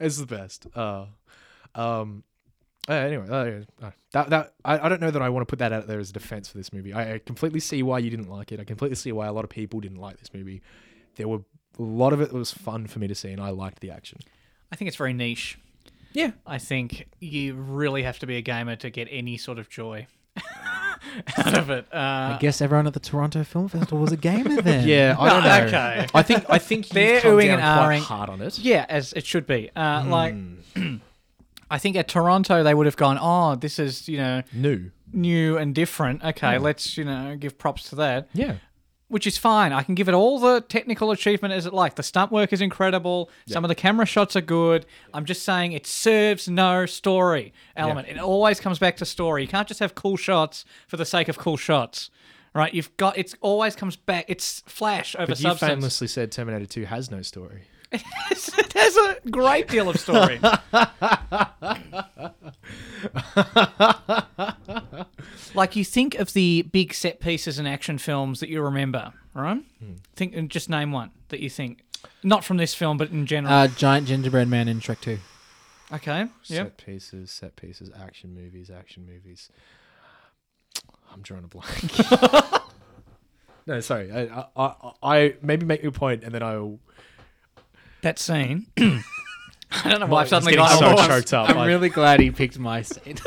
it's 0.00 0.16
the 0.18 0.26
best. 0.26 0.66
Uh, 0.74 1.06
um. 1.74 2.24
Uh, 2.88 2.92
anyway, 2.92 3.26
uh, 3.28 3.84
uh, 3.86 3.90
that 4.12 4.30
that 4.30 4.54
I, 4.64 4.78
I 4.86 4.88
don't 4.88 5.00
know 5.00 5.10
that 5.10 5.22
I 5.22 5.28
want 5.28 5.46
to 5.46 5.50
put 5.50 5.58
that 5.58 5.72
out 5.72 5.86
there 5.86 5.98
as 6.00 6.10
a 6.10 6.12
defense 6.12 6.48
for 6.48 6.56
this 6.58 6.72
movie. 6.72 6.92
I, 6.92 7.14
I 7.14 7.18
completely 7.18 7.60
see 7.60 7.82
why 7.82 7.98
you 7.98 8.10
didn't 8.10 8.30
like 8.30 8.52
it. 8.52 8.60
I 8.60 8.64
completely 8.64 8.96
see 8.96 9.12
why 9.12 9.26
a 9.26 9.32
lot 9.32 9.44
of 9.44 9.50
people 9.50 9.80
didn't 9.80 9.98
like 10.00 10.18
this 10.18 10.32
movie. 10.32 10.62
There 11.16 11.28
were 11.28 11.40
a 11.78 11.82
lot 11.82 12.12
of 12.12 12.20
it 12.20 12.30
that 12.30 12.36
was 12.36 12.52
fun 12.52 12.86
for 12.86 12.98
me 12.98 13.06
to 13.08 13.14
see, 13.14 13.30
and 13.30 13.40
I 13.40 13.50
liked 13.50 13.80
the 13.80 13.90
action. 13.90 14.18
I 14.72 14.76
think 14.76 14.88
it's 14.88 14.96
very 14.96 15.12
niche. 15.12 15.58
Yeah, 16.12 16.30
I 16.46 16.58
think 16.58 17.06
you 17.20 17.54
really 17.54 18.02
have 18.04 18.18
to 18.20 18.26
be 18.26 18.36
a 18.36 18.42
gamer 18.42 18.76
to 18.76 18.88
get 18.90 19.08
any 19.10 19.36
sort 19.36 19.58
of 19.58 19.68
joy 19.68 20.06
out 21.36 21.58
of 21.58 21.70
it. 21.70 21.86
Uh, 21.92 22.36
I 22.36 22.38
guess 22.40 22.60
everyone 22.60 22.86
at 22.86 22.94
the 22.94 23.00
Toronto 23.00 23.44
Film 23.44 23.68
Festival 23.68 23.98
was 23.98 24.12
a 24.12 24.16
gamer 24.16 24.60
then. 24.62 24.86
yeah. 24.88 25.16
I 25.18 25.28
don't 25.28 25.42
No, 25.44 25.48
know. 25.58 25.66
okay. 25.66 26.06
I 26.14 26.22
think 26.22 26.44
I 26.48 26.58
think 26.58 26.88
They're 26.88 27.14
you've 27.14 27.22
come 27.22 27.32
oohing 27.32 27.46
down 27.56 27.60
and 27.60 27.78
quite 27.78 27.96
ahhing. 27.98 28.02
hard 28.02 28.30
on 28.30 28.40
it. 28.40 28.58
Yeah, 28.58 28.86
as 28.88 29.12
it 29.12 29.26
should 29.26 29.46
be. 29.46 29.70
Uh, 29.76 30.04
Like, 30.06 30.34
Hmm. 30.34 30.96
I 31.70 31.78
think 31.78 31.96
at 31.96 32.08
Toronto 32.08 32.62
they 32.62 32.74
would 32.74 32.86
have 32.86 32.96
gone, 32.96 33.18
oh, 33.20 33.54
this 33.54 33.78
is 33.78 34.08
you 34.08 34.18
know 34.18 34.42
New. 34.52 34.90
new 35.12 35.56
and 35.58 35.74
different. 35.74 36.24
Okay, 36.24 36.56
Hmm. 36.56 36.62
let's 36.62 36.96
you 36.96 37.04
know 37.04 37.36
give 37.38 37.58
props 37.58 37.88
to 37.90 37.96
that, 37.96 38.28
Yeah. 38.32 38.54
which 39.08 39.26
is 39.26 39.36
fine. 39.38 39.72
I 39.72 39.82
can 39.82 39.94
give 39.94 40.08
it 40.08 40.14
all 40.14 40.38
the 40.38 40.60
technical 40.60 41.10
achievement 41.10 41.52
as 41.54 41.66
it 41.66 41.72
like. 41.74 41.94
The 41.96 42.02
stunt 42.02 42.30
work 42.32 42.52
is 42.52 42.60
incredible. 42.60 43.30
Some 43.46 43.64
of 43.64 43.68
the 43.68 43.74
camera 43.74 44.06
shots 44.06 44.34
are 44.36 44.40
good. 44.42 44.86
I'm 45.14 45.24
just 45.24 45.42
saying 45.42 45.72
it 45.72 45.86
serves 45.86 46.48
no 46.48 46.86
story 46.86 47.52
element. 47.76 48.08
It 48.08 48.18
always 48.18 48.60
comes 48.60 48.78
back 48.78 48.96
to 48.98 49.04
story. 49.04 49.42
You 49.42 49.48
can't 49.48 49.68
just 49.68 49.80
have 49.80 49.94
cool 49.94 50.16
shots 50.16 50.64
for 50.86 50.96
the 50.96 51.04
sake 51.06 51.28
of 51.28 51.38
cool 51.38 51.56
shots. 51.56 52.10
Right, 52.54 52.72
you've 52.72 52.96
got 52.96 53.16
it's 53.18 53.34
always 53.42 53.76
comes 53.76 53.94
back. 53.94 54.24
It's 54.26 54.62
flash 54.66 55.14
over 55.16 55.26
But 55.26 55.38
you 55.38 55.42
substance. 55.50 55.70
famously 55.70 56.08
said 56.08 56.32
Terminator 56.32 56.64
2 56.66 56.86
has 56.86 57.10
no 57.10 57.20
story. 57.22 57.64
it 57.92 58.72
has 58.74 58.96
a 58.96 59.16
great 59.30 59.68
deal 59.68 59.88
of 59.88 59.98
story. 59.98 60.38
like 65.54 65.76
you 65.76 65.84
think 65.84 66.14
of 66.16 66.32
the 66.32 66.62
big 66.62 66.92
set 66.94 67.20
pieces 67.20 67.58
in 67.58 67.66
action 67.66 67.98
films 67.98 68.40
that 68.40 68.48
you 68.48 68.60
remember, 68.62 69.12
right? 69.34 69.62
Think 70.16 70.34
and 70.34 70.50
just 70.50 70.68
name 70.68 70.92
one 70.92 71.10
that 71.28 71.40
you 71.40 71.50
think, 71.50 71.82
not 72.22 72.44
from 72.44 72.56
this 72.56 72.74
film, 72.74 72.96
but 72.96 73.10
in 73.10 73.26
general. 73.26 73.52
Uh, 73.52 73.68
giant 73.68 74.08
gingerbread 74.08 74.48
man 74.48 74.68
in 74.68 74.80
Shrek 74.80 75.00
2. 75.00 75.18
okay, 75.94 76.20
yep. 76.20 76.30
Set 76.44 76.76
pieces, 76.78 77.30
set 77.30 77.56
pieces, 77.56 77.90
action 77.98 78.34
movies, 78.34 78.70
action 78.70 79.06
movies. 79.06 79.50
I'm 81.12 81.22
drawing 81.22 81.44
a 81.44 81.48
blank. 81.48 82.62
no, 83.66 83.80
sorry. 83.80 84.12
I, 84.12 84.46
I, 84.56 84.74
I, 84.82 84.92
I 85.02 85.34
maybe 85.42 85.64
make 85.64 85.82
your 85.82 85.92
point 85.92 86.22
and 86.24 86.34
then 86.34 86.42
I'll. 86.42 86.78
That 88.02 88.18
scene. 88.18 88.66
I 88.78 89.90
don't 89.90 90.00
know 90.00 90.06
why 90.06 90.22
I've 90.22 90.28
suddenly 90.28 90.54
it's 90.54 90.62
got 90.62 90.80
getting 90.80 90.88
so 90.88 90.94
lost. 90.96 91.08
choked 91.08 91.34
up. 91.34 91.50
I'm 91.50 91.58
I- 91.58 91.66
really 91.66 91.88
glad 91.88 92.20
he 92.20 92.30
picked 92.30 92.58
my 92.58 92.82
scene. 92.82 93.18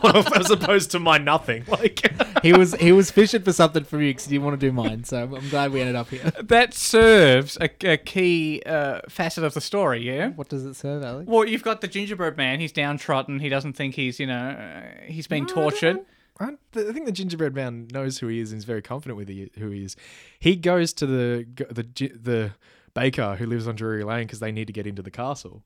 as 0.34 0.50
opposed 0.50 0.90
to 0.92 0.98
my 0.98 1.18
nothing. 1.18 1.64
Like, 1.68 2.10
he 2.42 2.52
was 2.52 2.74
he 2.74 2.92
was 2.92 3.10
fishing 3.10 3.42
for 3.42 3.52
something 3.52 3.84
from 3.84 4.00
you 4.00 4.10
because 4.10 4.24
he 4.26 4.30
didn't 4.32 4.44
want 4.44 4.60
to 4.60 4.66
do 4.66 4.72
mine. 4.72 5.04
So 5.04 5.22
I'm 5.22 5.48
glad 5.50 5.72
we 5.72 5.80
ended 5.80 5.96
up 5.96 6.08
here. 6.08 6.30
That 6.42 6.74
serves 6.74 7.58
a, 7.60 7.68
a 7.86 7.96
key 7.96 8.62
uh, 8.64 9.00
facet 9.08 9.44
of 9.44 9.54
the 9.54 9.60
story. 9.60 10.00
Yeah. 10.00 10.28
What 10.30 10.48
does 10.48 10.64
it 10.64 10.74
serve, 10.74 11.02
Alex? 11.02 11.28
Well, 11.28 11.46
you've 11.46 11.62
got 11.62 11.80
the 11.80 11.88
gingerbread 11.88 12.36
man. 12.36 12.60
He's 12.60 12.72
downtrodden. 12.72 13.40
He 13.40 13.48
doesn't 13.48 13.74
think 13.74 13.94
he's, 13.94 14.18
you 14.18 14.26
know, 14.26 14.50
uh, 14.50 14.82
he's 15.04 15.26
been 15.26 15.46
tortured. 15.46 15.98
I, 16.38 16.52
I 16.74 16.92
think 16.92 17.04
the 17.04 17.12
gingerbread 17.12 17.54
man 17.54 17.88
knows 17.92 18.18
who 18.18 18.28
he 18.28 18.40
is 18.40 18.52
and 18.52 18.58
is 18.58 18.64
very 18.64 18.80
confident 18.82 19.18
with 19.18 19.28
he, 19.28 19.50
who 19.58 19.70
he 19.70 19.84
is. 19.84 19.96
He 20.38 20.56
goes 20.56 20.92
to 20.94 21.06
the 21.06 21.46
the 21.70 21.82
gi- 21.82 22.12
the 22.14 22.52
baker 22.94 23.36
who 23.36 23.46
lives 23.46 23.66
on 23.68 23.74
Drury 23.76 24.04
Lane 24.04 24.26
because 24.26 24.40
they 24.40 24.52
need 24.52 24.66
to 24.66 24.72
get 24.72 24.86
into 24.86 25.02
the 25.02 25.10
castle, 25.10 25.62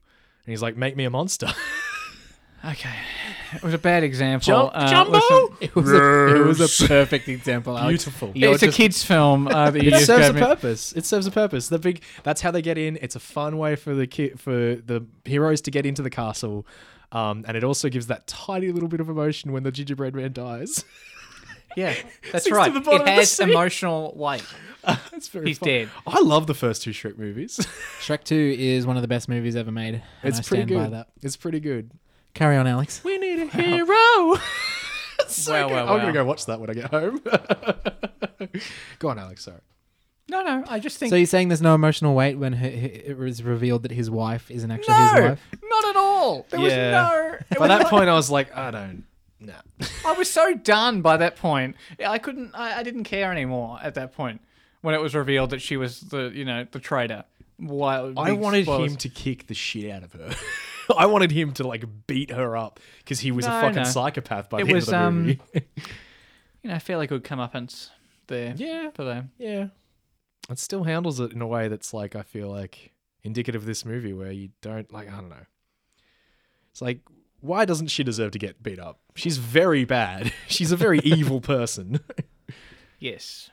and 0.46 0.52
he's 0.52 0.62
like, 0.62 0.76
"Make 0.76 0.96
me 0.96 1.04
a 1.04 1.10
monster." 1.10 1.48
Okay, 2.66 2.94
it 3.54 3.62
was 3.62 3.74
a 3.74 3.78
bad 3.78 4.04
example. 4.04 4.46
Jum- 4.46 4.70
Uh, 4.72 4.88
Jumbo. 4.90 5.12
listen, 5.18 5.56
It 5.60 5.74
was 5.74 5.92
a, 5.92 6.36
it 6.36 6.46
was 6.46 6.82
a 6.82 6.86
perfect 6.88 7.28
example. 7.28 7.76
Alex. 7.76 8.04
Beautiful. 8.06 8.32
You're 8.34 8.54
it's 8.54 8.62
a 8.62 8.72
kids' 8.72 9.04
film 9.04 9.48
uh, 9.48 9.70
that 9.70 9.82
you 9.84 9.90
It 9.90 10.06
serves 10.06 10.28
a 10.30 10.32
me. 10.32 10.40
purpose. 10.40 10.92
It 10.92 11.04
serves 11.04 11.26
a 11.26 11.30
purpose. 11.30 11.68
The 11.68 11.78
big 11.78 12.02
that's 12.22 12.40
how 12.40 12.50
they 12.50 12.62
get 12.62 12.78
in. 12.78 12.98
It's 13.02 13.16
a 13.16 13.20
fun 13.20 13.58
way 13.58 13.76
for 13.76 13.94
the 13.94 14.06
ki- 14.06 14.30
for 14.38 14.50
the 14.76 15.04
heroes 15.26 15.60
to 15.60 15.70
get 15.70 15.84
into 15.84 16.00
the 16.00 16.08
castle. 16.08 16.66
Um, 17.12 17.44
and 17.46 17.54
it 17.54 17.64
also 17.64 17.90
gives 17.90 18.06
that 18.06 18.26
tiny 18.26 18.72
little 18.72 18.88
bit 18.88 19.00
of 19.00 19.10
emotion 19.10 19.52
when 19.52 19.62
the 19.62 19.70
gingerbread 19.70 20.14
man 20.14 20.32
dies. 20.32 20.86
Yeah, 21.76 21.94
that's 22.32 22.44
Sinks 22.44 22.56
right. 22.56 22.72
the 22.72 22.80
bottom 22.80 23.02
of 23.02 23.08
It 23.08 23.14
has 23.14 23.38
emotional 23.40 24.12
weight. 24.16 24.44
Uh, 24.86 24.96
that's 25.10 25.28
very 25.28 25.46
He's 25.46 25.56
fun. 25.56 25.66
dead. 25.66 25.88
I 26.06 26.20
love 26.20 26.46
the 26.46 26.52
first 26.52 26.82
two 26.82 26.90
Shrek 26.90 27.16
movies. 27.16 27.56
Shrek 28.02 28.22
2 28.22 28.34
is 28.58 28.86
one 28.86 28.96
of 28.96 29.00
the 29.02 29.08
best 29.08 29.30
movies 29.30 29.56
ever 29.56 29.72
made. 29.72 29.94
and 29.94 30.02
it's 30.22 30.38
I 30.38 30.42
pretty 30.42 30.64
stand 30.64 30.78
by 30.78 30.84
good. 30.84 30.92
that. 30.92 31.08
It's 31.22 31.38
pretty 31.38 31.58
good. 31.60 31.90
Carry 32.34 32.58
on, 32.58 32.66
Alex. 32.66 33.02
We 33.02 33.16
need 33.16 33.38
a 33.38 33.46
hero. 33.46 34.36
so 35.26 35.52
Wow, 35.54 35.68
good. 35.68 35.74
wow, 35.74 35.94
I'm 35.94 36.00
gonna 36.00 36.12
go 36.12 36.26
watch 36.26 36.44
that 36.44 36.60
when 36.60 36.68
I 36.68 36.74
get 36.74 36.90
home. 36.90 37.18
go 38.98 39.08
on, 39.08 39.18
Alex. 39.18 39.44
Sorry. 39.44 39.56
No, 40.28 40.42
no, 40.42 40.64
I 40.68 40.78
just 40.80 40.98
think 40.98 41.08
So 41.08 41.16
you're 41.16 41.24
saying 41.24 41.48
there's 41.48 41.62
no 41.62 41.74
emotional 41.74 42.14
weight 42.14 42.36
when 42.38 42.52
h- 42.52 42.62
h- 42.74 43.02
it 43.06 43.16
was 43.18 43.42
revealed 43.42 43.84
that 43.84 43.90
his 43.92 44.10
wife 44.10 44.50
isn't 44.50 44.70
actually 44.70 44.94
no, 44.94 45.04
his 45.14 45.30
wife? 45.30 45.40
not 45.64 45.84
at 45.88 45.96
all. 45.96 46.46
There 46.50 46.60
Yeah. 46.60 46.66
was 46.66 47.40
no. 47.50 47.58
By 47.58 47.60
was 47.60 47.68
that 47.68 47.78
like- 47.84 47.88
point, 47.88 48.08
I 48.10 48.14
was 48.14 48.30
like, 48.30 48.54
I 48.56 48.70
don't. 48.70 49.04
No. 49.40 49.54
I 50.06 50.12
was 50.12 50.30
so 50.30 50.54
done 50.54 51.02
by 51.02 51.16
that 51.18 51.36
point. 51.36 51.76
I 52.04 52.18
couldn't. 52.18 52.54
I, 52.54 52.78
I 52.78 52.82
didn't 52.82 53.04
care 53.04 53.30
anymore 53.30 53.78
at 53.82 53.94
that 53.94 54.12
point 54.12 54.40
when 54.80 54.94
it 54.94 55.00
was 55.00 55.14
revealed 55.14 55.50
that 55.50 55.60
she 55.60 55.76
was 55.76 56.00
the, 56.00 56.30
you 56.34 56.44
know, 56.44 56.66
the 56.70 56.78
traitor. 56.78 57.24
Why? 57.56 58.12
I 58.16 58.32
wanted 58.32 58.66
him 58.66 58.96
to 58.96 59.08
kick 59.08 59.46
the 59.46 59.54
shit 59.54 59.90
out 59.90 60.02
of 60.02 60.12
her. 60.12 60.34
I 60.96 61.06
wanted 61.06 61.30
him 61.30 61.52
to 61.54 61.66
like 61.66 61.84
beat 62.06 62.30
her 62.30 62.56
up 62.56 62.80
because 62.98 63.20
he 63.20 63.30
was 63.32 63.46
a 63.46 63.50
fucking 63.50 63.76
no. 63.76 63.84
psychopath 63.84 64.50
by 64.50 64.60
It 64.60 64.66
the 64.66 64.74
was, 64.74 64.92
end 64.92 64.96
of 64.96 65.00
the 65.00 65.06
um, 65.06 65.22
movie. 65.26 65.40
you 66.62 66.70
know, 66.70 66.78
fairly 66.78 67.06
good 67.06 67.24
comeuppance 67.24 67.90
there. 68.26 68.54
yeah, 68.56 68.90
for 68.90 69.04
them. 69.04 69.30
yeah. 69.38 69.68
It 70.50 70.58
still 70.58 70.84
handles 70.84 71.20
it 71.20 71.32
in 71.32 71.40
a 71.40 71.46
way 71.46 71.68
that's 71.68 71.94
like 71.94 72.14
I 72.16 72.22
feel 72.22 72.50
like 72.50 72.92
indicative 73.22 73.62
of 73.62 73.66
this 73.66 73.84
movie 73.84 74.12
where 74.12 74.30
you 74.32 74.50
don't 74.60 74.92
like 74.92 75.08
I 75.08 75.12
don't 75.16 75.30
know. 75.30 75.46
It's 76.70 76.82
like 76.82 77.00
why 77.44 77.64
doesn't 77.64 77.88
she 77.88 78.02
deserve 78.02 78.30
to 78.32 78.38
get 78.38 78.62
beat 78.62 78.78
up? 78.78 78.98
She's 79.14 79.36
very 79.38 79.84
bad. 79.84 80.32
She's 80.48 80.72
a 80.72 80.76
very 80.76 80.98
evil 81.00 81.40
person. 81.40 82.00
Yes. 82.98 83.50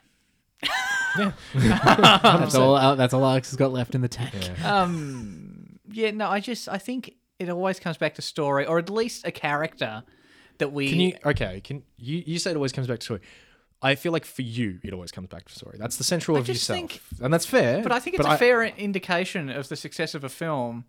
That's 1.54 2.54
all. 2.54 2.74
uh, 2.76 2.94
That's 2.94 3.12
all 3.14 3.24
Alex 3.24 3.50
has 3.50 3.56
got 3.56 3.72
left 3.72 3.94
in 3.94 4.00
the 4.00 4.08
tank. 4.08 4.32
Um. 4.64 5.78
Yeah. 5.90 6.10
No. 6.12 6.28
I 6.28 6.40
just. 6.40 6.68
I 6.68 6.78
think 6.78 7.14
it 7.38 7.48
always 7.50 7.78
comes 7.80 7.96
back 7.96 8.14
to 8.14 8.22
story, 8.22 8.66
or 8.66 8.78
at 8.78 8.88
least 8.88 9.26
a 9.26 9.32
character 9.32 10.02
that 10.58 10.72
we. 10.72 10.88
Can 10.88 11.00
you 11.00 11.12
okay? 11.26 11.60
Can 11.60 11.82
you 11.98 12.22
you 12.26 12.38
said 12.38 12.52
it 12.52 12.56
always 12.56 12.72
comes 12.72 12.86
back 12.86 13.00
to 13.00 13.04
story. 13.04 13.20
I 13.84 13.96
feel 13.96 14.12
like 14.12 14.24
for 14.24 14.42
you, 14.42 14.78
it 14.84 14.92
always 14.92 15.10
comes 15.10 15.26
back 15.28 15.46
to 15.46 15.52
story. 15.52 15.76
That's 15.78 15.96
the 15.96 16.04
central 16.04 16.36
I 16.36 16.40
of 16.40 16.46
just 16.46 16.68
yourself, 16.68 16.78
think- 16.78 17.00
and 17.20 17.34
that's 17.34 17.46
fair. 17.46 17.82
But 17.82 17.90
I 17.92 17.98
think 17.98 18.16
it's 18.16 18.26
a 18.26 18.38
fair 18.38 18.62
indication 18.64 19.50
of 19.50 19.68
the 19.68 19.76
success 19.76 20.14
of 20.14 20.22
a 20.24 20.28
film. 20.28 20.84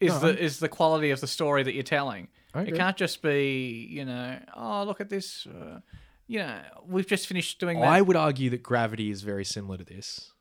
Yeah. 0.00 0.06
Is 0.08 0.12
No, 0.14 0.18
the 0.20 0.26
I'm- 0.28 0.38
is 0.38 0.58
the 0.60 0.68
quality 0.68 1.10
of 1.10 1.20
the 1.20 1.26
story 1.26 1.62
that 1.62 1.74
you're 1.74 1.82
telling? 1.82 2.28
It 2.54 2.74
can't 2.74 2.96
just 2.96 3.22
be 3.22 3.86
you 3.90 4.04
know 4.04 4.38
oh 4.56 4.84
look 4.84 5.00
at 5.00 5.08
this, 5.10 5.46
uh, 5.46 5.80
you 6.26 6.38
know 6.40 6.58
we've 6.86 7.06
just 7.06 7.26
finished 7.26 7.60
doing 7.60 7.78
that. 7.80 7.88
I 7.88 8.00
would 8.02 8.16
argue 8.16 8.50
that 8.50 8.62
Gravity 8.62 9.10
is 9.10 9.22
very 9.22 9.44
similar 9.44 9.76
to 9.78 9.84
this. 9.84 10.32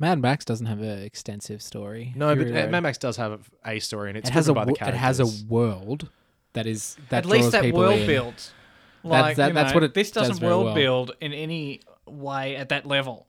Mad 0.00 0.20
Max 0.20 0.44
doesn't 0.44 0.66
have 0.66 0.80
an 0.80 1.02
extensive 1.02 1.60
story. 1.62 2.12
No, 2.14 2.34
but 2.36 2.46
Fury 2.46 2.58
uh, 2.60 2.64
Road. 2.64 2.70
Mad 2.72 2.80
Max 2.82 2.98
does 2.98 3.16
have 3.16 3.50
a 3.64 3.78
story, 3.80 4.10
and 4.10 4.18
it's 4.18 4.28
it 4.28 4.32
has 4.32 4.48
a 4.48 4.52
by 4.54 4.64
the 4.64 4.72
wo- 4.72 4.88
it 4.88 4.94
has 4.94 5.18
a 5.20 5.26
world 5.48 6.08
that 6.52 6.66
is 6.66 6.96
that 7.10 7.18
At 7.24 7.26
least 7.26 7.52
that 7.52 7.62
people 7.62 7.80
world 7.80 8.00
in. 8.00 8.06
built. 8.06 8.52
Like 9.04 9.36
that- 9.36 9.48
you 9.48 9.54
that's 9.54 9.70
know, 9.70 9.74
what 9.76 9.84
it 9.84 9.94
This 9.94 10.10
does 10.10 10.28
doesn't 10.28 10.40
very 10.40 10.52
world 10.52 10.64
well. 10.66 10.74
build 10.74 11.12
in 11.20 11.32
any 11.32 11.80
way 12.06 12.56
at 12.56 12.68
that 12.70 12.84
level 12.86 13.27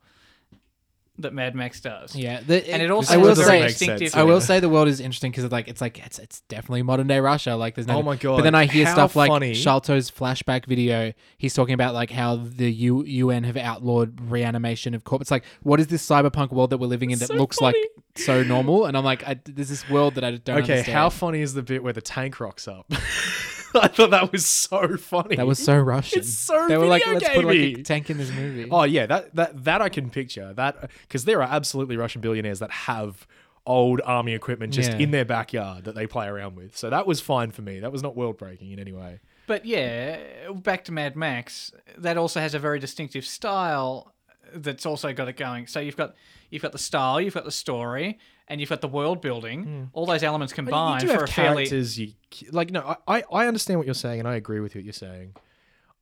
that 1.19 1.33
Mad 1.33 1.55
Max 1.55 1.79
does. 1.81 2.15
Yeah, 2.15 2.41
the, 2.41 2.67
And 2.69 2.81
it 2.81 2.91
also 2.91 3.13
I 3.13 3.17
will 3.17 3.31
a 3.31 3.35
say 3.35 3.61
distinctive. 3.63 4.15
I 4.15 4.23
will 4.23 4.41
say 4.41 4.59
the 4.59 4.69
world 4.69 4.87
is 4.87 4.99
interesting 4.99 5.31
because 5.31 5.51
like 5.51 5.67
it's 5.67 5.81
like 5.81 5.99
it's 6.05 6.19
it's 6.19 6.41
definitely 6.41 6.81
modern 6.83 7.07
day 7.07 7.19
Russia. 7.19 7.55
Like 7.55 7.75
there's 7.75 7.87
no. 7.87 7.97
Oh 7.97 8.03
my 8.03 8.15
God, 8.15 8.37
But 8.37 8.43
then 8.43 8.55
I 8.55 8.65
hear 8.65 8.85
how 8.85 8.93
stuff 8.93 9.15
like 9.15 9.29
funny. 9.29 9.51
Sharlto's 9.53 10.09
flashback 10.11 10.65
video. 10.65 11.13
He's 11.37 11.53
talking 11.53 11.73
about 11.73 11.93
like 11.93 12.09
how 12.11 12.37
the 12.37 12.71
U- 12.71 13.03
UN 13.05 13.43
have 13.43 13.57
outlawed 13.57 14.19
reanimation 14.29 14.93
of 14.93 15.03
corpses. 15.03 15.25
It's 15.25 15.31
like 15.31 15.43
what 15.63 15.79
is 15.79 15.87
this 15.87 16.07
cyberpunk 16.07 16.51
world 16.51 16.69
that 16.71 16.77
we're 16.77 16.87
living 16.87 17.11
in 17.11 17.19
that 17.19 17.27
so 17.27 17.35
looks 17.35 17.57
funny. 17.57 17.77
like 17.79 17.89
so 18.15 18.43
normal? 18.43 18.85
And 18.85 18.97
I'm 18.97 19.03
like, 19.05 19.27
I, 19.27 19.39
there's 19.45 19.69
this 19.69 19.89
world 19.89 20.15
that 20.15 20.23
I 20.23 20.31
don't 20.31 20.59
Okay, 20.63 20.73
understand. 20.73 20.87
how 20.97 21.09
funny 21.09 21.41
is 21.41 21.53
the 21.53 21.61
bit 21.63 21.83
where 21.83 21.93
the 21.93 22.01
tank 22.01 22.39
rocks 22.39 22.67
up? 22.67 22.91
I 23.75 23.87
thought 23.87 24.09
that 24.11 24.31
was 24.31 24.45
so 24.45 24.97
funny. 24.97 25.35
that 25.35 25.47
was 25.47 25.59
so 25.59 25.77
Russian. 25.77 26.19
It's 26.19 26.33
so 26.33 26.67
they 26.67 26.77
were 26.77 26.85
like, 26.85 27.05
let's 27.05 27.27
put 27.29 27.45
like 27.45 27.55
a 27.57 27.83
tank 27.83 28.09
in 28.09 28.17
this 28.17 28.31
movie. 28.31 28.67
Oh 28.69 28.83
yeah, 28.83 29.05
that 29.05 29.35
that 29.35 29.63
that 29.63 29.81
I 29.81 29.89
can 29.89 30.09
picture 30.09 30.53
that 30.53 30.89
because 31.01 31.25
there 31.25 31.41
are 31.41 31.49
absolutely 31.49 31.97
Russian 31.97 32.21
billionaires 32.21 32.59
that 32.59 32.71
have 32.71 33.27
old 33.65 34.01
army 34.03 34.33
equipment 34.33 34.73
just 34.73 34.91
Yeah. 34.91 34.97
in 34.97 35.11
their 35.11 35.25
backyard 35.25 35.83
that 35.83 35.93
they 35.93 36.07
play 36.07 36.27
around 36.27 36.55
with. 36.55 36.75
So 36.75 36.89
that 36.89 37.05
was 37.05 37.21
fine 37.21 37.51
for 37.51 37.61
me. 37.61 37.79
That 37.79 37.91
was 37.91 38.01
not 38.01 38.15
world 38.15 38.37
breaking 38.37 38.71
in 38.71 38.79
any 38.79 38.93
way. 38.93 39.19
But 39.45 39.65
yeah, 39.65 40.19
back 40.55 40.85
to 40.85 40.91
Mad 40.91 41.15
Max. 41.15 41.71
That 41.97 42.17
also 42.17 42.39
has 42.39 42.53
a 42.55 42.59
very 42.59 42.79
distinctive 42.79 43.25
style 43.25 44.13
that's 44.53 44.85
also 44.85 45.13
got 45.13 45.27
it 45.27 45.37
going. 45.37 45.67
So 45.67 45.79
you've 45.79 45.97
got 45.97 46.15
you've 46.49 46.61
got 46.63 46.71
the 46.71 46.77
style, 46.79 47.21
you've 47.21 47.33
got 47.35 47.45
the 47.45 47.51
story, 47.51 48.17
and 48.49 48.59
you've 48.59 48.69
got 48.69 48.81
the 48.81 48.87
world 48.87 49.21
building. 49.21 49.63
Hmm. 49.63 49.83
All 49.93 50.05
those 50.05 50.23
elements 50.23 50.51
But 50.53 50.55
combined 50.65 51.03
you 51.03 51.07
do 51.09 51.13
for 51.13 51.19
have 51.21 51.29
a 51.29 51.31
fairly 51.31 51.55
characters. 51.67 51.99
You 51.99 52.13
like 52.51 52.71
no, 52.71 52.95
I, 53.07 53.17
I 53.19 53.23
I 53.31 53.47
understand 53.47 53.79
what 53.79 53.85
you're 53.85 53.93
saying, 53.93 54.19
and 54.19 54.27
I 54.27 54.35
agree 54.35 54.59
with 54.59 54.75
what 54.75 54.83
you're 54.83 54.93
saying. 54.93 55.35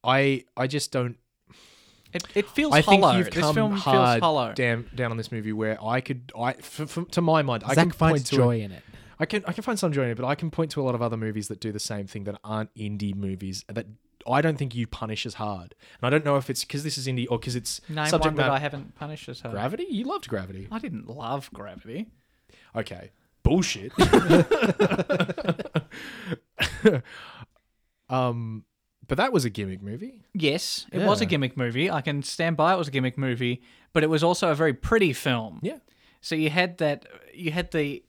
I 0.03 0.45
I 0.55 0.67
just 0.67 0.91
don't. 0.91 1.17
it, 2.13 2.23
it 2.35 2.47
feels 2.49 2.73
I 2.73 2.81
think 2.81 3.03
hollow. 3.03 3.17
you've 3.17 3.31
this 3.31 3.43
come 3.43 3.55
film 3.55 3.71
hard 3.73 4.13
feels 4.15 4.21
hollow. 4.21 4.53
down 4.53 4.89
down 4.95 5.11
on 5.11 5.17
this 5.17 5.31
movie 5.31 5.53
where 5.53 5.83
I 5.83 6.01
could 6.01 6.31
I 6.37 6.51
f- 6.51 6.97
f- 6.97 7.07
to 7.11 7.21
my 7.21 7.41
mind 7.41 7.63
I 7.65 7.75
can 7.75 7.91
finds 7.91 8.21
point 8.21 8.25
to 8.27 8.35
a- 8.35 8.37
joy 8.37 8.61
in 8.61 8.71
it. 8.71 8.83
I 9.19 9.25
can 9.25 9.43
I 9.47 9.53
can 9.53 9.63
find 9.63 9.77
some 9.79 9.91
joy 9.91 10.03
in 10.03 10.09
it, 10.11 10.15
but 10.17 10.25
I 10.25 10.35
can 10.35 10.51
point 10.51 10.71
to 10.71 10.81
a 10.81 10.83
lot 10.83 10.95
of 10.95 11.01
other 11.01 11.17
movies 11.17 11.47
that 11.47 11.59
do 11.59 11.71
the 11.71 11.79
same 11.79 12.07
thing 12.07 12.23
that 12.25 12.39
aren't 12.43 12.73
indie 12.75 13.15
movies 13.15 13.65
that 13.67 13.87
I 14.29 14.41
don't 14.41 14.57
think 14.57 14.75
you 14.75 14.85
punish 14.87 15.25
as 15.25 15.35
hard. 15.35 15.73
And 16.01 16.07
I 16.07 16.09
don't 16.09 16.25
know 16.25 16.35
if 16.37 16.49
it's 16.49 16.63
because 16.63 16.83
this 16.83 16.97
is 16.97 17.07
indie 17.07 17.25
or 17.29 17.39
because 17.39 17.55
it's 17.55 17.81
Name 17.89 18.05
subject 18.07 18.25
one 18.25 18.35
that 18.35 18.41
matter. 18.43 18.53
I 18.53 18.59
haven't 18.59 18.93
punished 18.95 19.27
as 19.29 19.39
hard. 19.39 19.53
Gravity? 19.53 19.87
You 19.89 20.03
loved 20.05 20.27
Gravity. 20.27 20.67
I 20.71 20.79
didn't 20.79 21.07
love 21.09 21.49
Gravity. 21.53 22.07
Okay. 22.75 23.11
Bullshit. 23.43 23.91
um, 28.09 28.63
but 29.07 29.17
that 29.17 29.31
was 29.31 29.45
a 29.45 29.49
gimmick 29.49 29.81
movie. 29.81 30.21
Yes, 30.33 30.85
it 30.91 30.99
was 30.99 31.21
a 31.21 31.23
Yeah. 31.23 31.29
gimmick 31.29 31.55
movie. 31.57 31.89
I 31.89 32.01
can 32.01 32.23
stand 32.23 32.57
by 32.57 32.73
it 32.73 32.77
was 32.77 32.87
a 32.87 32.91
gimmick 32.91 33.17
movie, 33.17 33.61
but 33.93 34.03
it 34.03 34.07
was 34.09 34.23
also 34.23 34.51
a 34.51 34.55
very 34.55 34.73
pretty 34.73 35.13
film. 35.13 35.59
Yeah. 35.63 35.77
So 36.21 36.35
you 36.35 36.49
had 36.49 36.77
that. 36.79 37.05
You 37.33 37.51
had 37.51 37.71
the. 37.71 38.03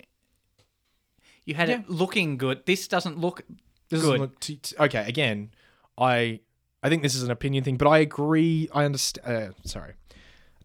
You 1.45 1.55
had 1.55 1.71
it 1.71 1.89
looking 1.89 2.37
good. 2.37 2.67
This 2.67 2.89
doesn't 2.89 3.19
look 3.19 3.43
This 3.89 4.03
good. 4.03 4.15
Is 4.17 4.21
look 4.21 4.41
t- 4.41 4.57
t- 4.57 4.77
okay, 4.79 5.05
again, 5.09 5.51
I 5.97 6.41
I 6.83 6.89
think 6.91 7.03
this 7.03 7.15
is 7.15 7.23
an 7.23 7.31
opinion 7.31 7.65
thing, 7.65 7.77
but 7.77 7.89
I 7.89 7.99
agree. 7.99 8.69
I 8.75 8.85
understand. 8.85 9.27
Uh, 9.27 9.53
sorry, 9.65 9.95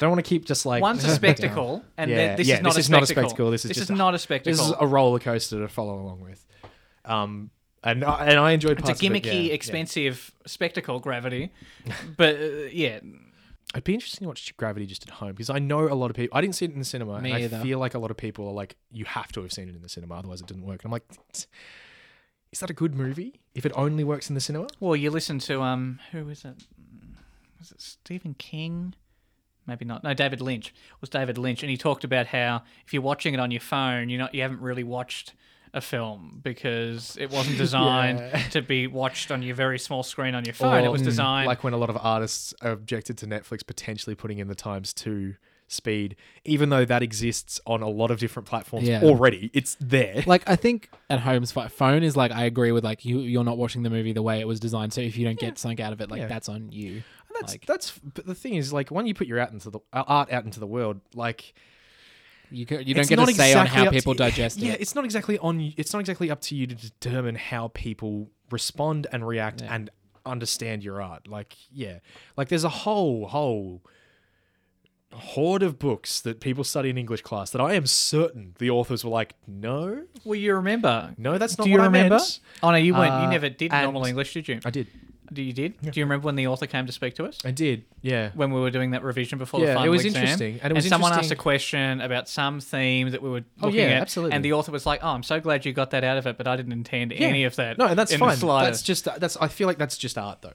don't 0.04 0.12
want 0.12 0.24
to 0.24 0.30
keep 0.30 0.46
just 0.46 0.66
like 0.66 0.82
One's 0.82 1.04
a 1.04 1.14
spectacle, 1.16 1.84
and 1.98 2.10
Yeah, 2.12 2.36
this 2.36 2.48
yeah, 2.48 2.56
is 2.58 2.62
not 2.62 2.70
this 2.70 2.78
a 2.78 2.80
is 2.82 2.90
not 2.90 3.04
a 3.04 3.06
spectacle. 3.08 3.30
spectacle, 3.30 3.52
this 3.52 3.66
is 3.66 3.70
this 3.70 3.78
just 3.78 3.86
is 3.86 3.90
a- 3.90 3.96
not 3.96 4.14
a 4.14 4.20
spectacle. 4.20 4.52
This 4.58 4.66
is 4.66 4.74
a 4.80 4.88
roller 4.88 5.20
coaster 5.20 5.60
to 5.60 5.68
follow 5.68 6.00
along 6.00 6.22
with. 6.22 6.46
Um, 7.06 7.50
and 7.84 8.04
I, 8.06 8.26
and 8.28 8.40
I 8.40 8.52
enjoyed 8.52 8.80
it's 8.80 8.82
a 8.82 8.86
parts 8.94 9.02
of 9.02 9.06
it, 9.06 9.24
gimmicky, 9.24 9.26
yeah, 9.26 9.32
yeah. 9.34 9.54
expensive 9.54 10.32
spectacle, 10.46 11.00
Gravity. 11.00 11.52
but 12.18 12.36
uh, 12.36 12.48
yeah, 12.72 13.00
It'd 13.74 13.84
be 13.86 13.94
interesting 13.96 14.26
to 14.26 14.28
watch 14.28 14.56
Gravity 14.56 14.86
just 14.86 15.04
at 15.04 15.10
home 15.10 15.32
because 15.32 15.50
I 15.50 15.58
know 15.60 15.88
a 15.92 15.96
lot 15.96 16.10
of 16.12 16.16
people. 16.16 16.38
I 16.38 16.42
didn't 16.42 16.56
see 16.56 16.66
it 16.66 16.72
in 16.72 16.80
the 16.80 16.86
cinema, 16.86 17.20
Me 17.20 17.32
and 17.32 17.54
I 17.54 17.64
feel 17.64 17.80
like 17.80 17.94
a 17.96 18.00
lot 18.00 18.12
of 18.12 18.18
people 18.18 18.48
are 18.48 18.54
like, 18.54 18.76
"You 18.92 19.06
have 19.06 19.32
to 19.34 19.42
have 19.42 19.52
seen 19.52 19.68
it 19.68 19.76
in 19.76 19.82
the 19.82 19.90
cinema, 19.90 20.16
otherwise 20.16 20.42
it 20.42 20.48
didn't 20.48 20.64
work." 20.64 20.84
And 20.84 20.90
I'm 20.90 20.92
like, 20.92 21.04
"Is 22.52 22.60
that 22.60 22.70
a 22.70 22.74
good 22.74 22.94
movie 22.94 23.42
if 23.56 23.66
it 23.66 23.72
only 23.76 24.04
works 24.04 24.30
in 24.30 24.36
the 24.36 24.42
cinema?" 24.42 24.68
Well, 24.80 24.96
you 24.96 25.10
listen 25.10 25.40
to 25.40 25.62
um, 25.64 26.00
who 26.12 26.30
is 26.30 26.46
it? 26.46 26.56
Was 27.60 27.72
it 27.72 27.82
Stephen 27.82 28.36
King? 28.36 28.94
Maybe 29.68 29.86
not. 29.86 30.04
No, 30.04 30.14
David 30.14 30.42
Lynch. 30.42 30.68
It 30.68 31.02
was 31.02 31.10
David 31.10 31.38
Lynch, 31.38 31.64
and 31.64 31.70
he 31.70 31.78
talked 31.78 32.04
about 32.04 32.28
how 32.28 32.64
if 32.86 32.94
you're 32.94 33.02
watching 33.02 33.34
it 33.34 33.40
on 33.40 33.50
your 33.52 33.62
phone, 33.62 34.10
you're 34.10 34.20
not, 34.20 34.36
you 34.36 34.42
haven't 34.42 34.62
really 34.62 34.84
watched 34.84 35.34
a 35.76 35.82
film 35.82 36.40
because 36.44 37.18
it 37.20 37.32
wasn't 37.32 37.58
designed 37.66 38.20
Yeah. 38.20 38.48
to 38.50 38.62
be 38.62 38.86
watched 38.88 39.32
on 39.32 39.42
your 39.42 39.56
very 39.56 39.80
small 39.80 40.04
screen 40.04 40.36
on 40.36 40.46
your 40.46 40.54
phone. 40.54 40.84
it 40.84 40.92
was 40.92 41.02
mm, 41.02 41.06
designed 41.06 41.48
like 41.48 41.64
when 41.64 41.74
a 41.74 41.78
lot 41.78 41.90
of 41.90 41.98
artists 42.00 42.54
objected 42.62 43.18
to 43.20 43.26
Netflix 43.26 43.66
potentially 43.66 44.16
putting 44.16 44.38
in 44.38 44.48
the 44.48 44.54
times 44.56 44.94
two 44.94 45.34
speed, 45.68 46.16
even 46.46 46.70
though 46.70 46.86
that 46.86 47.02
exists 47.02 47.60
on 47.66 47.82
a 47.82 47.90
lot 47.90 48.12
of 48.12 48.20
different 48.20 48.48
platforms 48.48 48.88
Yeah. 48.88 49.02
already. 49.02 49.50
It's 49.56 49.76
there. 49.80 50.22
Like 50.28 50.44
I 50.48 50.56
think 50.56 50.90
at 51.10 51.22
home's 51.22 51.52
phone 51.52 52.04
is 52.04 52.16
like 52.16 52.32
I 52.32 52.44
agree 52.46 52.72
with 52.72 52.84
like 52.84 53.04
you 53.04 53.22
you're 53.22 53.44
not 53.44 53.58
watching 53.58 53.82
the 53.82 53.90
movie 53.90 54.14
the 54.14 54.22
way 54.22 54.40
it 54.42 54.48
was 54.48 54.60
designed. 54.60 54.94
So 54.94 55.02
if 55.02 55.18
you 55.18 55.26
don't 55.26 55.40
get 55.40 55.58
something 55.58 55.84
out 55.84 55.92
of 55.94 56.02
it, 56.02 56.12
like 56.12 56.22
Yeah. 56.22 56.28
that's 56.28 56.50
on 56.50 56.72
you. 56.72 57.02
That's 57.40 57.54
like- 57.54 57.66
that's. 57.66 57.98
But 58.00 58.26
the 58.26 58.36
thing 58.36 58.56
is, 58.56 58.72
like 58.74 58.90
when 58.92 59.06
you 59.08 59.14
put 59.14 59.28
your 59.28 59.40
art 59.40 59.52
into 59.52 59.70
the 59.70 59.80
uh, 59.92 60.04
art 60.08 60.32
out 60.32 60.46
into 60.46 60.60
the 60.60 60.68
world, 60.68 61.02
like 61.16 61.54
You 62.52 62.66
co- 62.66 62.78
you 62.80 62.94
don't 62.94 63.08
get 63.08 63.16
to 63.18 63.26
say 63.34 63.54
on 63.54 63.66
exactly 63.66 63.70
how 63.76 63.84
up 63.86 63.90
to- 63.94 63.98
people 64.00 64.14
digest 64.26 64.58
Yeah, 64.60 64.74
it. 64.74 64.82
it's 64.82 64.96
not 64.96 65.06
exactly 65.06 65.38
on. 65.40 65.60
you- 65.60 65.74
It's 65.78 65.94
not 65.94 66.00
exactly 66.00 66.30
up 66.32 66.42
to 66.42 66.56
you 66.56 66.68
to 66.68 66.76
determine 66.76 67.36
how 67.36 67.70
people 67.70 68.30
respond 68.52 69.08
and 69.12 69.26
react 69.28 69.62
Yeah. 69.62 69.74
and 69.76 69.90
understand 70.26 70.84
your 70.84 71.02
art. 71.02 71.28
Like, 71.28 71.56
yeah, 71.72 72.00
like 72.38 72.48
there's 72.50 72.64
a 72.64 72.70
whole 72.70 73.28
whole 73.28 73.82
horde 75.14 75.62
of 75.62 75.78
books 75.78 76.22
that 76.22 76.40
people 76.40 76.64
study 76.64 76.90
in 76.90 76.98
English 76.98 77.22
class 77.22 77.52
that 77.52 77.62
I 77.62 77.74
am 77.74 77.86
certain 77.86 78.56
the 78.58 78.70
authors 78.72 79.04
were 79.04 79.12
like, 79.12 79.36
no, 79.48 80.04
Well, 80.24 80.36
you 80.36 80.56
remember? 80.56 81.14
no, 81.18 81.38
that's 81.38 81.58
not 81.58 81.66
Do 81.66 81.70
you 81.70 81.78
what 81.78 81.84
remember? 81.86 82.16
Meant. 82.16 82.40
Oh 82.64 82.72
no, 82.72 82.78
you 82.78 82.94
weren't. 82.96 83.14
Uh, 83.14 83.22
you 83.24 83.30
never 83.30 83.50
did 83.50 83.72
normal 83.72 84.06
English, 84.06 84.34
did 84.34 84.48
you? 84.48 84.60
I 84.66 84.72
did, 84.72 84.88
you 85.36 85.54
did? 85.54 85.80
Do 85.82 86.00
you 86.00 86.06
remember 86.06 86.26
when 86.26 86.36
the 86.36 86.48
author 86.48 86.68
came 86.68 86.86
to 86.86 86.92
speak 86.92 87.16
to 87.16 87.26
us? 87.26 87.40
I 87.46 87.52
did, 87.52 87.86
yeah. 88.02 88.32
when 88.36 88.52
we 88.52 88.60
were 88.60 88.70
doing 88.72 88.92
that 88.92 89.04
revision 89.04 89.40
before 89.40 89.62
the 89.62 89.68
Yeah, 89.68 89.84
it 89.84 89.90
was 89.90 90.04
exam. 90.06 90.22
interesting, 90.24 90.60
and 90.62 90.72
it 90.72 90.76
was 90.76 90.88
someone 90.88 91.14
asked 91.14 91.32
a 91.32 91.36
question 91.36 92.02
about 92.02 92.28
some 92.28 92.60
theme 92.60 93.10
that 93.12 93.22
we 93.22 93.30
were 93.30 93.44
Oh, 93.62 93.68
looking 93.68 93.80
yeah, 93.80 93.86
at, 93.88 94.02
absolutely. 94.02 94.36
and 94.36 94.44
the 94.46 94.54
author 94.54 94.72
was 94.72 94.86
like, 94.86 95.00
"Oh, 95.04 95.10
I'm 95.10 95.24
so 95.24 95.40
glad 95.40 95.66
you 95.66 95.74
got 95.74 95.92
that 95.92 96.04
out 96.04 96.18
of 96.18 96.28
it, 96.28 96.38
but 96.38 96.48
I 96.48 96.56
didn't 96.56 96.74
intend 96.74 97.14
any 97.14 97.46
of 97.46 97.56
that." 97.56 97.78
No, 97.78 97.86
and 97.88 97.98
that's 97.98 98.12
in 98.12 98.20
fine. 98.20 98.38
That's 98.40 98.82
just 98.82 99.06
that's. 99.06 99.38
I 99.38 99.48
feel 99.48 99.68
like 99.68 99.78
that's 99.78 99.98
just 99.98 100.18
art, 100.18 100.42
though. 100.42 100.54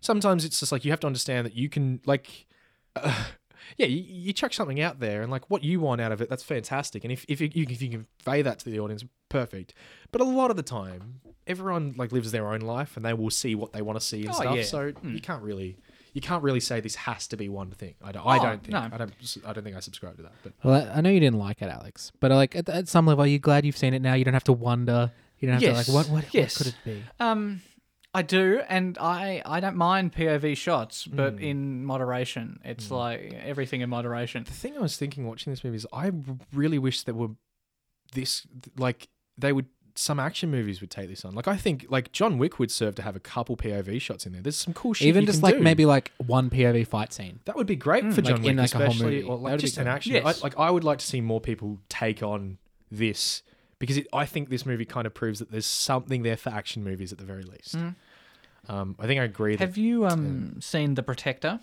Sometimes 0.00 0.44
it's 0.44 0.60
just 0.60 0.72
like 0.72 0.84
you 0.84 0.90
have 0.92 1.00
to 1.00 1.06
understand 1.06 1.46
that 1.46 1.54
you 1.54 1.68
can 1.68 2.00
like, 2.06 2.46
uh, 2.94 3.24
yeah, 3.76 3.86
you, 3.86 4.02
you 4.06 4.32
chuck 4.32 4.52
something 4.52 4.80
out 4.80 5.00
there, 5.00 5.22
and 5.22 5.30
like 5.30 5.48
what 5.50 5.62
you 5.64 5.80
want 5.80 6.00
out 6.00 6.12
of 6.12 6.20
it, 6.20 6.28
that's 6.28 6.42
fantastic. 6.42 7.04
And 7.04 7.12
if 7.12 7.24
if 7.28 7.40
you, 7.40 7.50
if 7.54 7.82
you 7.82 7.90
convey 7.90 8.42
that 8.42 8.58
to 8.60 8.70
the 8.70 8.78
audience, 8.80 9.04
perfect. 9.28 9.74
But 10.12 10.20
a 10.20 10.24
lot 10.24 10.50
of 10.50 10.56
the 10.56 10.62
time, 10.62 11.20
everyone 11.46 11.94
like 11.96 12.12
lives 12.12 12.32
their 12.32 12.48
own 12.52 12.60
life, 12.60 12.96
and 12.96 13.04
they 13.04 13.12
will 13.14 13.30
see 13.30 13.54
what 13.54 13.72
they 13.72 13.82
want 13.82 13.98
to 14.00 14.04
see 14.04 14.22
and 14.22 14.30
Oh, 14.30 14.40
stuff. 14.40 14.56
yeah. 14.56 14.62
So 14.62 14.92
you 15.02 15.20
can't 15.20 15.42
really. 15.42 15.76
You 16.12 16.22
can't 16.22 16.42
really 16.42 16.60
say 16.60 16.80
this 16.80 16.94
has 16.94 17.26
to 17.28 17.36
be 17.36 17.50
one 17.50 17.70
thing. 17.72 17.94
I 18.02 18.10
don't. 18.10 18.26
I 18.26 18.38
Oh, 18.38 18.42
don't 18.42 18.60
think. 18.62 18.70
no. 18.72 18.88
I 18.90 18.96
don't. 18.96 19.12
I 19.46 19.52
don't 19.52 19.62
think 19.64 19.76
I 19.76 19.80
subscribe 19.80 20.16
to 20.16 20.22
that. 20.22 20.32
But 20.42 20.52
Well, 20.64 20.88
I 20.90 20.98
I 20.98 21.00
know 21.02 21.10
you 21.10 21.20
didn't 21.20 21.38
like 21.38 21.60
it, 21.60 21.68
Alex, 21.68 22.10
but 22.20 22.30
like 22.30 22.56
at, 22.56 22.68
at 22.70 22.88
some 22.88 23.06
level, 23.06 23.24
are 23.24 23.26
you 23.28 23.38
glad 23.38 23.66
you've 23.66 23.76
seen 23.76 23.92
it 23.92 24.00
now? 24.00 24.14
You 24.14 24.24
don't 24.24 24.32
have 24.32 24.44
to 24.44 24.54
wonder. 24.54 25.12
You 25.38 25.48
don't 25.48 25.60
have 25.60 25.62
Yes. 25.62 25.84
to 25.86 25.92
like 25.92 26.06
what 26.06 26.10
what, 26.24 26.32
Yes. 26.34 26.58
what 26.58 26.64
could 26.64 26.74
it 26.74 26.84
be? 26.84 27.02
Um, 27.20 27.60
I 28.14 28.22
do, 28.22 28.62
and 28.66 28.96
I 28.98 29.42
I 29.44 29.60
don't 29.60 29.76
mind 29.76 30.14
POV 30.14 30.56
shots, 30.56 31.04
Hmm. 31.04 31.16
but 31.16 31.38
in 31.38 31.84
moderation. 31.84 32.60
It's 32.64 32.90
like 32.90 33.34
everything 33.44 33.82
in 33.82 33.90
moderation. 33.90 34.44
The 34.44 34.52
thing 34.52 34.74
I 34.74 34.80
was 34.80 34.96
thinking 34.96 35.26
watching 35.26 35.52
this 35.52 35.62
movie 35.62 35.76
is 35.76 35.86
I 35.92 36.12
really 36.54 36.78
wish 36.78 37.02
there 37.02 37.14
were 37.14 37.32
this 38.14 38.46
like 38.78 39.08
they 39.36 39.52
would 39.52 39.66
some 39.98 40.20
action 40.20 40.50
movies 40.50 40.80
would 40.80 40.90
take 40.90 41.08
this 41.08 41.24
on. 41.24 41.34
Like 41.34 41.48
I 41.48 41.56
think 41.56 41.86
like 41.88 42.12
John 42.12 42.38
Wick 42.38 42.58
would 42.58 42.70
serve 42.70 42.94
to 42.96 43.02
have 43.02 43.16
a 43.16 43.20
couple 43.20 43.56
POV 43.56 44.00
shots 44.00 44.26
in 44.26 44.32
there. 44.32 44.42
There's 44.42 44.56
some 44.56 44.74
cool 44.74 44.94
shit. 44.94 45.08
Even 45.08 45.22
you 45.22 45.26
just 45.26 45.40
can 45.40 45.44
like 45.50 45.56
do. 45.56 45.62
maybe 45.62 45.86
like 45.86 46.12
one 46.18 46.50
POV 46.50 46.86
fight 46.86 47.12
scene. 47.12 47.40
that 47.44 47.56
would 47.56 47.66
be 47.66 47.76
great 47.76 48.04
for 48.12 48.20
like 48.22 48.24
John 48.24 48.42
Wick, 48.42 48.50
in, 48.50 48.56
like, 48.56 48.74
a 48.74 48.78
whole 48.78 48.86
especially 48.86 49.16
movie. 49.16 49.28
or 49.28 49.36
like 49.38 49.58
just 49.58 49.78
an 49.78 49.86
action. 49.86 50.12
Yes. 50.12 50.40
I, 50.40 50.44
like 50.44 50.58
I 50.58 50.70
would 50.70 50.84
like 50.84 50.98
to 50.98 51.06
see 51.06 51.20
more 51.20 51.40
people 51.40 51.78
take 51.88 52.22
on 52.22 52.58
this 52.90 53.42
because 53.78 53.96
it, 53.96 54.06
I 54.12 54.26
think 54.26 54.48
this 54.48 54.64
movie 54.66 54.84
kind 54.84 55.06
of 55.06 55.14
proves 55.14 55.38
that 55.38 55.50
there's 55.50 55.66
something 55.66 56.22
there 56.22 56.36
for 56.36 56.50
action 56.50 56.82
movies 56.84 57.12
at 57.12 57.18
the 57.18 57.24
very 57.24 57.42
least. 57.42 57.76
Um, 58.68 58.96
I 58.98 59.06
think 59.06 59.20
I 59.20 59.24
agree. 59.24 59.56
That, 59.56 59.64
Have 59.64 59.76
you 59.76 60.06
um 60.06 60.56
seen 60.60 60.94
The 60.94 61.02
Protector? 61.02 61.60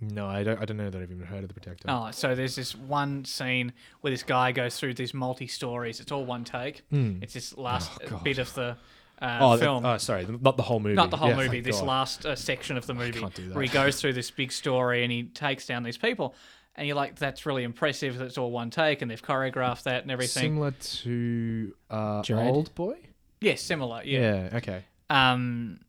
No, 0.00 0.26
I 0.26 0.42
don't. 0.42 0.60
I 0.60 0.64
don't 0.64 0.76
know 0.76 0.88
that 0.90 1.00
I've 1.00 1.10
even 1.10 1.26
heard 1.26 1.42
of 1.42 1.48
the 1.48 1.54
Protector. 1.54 1.84
Oh, 1.88 2.10
so 2.10 2.34
there's 2.34 2.56
this 2.56 2.74
one 2.74 3.24
scene 3.24 3.72
where 4.00 4.10
this 4.10 4.22
guy 4.22 4.52
goes 4.52 4.78
through 4.78 4.94
these 4.94 5.12
multi 5.14 5.46
stories. 5.46 6.00
It's 6.00 6.10
all 6.12 6.24
one 6.24 6.44
take. 6.44 6.82
It's 6.90 7.34
this 7.34 7.56
last 7.56 7.90
Oh, 8.10 8.18
bit 8.24 8.38
of 8.38 8.52
the 8.54 8.76
uh, 9.20 9.38
Oh, 9.40 9.56
the- 9.56 9.64
film. 9.64 9.84
oh, 9.84 9.98
sorry, 9.98 10.26
not 10.40 10.56
the 10.56 10.62
whole 10.62 10.80
movie. 10.80 10.94
Not 10.94 11.10
the 11.10 11.16
whole 11.18 11.28
Yeah, 11.30 11.36
movie. 11.36 11.60
This 11.60 11.78
God. 11.80 11.86
last 11.88 12.24
uh, 12.26 12.34
section 12.36 12.76
of 12.78 12.86
the 12.86 12.94
movie 12.94 13.20
can't 13.20 13.34
do 13.34 13.48
that. 13.48 13.54
where 13.54 13.62
he 13.62 13.68
goes 13.68 14.00
through 14.00 14.14
this 14.14 14.30
big 14.30 14.50
story 14.52 15.02
and 15.02 15.12
he 15.12 15.24
takes 15.24 15.66
down 15.66 15.82
these 15.82 15.98
people, 15.98 16.34
and 16.76 16.86
you're 16.86 16.96
like, 16.96 17.16
"That's 17.16 17.44
really 17.44 17.64
impressive. 17.64 18.16
That's 18.16 18.38
all 18.38 18.50
one 18.50 18.70
take, 18.70 19.02
and 19.02 19.10
they've 19.10 19.20
choreographed 19.22 19.82
that 19.82 20.02
and 20.02 20.10
everything." 20.10 20.54
Similar 20.54 20.70
to 20.70 21.74
uh, 21.90 22.22
Old 22.30 22.74
Boy. 22.74 22.96
yes, 23.42 23.60
similar. 23.60 24.02
Yeah. 24.04 24.20
Yeah. 24.50 24.56
Okay. 24.56 24.84
Um, 25.10 25.80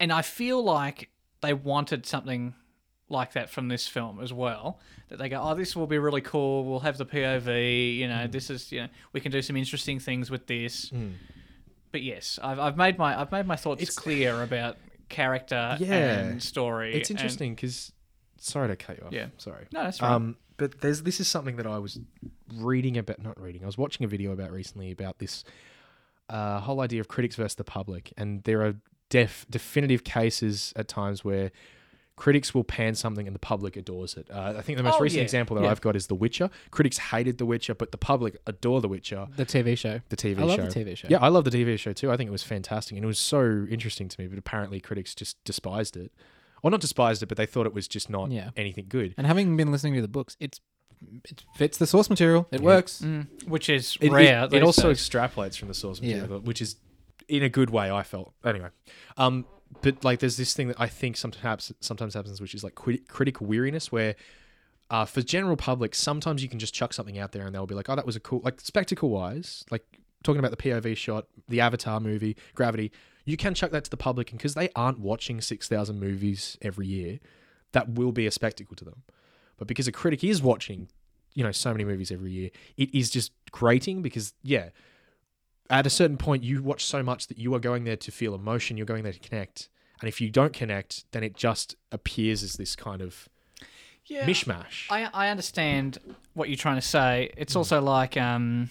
and 0.00 0.12
I 0.12 0.22
feel 0.22 0.64
like 0.64 1.10
they 1.42 1.52
wanted 1.54 2.06
something 2.06 2.54
like 3.08 3.32
that 3.34 3.50
from 3.50 3.68
this 3.68 3.86
film 3.86 4.20
as 4.20 4.32
well. 4.32 4.78
That 5.08 5.18
they 5.18 5.28
go, 5.28 5.40
oh, 5.42 5.54
this 5.54 5.76
will 5.76 5.86
be 5.86 5.98
really 5.98 6.20
cool. 6.20 6.64
We'll 6.64 6.80
have 6.80 6.98
the 6.98 7.06
POV. 7.06 7.96
You 7.96 8.08
know, 8.08 8.26
this 8.26 8.50
is 8.50 8.72
you 8.72 8.82
know, 8.82 8.88
we 9.12 9.20
can 9.20 9.30
do 9.32 9.40
some 9.42 9.56
interesting 9.56 9.98
things 10.00 10.30
with 10.30 10.46
this. 10.46 10.90
But 11.92 12.02
yes, 12.02 12.38
I've, 12.42 12.58
I've 12.58 12.76
made 12.76 12.98
my 12.98 13.18
I've 13.20 13.32
made 13.32 13.46
my 13.46 13.56
thoughts 13.56 13.82
It's- 13.82 13.96
clear 13.96 14.42
about 14.42 14.76
character 15.08 15.76
Yeah. 15.80 16.18
and 16.18 16.42
story. 16.42 16.94
It's 16.94 17.10
interesting 17.10 17.54
because. 17.54 17.92
Sorry 18.38 18.68
to 18.68 18.76
cut 18.76 18.98
you 18.98 19.06
off. 19.06 19.12
Yeah. 19.12 19.28
Sorry. 19.38 19.66
No, 19.72 19.84
that's 19.84 20.02
right. 20.02 20.10
Um, 20.12 20.36
but 20.58 20.80
there's 20.82 21.02
this 21.02 21.20
is 21.20 21.26
something 21.28 21.56
that 21.56 21.66
I 21.66 21.78
was 21.78 21.98
reading 22.54 22.98
about, 22.98 23.22
not 23.22 23.40
reading. 23.40 23.62
I 23.62 23.66
was 23.66 23.78
watching 23.78 24.04
a 24.04 24.08
video 24.08 24.30
about 24.32 24.52
recently 24.52 24.90
about 24.90 25.18
this 25.20 25.42
uh, 26.28 26.60
whole 26.60 26.80
idea 26.80 27.00
of 27.00 27.08
critics 27.08 27.36
versus 27.36 27.54
the 27.54 27.64
public, 27.64 28.12
and 28.18 28.42
there 28.44 28.62
are 28.62 28.74
def 29.08 29.46
definitive 29.48 30.04
cases 30.04 30.72
at 30.76 30.86
times 30.86 31.24
where 31.24 31.50
critics 32.16 32.54
will 32.54 32.64
pan 32.64 32.94
something 32.94 33.26
and 33.26 33.34
the 33.34 33.38
public 33.40 33.76
adores 33.76 34.14
it. 34.16 34.26
Uh, 34.30 34.54
I 34.56 34.62
think 34.62 34.78
the 34.78 34.82
most 34.82 34.96
Oh, 34.98 35.00
recent 35.00 35.18
yeah. 35.18 35.22
example 35.24 35.54
that 35.56 35.64
Yeah. 35.64 35.70
I've 35.70 35.82
got 35.82 35.96
is 35.96 36.06
The 36.06 36.14
Witcher. 36.14 36.48
Critics 36.70 36.96
hated 36.98 37.36
The 37.38 37.44
Witcher, 37.46 37.74
but 37.74 37.92
the 37.92 37.98
public 37.98 38.38
adore 38.46 38.80
The 38.80 38.88
Witcher. 38.88 39.28
The 39.36 39.44
TV 39.44 39.76
show. 39.76 40.00
The 40.08 40.16
TV 40.16 40.38
I 40.40 40.44
love 40.44 40.56
show. 40.56 40.66
the 40.66 40.84
TV 40.84 40.96
show. 40.96 41.08
Yeah, 41.10 41.18
I 41.18 41.28
love 41.28 41.44
the 41.44 41.50
TV 41.50 41.78
show 41.78 41.92
too. 41.92 42.10
I 42.10 42.16
think 42.16 42.28
it 42.28 42.32
was 42.32 42.42
fantastic 42.42 42.96
and 42.96 43.04
it 43.04 43.06
was 43.06 43.18
so 43.18 43.66
interesting 43.70 44.08
to 44.08 44.20
me, 44.20 44.28
but 44.28 44.38
apparently 44.38 44.80
critics 44.80 45.14
just 45.14 45.42
despised 45.44 45.96
it. 45.96 46.10
or 46.62 46.70
not 46.70 46.80
despised 46.80 47.22
it, 47.22 47.26
but 47.26 47.36
they 47.36 47.46
thought 47.46 47.66
it 47.66 47.74
was 47.74 47.86
just 47.86 48.08
not 48.10 48.30
Yeah. 48.32 48.50
anything 48.56 48.86
good. 48.88 49.14
And 49.18 49.26
having 49.26 49.56
been 49.56 49.70
listening 49.70 49.94
to 49.94 50.02
the 50.02 50.08
books, 50.08 50.36
it's 50.40 50.58
it 51.24 51.44
fits 51.54 51.76
the 51.76 51.86
source 51.86 52.08
material. 52.08 52.48
It 52.50 52.62
works. 52.62 53.02
Mm, 53.02 53.46
which 53.46 53.68
is 53.68 53.98
It, 54.00 54.06
it- 54.06 54.12
rare. 54.12 54.44
it 54.44 54.50
these 54.50 54.62
also 54.62 54.88
days. 54.88 54.98
extrapolates 55.06 55.56
from 55.58 55.68
the 55.68 55.74
source 55.74 56.00
Yeah. 56.00 56.14
material, 56.22 56.40
which 56.40 56.62
is 56.62 56.76
in 57.28 57.42
a 57.42 57.50
good 57.50 57.68
way. 57.70 57.90
I 57.90 58.02
felt 58.02 58.32
anyway. 58.44 58.70
Um, 59.18 59.44
but 59.82 60.04
like, 60.04 60.20
there's 60.20 60.36
this 60.36 60.54
thing 60.54 60.68
that 60.68 60.80
I 60.80 60.88
think 60.88 61.16
sometimes 61.16 61.72
sometimes 61.80 62.14
happens, 62.14 62.40
which 62.40 62.54
is 62.54 62.64
like 62.64 62.74
crit- 62.74 63.08
critical 63.08 63.46
weariness, 63.46 63.90
where 63.90 64.14
uh, 64.90 65.04
for 65.04 65.22
general 65.22 65.56
public, 65.56 65.94
sometimes 65.94 66.42
you 66.42 66.48
can 66.48 66.58
just 66.58 66.74
chuck 66.74 66.92
something 66.92 67.18
out 67.18 67.32
there 67.32 67.46
and 67.46 67.54
they'll 67.54 67.66
be 67.66 67.74
like, 67.74 67.88
"Oh, 67.88 67.96
that 67.96 68.06
was 68.06 68.16
a 68.16 68.20
cool 68.20 68.40
like 68.44 68.60
spectacle 68.60 69.10
wise." 69.10 69.64
Like 69.70 69.84
talking 70.22 70.38
about 70.38 70.50
the 70.50 70.56
POV 70.56 70.96
shot, 70.96 71.26
the 71.48 71.60
Avatar 71.60 72.00
movie, 72.00 72.36
Gravity. 72.54 72.92
You 73.24 73.36
can 73.36 73.54
chuck 73.54 73.72
that 73.72 73.84
to 73.84 73.90
the 73.90 73.96
public, 73.96 74.30
and 74.30 74.38
because 74.38 74.54
they 74.54 74.68
aren't 74.76 75.00
watching 75.00 75.40
six 75.40 75.68
thousand 75.68 75.98
movies 75.98 76.56
every 76.62 76.86
year, 76.86 77.18
that 77.72 77.90
will 77.90 78.12
be 78.12 78.26
a 78.26 78.30
spectacle 78.30 78.76
to 78.76 78.84
them. 78.84 79.02
But 79.58 79.66
because 79.66 79.88
a 79.88 79.92
critic 79.92 80.22
is 80.22 80.42
watching, 80.42 80.88
you 81.34 81.42
know, 81.42 81.52
so 81.52 81.72
many 81.72 81.84
movies 81.84 82.12
every 82.12 82.30
year, 82.30 82.50
it 82.76 82.94
is 82.94 83.10
just 83.10 83.32
grating 83.50 84.02
because 84.02 84.34
yeah, 84.42 84.68
at 85.70 85.86
a 85.86 85.90
certain 85.90 86.16
point 86.16 86.42
you 86.42 86.62
watch 86.62 86.84
so 86.84 87.02
much 87.02 87.26
that 87.28 87.38
you 87.38 87.54
are 87.54 87.58
going 87.58 87.84
there 87.84 87.96
to 87.96 88.10
feel 88.10 88.34
emotion, 88.34 88.76
you're 88.76 88.86
going 88.86 89.02
there 89.02 89.12
to 89.12 89.18
connect. 89.18 89.68
And 90.00 90.08
if 90.08 90.20
you 90.20 90.30
don't 90.30 90.52
connect, 90.52 91.10
then 91.12 91.22
it 91.22 91.36
just 91.36 91.76
appears 91.90 92.42
as 92.42 92.54
this 92.54 92.76
kind 92.76 93.00
of 93.00 93.28
yeah. 94.06 94.26
mishmash. 94.26 94.86
I 94.90 95.08
I 95.12 95.28
understand 95.28 95.98
what 96.34 96.48
you're 96.48 96.56
trying 96.56 96.76
to 96.76 96.86
say. 96.86 97.30
It's 97.36 97.56
also 97.56 97.80
like 97.80 98.16
um, 98.16 98.70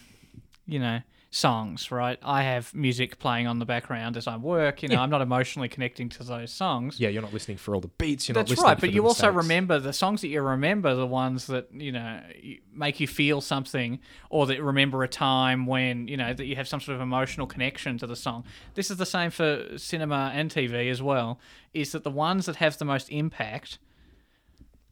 you 0.68 0.80
know, 0.80 1.00
songs, 1.36 1.92
right? 1.92 2.18
I 2.24 2.44
have 2.44 2.74
music 2.74 3.20
playing 3.20 3.46
on 3.46 3.60
the 3.60 3.66
background 3.66 4.16
as 4.16 4.26
I 4.26 4.38
work. 4.38 4.82
You 4.82 4.88
know, 4.88 5.02
I'm 5.02 5.10
not 5.10 5.22
emotionally 5.22 5.68
connecting 5.68 6.08
to 6.10 6.24
those 6.24 6.52
songs. 6.52 6.98
yeah, 6.98 7.10
you're 7.10 7.22
not 7.22 7.34
listening 7.34 7.58
for 7.58 7.76
all 7.76 7.82
the 7.82 7.90
beats. 7.90 8.30
You're 8.30 8.34
That's 8.34 8.52
listening 8.52 8.66
right, 8.66 8.80
but 8.80 8.94
you 8.94 9.06
also 9.06 9.28
mistakes. 9.28 9.44
remember 9.44 9.80
the 9.80 9.92
songs 9.92 10.22
that 10.22 10.30
you 10.30 10.42
remember, 10.42 10.96
the 10.96 11.06
ones 11.06 11.48
that 11.48 11.68
you 11.74 11.92
know 11.92 12.22
make 12.74 13.02
you 13.02 13.08
feel 13.08 13.42
something, 13.42 14.00
or 14.30 14.46
that 14.48 14.64
remember 14.64 15.04
a 15.04 15.10
time 15.10 15.66
when 15.66 16.08
you 16.08 16.16
know 16.16 16.34
that 16.34 16.46
you 16.46 16.56
have 16.56 16.70
some 16.70 16.80
sort 16.80 16.96
of 16.96 17.02
emotional 17.02 17.48
connection 17.48 17.98
to 17.98 18.08
the 18.08 18.16
song. 18.16 18.46
This 18.76 18.90
is 18.90 18.96
the 18.96 19.06
same 19.06 19.30
for 19.30 19.78
cinema 19.78 20.32
and 20.34 20.50
TV 20.50 20.90
as 20.90 21.02
well. 21.02 21.40
Is 21.74 21.92
that 21.92 22.06
the 22.06 22.12
ones 22.12 22.46
that 22.46 22.56
have 22.58 22.78
the 22.78 22.86
most 22.86 23.10
impact 23.10 23.78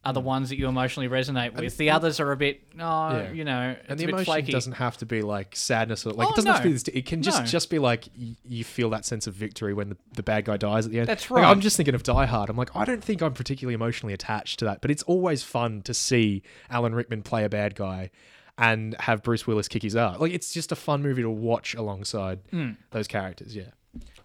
are 0.06 0.14
the 0.14 0.22
mm. 0.22 0.26
ones 0.26 0.50
that 0.50 0.58
you 0.58 0.68
emotionally 0.68 1.08
resonate 1.08 1.54
with. 1.54 1.78
The 1.78 1.90
others 1.90 2.20
are 2.20 2.32
a 2.32 2.38
bit, 2.38 2.62
oh, 2.80 3.18
Yeah. 3.18 3.32
you 3.32 3.46
know, 3.46 3.76
And 3.88 3.98
the 3.98 4.06
emotion 4.06 4.26
flaky. 4.26 4.52
doesn't 4.52 4.74
have 4.74 4.98
to 4.98 5.06
be 5.06 5.22
like 5.22 5.56
sadness 5.56 6.06
or 6.06 6.12
like 6.12 6.28
Oh, 6.28 6.32
it 6.32 6.36
doesn't 6.36 6.52
have 6.52 6.62
to 6.62 6.68
be 6.68 6.74
this. 6.74 6.84
It 6.84 7.06
can 7.06 7.22
just 7.22 7.42
No. 7.42 7.46
just 7.46 7.70
be 7.70 7.80
like 7.80 8.10
y- 8.20 8.36
you 8.46 8.64
feel 8.64 8.90
that 8.90 9.06
sense 9.06 9.28
of 9.28 9.34
victory 9.34 9.74
when 9.74 9.90
the, 9.90 9.98
the 10.14 10.24
bad 10.24 10.46
guy 10.46 10.58
dies 10.58 10.86
at 10.86 10.92
the 10.92 11.00
end. 11.00 11.08
That's 11.08 11.30
Like, 11.32 11.44
right. 11.44 11.50
I'm 11.50 11.62
just 11.62 11.78
thinking 11.78 11.96
of 11.96 12.04
Die 12.04 12.26
Hard. 12.26 12.50
I'm 12.50 12.58
like, 12.58 12.76
I 12.76 12.84
don't 12.84 13.04
think 13.04 13.22
I'm 13.22 13.34
particularly 13.34 13.76
emotionally 13.76 14.14
attached 14.14 14.60
to 14.60 14.66
that, 14.66 14.82
but 14.82 14.92
it's 14.92 15.04
always 15.04 15.42
fun 15.44 15.82
to 15.84 15.94
see 15.94 16.44
Alan 16.70 16.94
Rickman 16.94 17.24
play 17.24 17.46
a 17.46 17.50
bad 17.50 17.76
guy 17.76 18.12
and 18.58 18.96
have 19.00 19.24
Bruce 19.24 19.48
Willis 19.48 19.68
kick 19.68 19.84
his 19.84 19.96
ass. 19.96 20.20
Like 20.20 20.34
it's 20.34 20.54
just 20.54 20.72
a 20.72 20.76
fun 20.76 21.02
movie 21.02 21.22
to 21.22 21.30
watch 21.30 21.76
alongside 21.76 22.40
hmm. 22.52 22.72
those 22.92 23.08
characters. 23.08 23.56
Yeah. 23.56 23.72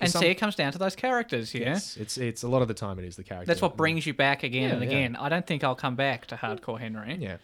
And 0.01 0.11
some- 0.11 0.21
see, 0.23 0.29
it 0.29 0.37
comes 0.37 0.55
down 0.55 0.71
to 0.73 0.79
those 0.79 0.95
characters, 0.95 1.53
yeah. 1.55 1.73
Yes, 1.73 1.97
it's 1.97 2.17
it's 2.19 2.43
a 2.45 2.49
lot 2.49 2.63
of 2.63 2.69
the 2.69 2.75
time 2.75 2.99
it 2.99 3.05
is 3.05 3.17
the 3.17 3.25
character. 3.25 3.47
That's 3.47 3.61
what 3.61 3.77
brings 3.77 4.07
you 4.07 4.15
back 4.15 4.43
again 4.45 4.69
Yeah, 4.69 4.75
and 4.77 4.83
yeah. 4.83 4.89
again. 4.89 5.17
I 5.17 5.29
don't 5.29 5.47
think 5.47 5.65
I'll 5.65 5.75
come 5.75 5.97
back 5.97 6.27
to 6.27 6.37
Hardcore 6.37 6.79
Henry. 6.79 7.17
Yeah. 7.21 7.39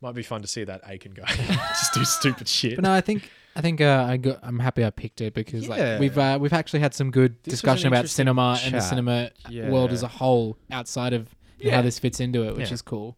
Might 0.00 0.14
be 0.14 0.22
fun 0.22 0.42
to 0.42 0.48
see 0.48 0.64
that 0.64 0.84
Akan 0.84 1.14
guy 1.14 1.26
just 1.78 1.94
do 1.94 2.04
stupid 2.04 2.48
shit. 2.48 2.74
But 2.76 2.82
no, 2.84 2.92
I 2.92 3.00
think 3.00 3.30
I 3.54 3.60
think 3.60 3.80
uh, 3.80 4.06
I 4.08 4.16
got, 4.16 4.38
I'm 4.42 4.58
happy 4.58 4.84
I 4.84 4.90
picked 4.90 5.20
it 5.20 5.32
because 5.34 5.64
Yeah. 5.68 5.68
like 5.92 6.00
we've 6.00 6.18
uh, 6.18 6.38
we've 6.40 6.52
actually 6.52 6.80
had 6.80 6.94
some 6.94 7.10
good 7.10 7.36
This 7.44 7.52
discussion 7.54 7.86
about 7.88 7.98
interesting 7.98 8.22
cinema 8.24 8.58
and 8.64 8.74
the 8.74 8.80
cinema 8.80 9.30
Yeah. 9.48 9.68
world 9.70 9.90
as 9.92 10.02
a 10.02 10.08
whole 10.08 10.56
outside 10.70 11.12
of 11.12 11.28
Yeah. 11.58 11.76
how 11.76 11.82
this 11.82 11.98
fits 11.98 12.18
into 12.20 12.44
it, 12.48 12.56
which 12.56 12.68
Yeah. 12.68 12.74
is 12.74 12.82
cool. 12.82 13.16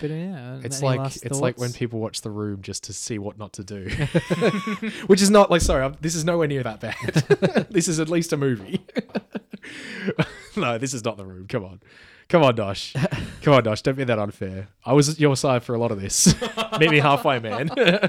But 0.00 0.10
yeah, 0.10 0.60
It's 0.62 0.82
like 0.82 1.16
it's 1.16 1.40
like 1.40 1.58
when 1.58 1.72
people 1.72 2.00
watch 2.00 2.22
The 2.22 2.30
Room 2.30 2.62
just 2.62 2.84
to 2.84 2.92
see 2.92 3.18
what 3.18 3.38
not 3.38 3.52
to 3.54 3.64
do, 3.64 3.88
which 5.06 5.20
is 5.20 5.30
not 5.30 5.50
like 5.50 5.60
sorry. 5.60 5.84
I'm, 5.84 5.96
this 6.00 6.14
is 6.14 6.24
nowhere 6.24 6.48
near 6.48 6.62
that 6.62 6.80
bad. 6.80 7.66
this 7.70 7.86
is 7.86 8.00
at 8.00 8.08
least 8.08 8.32
a 8.32 8.36
movie. 8.36 8.80
no, 10.56 10.78
this 10.78 10.94
is 10.94 11.04
not 11.04 11.18
The 11.18 11.24
Room. 11.26 11.46
Come 11.46 11.64
on, 11.64 11.80
come 12.28 12.42
on, 12.42 12.54
Dosh. 12.54 12.94
Come 13.42 13.54
on, 13.54 13.62
Dosh. 13.62 13.82
Don't 13.82 13.96
be 13.96 14.04
that 14.04 14.18
unfair. 14.18 14.68
I 14.86 14.94
was 14.94 15.10
at 15.10 15.20
your 15.20 15.36
side 15.36 15.62
for 15.62 15.74
a 15.74 15.78
lot 15.78 15.90
of 15.92 16.00
this. 16.00 16.34
Meet 16.78 16.90
me 16.90 16.98
halfway, 16.98 17.38
man. 17.38 17.70
Yeah, 17.76 18.08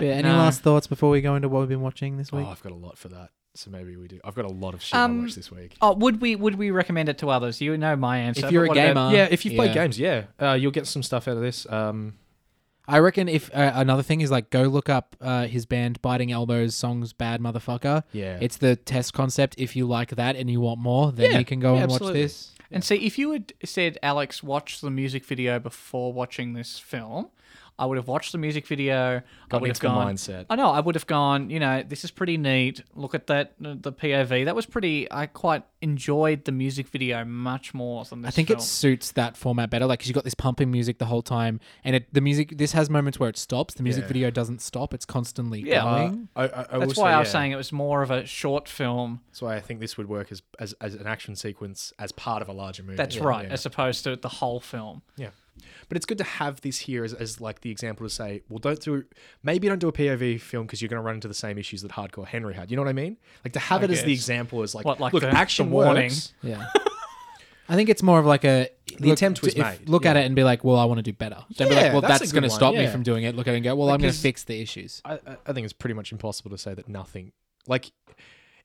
any 0.00 0.22
No. 0.22 0.36
last 0.36 0.60
thoughts 0.60 0.86
before 0.86 1.10
we 1.10 1.20
go 1.22 1.36
into 1.36 1.48
what 1.48 1.60
we've 1.60 1.68
been 1.68 1.80
watching 1.80 2.18
this 2.18 2.30
oh, 2.32 2.38
week? 2.38 2.46
I've 2.46 2.62
got 2.62 2.72
a 2.72 2.76
lot 2.76 2.98
for 2.98 3.08
that. 3.08 3.30
So 3.54 3.70
maybe 3.70 3.96
we 3.96 4.06
do. 4.06 4.20
I've 4.24 4.34
got 4.34 4.44
a 4.44 4.48
lot 4.52 4.74
of 4.74 4.82
shit 4.82 4.94
Um, 4.98 5.20
I 5.20 5.22
watched 5.24 5.36
this 5.36 5.50
week. 5.50 5.76
Oh, 5.80 5.94
would 5.94 6.20
we 6.20 6.36
would 6.36 6.54
we 6.54 6.70
recommend 6.70 7.08
it 7.08 7.18
to 7.18 7.30
others? 7.30 7.60
You 7.60 7.76
know 7.76 7.96
my 7.96 8.18
answer. 8.18 8.46
If 8.46 8.52
you're 8.52 8.64
a 8.64 8.68
what 8.68 8.76
about- 8.76 9.10
gamer, 9.10 9.16
yeah, 9.16 9.28
if 9.30 9.44
you've 9.44 9.56
played 9.56 9.74
games, 9.74 9.98
yeah, 9.98 10.24
uh, 10.40 10.52
you'll 10.52 10.70
get 10.70 10.86
some 10.86 11.02
stuff 11.02 11.26
out 11.26 11.36
of 11.36 11.42
this. 11.42 11.66
Um, 11.70 12.14
I 12.88 12.98
reckon 12.98 13.28
if 13.28 13.50
uh, 13.54 13.72
another 13.74 14.02
thing 14.02 14.20
is 14.20 14.30
like 14.30 14.50
go 14.50 14.62
look 14.62 14.88
up 14.88 15.14
uh, 15.20 15.46
his 15.46 15.64
band 15.66 16.00
Biting 16.02 16.32
Elbows 16.32 16.74
songs 16.74 17.12
Bad 17.12 17.40
Motherfucker. 17.40 18.02
yeah, 18.12 18.38
It's 18.40 18.56
the 18.56 18.74
test 18.76 19.12
concept. 19.14 19.54
If 19.58 19.76
you 19.76 19.86
like 19.86 20.10
that 20.16 20.34
and 20.36 20.50
you 20.50 20.60
want 20.60 20.80
more, 20.80 21.12
then 21.12 21.32
Yeah, 21.32 21.38
you 21.38 21.44
can 21.44 21.60
go 21.60 21.74
yeah, 21.74 21.82
and 21.82 21.92
absolutely. 21.92 22.22
watch 22.22 22.30
this. 22.30 22.52
And 22.72 22.84
see, 22.84 22.96
if 23.04 23.18
you 23.18 23.32
had 23.32 23.52
said, 23.64 23.98
Alex, 24.02 24.42
watch 24.44 24.80
the 24.80 24.90
music 24.90 25.24
video 25.24 25.58
before 25.58 26.12
watching 26.12 26.54
this 26.54 26.78
film, 26.78 27.30
I 27.80 27.86
would 27.86 27.96
have 27.96 28.06
watched 28.06 28.32
the 28.32 28.38
music 28.38 28.66
video. 28.66 29.22
I 29.50 29.56
would 29.56 29.68
into 29.68 29.68
have 29.68 29.78
the 29.80 29.88
gone. 29.88 30.14
mindset. 30.14 30.46
I 30.50 30.54
know. 30.56 30.70
I 30.70 30.80
would 30.80 30.94
have 30.94 31.06
gone. 31.06 31.50
You 31.50 31.58
know, 31.58 31.82
this 31.82 32.04
is 32.04 32.10
pretty 32.10 32.36
neat. 32.36 32.82
Look 32.94 33.14
at 33.14 33.26
that. 33.28 33.54
uh, 33.64 33.74
The 33.80 33.92
POV. 33.92 34.44
That 34.44 34.54
was 34.54 34.66
pretty. 34.66 35.10
I 35.10 35.26
quite 35.26 35.64
enjoyed 35.82 36.44
the 36.44 36.52
music 36.52 36.86
video 36.88 37.24
much 37.24 37.72
more 37.72 38.04
than 38.04 38.20
this. 38.22 38.28
I 38.28 38.32
think 38.32 38.48
film. 38.48 38.58
it 38.58 38.62
suits 38.62 39.12
that 39.12 39.36
format 39.36 39.70
better. 39.70 39.86
Like, 39.86 40.00
'cause 40.00 40.08
you 40.08 40.14
got 40.14 40.24
this 40.24 40.34
pumping 40.34 40.70
music 40.70 40.98
the 40.98 41.06
whole 41.06 41.22
time, 41.22 41.58
and 41.84 41.96
it, 41.96 42.12
the 42.12 42.20
music. 42.20 42.58
This 42.58 42.72
has 42.72 42.90
moments 42.90 43.18
where 43.18 43.30
it 43.30 43.38
stops. 43.38 43.74
The 43.74 43.82
music 43.82 44.02
Yeah. 44.04 44.08
video 44.08 44.30
doesn't 44.30 44.60
stop. 44.60 44.92
It's 44.94 45.06
constantly 45.06 45.60
Yeah. 45.60 45.84
Uh, 45.84 45.98
going. 46.08 46.28
I, 46.36 46.42
I, 46.44 46.46
I 46.72 46.78
That's 46.80 46.96
why 46.96 47.10
say, 47.10 47.14
I 47.14 47.18
was 47.18 47.28
yeah. 47.28 47.32
saying 47.32 47.52
it 47.52 47.56
was 47.56 47.72
more 47.72 48.02
of 48.02 48.10
a 48.10 48.26
short 48.26 48.68
film. 48.68 49.20
That's 49.30 49.42
why 49.42 49.56
I 49.56 49.60
think 49.60 49.80
this 49.80 49.96
would 49.96 50.08
work 50.08 50.30
as, 50.30 50.42
as, 50.58 50.74
as 50.80 50.94
an 50.94 51.06
action 51.06 51.34
sequence 51.34 51.92
as 51.98 52.12
part 52.12 52.42
of 52.42 52.48
a 52.48 52.52
larger 52.52 52.82
movie. 52.82 52.96
That's 52.96 53.16
Yeah, 53.16 53.24
right, 53.24 53.46
Yeah. 53.46 53.54
as 53.54 53.64
opposed 53.64 54.04
to 54.04 54.16
the 54.16 54.28
whole 54.28 54.60
film. 54.60 55.00
yeah. 55.16 55.30
But 55.88 55.96
it's 55.96 56.06
good 56.06 56.18
to 56.18 56.24
have 56.24 56.60
this 56.60 56.78
here 56.78 57.04
as, 57.04 57.12
as 57.14 57.40
like 57.40 57.60
the 57.60 57.70
example 57.70 58.06
to 58.06 58.10
say, 58.12 58.42
well, 58.48 58.58
don't 58.58 58.80
do 58.80 59.04
maybe 59.42 59.68
don't 59.68 59.78
do 59.78 59.88
a 59.88 59.92
POV 59.92 60.40
film 60.40 60.66
because 60.66 60.80
you're 60.82 60.88
going 60.88 61.00
to 61.00 61.04
run 61.04 61.14
into 61.16 61.28
the 61.28 61.34
same 61.34 61.58
issues 61.58 61.82
that 61.82 61.92
Hardcore 61.92 62.26
Henry 62.26 62.54
had. 62.54 62.70
You 62.70 62.76
know 62.76 62.82
what 62.82 62.88
I 62.88 62.94
mean? 62.94 63.16
Like 63.44 63.52
to 63.54 63.58
have 63.60 63.82
I 63.82 63.84
it 63.84 63.90
as 63.90 64.04
the 64.04 64.12
example 64.12 64.62
is 64.62 64.74
like, 64.74 64.84
What, 64.84 65.00
like 65.00 65.12
look, 65.12 65.22
the- 65.22 65.28
action 65.30 65.68
the 65.68 65.72
warning? 65.74 66.04
works. 66.04 66.32
Yeah. 66.42 66.66
I 67.68 67.76
think 67.76 67.88
it's 67.88 68.02
more 68.02 68.18
of 68.18 68.26
like 68.26 68.44
a 68.44 68.68
The 68.98 69.12
attempt 69.12 69.42
was 69.42 69.54
if- 69.54 69.58
made, 69.58 69.88
Look 69.88 70.04
at 70.04 70.16
it 70.16 70.26
and 70.26 70.34
be 70.34 70.42
like, 70.42 70.64
well, 70.64 70.76
I 70.76 70.86
want 70.86 70.98
to 70.98 71.02
do 71.04 71.12
better. 71.12 71.44
Don't 71.54 71.68
be 71.68 71.74
Yeah, 71.76 71.82
like, 71.82 71.92
well, 71.92 72.00
that's 72.00 72.18
that's, 72.18 72.32
going 72.32 72.42
to 72.42 72.48
one, 72.48 72.58
stop 72.58 72.74
me 72.74 72.86
from 72.88 73.04
doing 73.04 73.22
it. 73.22 73.36
Look 73.36 73.46
at 73.46 73.52
it 73.54 73.58
and 73.58 73.64
go, 73.64 73.76
well, 73.76 73.90
I'm 73.90 74.00
going 74.00 74.12
to 74.12 74.18
fix 74.18 74.42
the 74.44 74.60
issues. 74.60 75.00
I, 75.04 75.14
I- 75.14 75.36
I 75.46 75.52
think 75.52 75.64
it's 75.64 75.72
pretty 75.72 75.94
much 75.94 76.10
impossible 76.10 76.50
to 76.50 76.58
say 76.58 76.74
that 76.74 76.88
nothing. 76.88 77.30
Like, 77.68 77.92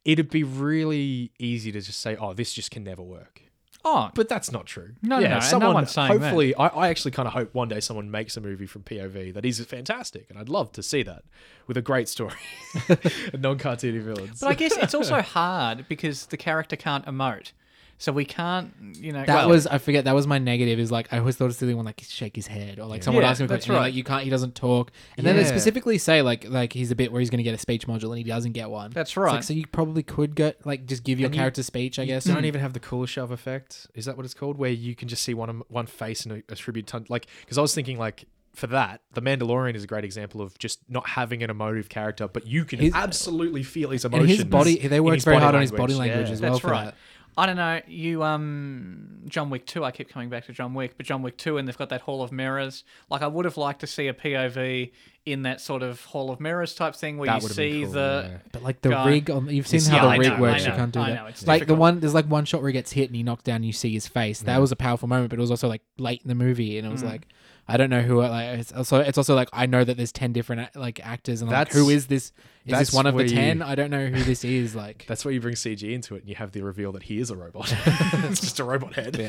it'd 0.05 0.29
be 0.31 0.43
really 0.43 1.31
easy 1.37 1.71
to 1.71 1.81
just 1.81 1.99
say, 1.99 2.15
oh, 2.15 2.33
this 2.33 2.51
just 2.53 2.71
can 2.71 2.83
never 2.83 3.03
work. 3.03 3.41
Oh, 3.87 4.09
But 4.15 4.27
that's 4.27 4.51
not 4.51 4.65
true. 4.65 4.93
No, 5.03 5.19
no, 5.19 5.27
no, 5.27 5.39
and 5.39 5.59
no 5.59 5.71
one's 5.71 5.91
saying 5.91 6.11
that. 6.13 6.19
hopefully, 6.19 6.55
I, 6.55 6.67
I 6.67 6.87
actually 6.89 7.11
kind 7.11 7.27
of 7.27 7.33
hope 7.33 7.53
one 7.53 7.67
day 7.67 7.79
someone 7.79 8.09
makes 8.09 8.35
a 8.35 8.41
movie 8.41 8.65
from 8.65 8.81
POV 8.81 9.33
that 9.35 9.45
is 9.45 9.63
fantastic, 9.63 10.25
and 10.29 10.39
I'd 10.39 10.49
love 10.49 10.71
to 10.73 10.81
see 10.83 11.03
that 11.03 11.23
with 11.67 11.77
a 11.77 11.83
great 11.83 12.09
story, 12.09 12.33
and 12.89 13.41
non-cartoony 13.41 14.01
villains. 14.01 14.39
But 14.41 14.47
I 14.47 14.53
guess 14.55 14.75
it's 14.75 14.95
also 14.95 15.21
hard 15.21 15.85
because 15.87 16.25
the 16.25 16.37
character 16.37 16.75
can't 16.75 17.05
emote. 17.05 17.51
So 17.97 18.11
we 18.11 18.25
can't, 18.25 18.73
you 18.99 19.13
know. 19.13 19.23
That 19.25 19.35
well, 19.45 19.49
was 19.49 19.67
I 19.67 19.77
forget. 19.77 20.03
That 20.03 20.13
was 20.15 20.27
my 20.27 20.37
negative. 20.37 20.79
Is 20.79 20.91
like 20.91 21.11
I 21.13 21.19
always 21.19 21.37
thought 21.37 21.45
it's 21.47 21.57
the 21.59 21.73
one 21.73 21.85
like 21.85 22.01
shake 22.05 22.35
his 22.35 22.45
head 22.45 22.77
or 22.77 22.85
like 22.85 23.03
someone 23.03 23.23
Yeah, 23.23 23.29
asks 23.29 23.39
him 23.39 23.45
a 23.45 23.47
question. 23.47 23.71
and 23.71 23.79
right. 23.79 23.85
Like 23.87 23.93
you 23.93 24.03
can't. 24.03 24.23
He 24.23 24.29
doesn't 24.29 24.53
talk. 24.53 24.91
And 25.17 25.25
then 25.25 25.37
they 25.37 25.45
specifically 25.45 25.97
say 25.97 26.21
like 26.21 26.45
like 26.49 26.73
he's 26.73 26.91
a 26.91 26.95
bit 26.95 27.11
where 27.13 27.21
he's 27.21 27.29
going 27.29 27.37
to 27.37 27.43
get 27.43 27.53
a 27.53 27.57
speech 27.57 27.87
module 27.87 28.09
and 28.09 28.17
he 28.17 28.23
doesn't 28.25 28.51
get 28.51 28.69
one. 28.69 28.91
That's 28.91 29.11
It's 29.11 29.17
like, 29.17 29.25
right. 29.25 29.43
so 29.43 29.53
you 29.53 29.65
probably 29.67 30.03
could 30.03 30.35
get 30.35 30.65
like 30.65 30.85
just 30.85 31.03
give 31.05 31.19
your 31.21 31.27
And 31.27 31.35
you- 31.35 31.39
character 31.39 31.63
speech. 31.63 31.97
I 31.97 32.05
guess. 32.05 32.27
You 32.27 32.33
don't 32.33 32.43
even 32.45 32.59
have 32.61 32.73
the 32.73 32.81
Kuleshov 32.81 33.31
effect. 33.31 33.87
Is 33.95 34.05
that 34.05 34.17
what 34.17 34.25
it's 34.25 34.33
called? 34.33 34.57
Where 34.57 34.69
you 34.71 34.93
can 34.93 35.07
just 35.07 35.23
see 35.23 35.33
one 35.33 35.61
one 35.69 35.85
face 35.85 36.25
and 36.25 36.43
attribute 36.49 36.87
ton. 36.87 37.05
Like, 37.07 37.27
because 37.41 37.57
I 37.57 37.61
was 37.61 37.73
thinking 37.73 37.97
like. 37.97 38.25
For 38.53 38.67
that, 38.67 39.01
The 39.11 39.21
Mandalorian 39.21 39.75
is 39.75 39.83
a 39.83 39.87
great 39.87 40.05
example 40.05 40.41
of 40.41 40.57
just 40.57 40.79
not 40.87 41.09
having 41.09 41.43
an 41.43 41.49
emotive 41.49 41.89
character, 41.89 42.29
but 42.29 42.47
you 42.47 42.63
can 42.63 42.79
His- 42.79 42.93
absolutely 42.93 43.63
feel 43.63 43.89
his 43.89 44.05
and 44.05 44.13
his 44.25 44.45
body. 44.45 44.77
They 44.77 45.01
worked 45.01 45.23
very 45.23 45.35
body 45.35 45.43
hard 45.43 45.55
on 45.55 45.61
his 45.61 45.73
language. 45.73 45.89
body 45.89 45.99
language 45.99 46.27
Yeah. 46.27 46.33
as 46.35 46.41
well. 46.41 46.51
That's 46.53 46.63
right. 46.63 46.85
that. 46.85 46.95
I 47.37 47.45
don't 47.45 47.57
know. 47.57 47.81
You 47.87 48.23
um, 48.23 49.19
John 49.27 49.49
Wick 49.49 49.65
two. 49.65 49.83
I 49.83 49.91
keep 49.91 50.09
coming 50.09 50.29
back 50.29 50.45
to 50.45 50.53
John 50.53 50.73
Wick, 50.73 50.93
but 50.95 51.05
John 51.05 51.21
Wick 51.21 51.37
two, 51.37 51.57
and 51.57 51.67
they've 51.67 51.77
got 51.77 51.89
that 51.89 52.01
Hall 52.01 52.21
of 52.23 52.31
Mirrors. 52.31 52.83
Like 53.09 53.21
I 53.21 53.27
would 53.27 53.43
have 53.45 53.57
liked 53.57 53.81
to 53.81 53.87
see 53.87 54.07
a 54.07 54.13
POV 54.13 54.91
in 55.25 55.41
that 55.41 55.59
sort 55.59 55.81
of 55.83 55.99
Hall 56.05 56.31
of 56.31 56.39
Mirrors 56.39 56.75
type 56.75 56.95
thing 56.95 57.17
where 57.17 57.25
That 57.25 57.37
you 57.41 57.43
would've 57.43 57.57
been 57.57 57.73
see 57.73 57.83
cool, 57.83 57.91
the. 57.93 58.29
yeah. 58.31 58.37
But 58.53 58.63
like 58.63 58.81
the 58.81 58.89
guy- 58.89 59.07
rig, 59.09 59.29
on, 59.31 59.49
you've 59.49 59.67
seen 59.67 59.77
It's- 59.79 59.89
how 59.89 59.97
yeah, 59.97 60.01
the 60.03 60.07
I 60.07 60.17
rig 60.17 60.29
know, 60.33 60.39
works. 60.39 60.63
I 60.63 60.69
You 60.69 60.75
can't 60.77 60.91
do 60.93 60.99
I 60.99 61.09
that. 61.09 61.15
know, 61.15 61.25
it's 61.25 61.45
like 61.47 61.59
the 61.61 61.65
difficult. 61.65 61.79
one, 61.79 61.99
there's 61.99 62.13
like 62.13 62.25
one 62.27 62.45
shot 62.45 62.61
where 62.61 62.69
he 62.69 62.73
gets 62.73 62.91
hit 62.91 63.09
and 63.09 63.15
he 63.15 63.23
knocked 63.23 63.45
down. 63.45 63.57
and 63.57 63.65
You 63.65 63.73
see 63.73 63.91
his 63.91 64.07
face. 64.07 64.41
That 64.41 64.61
was 64.61 64.71
a 64.71 64.75
powerful 64.75 65.07
moment, 65.09 65.31
but 65.31 65.39
it 65.39 65.41
was 65.41 65.51
also 65.51 65.67
like 65.67 65.81
late 65.97 66.21
in 66.23 66.29
the 66.29 66.35
movie, 66.35 66.77
and 66.77 66.87
it 66.87 66.91
was 66.91 67.01
Mm. 67.03 67.07
like, 67.09 67.27
I 67.67 67.77
don't 67.77 67.89
know 67.89 68.01
who. 68.01 68.21
Like, 68.21 68.59
it's 68.59 68.71
also 68.71 68.99
it's 68.99 69.17
also 69.17 69.33
like 69.33 69.49
I 69.51 69.65
know 69.65 69.83
that 69.83 69.97
there's 69.97 70.11
ten 70.11 70.33
different 70.33 70.75
like 70.75 70.99
actors, 71.05 71.41
and 71.41 71.49
I'm 71.49 71.53
like, 71.53 71.67
That's- 71.67 71.83
who 71.83 71.89
is 71.89 72.07
this? 72.07 72.31
Is 72.65 72.71
that's 72.71 72.89
this 72.89 72.95
one 72.95 73.05
of 73.05 73.15
the 73.15 73.23
you- 73.23 73.29
ten? 73.29 73.61
I 73.61 73.75
don't 73.75 73.91
know 73.91 74.07
who 74.07 74.23
this 74.23 74.43
is. 74.43 74.75
Like, 74.75 75.05
That's 75.07 75.23
where 75.23 75.33
you 75.33 75.39
bring 75.41 75.55
CG 75.55 75.83
into 75.91 76.15
it, 76.15 76.21
and 76.21 76.29
you 76.29 76.35
have 76.35 76.51
the 76.51 76.61
reveal 76.61 76.91
that 76.93 77.03
he 77.03 77.19
is 77.19 77.29
a 77.29 77.35
robot. 77.35 77.71
it's 77.85 78.41
just 78.41 78.59
a 78.59 78.63
robot 78.63 78.93
head. 78.95 79.19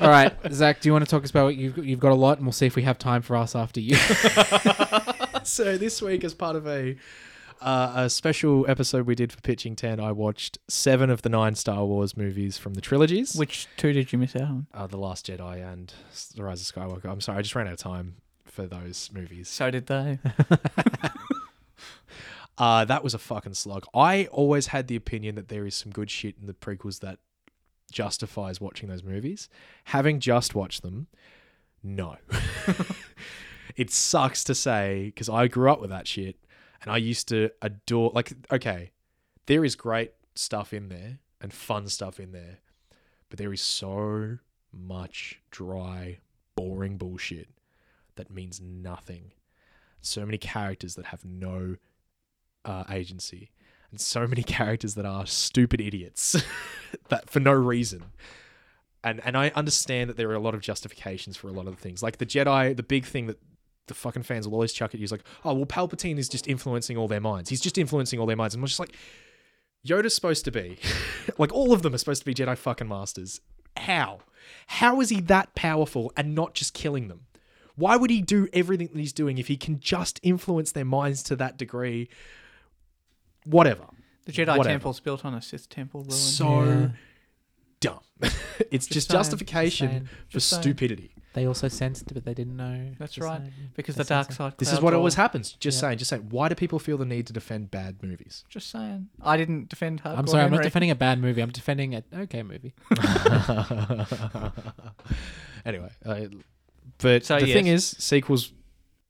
all 0.00 0.08
right, 0.08 0.32
Zach, 0.52 0.80
do 0.80 0.88
you 0.88 0.92
want 0.92 1.04
to 1.04 1.10
talk 1.10 1.24
us 1.24 1.30
about 1.30 1.44
what 1.44 1.56
you've 1.56 1.78
you've 1.78 2.00
got 2.00 2.12
a 2.12 2.16
lot, 2.16 2.38
and 2.38 2.46
we'll 2.46 2.52
see 2.52 2.66
if 2.66 2.76
we 2.76 2.82
have 2.82 2.98
time 2.98 3.22
for 3.22 3.36
us 3.36 3.54
after 3.56 3.80
you. 3.80 3.96
so 5.44 5.76
this 5.76 6.00
week, 6.02 6.24
as 6.24 6.34
part 6.34 6.56
of 6.56 6.66
a 6.66 6.96
uh, 7.60 7.92
a 7.96 8.10
special 8.10 8.64
episode 8.68 9.06
we 9.06 9.14
did 9.14 9.32
for 9.32 9.40
Pitching 9.40 9.76
Ten, 9.76 10.00
I 10.00 10.12
watched 10.12 10.58
seven 10.68 11.10
of 11.10 11.22
the 11.22 11.28
nine 11.28 11.54
Star 11.54 11.84
Wars 11.84 12.16
movies 12.16 12.58
from 12.58 12.74
the 12.74 12.80
trilogies. 12.80 13.34
Which 13.34 13.68
two 13.76 13.92
did 13.92 14.12
you 14.12 14.18
miss 14.18 14.34
out 14.36 14.42
on? 14.42 14.66
uh, 14.74 14.86
the 14.86 14.96
Last 14.98 15.26
Jedi 15.26 15.62
and 15.72 15.92
The 16.34 16.44
Rise 16.44 16.60
of 16.68 16.74
Skywalker. 16.74 17.06
I'm 17.10 17.20
sorry, 17.20 17.38
I 17.38 17.42
just 17.42 17.54
ran 17.54 17.66
out 17.66 17.74
of 17.74 17.78
time 17.78 18.16
for 18.44 18.66
those 18.66 19.10
movies. 19.12 19.48
So 19.48 19.70
did 19.70 19.86
they. 19.86 20.18
Uh, 22.58 22.84
that 22.84 23.02
was 23.02 23.14
a 23.14 23.18
fucking 23.18 23.54
slug. 23.54 23.86
I 23.94 24.26
always 24.26 24.68
had 24.68 24.86
the 24.86 24.94
opinion 24.94 25.36
that 25.36 25.48
there 25.48 25.66
is 25.66 25.74
some 25.74 25.90
good 25.90 26.10
shit 26.10 26.36
in 26.38 26.46
the 26.46 26.52
prequels 26.52 27.00
that 27.00 27.18
justifies 27.90 28.60
watching 28.60 28.88
those 28.90 29.02
movies. 29.02 29.48
Having 29.84 30.20
just 30.20 30.54
watched 30.54 30.82
them, 30.82 31.06
no. 31.82 32.18
it 33.76 33.90
sucks 33.90 34.44
to 34.44 34.54
say 34.54 35.06
because 35.06 35.30
I 35.30 35.48
grew 35.48 35.72
up 35.72 35.80
with 35.80 35.90
that 35.90 36.06
shit 36.06 36.36
and 36.82 36.90
I 36.90 36.96
used 36.96 37.28
to 37.28 37.50
adore, 37.62 38.10
like, 38.14 38.32
okay, 38.52 38.90
there 39.46 39.64
is 39.64 39.76
great 39.76 40.12
stuff 40.34 40.72
in 40.72 40.88
there 40.88 41.18
and 41.40 41.52
fun 41.52 41.88
stuff 41.88 42.18
in 42.20 42.32
there, 42.32 42.58
but 43.30 43.38
there 43.38 43.52
is 43.52 43.60
so 43.60 44.38
much 44.72 45.40
dry, 45.50 46.18
boring 46.56 46.96
bullshit 46.96 47.48
that 48.16 48.30
means 48.30 48.60
nothing. 48.60 49.32
So 50.00 50.26
many 50.26 50.38
characters 50.38 50.96
that 50.96 51.06
have 51.06 51.24
no 51.24 51.76
uh, 52.64 52.84
agency. 52.90 53.50
And 53.90 54.00
so 54.00 54.26
many 54.26 54.42
characters 54.42 54.94
that 54.94 55.06
are 55.06 55.26
stupid 55.26 55.80
idiots 55.80 56.36
that 57.08 57.30
for 57.30 57.40
no 57.40 57.52
reason. 57.52 58.04
And 59.04 59.20
and 59.24 59.36
I 59.36 59.50
understand 59.54 60.10
that 60.10 60.16
there 60.16 60.30
are 60.30 60.34
a 60.34 60.40
lot 60.40 60.54
of 60.54 60.60
justifications 60.60 61.36
for 61.36 61.48
a 61.48 61.52
lot 61.52 61.66
of 61.66 61.76
the 61.76 61.82
things. 61.82 62.02
Like 62.02 62.18
the 62.18 62.26
Jedi 62.26 62.76
the 62.76 62.82
big 62.82 63.04
thing 63.04 63.26
that 63.26 63.38
the 63.88 63.94
fucking 63.94 64.22
fans 64.22 64.46
will 64.46 64.54
always 64.54 64.72
chuck 64.72 64.94
at 64.94 65.00
you 65.00 65.04
is 65.04 65.12
like 65.12 65.24
oh 65.44 65.54
well 65.54 65.66
Palpatine 65.66 66.18
is 66.18 66.28
just 66.28 66.46
influencing 66.48 66.96
all 66.96 67.08
their 67.08 67.20
minds 67.20 67.50
he's 67.50 67.60
just 67.60 67.78
influencing 67.78 68.18
all 68.18 68.26
their 68.26 68.36
minds 68.36 68.54
and 68.54 68.62
I'm 68.62 68.66
just 68.66 68.80
like 68.80 68.94
Yoda's 69.86 70.14
supposed 70.14 70.44
to 70.44 70.50
be 70.52 70.78
like 71.38 71.52
all 71.52 71.72
of 71.72 71.82
them 71.82 71.94
are 71.94 71.98
supposed 71.98 72.22
to 72.22 72.26
be 72.26 72.34
Jedi 72.34 72.56
fucking 72.56 72.88
masters 72.88 73.40
how 73.76 74.20
how 74.66 75.00
is 75.00 75.08
he 75.08 75.20
that 75.22 75.54
powerful 75.54 76.12
and 76.16 76.34
not 76.34 76.54
just 76.54 76.74
killing 76.74 77.08
them 77.08 77.22
why 77.74 77.96
would 77.96 78.10
he 78.10 78.20
do 78.20 78.48
everything 78.52 78.88
that 78.92 78.98
he's 78.98 79.12
doing 79.12 79.38
if 79.38 79.48
he 79.48 79.56
can 79.56 79.80
just 79.80 80.20
influence 80.22 80.72
their 80.72 80.84
minds 80.84 81.22
to 81.24 81.36
that 81.36 81.56
degree 81.56 82.08
whatever. 83.44 83.84
The 84.24 84.32
Jedi 84.32 84.56
Whatever. 84.56 84.68
temple's 84.68 85.00
built 85.00 85.24
on 85.24 85.34
a 85.34 85.42
Sith 85.42 85.68
temple 85.68 86.02
ruin. 86.02 86.12
So 86.12 86.62
Yeah. 86.62 86.88
dumb. 87.80 88.00
it's 88.70 88.86
just, 88.86 89.08
saying, 89.10 89.18
justification 89.18 89.88
just 89.88 89.98
saying, 89.98 90.08
for 90.28 90.40
saying. 90.40 90.62
stupidity. 90.62 91.14
They 91.34 91.46
also 91.46 91.68
sensed, 91.68 92.10
it, 92.10 92.14
but 92.14 92.24
they 92.24 92.34
didn't 92.34 92.56
know. 92.56 92.90
That's 92.98 93.14
Just 93.14 93.26
right. 93.26 93.40
saying. 93.40 93.52
because 93.74 93.96
They 93.96 94.02
the 94.02 94.08
dark 94.08 94.26
sensed 94.26 94.38
side. 94.38 94.54
This 94.58 94.68
is 94.68 94.72
clouds 94.74 94.84
what 94.84 94.92
all. 94.94 94.98
always 95.00 95.14
happens. 95.14 95.52
Just 95.52 95.76
Yeah. 95.76 95.80
saying, 95.88 95.98
just 95.98 96.08
saying. 96.10 96.28
Why 96.30 96.48
do 96.48 96.54
people 96.54 96.78
feel 96.78 96.98
the 96.98 97.04
need 97.06 97.26
to 97.28 97.32
defend 97.32 97.70
bad 97.70 98.02
movies? 98.02 98.44
Just 98.48 98.70
saying. 98.70 99.08
I 99.22 99.36
didn't 99.36 99.68
defend 99.68 100.02
hardcore 100.02 100.18
I'm 100.18 100.26
sorry, 100.26 100.42
I'm 100.44 100.50
not 100.50 100.56
Henry. 100.58 100.64
defending 100.64 100.90
a 100.90 100.94
bad 100.94 101.18
movie. 101.20 101.42
I'm 101.42 101.50
defending 101.50 101.94
a 101.94 102.02
okay 102.14 102.42
movie. 102.42 102.74
anyway, 105.64 105.90
uh, 106.04 106.20
but 106.98 107.24
So, 107.24 107.38
the 107.40 107.52
thing 107.52 107.66
is, 107.66 107.86
sequels. 107.98 108.52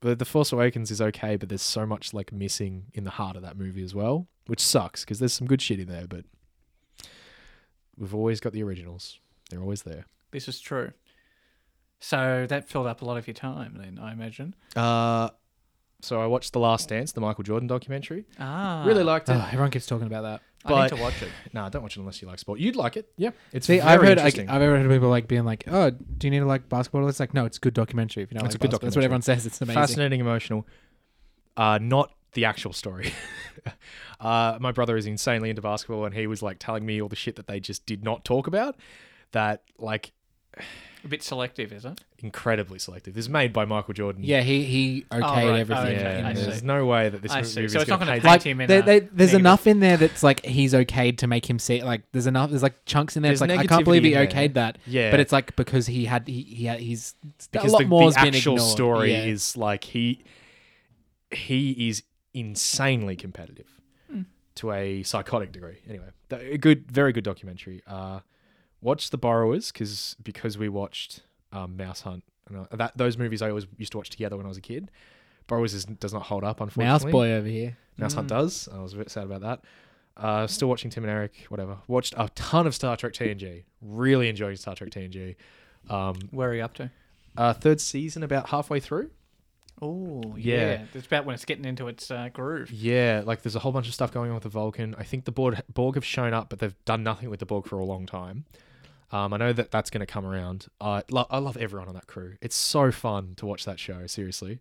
The, 0.00 0.16
the 0.16 0.24
Force 0.24 0.50
Awakens 0.52 0.90
is 0.90 1.00
okay, 1.00 1.36
but 1.36 1.48
there's 1.48 1.62
so 1.62 1.86
much 1.86 2.12
like 2.12 2.32
missing 2.32 2.86
in 2.92 3.04
the 3.04 3.10
heart 3.10 3.36
of 3.36 3.42
that 3.42 3.56
movie 3.56 3.84
as 3.84 3.94
well, 3.94 4.26
which 4.46 4.58
sucks 4.60 5.04
because 5.04 5.20
there's 5.20 5.32
some 5.32 5.46
good 5.46 5.62
shit 5.62 5.78
in 5.78 5.86
there. 5.86 6.06
But 6.08 6.24
we've 7.96 8.14
always 8.14 8.40
got 8.40 8.52
the 8.52 8.62
originals; 8.64 9.20
they're 9.50 9.60
always 9.60 9.82
there. 9.84 10.06
This 10.32 10.48
is 10.48 10.58
true. 10.60 10.92
So 12.04 12.46
that 12.48 12.68
filled 12.68 12.88
up 12.88 13.00
a 13.00 13.04
lot 13.04 13.16
of 13.16 13.28
your 13.28 13.34
time, 13.34 13.76
then 13.78 13.96
I 14.02 14.12
imagine. 14.12 14.56
Uh, 14.74 15.30
so 16.00 16.20
I 16.20 16.26
watched 16.26 16.52
The 16.52 16.58
Last 16.58 16.88
Dance, 16.88 17.12
the 17.12 17.20
Michael 17.20 17.44
Jordan 17.44 17.68
documentary. 17.68 18.26
Ah, 18.40 18.82
Really 18.84 19.04
liked 19.04 19.28
it. 19.28 19.34
Oh, 19.34 19.46
everyone 19.46 19.70
keeps 19.70 19.86
talking 19.86 20.08
about 20.08 20.22
that. 20.22 20.40
I 20.64 20.82
need 20.82 20.96
to 20.96 21.00
watch 21.00 21.22
it. 21.22 21.28
No, 21.52 21.68
don't 21.68 21.82
watch 21.82 21.96
it 21.96 22.00
unless 22.00 22.20
you 22.20 22.26
like 22.26 22.40
sport. 22.40 22.58
You'd 22.58 22.74
like 22.74 22.96
it. 22.96 23.08
Yeah, 23.16 23.30
it's 23.52 23.68
See, 23.68 23.78
very 23.78 23.88
I've 23.88 24.00
heard, 24.00 24.08
like, 24.08 24.18
interesting. 24.18 24.48
I've 24.48 24.62
ever 24.62 24.78
heard 24.78 24.90
people 24.90 25.10
like 25.10 25.28
being 25.28 25.44
like, 25.44 25.62
"Oh, 25.68 25.90
do 25.90 26.26
you 26.26 26.30
need 26.32 26.40
to 26.40 26.44
like 26.46 26.68
basketball?" 26.68 27.06
It's 27.08 27.20
like, 27.20 27.34
no, 27.34 27.44
it's 27.44 27.58
a 27.58 27.60
good 27.60 27.74
documentary. 27.74 28.24
If 28.24 28.32
you 28.32 28.38
know, 28.38 28.44
It's 28.44 28.54
like 28.54 28.56
a 28.56 28.58
good 28.58 28.70
basketball. 28.72 28.86
That's 28.88 28.96
what 28.96 29.04
everyone 29.04 29.22
says. 29.22 29.46
It's 29.46 29.60
amazing. 29.60 29.80
Fascinating, 29.80 30.20
emotional. 30.20 30.66
Uh, 31.56 31.78
not 31.80 32.12
the 32.32 32.46
actual 32.46 32.72
story. 32.72 33.12
uh, 34.20 34.58
my 34.60 34.72
brother 34.72 34.96
is 34.96 35.06
insanely 35.06 35.50
into 35.50 35.62
basketball, 35.62 36.04
and 36.04 36.14
he 36.14 36.26
was 36.26 36.42
like 36.42 36.58
telling 36.58 36.84
me 36.84 37.00
all 37.00 37.08
the 37.08 37.16
shit 37.16 37.36
that 37.36 37.46
they 37.46 37.60
just 37.60 37.86
did 37.86 38.02
not 38.02 38.24
talk 38.24 38.46
about. 38.48 38.76
That 39.32 39.62
like 39.78 40.12
A 41.04 41.08
bit 41.08 41.22
selective, 41.24 41.72
is 41.72 41.84
it? 41.84 42.00
incredibly 42.20 42.78
selective. 42.78 43.14
This 43.14 43.24
is 43.24 43.28
made 43.28 43.52
by 43.52 43.64
Michael 43.64 43.92
Jordan. 43.94 44.22
Yeah, 44.22 44.42
he 44.42 44.62
he 44.62 45.04
okayed 45.10 45.20
right. 45.20 45.58
everything. 45.60 45.76
Oh, 45.84 45.88
okay. 45.88 45.94
yeah. 46.00 46.18
in 46.20 46.24
I 46.26 46.32
the- 46.34 46.40
there's 46.42 46.60
see. 46.60 46.66
no 46.66 46.86
way 46.86 47.08
that 47.08 47.20
this 47.20 47.32
I 47.32 47.38
movie 47.40 47.48
see. 47.48 47.64
is 47.64 47.72
So 47.72 47.80
it's 47.80 47.88
not 47.90 47.98
going 47.98 48.06
gonna 48.06 48.20
to 48.20 48.22
paint 48.22 48.32
like 48.32 48.42
him 48.44 48.60
in 48.60 48.68
they, 48.68 48.78
a 48.78 48.82
they, 48.82 48.98
there's 49.00 49.10
negative- 49.32 49.40
enough 49.40 49.66
in 49.66 49.80
there 49.80 49.96
that's 49.96 50.22
like 50.22 50.44
he's 50.46 50.72
okayed 50.74 51.18
to 51.18 51.26
make 51.26 51.50
him 51.50 51.58
see 51.58 51.82
like 51.82 52.02
there's 52.12 52.28
enough 52.28 52.50
there's 52.50 52.62
like 52.62 52.84
chunks 52.84 53.16
in 53.16 53.24
there. 53.24 53.32
It's 53.32 53.40
like 53.40 53.50
I 53.50 53.66
can't 53.66 53.84
believe 53.84 54.04
he 54.04 54.12
negativity 54.12 54.14
in 54.22 54.28
there. 54.28 54.48
okayed 54.48 54.54
that. 54.54 54.78
Yeah. 54.86 55.10
but 55.10 55.18
it's 55.18 55.32
like 55.32 55.56
because 55.56 55.88
he 55.88 56.04
had 56.04 56.28
he, 56.28 56.42
he 56.42 56.66
had, 56.66 56.78
he's 56.78 57.16
because 57.50 57.70
a 57.70 57.72
lot 57.72 57.78
the, 57.82 57.86
more 57.88 58.00
the 58.12 58.16
has 58.20 58.24
been 58.24 58.34
actual 58.36 58.54
ignored. 58.54 58.70
story 58.70 59.10
Yeah. 59.12 59.24
is 59.24 59.56
like 59.56 59.82
he 59.82 60.22
he 61.32 61.88
is 61.88 62.02
insanely 62.34 63.16
competitive 63.16 63.66
Hmm. 64.10 64.22
to 64.56 64.70
a 64.72 65.02
psychotic 65.02 65.50
degree. 65.52 65.78
Anyway, 65.88 66.06
th- 66.30 66.54
a 66.54 66.58
good, 66.58 66.90
very 66.90 67.12
good 67.12 67.24
documentary. 67.24 67.82
Uh, 67.86 68.20
watch 68.82 69.08
The 69.10 69.16
Borrowers 69.18 69.72
because 69.72 70.16
because 70.22 70.58
we 70.58 70.68
watched 70.68 71.22
um, 71.52 71.76
Mouse 71.78 72.02
Hunt. 72.02 72.24
And 72.48 72.58
uh, 72.58 72.76
that 72.76 72.96
those 72.98 73.16
movies 73.16 73.40
I 73.40 73.48
always 73.48 73.66
used 73.78 73.92
to 73.92 73.98
watch 73.98 74.10
together 74.10 74.36
when 74.36 74.44
I 74.44 74.48
was 74.48 74.58
a 74.58 74.62
kid. 74.62 74.90
Borrowers 75.46 75.72
is, 75.74 75.84
does 75.86 76.12
not 76.12 76.22
hold 76.22 76.44
up, 76.44 76.60
unfortunately. 76.60 76.84
Mouse 76.92 77.04
boy 77.04 77.32
over 77.32 77.46
here. 77.48 77.76
Mouse 77.96 78.14
Hunt 78.14 78.26
Mm. 78.26 78.30
does. 78.30 78.68
I 78.72 78.78
was 78.80 78.92
a 78.94 78.96
bit 78.96 79.10
sad 79.10 79.24
about 79.24 79.40
that. 79.42 79.60
Uh, 80.16 80.46
still 80.46 80.68
watching 80.68 80.90
Tim 80.90 81.04
and 81.04 81.10
Eric, 81.10 81.46
whatever. 81.48 81.78
Watched 81.88 82.14
a 82.18 82.28
ton 82.34 82.66
of 82.66 82.74
Star 82.74 82.96
Trek 82.96 83.12
TNG. 83.14 83.64
Really 83.80 84.28
enjoying 84.28 84.56
Star 84.56 84.74
Trek 84.74 84.90
TNG. 84.90 85.36
Um, 85.88 86.16
Where 86.30 86.50
are 86.50 86.54
you 86.54 86.62
up 86.62 86.74
to? 86.74 86.90
uh, 87.36 87.54
third 87.54 87.80
season, 87.80 88.22
about 88.22 88.50
halfway 88.50 88.78
through. 88.78 89.10
Oh, 89.80 90.34
Yeah. 90.36 90.56
yeah. 90.56 90.84
It's 90.94 91.06
about 91.06 91.24
when 91.24 91.34
it's 91.34 91.44
getting 91.44 91.64
into 91.64 91.88
its 91.88 92.10
uh, 92.10 92.28
groove. 92.32 92.70
Yeah, 92.70 93.22
like 93.24 93.42
there's 93.42 93.56
a 93.56 93.60
whole 93.60 93.72
bunch 93.72 93.88
of 93.88 93.94
stuff 93.94 94.12
going 94.12 94.28
on 94.30 94.34
with 94.34 94.44
the 94.44 94.48
Vulcan. 94.48 94.94
I 94.96 95.02
think 95.02 95.24
the 95.24 95.32
Borg, 95.32 95.60
Borg 95.72 95.96
have 95.96 96.04
shown 96.04 96.34
up, 96.34 96.50
but 96.50 96.58
they've 96.60 96.76
done 96.84 97.02
nothing 97.02 97.30
with 97.30 97.40
the 97.40 97.46
Borg 97.46 97.66
for 97.66 97.78
a 97.78 97.84
long 97.84 98.06
time. 98.06 98.44
Um, 99.12 99.32
I 99.34 99.36
know 99.36 99.52
that 99.52 99.70
that's 99.70 99.90
going 99.90 100.00
to 100.00 100.06
come 100.06 100.24
around. 100.24 100.68
I 100.80 101.02
lo- 101.10 101.26
I 101.30 101.38
love 101.38 101.56
everyone 101.58 101.86
on 101.88 101.94
that 101.94 102.06
crew. 102.06 102.34
It's 102.40 102.56
so 102.56 102.90
fun 102.90 103.34
to 103.36 103.46
watch 103.46 103.64
that 103.66 103.78
show. 103.78 104.06
Seriously, 104.06 104.58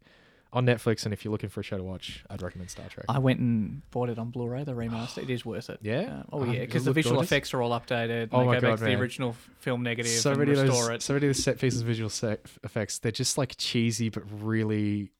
on 0.52 0.66
Netflix, 0.66 1.06
and 1.06 1.14
if 1.14 1.24
you're 1.24 1.32
looking 1.32 1.49
for 1.49 1.62
a 1.62 1.64
show 1.64 1.78
to 1.78 1.84
watch, 1.84 2.26
I'd 2.30 2.41
recommend 2.41 2.70
Star 2.70 2.86
Trek. 2.89 3.06
I 3.08 3.20
went 3.20 3.39
and 3.39 3.82
bought 3.91 4.10
it 4.10 4.20
on 4.20 4.30
Blu-ray, 4.30 4.66
the 4.66 4.74
remaster. 4.74 5.20
It 5.24 5.30
is 5.30 5.45
worth 5.45 5.70
it. 5.70 5.80
Yeah? 5.82 6.02
Uh, 6.02 6.24
oh 6.34 6.41
Oh, 6.41 6.43
yeah, 6.43 6.60
because 6.60 6.84
the 6.84 6.91
visual 6.91 7.16
gorgeous. 7.16 7.32
effects 7.32 7.54
are 7.54 7.62
all 7.62 7.72
updated. 7.72 8.24
And 8.24 8.34
Oh 8.34 8.39
they 8.41 8.45
my 8.47 8.56
go 8.56 8.62
God, 8.62 8.68
back 8.72 8.78
to 8.80 8.84
man. 8.84 8.93
the 8.95 9.02
original 9.02 9.36
film 9.60 9.84
negative 9.84 10.12
so 10.12 10.32
and 10.32 10.39
many 10.39 10.52
of 10.52 10.58
restore 10.62 10.88
those, 10.88 10.95
it. 10.95 11.02
so 11.02 11.14
many 11.14 11.28
of 11.28 11.36
the 11.38 11.41
set 11.41 11.58
pieces, 11.58 11.82
visual 11.84 12.10
set 12.10 12.41
effects, 12.66 12.99
they're 12.99 13.14
just 13.14 13.38
like 13.38 13.56
cheesy 13.58 14.10
but 14.10 14.24
really, 14.41 15.12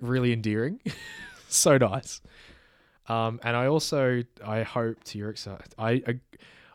really 0.00 0.32
endearing. 0.32 0.80
so 1.48 1.78
nice. 1.78 2.20
Um, 3.08 3.38
and 3.44 3.56
I 3.56 3.66
also 3.68 4.24
I 4.44 4.64
hope 4.64 5.02
to 5.04 5.18
your 5.18 5.30
excited. 5.30 5.72
I, 5.78 6.02
I 6.06 6.20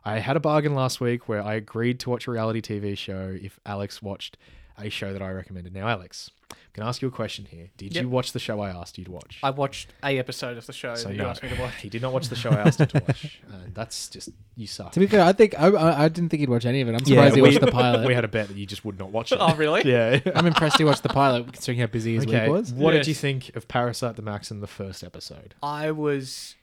I 0.06 0.20
had 0.20 0.36
a 0.36 0.40
bargain 0.40 0.76
last 0.76 1.00
week 1.00 1.30
where 1.30 1.42
I 1.44 1.54
agreed 1.56 2.00
to 2.02 2.10
watch 2.10 2.28
a 2.28 2.32
reality 2.32 2.62
TV 2.62 2.98
show 2.98 3.38
if 3.42 3.60
Alex 3.66 4.02
watched 4.02 4.38
a 4.78 4.90
show 4.90 5.14
that 5.14 5.22
I 5.22 5.30
recommended. 5.32 5.74
Now, 5.74 5.88
Alex, 5.88 6.32
I'm 6.52 6.58
gonna 6.74 6.90
ask 6.90 7.02
you 7.02 7.08
a 7.08 7.12
question 7.12 7.46
here. 7.46 7.70
Did 7.78 7.94
Yep. 7.96 8.02
you 8.04 8.10
watch 8.10 8.32
the 8.34 8.40
show 8.40 8.60
I 8.60 8.70
asked 8.72 8.98
you 8.98 9.06
to 9.06 9.12
watch? 9.12 9.38
I 9.44 9.52
watched 9.52 9.94
a 10.04 10.18
episode 10.18 10.58
of 10.58 10.66
the 10.66 10.74
show 10.74 10.96
so 10.96 11.08
that 11.10 11.14
you 11.14 11.20
no, 11.22 11.28
asked 11.30 11.44
me 11.44 11.50
to 11.50 11.56
watch. 11.62 11.76
he 11.82 11.90
did 11.90 12.02
not 12.02 12.12
watch 12.12 12.28
the 12.30 12.36
show 12.36 12.50
I 12.50 12.56
asked 12.62 12.80
him 12.82 12.88
to 12.88 13.04
watch. 13.08 13.40
And 13.46 13.54
uh, 13.62 13.66
that's 13.74 14.10
just 14.10 14.30
you 14.56 14.66
suck. 14.66 14.92
To 14.94 15.00
be 15.00 15.06
fair, 15.08 15.22
I 15.22 15.32
think 15.32 15.54
I, 15.60 15.68
I, 15.68 16.04
I 16.06 16.08
didn't 16.10 16.30
think 16.30 16.40
he'd 16.42 16.50
watch 16.50 16.66
any 16.66 16.82
of 16.82 16.88
it. 16.90 16.96
I'm 16.96 17.06
surprised 17.06 17.36
he 17.36 17.42
we- 17.42 17.50
watched 17.50 17.62
the 17.62 17.72
pilot. 17.72 18.08
We 18.08 18.16
had 18.16 18.26
a 18.26 18.28
bet 18.28 18.48
that 18.48 18.58
you 18.58 18.66
just 18.66 18.84
would 18.84 18.98
not 18.98 19.12
watch 19.12 19.32
it. 19.32 19.38
Oh, 19.40 19.56
really? 19.56 19.84
yeah. 19.90 20.20
I'm 20.36 20.48
impressed 20.48 20.80
he 20.80 20.84
watched 20.84 21.04
the 21.04 21.10
pilot, 21.10 21.46
considering 21.54 21.80
how 21.80 21.86
busy 21.88 22.16
his 22.16 22.26
Okay. 22.26 22.42
week 22.46 22.52
was. 22.52 22.74
What 22.74 22.96
Yes. 22.96 23.06
did 23.06 23.10
you 23.10 23.16
think 23.16 23.56
of 23.56 23.68
Parasyte 23.68 24.16
the 24.16 24.22
Max 24.24 24.50
in 24.52 24.60
the 24.60 24.68
first 24.68 25.04
episode? 25.04 25.54
I 25.62 25.92
was 25.92 26.56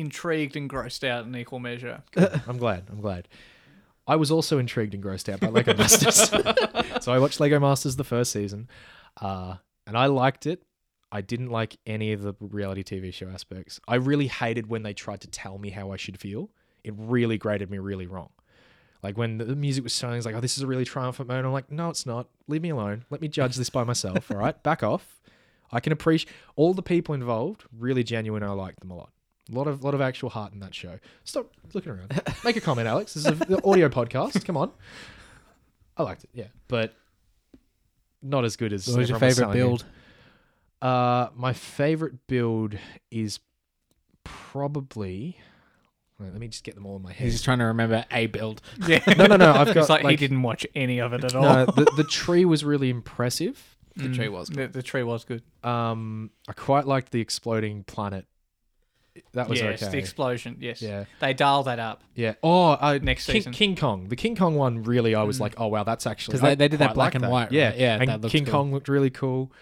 intrigued 0.00 0.56
and 0.56 0.68
grossed 0.68 1.06
out 1.06 1.26
in 1.26 1.34
equal 1.36 1.58
measure. 1.58 2.02
I'm 2.46 2.58
glad. 2.58 2.84
I'm 2.90 3.00
glad. 3.00 3.28
I 4.06 4.16
was 4.16 4.30
also 4.30 4.58
intrigued 4.58 4.94
and 4.94 5.02
grossed 5.02 5.32
out 5.32 5.40
by 5.40 5.48
Lego 5.48 5.74
Masters. 5.78 6.30
so 7.04 7.12
I 7.12 7.18
watched 7.18 7.38
Lego 7.38 7.60
Masters 7.60 7.96
the 7.96 8.04
first 8.04 8.32
season, 8.32 8.68
uh, 9.20 9.56
and 9.86 9.96
I 9.96 10.06
liked 10.06 10.46
it. 10.46 10.62
I 11.12 11.20
didn't 11.20 11.50
like 11.50 11.76
any 11.86 12.12
of 12.12 12.22
the 12.22 12.34
reality 12.40 12.82
TV 12.82 13.12
show 13.12 13.28
aspects. 13.28 13.80
I 13.86 13.96
really 13.96 14.28
hated 14.28 14.68
when 14.68 14.82
they 14.82 14.94
tried 14.94 15.20
to 15.22 15.28
tell 15.28 15.58
me 15.58 15.70
how 15.70 15.92
I 15.92 15.96
should 15.96 16.18
feel. 16.18 16.50
It 16.84 16.94
really 16.96 17.38
grated 17.38 17.70
me 17.70 17.78
really 17.78 18.06
wrong. 18.06 18.30
Like 19.02 19.16
when 19.16 19.38
the, 19.38 19.56
music 19.56 19.84
was 19.84 19.92
starting, 19.92 20.18
it's 20.18 20.26
like, 20.26 20.34
oh, 20.34 20.40
this 20.40 20.56
is 20.56 20.62
a 20.62 20.66
really 20.66 20.84
triumphant 20.84 21.28
moment. 21.28 21.46
I'm 21.46 21.52
like, 21.52 21.70
no, 21.70 21.88
it's 21.88 22.04
not. 22.04 22.28
Leave 22.48 22.62
me 22.62 22.70
alone. 22.70 23.04
Let 23.10 23.20
me 23.20 23.28
judge 23.28 23.56
this 23.56 23.70
by 23.70 23.82
myself. 23.84 24.30
all 24.30 24.36
right, 24.36 24.60
back 24.62 24.82
off. 24.82 25.20
I 25.72 25.80
can 25.80 25.92
appreciate 25.92 26.32
all 26.56 26.74
the 26.74 26.82
people 26.82 27.14
involved. 27.14 27.64
Really 27.76 28.02
genuine. 28.04 28.42
I 28.42 28.50
like 28.50 28.78
them 28.80 28.90
a 28.90 28.96
lot. 28.96 29.10
A 29.50 29.56
lot 29.56 29.66
of 29.66 29.82
lot 29.82 29.94
of 29.94 30.00
actual 30.00 30.30
heart 30.30 30.52
in 30.52 30.60
that 30.60 30.74
show. 30.74 30.98
Stop 31.24 31.50
looking 31.74 31.92
around. 31.92 32.20
Make 32.44 32.56
a 32.56 32.60
comment, 32.60 32.86
Alex. 32.86 33.14
This 33.14 33.26
is 33.26 33.40
an 33.40 33.60
audio 33.64 33.88
podcast. 33.90 34.44
Come 34.44 34.56
on. 34.56 34.70
I 35.96 36.02
liked 36.02 36.24
it, 36.24 36.30
yeah, 36.32 36.46
but 36.68 36.94
not 38.22 38.44
as 38.44 38.56
good 38.56 38.72
as. 38.72 38.86
What 38.86 38.98
was 38.98 39.08
your 39.08 39.16
everyone 39.16 39.28
was 39.28 39.36
favorite 39.38 39.52
telling 39.52 39.58
me. 39.58 39.68
build? 39.78 39.84
Uh, 40.82 41.28
my 41.34 41.52
favorite 41.52 42.26
build 42.26 42.78
is 43.10 43.40
probably. 44.24 45.36
Wait, 46.18 46.32
let 46.32 46.40
me 46.40 46.48
just 46.48 46.64
get 46.64 46.74
them 46.74 46.84
all 46.86 46.96
in 46.96 47.02
my 47.02 47.12
head. 47.12 47.24
He's 47.24 47.32
just 47.34 47.44
trying 47.44 47.58
to 47.60 47.64
remember 47.64 48.04
a 48.10 48.26
build. 48.26 48.60
Yeah. 48.86 49.02
no, 49.16 49.26
no, 49.26 49.36
no. 49.36 49.52
I've 49.52 49.68
got 49.68 49.76
It's 49.78 49.88
like, 49.88 50.06
he 50.06 50.16
didn't 50.16 50.42
watch 50.42 50.66
any 50.74 51.00
of 51.00 51.14
it 51.14 51.24
at 51.24 51.34
all. 51.34 51.42
no, 51.42 51.64
the, 51.64 51.90
the 51.96 52.04
tree 52.04 52.44
was 52.44 52.64
really 52.64 52.90
impressive. 52.90 53.76
The 53.96 54.08
tree 54.14 54.28
was. 54.28 54.48
The, 54.48 54.68
the 54.68 54.82
tree 54.82 55.02
was 55.02 55.24
good. 55.24 55.42
Um, 55.62 56.30
I 56.48 56.52
quite 56.52 56.86
liked 56.86 57.10
the 57.12 57.20
exploding 57.20 57.84
planet. 57.84 58.24
That 59.32 59.48
was 59.48 59.60
yes, 59.60 59.82
okay. 59.82 59.92
the 59.92 59.98
explosion. 59.98 60.56
Yes. 60.60 60.80
yeah, 60.82 61.04
They 61.20 61.34
dialed 61.34 61.66
that 61.66 61.78
up. 61.78 62.02
yeah. 62.14 62.34
Oh, 62.42 62.70
uh, 62.72 62.98
Next 63.02 63.26
King, 63.26 63.34
season. 63.34 63.52
King 63.52 63.76
Kong. 63.76 64.08
The 64.08 64.16
King 64.16 64.36
Kong 64.36 64.54
one 64.56 64.82
really, 64.82 65.14
I 65.14 65.22
was 65.22 65.38
Mm. 65.38 65.40
like, 65.40 65.54
oh 65.58 65.66
wow, 65.68 65.84
that's 65.84 66.06
actually 66.06 66.32
'Cause 66.32 66.40
they- 66.42 66.54
they 66.54 66.68
did 66.68 66.80
that 66.80 66.94
black 66.94 67.14
and 67.14 67.24
that. 67.24 67.30
white, 67.30 67.52
Yeah, 67.52 67.68
right? 67.70 67.78
Yeah, 67.78 67.98
And 68.02 68.22
that 68.22 68.30
King 68.30 68.44
cool. 68.44 68.52
Kong 68.52 68.72
looked 68.72 68.88
really 68.88 69.10
cool. 69.10 69.52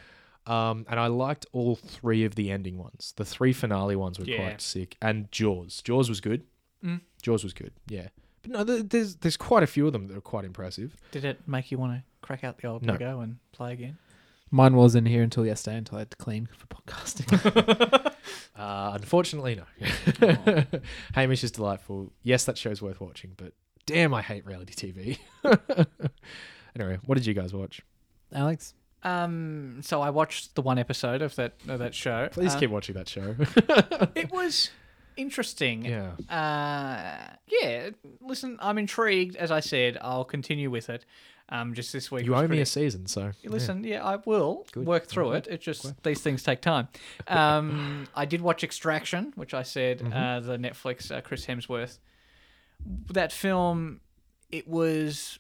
Um, 0.47 0.87
and 0.89 0.99
I 0.99 1.09
liked 1.09 1.45
all 1.53 1.77
three 1.77 2.25
of 2.25 2.35
the 2.35 2.51
ending 2.51 2.79
ones. 2.79 3.13
The 3.17 3.25
three 3.25 3.53
finale 3.53 3.97
ones 3.97 4.19
were 4.19 4.25
Yeah. 4.25 4.37
quite 4.39 4.61
sick. 4.63 4.97
And 5.03 5.31
Jaws. 5.31 5.83
Jaws 5.83 6.09
was 6.09 6.21
good. 6.23 6.45
Mm. 6.85 7.03
Jaws 7.23 7.45
was 7.45 7.53
good. 7.53 7.73
Yeah. 7.89 8.09
But 8.43 8.51
no, 8.53 8.65
there's 8.65 9.17
there's 9.17 9.37
quite 9.37 9.63
a 9.63 9.67
few 9.67 9.87
of 9.87 9.93
them 9.93 10.07
that 10.09 10.17
are 10.17 10.21
quite 10.23 10.45
impressive. 10.47 10.97
Did 11.11 11.25
it 11.25 11.47
make 11.47 11.71
you 11.71 11.77
want 11.77 11.93
to 11.99 12.03
crack 12.23 12.45
out 12.45 12.57
the 12.59 12.69
old 12.69 12.83
No. 12.83 12.93
Lego 12.95 13.21
and 13.21 13.39
play 13.53 13.73
again? 13.75 13.99
Mine 14.51 14.75
was 14.77 14.95
in 14.95 15.05
here 15.05 15.23
until 15.23 15.45
yesterday 15.45 15.77
until 15.77 15.97
I 15.97 16.01
had 16.03 16.11
to 16.13 16.17
clean 16.17 16.49
for 16.57 16.67
podcasting. 16.69 18.13
Uh, 18.57 18.93
unfortunately, 18.95 19.57
no. 19.57 20.65
Hamish 21.15 21.45
is 21.45 21.51
delightful. 21.53 22.13
Yes, 22.23 22.45
that 22.45 22.59
show's 22.59 22.81
worth 22.83 23.01
watching, 23.01 23.33
but 23.37 23.53
damn, 23.87 24.13
I 24.15 24.23
hate 24.23 24.45
reality 24.47 24.75
TV. 24.75 25.19
anyway, 26.77 26.99
what 27.07 27.17
did 27.17 27.27
you 27.27 27.35
guys 27.35 27.53
watch? 27.53 27.81
Alex? 28.33 28.75
Um. 29.05 29.79
So 29.83 30.01
I 30.03 30.11
watched 30.11 30.55
the 30.57 30.63
one 30.63 30.79
episode 30.79 31.23
of 31.23 31.35
that 31.37 31.55
of 31.69 31.79
that 31.79 31.95
show. 31.95 32.29
Please 32.33 32.55
Uh, 32.55 32.59
keep 32.59 32.71
watching 32.71 32.95
that 32.97 33.09
show. 33.09 33.37
It 34.17 34.33
was 34.33 34.71
interesting. 35.19 35.85
yeah. 35.85 36.13
Uh. 36.35 37.35
Yeah. 37.47 37.91
Listen, 38.21 38.57
I'm 38.61 38.79
intrigued. 38.79 39.37
As 39.37 39.51
I 39.51 39.61
said, 39.61 39.99
I'll 40.01 40.25
continue 40.25 40.71
with 40.71 40.89
it. 40.89 41.05
Um. 41.51 41.75
Just 41.75 41.93
this 41.93 42.11
week. 42.11 42.25
You 42.27 42.35
owe 42.35 42.47
me 42.49 42.61
a 42.61 42.67
season, 42.67 43.07
so. 43.07 43.33
Listen, 43.45 43.83
yeah, 43.85 44.05
I 44.05 44.17
will 44.25 44.67
Good. 44.73 44.87
work 44.87 45.07
through 45.07 45.33
it. 45.33 45.47
It 45.47 45.61
just 45.61 46.03
these 46.03 46.21
things 46.21 46.43
take 46.43 46.61
time. 46.61 46.89
Um, 47.27 48.07
I 48.15 48.25
did 48.25 48.41
watch 48.41 48.63
Extraction, 48.65 49.33
which 49.37 49.53
I 49.55 49.63
said 49.63 49.99
Mm-hmm. 50.01 50.13
uh, 50.13 50.41
the 50.41 50.57
Netflix 50.59 51.11
uh, 51.11 51.21
Chris 51.21 51.47
Hemsworth. 51.47 51.99
That 53.13 53.33
film, 53.33 54.01
it 54.53 54.69
was 54.69 55.39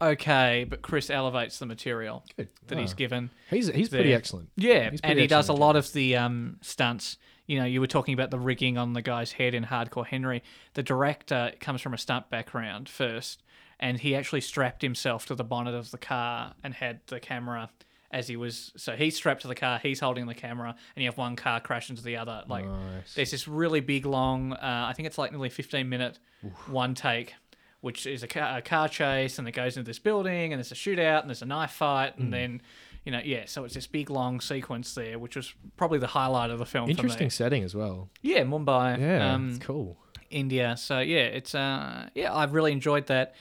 okay, 0.00 0.64
but 0.68 0.80
Chris 0.82 1.10
elevates 1.10 1.58
the 1.58 1.66
material 1.66 2.24
Good. 2.36 2.48
that 2.68 2.78
he's 2.78 2.92
Ah. 2.92 2.96
given. 2.96 3.30
He's, 3.50 3.66
he's 3.68 3.88
pretty 3.88 4.14
excellent. 4.14 4.50
Yeah, 4.56 4.90
He's 4.90 5.00
and 5.02 5.18
he 5.18 5.26
does 5.26 5.48
a 5.48 5.52
lot 5.54 5.74
of 5.76 5.92
the 5.92 6.14
um, 6.16 6.58
stunts. 6.60 7.16
You 7.48 7.58
know, 7.58 7.64
you 7.64 7.80
were 7.80 7.86
talking 7.86 8.12
about 8.14 8.30
the 8.30 8.38
rigging 8.38 8.76
on 8.76 8.92
the 8.92 9.00
guy's 9.02 9.32
head 9.32 9.54
in 9.54 9.64
Hardcore 9.64 10.06
Henry. 10.06 10.42
The 10.74 10.82
director 10.82 11.52
comes 11.60 11.80
from 11.80 11.94
a 11.94 11.98
stunt 11.98 12.28
background 12.28 12.90
first, 12.90 13.42
and 13.80 13.98
he 13.98 14.14
actually 14.14 14.42
strapped 14.42 14.82
himself 14.82 15.24
to 15.26 15.34
the 15.34 15.44
bonnet 15.44 15.74
of 15.74 15.90
the 15.90 15.96
car 15.98 16.52
and 16.62 16.74
had 16.74 17.00
the 17.06 17.18
camera 17.18 17.70
as 18.10 18.28
he 18.28 18.36
was. 18.36 18.70
So 18.76 18.96
he's 18.96 19.16
strapped 19.16 19.42
to 19.42 19.48
the 19.48 19.54
car, 19.54 19.78
he's 19.78 19.98
holding 19.98 20.26
the 20.26 20.34
camera, 20.34 20.74
and 20.94 21.02
you 21.02 21.08
have 21.08 21.16
one 21.16 21.36
car 21.36 21.58
crash 21.58 21.88
into 21.88 22.02
the 22.02 22.18
other. 22.18 22.44
Like, 22.46 22.66
Nice. 22.66 23.14
there's 23.14 23.30
this 23.30 23.48
really 23.48 23.80
big, 23.80 24.04
long. 24.04 24.52
Uh, 24.52 24.86
I 24.88 24.92
think 24.92 25.06
it's 25.06 25.16
like 25.18 25.32
nearly 25.32 25.48
15 25.48 25.88
minute 25.88 26.18
one 26.66 26.94
take. 26.94 27.34
Which 27.80 28.06
is 28.06 28.24
a 28.24 28.26
car, 28.26 28.58
a 28.58 28.60
car 28.60 28.88
chase, 28.88 29.38
and 29.38 29.46
it 29.46 29.52
goes 29.52 29.76
into 29.76 29.86
this 29.88 30.00
building, 30.00 30.52
and 30.52 30.58
there's 30.58 30.72
a 30.72 30.74
shootout, 30.74 31.20
and 31.20 31.30
there's 31.30 31.42
a 31.42 31.46
knife 31.46 31.70
fight, 31.70 32.18
and 32.18 32.32
then 32.32 32.60
you 33.04 33.12
know, 33.12 33.20
yeah, 33.24 33.44
so 33.46 33.64
it's 33.64 33.74
this 33.74 33.86
big 33.86 34.10
long 34.10 34.40
sequence 34.40 34.94
there, 34.94 35.18
which 35.18 35.36
was 35.36 35.54
probably 35.76 35.98
the 35.98 36.08
highlight 36.08 36.50
of 36.50 36.58
the 36.58 36.66
film. 36.66 36.90
Interesting 36.90 37.18
For 37.18 37.24
me. 37.24 37.30
setting 37.30 37.64
as 37.64 37.74
well. 37.74 38.08
Yeah, 38.22 38.42
Mumbai, 38.42 38.98
Yeah, 38.98 39.34
um, 39.34 39.50
it's 39.50 39.58
cool. 39.64 39.96
India. 40.30 40.76
So 40.76 41.00
yeah, 41.00 41.20
it's 41.20 41.54
uh, 41.54 42.08
yeah, 42.14 42.34
I've 42.34 42.52
really 42.52 42.72
enjoyed 42.72 43.06
that. 43.06 43.34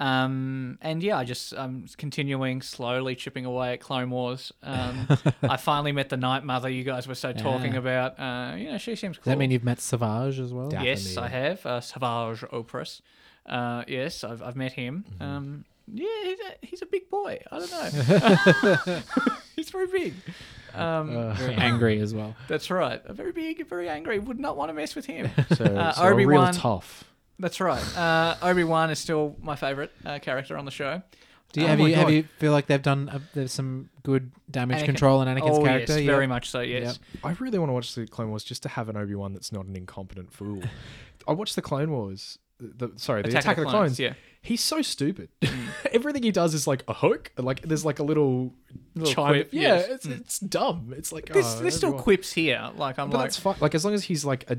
Um, 0.00 0.78
and 0.80 1.00
yeah, 1.00 1.16
I 1.16 1.24
just 1.24 1.52
I'm 1.56 1.86
continuing 1.96 2.60
slowly 2.60 3.14
chipping 3.14 3.44
away 3.44 3.74
at 3.74 3.80
Clone 3.80 4.10
Wars. 4.10 4.52
Um, 4.62 5.06
I 5.42 5.56
finally 5.56 5.92
met 5.92 6.08
the 6.08 6.16
Night 6.16 6.42
Mother 6.44 6.68
you 6.68 6.82
guys 6.82 7.06
were 7.06 7.14
so 7.14 7.32
talking 7.32 7.76
about. 7.76 8.18
Uh, 8.18 8.56
you 8.56 8.72
know, 8.72 8.78
she 8.78 8.96
seems 8.96 9.18
cool. 9.18 9.24
Does 9.24 9.32
that 9.32 9.38
mean 9.38 9.52
you've 9.52 9.62
met 9.62 9.80
Savage 9.80 10.40
as 10.40 10.52
well? 10.52 10.70
Yeah. 10.72 10.82
Yes, 10.82 11.16
I 11.16 11.28
have. 11.28 11.64
Uh, 11.64 11.80
Savage 11.80 12.40
Opress. 12.50 13.00
Uh, 13.46 13.84
yes, 13.86 14.24
I've, 14.24 14.42
I've 14.42 14.56
met 14.56 14.72
him. 14.72 15.04
Mm-hmm. 15.14 15.22
Um, 15.22 15.64
yeah, 15.92 16.06
he's 16.24 16.38
a, 16.40 16.66
he's 16.66 16.82
a 16.82 16.86
big 16.86 17.08
boy. 17.10 17.38
I 17.50 17.58
don't 17.58 17.70
know. 17.72 19.02
he's 19.56 19.70
very 19.70 19.86
big. 19.86 20.14
Um, 20.74 21.14
Uh, 21.16 21.34
Very 21.34 21.54
angry 21.56 22.00
as 22.00 22.14
well. 22.14 22.34
that's 22.48 22.70
right. 22.70 23.02
A 23.04 23.12
very 23.12 23.32
big, 23.32 23.66
very 23.68 23.88
angry. 23.90 24.18
Would 24.18 24.40
not 24.40 24.56
want 24.56 24.70
to 24.70 24.72
mess 24.74 24.94
with 24.94 25.04
him. 25.04 25.30
so, 25.54 25.64
uh, 25.64 25.92
so 25.92 26.02
a 26.04 26.14
real 26.14 26.48
tough. 26.52 27.04
That's 27.38 27.60
right. 27.60 27.82
Uh, 27.98 28.36
Obi 28.40 28.64
Wan 28.64 28.88
is 28.90 28.98
still 28.98 29.36
my 29.42 29.54
favorite 29.56 29.92
uh, 30.06 30.18
character 30.20 30.56
on 30.56 30.64
the 30.64 30.70
show. 30.70 31.02
Do 31.52 31.60
you, 31.60 31.66
Oh 31.66 31.70
have 31.70 31.78
my 31.78 31.88
you 31.88 31.94
have 31.96 32.10
you 32.10 32.22
feel 32.38 32.52
like 32.52 32.66
they've 32.68 32.80
done 32.80 33.10
uh, 33.10 33.18
there's 33.34 33.52
some 33.52 33.90
good 34.02 34.32
damage 34.50 34.78
Anakin- 34.78 34.84
control 34.86 35.20
in 35.20 35.28
Anakin's 35.28 35.58
oh 35.58 35.62
character? 35.62 35.92
yes, 35.98 36.02
Yeah. 36.04 36.12
very 36.12 36.26
much 36.26 36.48
so. 36.48 36.60
Yes. 36.60 36.98
I 37.22 37.32
really 37.32 37.58
want 37.58 37.68
to 37.68 37.74
watch 37.74 37.94
the 37.94 38.06
Clone 38.06 38.30
Wars 38.30 38.42
just 38.42 38.62
to 38.62 38.70
have 38.70 38.88
an 38.88 38.96
Obi 38.96 39.14
Wan 39.14 39.34
that's 39.34 39.52
not 39.52 39.66
an 39.66 39.76
incompetent 39.76 40.32
fool. 40.32 40.62
I 41.28 41.32
watched 41.32 41.54
the 41.56 41.60
Clone 41.62 41.90
Wars. 41.90 42.38
The, 42.58 42.90
sorry, 42.96 43.20
the 43.22 43.28
Attack, 43.36 43.58
of 43.58 43.64
the 43.64 43.70
Clones. 43.70 44.00
Yeah. 44.00 44.14
He's 44.42 44.60
so 44.60 44.82
stupid. 44.82 45.28
Everything 45.92 46.22
he 46.24 46.32
does 46.32 46.52
is 46.52 46.66
like 46.66 46.82
a 46.88 46.92
hook. 46.94 47.30
Like 47.38 47.62
there's 47.62 47.84
like 47.84 47.98
a 48.00 48.02
little, 48.02 48.52
Little 48.96 49.14
chime. 49.14 49.32
quip, 49.34 49.48
yeah, 49.52 49.60
yes. 49.76 49.88
it's 49.88 50.06
it's 50.06 50.38
dumb. 50.40 50.92
It's 50.96 51.12
like 51.12 51.26
There's, 51.26 51.46
oh, 51.46 51.60
there's 51.60 51.76
still 51.76 51.92
quips 51.92 52.32
here. 52.32 52.70
Like 52.76 52.98
I'm 52.98 53.08
But 53.10 53.18
like, 53.18 53.24
that's 53.26 53.38
fine. 53.38 53.54
Like 53.60 53.74
as 53.76 53.84
long 53.84 53.94
as 53.94 54.04
he's 54.04 54.24
like 54.24 54.50
a 54.50 54.58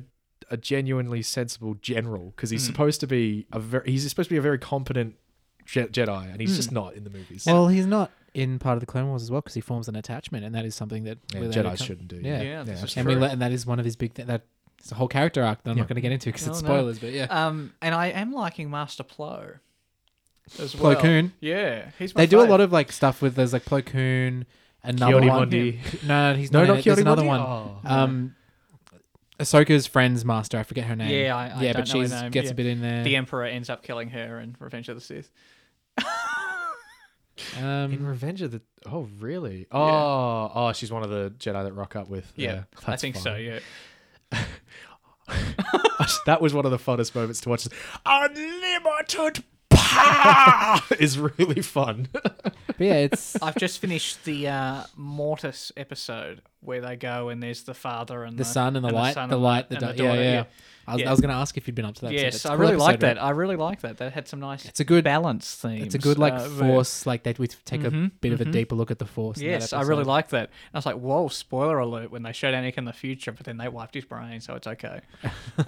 a 0.49 0.57
genuinely 0.57 1.21
sensible 1.21 1.75
general, 1.81 2.31
because 2.35 2.49
Hmm. 2.49 2.55
he's 2.55 2.65
supposed 2.65 2.99
to 3.01 3.07
be 3.07 3.45
a 3.51 3.59
very 3.59 3.91
he's 3.91 4.07
supposed 4.07 4.29
to 4.29 4.33
be 4.33 4.37
a 4.37 4.41
very 4.41 4.57
competent 4.59 5.15
Je- 5.65 5.87
Jedi, 5.87 6.31
and 6.31 6.39
he's 6.39 6.51
Hmm. 6.51 6.55
just 6.55 6.71
not 6.71 6.93
in 6.93 7.03
the 7.03 7.09
movies. 7.09 7.45
Well, 7.45 7.67
he's 7.67 7.85
not 7.85 8.11
in 8.33 8.59
part 8.59 8.75
of 8.77 8.79
the 8.79 8.85
Clone 8.85 9.07
Wars 9.09 9.21
as 9.21 9.31
well 9.31 9.41
because 9.41 9.53
he 9.53 9.61
forms 9.61 9.87
an 9.89 9.95
attachment, 9.97 10.45
and 10.45 10.55
that 10.55 10.63
is 10.65 10.75
something 10.75 11.03
that 11.03 11.17
yeah, 11.33 11.41
Jedi 11.41 11.63
co- 11.63 11.75
shouldn't 11.75 12.07
do. 12.07 12.21
Yeah. 12.23 12.41
yeah, 12.41 12.63
this 12.63 12.81
is 12.83 12.95
And 12.97 13.05
we 13.05 13.13
true. 13.13 13.21
let, 13.21 13.31
and 13.33 13.41
that 13.41 13.51
is 13.51 13.65
one 13.65 13.79
of 13.79 13.85
his 13.85 13.95
big 13.97 14.13
th- 14.13 14.27
that 14.27 14.43
it's 14.79 14.91
a 14.91 14.95
whole 14.95 15.07
character 15.07 15.43
arc 15.43 15.63
that 15.63 15.69
I'm 15.71 15.77
Yeah. 15.77 15.83
not 15.83 15.87
going 15.89 15.95
to 15.95 16.01
get 16.01 16.11
into 16.11 16.29
because 16.29 16.47
it's 16.47 16.59
Oh, 16.59 16.61
no. 16.61 16.67
spoilers. 16.67 16.99
But 16.99 17.11
yeah, 17.13 17.25
Um, 17.29 17.73
and 17.81 17.93
I 17.95 18.07
am 18.07 18.31
liking 18.33 18.69
Master 18.69 19.03
Plo 19.03 19.59
as 20.59 20.75
Plo 20.75 20.81
well. 20.81 21.01
Koon. 21.01 21.33
Yeah, 21.39 21.89
he's 21.99 22.13
my 22.15 22.21
They 22.21 22.27
do 22.27 22.39
a 22.41 22.45
fave. 22.45 22.49
lot 22.49 22.61
of 22.61 22.71
like 22.71 22.91
stuff 22.91 23.21
with 23.21 23.35
there's 23.35 23.53
like 23.53 23.65
Plo 23.65 23.85
Koon, 23.85 24.45
another 24.83 25.19
Kiyoshi 25.21 25.29
one. 25.29 25.49
Mondi. 25.49 26.03
No, 26.07 26.33
he's 26.35 26.51
No, 26.51 26.59
not. 26.59 26.67
not 26.67 26.73
in 26.73 26.79
it. 26.79 26.83
There's 26.85 26.97
Kiyoshi 26.97 27.01
another 27.01 27.21
Mondi? 27.23 27.27
one. 27.27 27.39
Oh. 27.39 27.79
Um, 27.85 28.35
Ahsoka's 29.39 29.87
friend's 29.87 30.23
master. 30.23 30.57
I 30.59 30.63
forget 30.63 30.85
her 30.85 30.95
name. 30.95 31.09
Yeah, 31.25 31.35
I- 31.35 31.47
I 31.47 31.61
yeah, 31.63 31.73
don't 31.73 31.81
but 31.87 31.93
know 31.93 31.99
her 32.01 32.05
she's 32.07 32.11
name, 32.21 32.31
gets 32.31 32.45
yeah. 32.45 32.51
a 32.51 32.55
bit 32.55 32.65
in 32.67 32.81
there. 32.81 33.03
The 33.03 33.15
Emperor 33.15 33.45
ends 33.45 33.69
up 33.69 33.83
killing 33.83 34.09
her 34.09 34.39
in 34.39 34.55
Revenge 34.59 34.89
of 34.89 34.95
the 34.95 35.01
Sith. 35.01 35.31
Um 37.57 37.91
In 37.91 37.97
um, 37.99 38.05
Revenge 38.05 38.43
of 38.43 38.51
the 38.51 38.61
oh 38.85 39.07
really 39.19 39.65
oh 39.71 40.51
oh 40.53 40.71
she's 40.73 40.91
one 40.91 41.01
of 41.01 41.09
the 41.09 41.33
Jedi 41.39 41.63
that 41.63 41.73
rock 41.73 41.95
up 41.95 42.07
with 42.07 42.31
Yeah, 42.35 42.63
I 42.85 42.91
that's 42.91 43.01
think 43.01 43.15
so. 43.15 43.31
fun. 43.33 43.41
Yeah. 43.41 43.59
that 46.27 46.41
was 46.41 46.53
one 46.53 46.65
of 46.65 46.71
the 46.71 46.77
funnest 46.77 47.15
moments 47.15 47.41
to 47.41 47.49
watch. 47.49 47.67
Unlimited 48.05 48.83
power 48.83 49.31
is 50.99 51.19
really 51.19 51.61
fun. 51.61 52.07
but 52.11 52.55
yeah, 52.79 52.93
it's 52.95 53.35
I've 53.41 53.55
just 53.57 53.79
finished 53.79 54.23
the 54.25 54.47
uh, 54.47 54.83
Mortis 54.95 55.71
episode 55.77 56.41
where 56.61 56.81
they 56.81 56.95
go 56.95 57.29
and 57.29 57.41
there's 57.41 57.63
the 57.63 57.73
father 57.73 58.23
and 58.23 58.37
the 58.37 58.45
sun 58.45 58.75
and 58.75 58.85
the 58.85 58.91
light, 58.91 59.13
son 59.13 59.29
the 59.29 59.35
and 59.35 59.43
light, 59.43 59.69
the, 59.69 59.75
and 59.75 59.81
da- 59.81 59.91
the 59.93 60.03
yeah, 60.03 60.13
yeah. 60.13 60.43
I 60.87 60.93
was, 60.93 61.01
Yeah. 61.01 61.11
Was 61.11 61.21
going 61.21 61.29
to 61.29 61.35
ask 61.35 61.55
if 61.57 61.67
you'd 61.67 61.75
been 61.75 61.85
up 61.85 61.95
to 61.95 62.01
that. 62.01 62.13
Yes, 62.13 62.45
a 62.45 62.51
I 62.51 62.53
really 62.55 62.75
like 62.75 62.99
that. 63.01 63.21
I 63.21 63.29
really 63.29 63.55
like 63.55 63.81
that. 63.81 63.97
That 63.97 64.13
had 64.13 64.27
some 64.27 64.39
nice 64.39 64.65
It's 64.65 64.79
a 64.79 64.83
good 64.83 65.03
balance 65.03 65.55
themes. 65.55 65.85
It's 65.85 65.95
a 65.95 65.99
good 65.99 66.17
like 66.17 66.33
uh, 66.33 66.47
force, 66.49 67.05
like 67.05 67.23
that 67.23 67.39
we 67.39 67.47
take 67.47 67.83
a 67.83 67.91
Mhm, 67.91 68.11
bit 68.21 68.33
of 68.33 68.41
a 68.41 68.45
mhm. 68.45 68.51
deeper 68.51 68.75
look 68.75 68.91
at 68.91 68.99
the 68.99 69.05
force. 69.05 69.39
Yes, 69.39 69.71
I 69.73 69.81
really 69.83 70.03
like 70.03 70.29
that. 70.29 70.49
And 70.49 70.75
I 70.75 70.77
was 70.77 70.85
like, 70.85 70.95
whoa, 70.97 71.27
spoiler 71.29 71.79
alert 71.79 72.11
when 72.11 72.23
they 72.23 72.33
showed 72.33 72.53
Anakin 72.53 72.79
in 72.79 72.85
the 72.85 72.93
future, 72.93 73.31
but 73.31 73.45
then 73.45 73.57
they 73.57 73.67
wiped 73.69 73.95
his 73.95 74.05
brain, 74.05 74.41
so 74.41 74.55
it's 74.55 74.67
okay. 74.67 75.01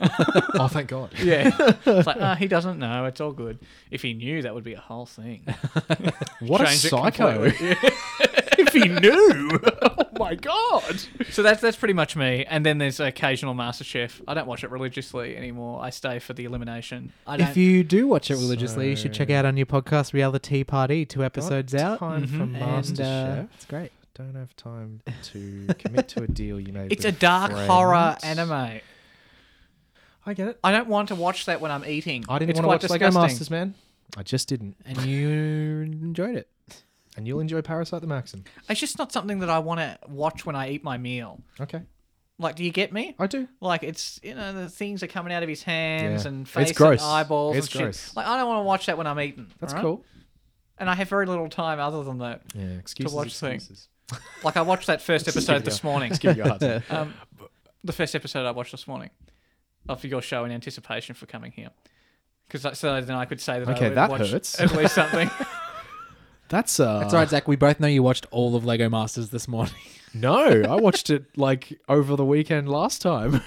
oh, 0.60 0.68
thank 0.68 0.90
God. 0.90 1.12
Yeah. 1.24 1.52
it's 1.86 2.08
like, 2.08 2.18
uh, 2.18 2.36
he 2.36 2.48
doesn't 2.48 2.78
know. 2.78 3.06
It's 3.06 3.20
all 3.22 3.32
good. 3.32 3.60
If 3.90 4.02
he 4.02 4.14
knew, 4.14 4.42
that 4.44 4.54
would 4.54 4.64
be 4.64 4.74
a 4.74 4.80
whole 4.80 5.06
thing. 5.06 5.44
What 6.40 6.62
a 6.62 6.66
Change 6.66 6.86
it 6.86 6.90
psycho! 6.90 7.52
Completely. 8.82 9.10
he 9.10 9.16
knew, 9.16 9.60
oh 9.82 10.08
my 10.20 10.36
god! 10.36 11.00
So 11.32 11.42
that's 11.44 11.62
that's 11.62 11.78
pretty 11.78 11.94
much 11.94 12.16
me. 12.16 12.46
And 12.50 12.66
then 12.66 12.78
there's 12.78 13.00
occasional 13.00 13.54
MasterChef. 13.56 14.22
I 14.28 14.34
don't 14.34 14.48
watch 14.48 14.64
it 14.64 14.72
religiously 14.72 15.36
anymore. 15.38 15.82
I 15.84 15.90
stay 15.90 16.20
for 16.20 16.34
the 16.34 16.46
elimination. 16.46 17.12
I 17.28 17.38
don't. 17.38 17.48
If 17.50 17.58
you 17.58 17.84
do 17.84 18.08
watch 18.08 18.30
it 18.32 18.36
religiously, 18.36 18.90
you 18.90 18.96
should 18.96 19.14
check 19.14 19.30
out 19.30 19.46
our 19.46 19.52
new 19.52 19.66
podcast, 19.66 20.14
Reality 20.14 20.64
Party, 20.64 21.06
two 21.06 21.24
episodes 21.24 21.74
Got 21.74 21.82
out. 21.82 22.00
Time 22.00 22.28
for 22.28 22.34
Mhm. 22.38 22.62
And 22.62 22.86
MasterChef. 22.86 23.40
uh, 23.40 23.48
it's 23.56 23.66
great. 23.66 23.92
Don't 24.16 24.36
have 24.36 24.56
time 24.56 25.02
to 25.24 25.68
commit 25.78 26.08
to 26.10 26.24
a 26.24 26.28
deal 26.28 26.58
you 26.60 26.72
made. 26.72 26.92
it's 26.92 27.04
a 27.04 27.10
with 27.10 27.20
dark 27.20 27.52
friends. 27.52 27.68
horror 27.68 28.16
anime. 28.24 28.80
I 30.28 30.34
get 30.34 30.48
it. 30.48 30.60
I 30.64 30.72
don't 30.72 30.88
want 30.88 31.10
to 31.10 31.16
watch 31.16 31.46
that 31.46 31.62
when 31.62 31.70
I'm 31.72 31.86
eating. 31.86 32.26
I 32.30 32.40
didn't 32.40 32.52
it's 32.52 32.60
want 32.62 32.82
to 32.82 32.88
quite 32.88 32.92
watch 32.94 33.02
Lego 33.02 33.06
disgusting. 33.08 33.22
Masters, 33.34 33.52
man. 33.52 33.74
I 34.18 34.24
just 34.24 34.48
didn't. 34.48 34.76
And 34.86 35.06
you 35.06 35.28
enjoyed 36.02 36.36
it. 36.36 36.48
And 37.18 37.28
you'll 37.28 37.40
enjoy 37.40 37.62
Parasyte 37.62 38.02
the 38.02 38.08
Maxim. 38.08 38.44
It's 38.70 38.80
just 38.80 38.98
not 38.98 39.12
something 39.12 39.40
that 39.40 39.50
I 39.50 39.60
want 39.60 39.80
to 39.80 39.98
watch 40.08 40.46
when 40.46 40.56
I 40.56 40.70
eat 40.72 40.84
my 40.84 40.98
meal. 40.98 41.42
Okay, 41.62 41.82
Like, 42.38 42.56
do 42.56 42.64
you 42.66 42.72
get 42.72 42.92
me? 42.92 43.16
I 43.18 43.28
do. 43.28 43.48
Like 43.62 43.84
it's 43.84 44.20
you 44.24 44.36
know 44.36 44.52
the 44.54 44.70
things 44.70 45.02
are 45.04 45.08
coming 45.08 45.32
out 45.34 45.42
of 45.44 45.48
his 45.50 45.64
hands 45.64 46.24
Yeah. 46.24 46.30
and 46.30 46.42
It's 46.42 46.52
face 46.52 46.72
gross. 46.74 47.02
and 47.02 47.10
eyeballs 47.12 47.56
It's 47.56 47.68
and 47.68 47.72
shit. 47.72 47.82
gross. 47.84 48.16
Like 48.16 48.28
I 48.28 48.38
don't 48.38 48.48
want 48.48 48.60
to 48.60 48.64
watch 48.64 48.86
that 48.88 48.98
when 48.98 49.08
I'm 49.08 49.20
eating. 49.20 49.48
That's 49.60 49.74
alright? 49.74 49.84
cool. 49.86 50.06
And 50.78 50.90
I 50.90 50.96
have 50.96 51.08
very 51.08 51.26
little 51.26 51.48
time 51.50 51.80
other 51.80 52.04
than 52.04 52.18
that. 52.18 52.42
Yeah, 52.54 52.64
excuses. 52.66 53.14
watch 53.14 53.38
things. 53.40 53.64
excuses. 53.70 53.88
Like 54.44 54.58
I 54.58 54.62
watched 54.62 54.88
that 54.88 55.02
first 55.02 55.28
episode 55.34 55.64
this 55.66 55.84
morning. 55.84 56.12
Give 56.20 56.36
you 56.38 56.44
a. 56.44 56.84
Um, 56.90 57.14
the 57.84 57.94
first 57.94 58.14
episode 58.16 58.46
I 58.46 58.52
watched 58.52 58.72
this 58.72 58.88
morning 58.88 59.10
of 59.88 60.04
your 60.04 60.22
show 60.22 60.44
in 60.44 60.52
anticipation 60.52 61.16
for 61.16 61.28
coming 61.28 61.52
here. 61.52 61.70
Because 62.48 62.78
so 62.78 63.00
then 63.02 63.16
I 63.16 63.26
could 63.26 63.40
say 63.40 63.60
that 63.60 63.70
Okay, 63.70 63.86
I 63.86 63.90
would 63.90 63.98
that 63.98 64.10
watch 64.10 64.30
hurts. 64.32 64.60
at 64.60 64.72
least 64.76 64.96
something. 64.96 65.30
That's 66.50 66.80
uh. 66.80 67.00
That's 67.00 67.14
all 67.14 67.20
right, 67.20 67.30
Zach. 67.30 67.48
We 67.48 67.56
both 67.56 67.80
know 67.80 67.88
you 67.88 68.04
watched 68.04 68.26
all 68.32 68.56
of 68.56 68.66
Lego 68.66 68.90
Masters 68.90 69.30
this 69.30 69.48
morning. 69.48 69.74
No, 70.18 70.38
I 70.64 70.76
watched 70.76 71.10
it 71.10 71.26
like 71.38 71.78
over 71.90 72.16
the 72.16 72.24
weekend 72.24 72.70
last 72.70 73.02
time. 73.02 73.42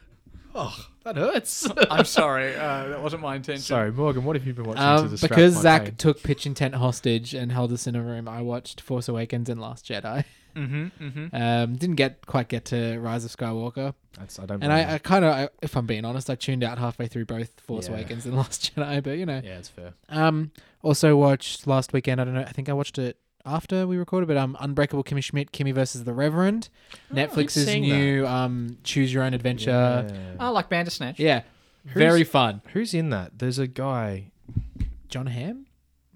oh, 0.56 0.76
that 1.04 1.14
hurts. 1.16 1.68
I'm 1.92 2.04
sorry, 2.04 2.56
uh, 2.56 2.88
that 2.88 3.00
wasn't 3.00 3.22
my 3.22 3.36
intention. 3.36 3.62
Sorry, 3.62 3.92
Morgan. 3.92 4.24
What 4.24 4.34
have 4.34 4.44
you 4.44 4.52
been 4.52 4.64
watching 4.64 4.82
to 4.82 4.88
Um, 4.88 5.08
distract 5.10 5.30
because 5.30 5.54
my 5.54 5.60
Zach 5.60 5.84
pain? 5.84 5.94
took 5.96 6.20
Pitch 6.24 6.44
Intent 6.44 6.74
hostage 6.74 7.34
and 7.34 7.52
held 7.52 7.72
us 7.72 7.86
in 7.86 7.94
a 7.94 8.02
room, 8.02 8.28
I 8.28 8.42
watched 8.42 8.80
Force 8.80 9.08
Awakens 9.08 9.48
and 9.48 9.60
Last 9.60 9.86
Jedi. 9.86 10.24
Mm-hmm. 10.56 10.86
Mm-hmm. 11.00 11.36
Um, 11.36 11.76
didn't 11.76 11.94
get 11.96 12.26
quite 12.26 12.48
get 12.48 12.64
to 12.64 12.98
Rise 12.98 13.24
of 13.24 13.30
Skywalker, 13.36 13.94
That's, 14.18 14.40
I 14.40 14.46
don't. 14.46 14.60
and 14.64 14.72
blame 14.72 14.88
I, 14.88 14.94
I 14.94 14.98
kind 14.98 15.24
of, 15.24 15.50
if 15.62 15.76
I'm 15.76 15.86
being 15.86 16.04
honest, 16.04 16.28
I 16.28 16.34
tuned 16.34 16.64
out 16.64 16.78
halfway 16.78 17.06
through 17.06 17.26
both 17.26 17.60
Force 17.60 17.86
Yeah. 17.86 17.94
Awakens 17.94 18.26
and 18.26 18.36
Last 18.36 18.74
Jedi. 18.74 19.04
But 19.04 19.18
you 19.18 19.26
know, 19.26 19.36
you. 19.36 19.48
yeah, 19.50 19.58
it's 19.58 19.68
fair. 19.68 19.92
um, 20.08 20.50
also 20.82 21.16
watched 21.16 21.66
last 21.66 21.92
weekend. 21.92 22.20
I 22.20 22.24
don't 22.24 22.34
know. 22.34 22.40
I 22.40 22.52
think 22.52 22.68
I 22.68 22.72
watched 22.72 22.98
it 22.98 23.16
after 23.44 23.86
we 23.86 23.96
recorded, 23.96 24.26
but 24.26 24.36
um, 24.36 24.56
Unbreakable 24.60 25.04
Kimmy 25.04 25.22
Schmidt, 25.22 25.52
Kimmy 25.52 25.72
versus 25.72 26.04
the 26.04 26.12
Reverend, 26.12 26.68
Netflix's 27.12 27.64
seen 27.66 27.82
new 27.82 28.26
um, 28.26 28.78
choose 28.84 29.12
your 29.12 29.22
own 29.22 29.34
adventure. 29.34 30.06
Yeah. 30.10 30.36
I 30.38 30.48
like 30.50 30.68
Bandersnatch. 30.68 31.18
Yeah, 31.18 31.42
very 31.84 32.24
fun. 32.24 32.62
Who's 32.72 32.94
in 32.94 33.10
that? 33.10 33.38
There's 33.38 33.58
a 33.58 33.66
guy, 33.66 34.30
Jon 35.08 35.26
Hamm, 35.26 35.66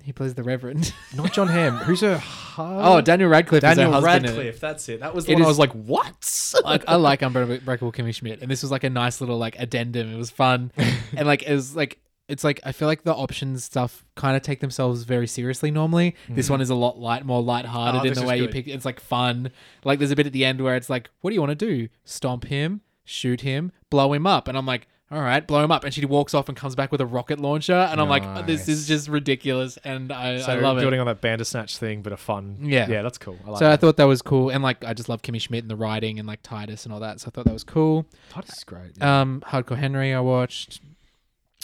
he 0.02 0.12
plays 0.12 0.34
the 0.34 0.42
Reverend. 0.42 0.92
not 1.16 1.32
Jon 1.32 1.48
Hamm. 1.48 1.76
Who's 1.78 2.00
her? 2.00 2.22
oh, 2.58 3.00
Daniel 3.00 3.30
Radcliffe 3.30 3.62
is 3.62 3.68
her 3.68 3.74
Daniel 3.74 3.92
husband. 3.92 4.24
Radcliffe. 4.26 4.60
That's 4.60 4.88
it. 4.88 5.00
That 5.00 5.14
was 5.14 5.24
It 5.24 5.28
the 5.28 5.34
one 5.34 5.44
I 5.44 5.46
was 5.46 5.58
like, 5.58 5.72
what? 5.72 6.54
like 6.64 6.84
I 6.88 6.96
like 6.96 7.22
Unbreakable 7.22 7.92
Kimmy 7.92 8.14
Schmidt, 8.14 8.42
and 8.42 8.50
this 8.50 8.62
was 8.62 8.70
like 8.70 8.84
a 8.84 8.90
nice 8.90 9.20
little 9.20 9.38
like 9.38 9.58
addendum. 9.58 10.12
It 10.12 10.16
was 10.16 10.30
fun, 10.30 10.72
and 11.16 11.26
like 11.26 11.42
it 11.42 11.54
was 11.54 11.76
like 11.76 11.98
it's 12.32 12.42
like 12.42 12.58
I 12.64 12.72
feel 12.72 12.88
like 12.88 13.04
the 13.04 13.14
options 13.14 13.62
stuff 13.64 14.04
kind 14.16 14.34
of 14.36 14.42
take 14.42 14.60
themselves 14.60 15.04
very 15.04 15.26
seriously 15.26 15.70
normally. 15.70 16.16
This 16.28 16.50
one 16.50 16.60
is 16.60 16.70
a 16.70 16.74
lot 16.74 16.98
light, 16.98 17.24
more 17.24 17.42
lighthearted 17.42 18.00
Oh, 18.00 18.04
in 18.04 18.14
the 18.14 18.24
way 18.26 18.38
you 18.38 18.48
pick. 18.48 18.66
It's 18.66 18.84
like 18.84 18.98
fun. 18.98 19.52
Like 19.84 19.98
there's 19.98 20.10
a 20.10 20.16
bit 20.16 20.26
at 20.26 20.32
the 20.32 20.44
end 20.44 20.60
where 20.60 20.74
it's 20.74 20.90
like, 20.90 21.10
what 21.20 21.30
do 21.30 21.34
you 21.34 21.40
want 21.40 21.50
to 21.56 21.66
do? 21.66 21.88
Stomp 22.04 22.44
him, 22.46 22.80
shoot 23.04 23.42
him, 23.42 23.70
blow 23.90 24.12
him 24.12 24.26
up, 24.26 24.48
and 24.48 24.58
I'm 24.58 24.66
like. 24.66 24.88
All 25.14 25.20
right, 25.20 25.46
blow 25.46 25.62
him 25.62 25.70
up, 25.70 25.84
and 25.84 25.92
she 25.92 26.02
walks 26.06 26.32
off 26.32 26.48
and 26.48 26.56
comes 26.56 26.74
back 26.74 26.90
with 26.90 27.02
a 27.02 27.04
rocket 27.04 27.38
launcher, 27.38 27.74
and 27.74 28.00
I'm 28.00 28.08
like, 28.08 28.46
"This 28.46 28.66
is 28.66 28.88
just 28.88 29.08
ridiculous," 29.10 29.76
and 29.84 30.10
I, 30.10 30.38
So 30.38 30.52
I 30.52 30.54
love 30.58 30.78
it. 30.78 30.80
building 30.80 31.00
on 31.00 31.06
that 31.06 31.20
Bandersnatch 31.20 31.76
thing, 31.76 32.00
but 32.00 32.14
a 32.14 32.16
fun. 32.16 32.56
Yeah. 32.62 32.88
yeah, 32.88 33.02
that's 33.02 33.18
cool. 33.18 33.36
I 33.46 33.50
like 33.50 33.58
so 33.58 33.70
I 33.70 33.76
thought 33.76 33.98
that 33.98 34.04
was 34.06 34.22
cool, 34.22 34.48
and 34.48 34.62
like 34.64 34.82
I 34.86 34.94
just 34.94 35.10
love 35.10 35.20
Kimmy 35.20 35.38
Schmidt 35.38 35.64
and 35.64 35.70
the 35.70 35.76
writing 35.76 36.18
and 36.18 36.26
like 36.26 36.40
Titus 36.42 36.86
and 36.86 36.94
all 36.94 37.00
that. 37.00 37.20
So 37.20 37.26
I 37.26 37.30
thought 37.30 37.44
that 37.44 37.52
was 37.52 37.62
cool. 37.62 38.06
Titus 38.30 38.56
is 38.56 38.64
great. 38.64 39.02
Um, 39.02 39.42
Hardcore 39.46 39.76
Henry, 39.76 40.14
I 40.14 40.20
watched. 40.20 40.80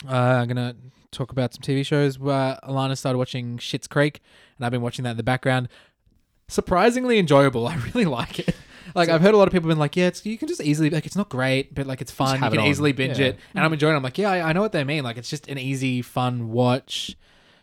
Uh, 0.07 0.13
I'm 0.15 0.49
gonna 0.49 0.77
talk 1.11 1.33
about 1.33 1.55
some 1.55 1.63
TV 1.63 1.85
shows. 1.85 2.17
Uh, 2.19 2.59
Alana 2.63 2.97
started 2.97 3.19
watching 3.19 3.59
Schitt's 3.59 3.87
Creek, 3.87 4.21
and 4.57 4.67
I've 4.67 4.73
been 4.73 4.83
watching 4.83 5.05
that 5.05 5.13
in 5.13 5.17
the 5.17 5.23
background. 5.23 5.69
Surprisingly 6.49 7.19
enjoyable. 7.19 7.67
I 7.69 7.77
really 7.77 8.05
like 8.05 8.39
it. 8.39 8.55
Like 8.95 9.11
I've 9.11 9.21
heard 9.21 9.35
a 9.35 9.37
lot 9.37 9.49
of 9.49 9.53
people 9.53 9.69
been 9.69 9.79
like, 9.79 9.97
yeah, 9.97 10.07
it's 10.07 10.25
you 10.25 10.39
can 10.39 10.49
just 10.49 10.63
easily 10.63 10.89
like 10.91 11.05
it's 11.05 11.17
not 11.17 11.29
great, 11.29 11.75
but 11.75 11.87
like 11.87 12.01
it's 12.01 12.11
fun. 12.13 12.41
You 12.41 12.47
it 12.47 12.51
can 12.53 12.61
easily 12.67 12.93
binge 12.93 13.19
Yeah. 13.19 13.27
it, 13.29 13.39
and 13.55 13.65
I'm 13.65 13.73
enjoying. 13.73 13.95
it. 13.95 13.97
I'm 13.99 14.03
like, 14.03 14.17
yeah, 14.19 14.31
I, 14.31 14.49
I 14.49 14.53
know 14.53 14.61
what 14.63 14.73
they 14.73 14.83
mean. 14.85 15.05
Like 15.05 15.19
it's 15.19 15.29
just 15.29 15.47
an 15.49 15.59
easy, 15.59 16.01
fun 16.01 16.49
watch. 16.51 17.17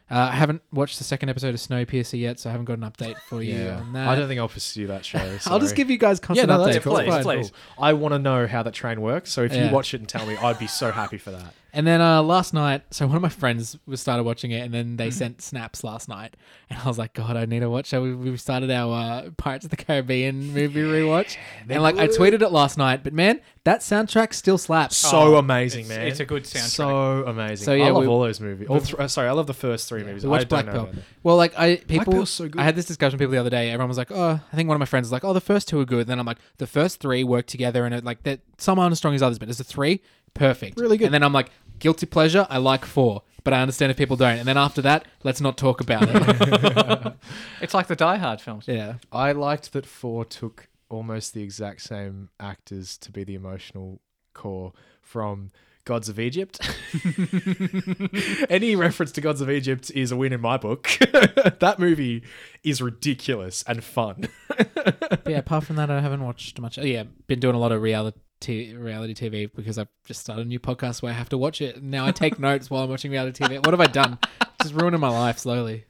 Uh, 0.09 0.29
I 0.31 0.35
haven't 0.35 0.61
watched 0.71 0.99
the 0.99 1.03
second 1.03 1.29
episode 1.29 1.55
of 1.55 1.59
Snowpiercer 1.59 2.19
yet, 2.19 2.39
so 2.39 2.47
I 2.47 2.51
haven't 2.51 2.65
got 2.65 2.77
an 2.77 2.83
update 2.83 3.17
for 3.27 3.41
you 3.41 3.55
yeah. 3.55 3.77
on 3.79 3.93
that. 3.93 4.07
I 4.07 4.13
don't 4.15 4.27
think 4.27 4.39
I'll 4.39 4.47
pursue 4.47 4.85
that 4.85 5.03
show. 5.03 5.17
I'll 5.47 5.59
just 5.59 5.75
give 5.75 5.89
you 5.89 5.97
guys 5.97 6.19
constant 6.19 6.47
no, 6.47 6.59
updates. 6.59 6.81
cool. 6.81 6.93
please, 6.93 7.23
please. 7.23 7.51
I 7.79 7.93
want 7.93 8.13
to 8.13 8.19
know 8.19 8.45
how 8.45 8.61
that 8.61 8.75
train 8.75 9.01
works. 9.01 9.31
So 9.31 9.41
if 9.41 9.51
Yeah. 9.51 9.65
you 9.67 9.73
watch 9.73 9.95
it 9.95 10.01
and 10.01 10.07
tell 10.07 10.23
me, 10.27 10.37
I'd 10.37 10.59
be 10.59 10.67
so 10.67 10.91
happy 10.91 11.17
for 11.17 11.31
that. 11.31 11.55
And 11.75 11.85
then 11.85 11.99
uh, 12.01 12.23
last 12.23 12.53
night, 12.53 12.83
so 12.91 13.05
one 13.05 13.17
of 13.17 13.21
my 13.21 13.29
friends 13.29 13.77
was 13.85 13.99
started 14.01 14.23
watching 14.23 14.51
it, 14.51 14.61
and 14.61 14.73
then 14.73 14.85
Mm-hmm. 14.85 14.95
they 14.95 15.11
sent 15.11 15.41
snaps 15.41 15.83
last 15.83 16.07
night, 16.07 16.35
and 16.69 16.79
I 16.79 16.87
was 16.87 16.97
like, 16.97 17.13
God, 17.13 17.35
I 17.35 17.45
need 17.45 17.59
to 17.59 17.69
watch. 17.69 17.87
So 17.87 18.01
we, 18.01 18.15
we 18.15 18.37
started 18.37 18.71
our 18.71 18.93
uh, 19.25 19.29
Pirates 19.35 19.65
of 19.65 19.71
the 19.71 19.77
Caribbean 19.77 20.53
movie 20.53 20.81
rewatch, 20.81 21.35
and 21.69 21.83
like 21.83 21.97
I 21.97 22.07
tweeted 22.07 22.41
it 22.41 22.49
last 22.51 22.77
night, 22.77 23.03
but 23.03 23.11
man, 23.13 23.41
that 23.65 23.81
soundtrack 23.81 24.33
still 24.33 24.57
slaps. 24.57 24.95
So 24.95 25.17
Oh, 25.17 25.35
amazing, 25.35 25.85
it's- 25.85 25.97
man. 25.97 26.07
it's 26.07 26.19
a 26.21 26.25
good 26.25 26.43
soundtrack. 26.43 26.59
So 26.69 27.25
amazing. 27.27 27.65
So, 27.65 27.73
yeah, 27.73 27.85
I 27.85 27.89
love 27.89 28.03
we- 28.03 28.07
all 28.07 28.21
those 28.21 28.39
movies. 28.39 28.67
All 28.69 28.79
th- 28.79 28.95
uh, 28.95 29.07
sorry, 29.09 29.27
I 29.27 29.31
love 29.33 29.47
the 29.47 29.53
first 29.53 29.89
three 29.89 30.03
movies. 30.03 30.23
We 30.23 30.29
I 30.29 30.31
watched 30.31 30.47
don't 30.49 30.63
Black 30.65 30.73
know 30.75 30.85
Pearl. 30.85 31.03
Well, 31.23 31.35
like 31.37 31.57
I 31.59 31.75
people, 31.77 32.13
Pearl's 32.13 32.29
so 32.29 32.47
good. 32.47 32.61
I 32.61 32.63
had 32.63 32.75
this 32.75 32.85
discussion 32.85 33.17
with 33.17 33.21
people 33.21 33.33
the 33.33 33.39
other 33.39 33.49
day. 33.49 33.69
Everyone 33.71 33.89
was 33.89 33.97
like, 33.97 34.11
"Oh, 34.11 34.39
I 34.51 34.55
think 34.55 34.69
one 34.69 34.75
of 34.75 34.79
my 34.79 34.85
friends 34.85 35.05
was 35.07 35.11
like, 35.11 35.25
oh, 35.25 35.33
the 35.33 35.41
first 35.41 35.67
two 35.67 35.79
are 35.81 35.85
good." 35.85 36.07
then 36.07 36.19
I'm 36.19 36.25
like, 36.25 36.37
the 36.57 36.67
first 36.67 36.99
three 37.01 37.23
work 37.25 37.47
together, 37.47 37.85
and 37.85 37.93
it 37.93 38.05
like 38.05 38.23
that. 38.23 38.39
Some 38.59 38.79
aren't 38.79 38.93
as 38.93 38.97
strong 38.99 39.13
as 39.15 39.21
others, 39.21 39.39
but 39.39 39.49
as 39.49 39.59
a 39.59 39.63
three, 39.65 40.01
perfect, 40.33 40.79
Really 40.79 40.97
good. 40.97 41.05
And 41.05 41.13
then 41.13 41.23
I'm 41.23 41.33
like, 41.33 41.49
guilty 41.79 42.05
pleasure. 42.05 42.47
I 42.49 42.57
like 42.57 42.85
four, 42.85 43.23
but 43.43 43.53
I 43.53 43.61
understand 43.61 43.91
if 43.91 43.97
people 43.97 44.17
don't. 44.17 44.39
And 44.39 44.47
then 44.47 44.57
after 44.57 44.81
that, 44.81 45.05
let's 45.23 45.41
not 45.41 45.57
talk 45.57 45.81
about 45.81 46.03
it. 46.07 47.13
It's 47.61 47.73
like 47.73 47.87
the 47.87 47.95
Die 47.95 48.17
Hard 48.17 48.41
films. 48.41 48.65
yeah. 48.67 48.95
I 49.11 49.31
liked 49.31 49.73
that 49.73 49.85
four 49.85 50.25
took 50.25 50.67
almost 50.89 51.33
the 51.33 51.41
exact 51.41 51.81
same 51.81 52.29
actors 52.39 52.97
to 52.99 53.11
be 53.11 53.23
the 53.23 53.33
emotional 53.35 54.01
core 54.33 54.73
from 55.01 55.51
Gods 55.85 56.09
of 56.09 56.19
Egypt. 56.19 56.59
Any 58.49 58.75
reference 58.75 59.11
to 59.13 59.21
Gods 59.21 59.41
of 59.41 59.49
Egypt 59.49 59.91
is 59.91 60.11
a 60.11 60.15
win 60.15 60.33
in 60.33 60.41
my 60.41 60.57
book. 60.57 60.89
that 60.99 61.75
movie 61.79 62.23
is 62.63 62.81
ridiculous 62.81 63.63
and 63.67 63.83
fun. 63.83 64.27
But 64.57 65.23
yeah, 65.27 65.37
apart 65.37 65.63
from 65.63 65.75
that, 65.77 65.89
I 65.89 66.01
haven't 66.01 66.23
watched 66.23 66.59
much. 66.59 66.77
Oh, 66.77 66.83
yeah, 66.83 67.03
been 67.27 67.39
doing 67.39 67.55
a 67.55 67.59
lot 67.59 67.71
of 67.71 67.81
reality 67.81 68.19
reality 68.47 69.13
TV 69.13 69.49
because 69.53 69.77
I've 69.77 69.87
just 70.05 70.21
started 70.21 70.45
a 70.45 70.49
new 70.49 70.59
podcast 70.59 71.01
where 71.01 71.11
I 71.11 71.15
have 71.15 71.29
to 71.29 71.37
watch 71.37 71.61
it. 71.61 71.77
And 71.77 71.91
now 71.91 72.05
I 72.05 72.11
take 72.11 72.39
notes 72.47 72.69
while 72.69 72.83
I'm 72.83 72.89
watching 72.89 73.11
reality 73.11 73.43
TV. 73.43 73.57
What 73.65 73.71
have 73.71 73.81
I 73.81 73.87
done? 73.87 74.19
Just 74.61 74.73
ruining 74.73 74.99
my 74.99 75.09
life 75.09 75.37
slowly. 75.39 75.85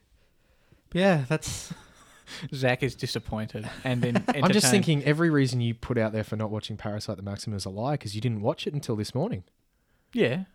But 0.90 1.00
yeah, 1.00 1.26
that's 1.28 1.74
Zach 2.54 2.82
is 2.84 2.96
disappointed 2.96 3.70
and 3.84 4.02
then 4.02 4.24
I'm 4.44 4.52
just 4.52 4.72
thinking 4.72 5.04
every 5.04 5.30
reason 5.30 5.62
you 5.62 5.74
put 5.76 5.98
out 5.98 6.12
there 6.12 6.24
for 6.24 6.36
not 6.36 6.50
watching 6.50 6.76
Parasyte 6.78 7.16
the 7.18 7.22
Maximum 7.22 7.56
is 7.58 7.66
a 7.66 7.70
lie 7.70 7.94
because 7.94 8.16
you 8.16 8.22
didn't 8.22 8.42
watch 8.42 8.66
it 8.68 8.74
until 8.74 8.96
this 8.96 9.14
morning. 9.14 9.44
Yeah, 10.14 10.46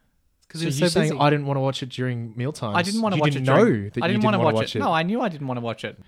because 0.48 0.60
So 0.60 0.64
you're 0.66 0.72
you're 0.74 0.88
so 0.88 1.00
saying 1.00 1.10
busy. 1.10 1.20
I 1.20 1.30
didn't 1.30 1.46
want 1.46 1.56
to 1.58 1.60
watch 1.60 1.82
it 1.82 1.90
during 1.90 2.32
mealtime. 2.36 2.74
I 2.74 2.82
didn't 2.82 3.02
want 3.02 3.12
to 3.12 3.16
You 3.16 3.20
watch 3.22 3.32
didn't 3.34 3.48
it. 3.48 3.50
know 3.52 3.64
during- 3.64 3.90
that 3.90 4.02
I 4.02 4.06
you 4.06 4.12
didn't 4.14 4.24
want 4.24 4.34
to 4.34 4.38
wanna 4.38 4.54
watch, 4.56 4.74
it. 4.74 4.78
No, 4.80 4.92
I 4.92 5.02
knew 5.02 5.20
I 5.20 5.28
didn't 5.28 5.46
want 5.46 5.58
to 5.58 5.62
watch 5.64 5.84
it 5.84 5.98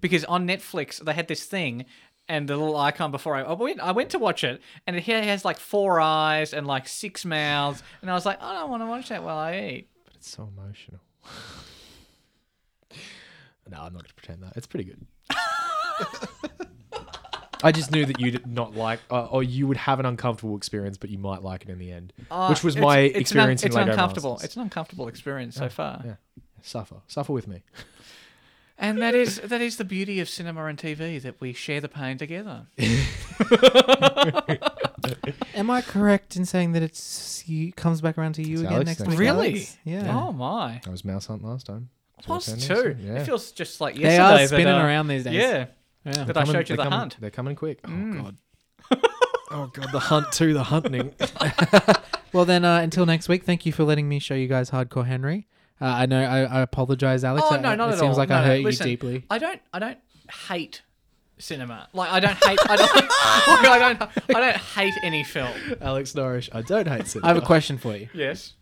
because 0.00 0.24
on 0.24 0.46
Netflix 0.46 1.02
they 1.02 1.12
had 1.14 1.28
this 1.28 1.44
thing. 1.44 1.86
And 2.28 2.48
the 2.48 2.56
little 2.56 2.76
icon 2.76 3.12
before 3.12 3.36
I, 3.36 3.42
I 3.42 3.52
went, 3.52 3.78
I 3.80 3.92
went 3.92 4.10
to 4.10 4.18
watch 4.18 4.42
it, 4.42 4.60
and 4.86 4.96
it 4.96 5.02
here 5.04 5.22
has 5.22 5.44
like 5.44 5.58
four 5.58 6.00
eyes 6.00 6.52
and 6.52 6.66
like 6.66 6.88
six 6.88 7.24
mouths, 7.24 7.82
and 8.02 8.10
I 8.10 8.14
was 8.14 8.26
like, 8.26 8.42
I 8.42 8.54
don't 8.54 8.68
want 8.70 8.82
to 8.82 8.86
watch 8.86 9.08
that 9.10 9.22
while 9.22 9.38
I 9.38 9.58
eat. 9.58 9.88
But 10.04 10.14
it's 10.16 10.28
so 10.28 10.50
emotional. 10.56 11.00
no, 13.70 13.76
I'm 13.78 13.92
not 13.92 13.92
going 13.92 14.04
to 14.06 14.14
pretend 14.14 14.42
that. 14.42 14.54
It's 14.56 14.66
pretty 14.66 14.84
good. 14.84 15.06
I 17.62 17.72
just 17.72 17.90
knew 17.90 18.04
that 18.04 18.20
you 18.20 18.30
did 18.30 18.46
not 18.46 18.74
like, 18.76 19.00
uh, 19.10 19.26
or 19.26 19.42
you 19.42 19.66
would 19.66 19.76
have 19.78 19.98
an 19.98 20.06
uncomfortable 20.06 20.56
experience, 20.56 20.98
but 20.98 21.10
you 21.10 21.18
might 21.18 21.42
like 21.42 21.62
it 21.62 21.68
in 21.68 21.78
the 21.78 21.90
end, 21.90 22.12
Uh, 22.30 22.48
which 22.48 22.62
was 22.62 22.76
my 22.76 22.98
it's 22.98 23.14
an 23.14 23.20
experience 23.20 23.62
it's 23.62 23.74
in 23.74 23.80
Lego 23.80 23.92
uncomfortable. 23.92 24.32
Masters. 24.32 24.44
It's 24.44 24.56
an 24.56 24.62
uncomfortable 24.62 25.08
experience 25.08 25.56
so 25.56 25.68
far, 25.68 26.02
yeah. 26.04 26.14
Suffer, 26.62 26.96
suffer 27.06 27.32
with 27.32 27.46
me. 27.48 27.62
and 28.78 29.00
that 29.02 29.14
is 29.14 29.40
that 29.40 29.60
is 29.60 29.76
the 29.76 29.84
beauty 29.84 30.20
of 30.20 30.28
cinema 30.28 30.64
and 30.66 30.78
TV 30.78 31.20
that 31.22 31.40
we 31.40 31.52
share 31.52 31.80
the 31.80 31.88
pain 31.88 32.18
together. 32.18 32.66
Am 35.54 35.70
I 35.70 35.80
correct 35.82 36.36
in 36.36 36.44
saying 36.44 36.72
that 36.72 36.82
it's 36.82 37.40
he 37.40 37.72
comes 37.72 38.00
back 38.00 38.18
around 38.18 38.34
to 38.34 38.42
you 38.42 38.54
It's 38.54 38.60
again 38.62 38.72
Alex 38.74 38.86
next 38.86 39.00
next 39.00 39.10
week? 39.10 39.18
Really? 39.18 39.48
Alex? 39.52 39.76
Yeah. 39.84 40.16
Oh 40.18 40.32
my, 40.32 40.80
I 40.86 40.90
was 40.90 41.04
Mouse 41.04 41.26
Hunt 41.26 41.44
last 41.44 41.66
time. 41.66 41.88
plus 42.22 42.48
attending, 42.48 42.68
two. 42.68 42.74
so, 42.74 43.06
yeah. 43.12 43.20
It 43.20 43.26
feels 43.26 43.52
just 43.52 43.80
like 43.80 43.94
yesterday. 43.96 44.08
They 44.08 44.16
yesterday. 44.16 44.34
are 44.34 44.38
that, 44.38 44.48
spinning 44.48 44.74
uh, 44.74 44.84
around 44.86 45.08
these 45.08 45.24
days. 45.24 45.34
Yeah, 45.34 45.66
Yeah. 46.04 46.12
that 46.24 46.36
I 46.36 46.40
Coming- 46.40 46.46
showed 46.54 46.68
you 46.68 46.76
they're 46.76 46.76
the 46.76 46.82
coming- 46.84 46.98
hunt. 46.98 47.16
They're 47.20 47.30
coming 47.30 47.56
quick. 47.56 47.80
Oh 47.84 48.12
god. 48.12 48.36
oh 49.50 49.66
god, 49.72 49.88
the 49.92 49.98
hunt 50.00 50.32
too. 50.32 50.52
The 50.54 50.64
hunting. 50.64 51.14
Well, 52.32 52.44
then, 52.44 52.66
uh, 52.66 52.80
until 52.80 53.06
next 53.06 53.28
week, 53.30 53.44
thank 53.44 53.64
you 53.64 53.72
for 53.72 53.82
letting 53.84 54.10
me 54.10 54.18
show 54.18 54.34
you 54.34 54.46
guys 54.46 54.70
Hardcore 54.70 55.06
Henry. 55.06 55.46
Uh, 55.80 55.84
I 55.84 56.06
know 56.06 56.22
I, 56.22 56.38
I 56.44 56.60
apologize, 56.62 57.22
Alex. 57.24 57.46
Oh 57.50 57.54
I- 57.56 57.60
no, 57.60 57.74
not 57.74 57.90
it 57.90 57.92
at 57.94 57.98
seems 57.98 58.12
all. 58.12 58.16
like 58.16 58.28
No, 58.30 58.36
I 58.36 58.40
no, 58.40 58.46
hurt 58.46 58.60
listen, 58.62 58.86
you 58.88 58.96
deeply. 58.96 59.24
I 59.30 59.38
don't. 59.38 59.60
I 59.72 59.78
don't 59.78 59.98
hate 60.48 60.82
cinema. 61.38 61.88
Like 61.92 62.10
I 62.10 62.20
don't 62.20 62.32
hate. 62.44 62.58
I 62.68 62.76
don't. 62.76 62.90
I 63.10 63.78
don't. 63.78 64.36
I 64.36 64.40
don't 64.40 64.56
hate 64.56 64.94
any 65.02 65.22
film. 65.24 65.52
Alex 65.80 66.12
Norrish. 66.12 66.48
I 66.52 66.62
don't 66.62 66.88
hate 66.88 67.06
cinema. 67.06 67.26
I 67.26 67.34
have 67.34 67.42
a 67.42 67.46
question 67.46 67.76
for 67.78 67.94
you. 67.96 68.08
Yes. 68.14 68.54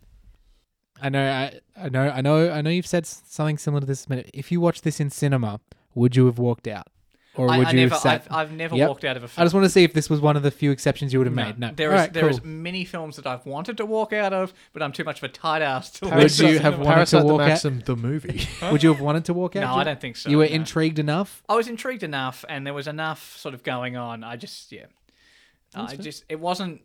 I 1.02 1.08
know, 1.08 1.28
I, 1.28 1.60
I 1.76 1.88
know, 1.88 2.08
I 2.08 2.20
know, 2.20 2.50
I 2.50 2.62
know. 2.62 2.70
You've 2.70 2.86
said 2.86 3.04
something 3.04 3.58
similar 3.58 3.80
to 3.80 3.86
this. 3.86 4.06
But 4.06 4.30
if 4.32 4.50
you 4.52 4.60
watched 4.60 4.84
this 4.84 5.00
in 5.00 5.10
cinema, 5.10 5.60
would 5.94 6.14
you 6.16 6.26
have 6.26 6.38
walked 6.38 6.66
out, 6.68 6.86
or 7.36 7.50
I, 7.50 7.58
would 7.58 7.66
I 7.68 7.70
you 7.72 7.76
never. 7.76 7.94
sat? 7.96 8.26
I've, 8.30 8.50
I've 8.50 8.52
never 8.52 8.76
Yep. 8.76 8.88
walked 8.88 9.04
out 9.04 9.16
of 9.16 9.22
a 9.22 9.26
I 9.26 9.28
film. 9.28 9.42
I 9.42 9.44
just 9.46 9.54
want 9.54 9.64
to 9.64 9.70
see 9.70 9.84
if 9.84 9.92
this 9.92 10.08
was 10.08 10.20
one 10.20 10.36
of 10.36 10.42
the 10.42 10.50
few 10.50 10.70
exceptions 10.70 11.12
you 11.12 11.18
would 11.18 11.26
have 11.26 11.34
No, 11.34 11.44
made. 11.44 11.58
No, 11.58 11.72
there 11.74 11.88
All 11.90 11.94
is 11.96 12.00
right, 12.02 12.12
there 12.12 12.28
is 12.28 12.38
cool. 12.40 12.48
many 12.48 12.84
films 12.84 13.16
that 13.16 13.26
I've 13.26 13.44
wanted 13.46 13.76
to 13.78 13.86
walk 13.86 14.12
out 14.12 14.32
of, 14.32 14.52
but 14.72 14.82
I'm 14.82 14.92
too 14.92 15.04
much 15.04 15.18
of 15.18 15.24
a 15.24 15.28
tight 15.28 15.62
ass 15.62 15.90
to. 15.92 16.06
Would 16.06 16.38
you 16.38 16.58
have 16.60 16.74
cinema. 16.74 16.84
wanted 16.84 17.06
to 17.06 17.16
Parasyte 17.16 17.20
the 17.26 17.34
walk 17.34 17.40
out? 17.40 17.84
The 17.86 17.96
movie. 17.96 18.48
Would 18.70 18.82
you 18.82 18.92
have 18.92 19.00
wanted 19.00 19.24
to 19.26 19.34
walk 19.34 19.56
out? 19.56 19.60
No, 19.60 19.74
I 19.74 19.84
don't 19.84 20.00
think 20.00 20.16
so. 20.16 20.30
You 20.30 20.38
were 20.38 20.46
no. 20.46 20.50
intrigued 20.52 20.98
enough. 20.98 21.42
I 21.48 21.54
was 21.56 21.68
intrigued 21.68 22.02
enough, 22.02 22.44
and 22.48 22.66
there 22.66 22.74
was 22.74 22.86
enough 22.88 23.36
sort 23.36 23.54
of 23.54 23.62
going 23.62 23.96
on. 23.96 24.22
I 24.24 24.36
just, 24.36 24.70
yeah, 24.72 24.86
I 25.74 25.96
just, 25.96 26.24
it 26.28 26.38
wasn't 26.40 26.82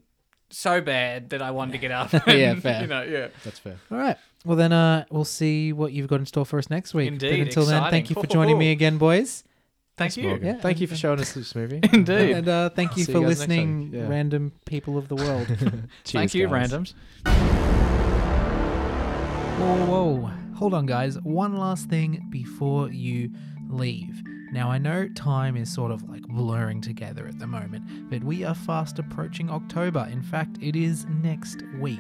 so 0.51 0.81
bad 0.81 1.29
that 1.29 1.41
I 1.43 1.51
wanted 1.51 1.73
to 1.73 1.77
get 1.77 1.91
up. 1.91 2.11
Yeah, 2.27 2.55
fair. 2.55 2.81
You 2.81 2.87
know, 2.87 3.03
yeah. 3.03 3.27
That's 3.43 3.59
fair. 3.59 3.77
All 3.91 3.97
right. 3.97 4.17
Well, 4.45 4.55
then 4.57 4.71
uh, 4.71 5.05
we'll 5.11 5.25
see 5.25 5.73
what 5.73 5.91
you've 5.91 6.07
got 6.07 6.19
in 6.21 6.25
store 6.25 6.45
for 6.45 6.57
us 6.59 6.69
next 6.69 6.93
week. 6.93 7.09
but 7.09 7.23
Indeed, 7.23 7.41
until 7.47 7.65
then, 7.65 7.83
thank 7.91 8.09
you 8.09 8.15
for 8.15 8.25
joining 8.25 8.57
me 8.57 8.71
again, 8.71 8.97
boys. 8.97 9.43
Thank 9.99 10.17
you. 10.17 10.29
Morgan. 10.29 10.47
Yeah, 10.47 10.53
Thank 10.61 10.79
you 10.79 10.85
and- 10.85 10.89
for 10.89 10.95
showing 10.97 11.19
us 11.19 11.33
this 11.33 11.53
movie. 11.53 11.79
Indeed. 11.93 12.31
And 12.31 12.47
uh, 12.49 12.69
thank 12.71 12.97
you 12.97 13.03
See 13.03 13.11
for 13.13 13.19
you 13.19 13.27
listening. 13.27 13.91
Yeah. 13.93 14.07
random 14.07 14.51
people 14.65 14.97
of 14.97 15.07
the 15.09 15.15
world. 15.15 15.47
Thank 16.05 16.33
you, 16.33 16.47
guys. 16.47 16.71
randoms. 16.71 16.93
Whoa, 19.59 19.85
whoa. 19.85 20.31
Hold 20.55 20.73
on, 20.73 20.85
guys. 20.85 21.19
One 21.19 21.57
last 21.57 21.89
thing 21.89 22.25
before 22.29 22.89
you 22.91 23.29
leave. 23.69 24.23
Now, 24.51 24.71
I 24.71 24.77
know 24.77 25.07
time 25.09 25.55
is 25.57 25.71
sort 25.71 25.91
of 25.91 26.01
like 26.09 26.23
blurring 26.23 26.81
together 26.81 27.27
at 27.27 27.37
the 27.39 27.45
moment, 27.47 28.09
but 28.09 28.23
we 28.23 28.43
are 28.43 28.55
fast 28.55 28.97
approaching 28.99 29.49
October. 29.49 30.07
In 30.11 30.21
fact, 30.23 30.57
it 30.61 30.75
is 30.75 31.05
next 31.21 31.61
week. 31.79 31.99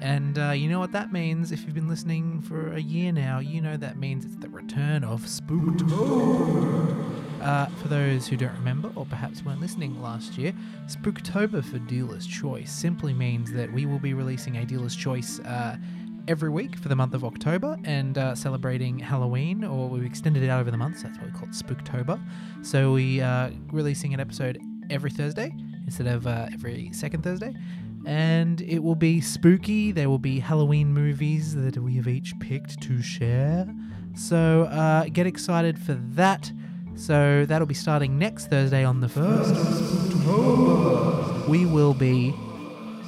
And 0.00 0.38
uh, 0.38 0.50
you 0.50 0.68
know 0.68 0.78
what 0.80 0.92
that 0.92 1.12
means? 1.12 1.50
If 1.50 1.64
you've 1.64 1.74
been 1.74 1.88
listening 1.88 2.40
for 2.42 2.72
a 2.74 2.80
year 2.80 3.10
now, 3.10 3.38
you 3.38 3.60
know 3.60 3.76
that 3.76 3.96
means 3.96 4.24
it's 4.24 4.36
the 4.36 4.48
return 4.48 5.02
of 5.02 5.22
Spooktober. 5.22 7.07
Uh, 7.40 7.66
for 7.80 7.88
those 7.88 8.26
who 8.26 8.36
don't 8.36 8.54
remember, 8.54 8.90
or 8.96 9.06
perhaps 9.06 9.44
weren't 9.44 9.60
listening 9.60 10.02
last 10.02 10.36
year, 10.36 10.52
Spooktober 10.86 11.64
for 11.64 11.78
Dealer's 11.78 12.26
Choice 12.26 12.72
simply 12.72 13.14
means 13.14 13.52
that 13.52 13.72
we 13.72 13.86
will 13.86 14.00
be 14.00 14.12
releasing 14.12 14.56
a 14.56 14.64
Dealer's 14.66 14.96
Choice 14.96 15.38
uh, 15.40 15.76
every 16.26 16.50
week 16.50 16.76
for 16.76 16.88
the 16.88 16.96
month 16.96 17.14
of 17.14 17.24
October 17.24 17.78
and 17.84 18.18
uh, 18.18 18.34
celebrating 18.34 18.98
Halloween, 18.98 19.64
or 19.64 19.88
we've 19.88 20.04
extended 20.04 20.42
it 20.42 20.48
out 20.48 20.60
over 20.60 20.70
the 20.70 20.76
month, 20.76 20.98
so 20.98 21.06
that's 21.06 21.18
why 21.18 21.26
we 21.26 21.32
call 21.32 21.44
it 21.44 21.52
Spooktober. 21.52 22.20
So 22.62 22.92
we 22.92 23.20
are 23.20 23.50
releasing 23.72 24.12
an 24.14 24.20
episode 24.20 24.58
every 24.90 25.10
Thursday 25.10 25.54
instead 25.86 26.06
of 26.06 26.26
uh, 26.26 26.48
every 26.52 26.90
second 26.92 27.22
Thursday. 27.22 27.54
And 28.04 28.60
it 28.62 28.82
will 28.82 28.94
be 28.94 29.20
spooky. 29.20 29.92
There 29.92 30.08
will 30.08 30.18
be 30.18 30.38
Halloween 30.38 30.92
movies 30.92 31.54
that 31.54 31.76
we 31.78 31.94
have 31.96 32.08
each 32.08 32.38
picked 32.40 32.80
to 32.82 33.02
share. 33.02 33.66
So 34.14 34.64
uh, 34.64 35.04
get 35.04 35.26
excited 35.26 35.78
for 35.78 35.94
that. 35.94 36.52
So 36.98 37.46
that'll 37.46 37.66
be 37.66 37.74
starting 37.74 38.18
next 38.18 38.48
Thursday 38.50 38.84
on 38.84 39.00
the 39.00 39.06
1st 39.06 39.50
of 40.26 41.48
We 41.48 41.64
will 41.64 41.94
be 41.94 42.34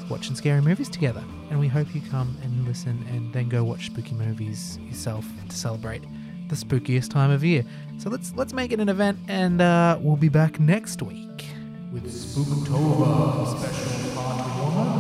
watching 0.09 0.37
scary 0.37 0.61
movies 0.61 0.89
together. 0.89 1.25
And 1.51 1.59
we 1.59 1.67
hope 1.67 1.93
you 1.93 2.01
come 2.01 2.37
and 2.43 2.65
listen 2.67 3.05
and 3.11 3.33
then 3.33 3.49
go 3.49 3.65
watch 3.65 3.87
spooky 3.87 4.15
movies 4.15 4.79
yourself 4.89 5.27
to 5.49 5.57
celebrate 5.57 6.03
the 6.49 6.55
spookiest 6.55 7.11
time 7.11 7.33
of 7.33 7.43
year. 7.43 7.65
So 7.99 8.11
let's 8.11 8.33
let's 8.37 8.53
make 8.53 8.71
it 8.71 8.79
an 8.79 8.89
event 8.89 9.19
and 9.27 9.61
uh, 9.61 9.99
we'll 10.01 10.17
be 10.17 10.29
back 10.29 10.61
next 10.61 11.03
week 11.03 11.47
with 11.93 12.07
Spooktober 12.07 13.59
special 13.59 14.15
part 14.15 14.47
one. 14.77 15.00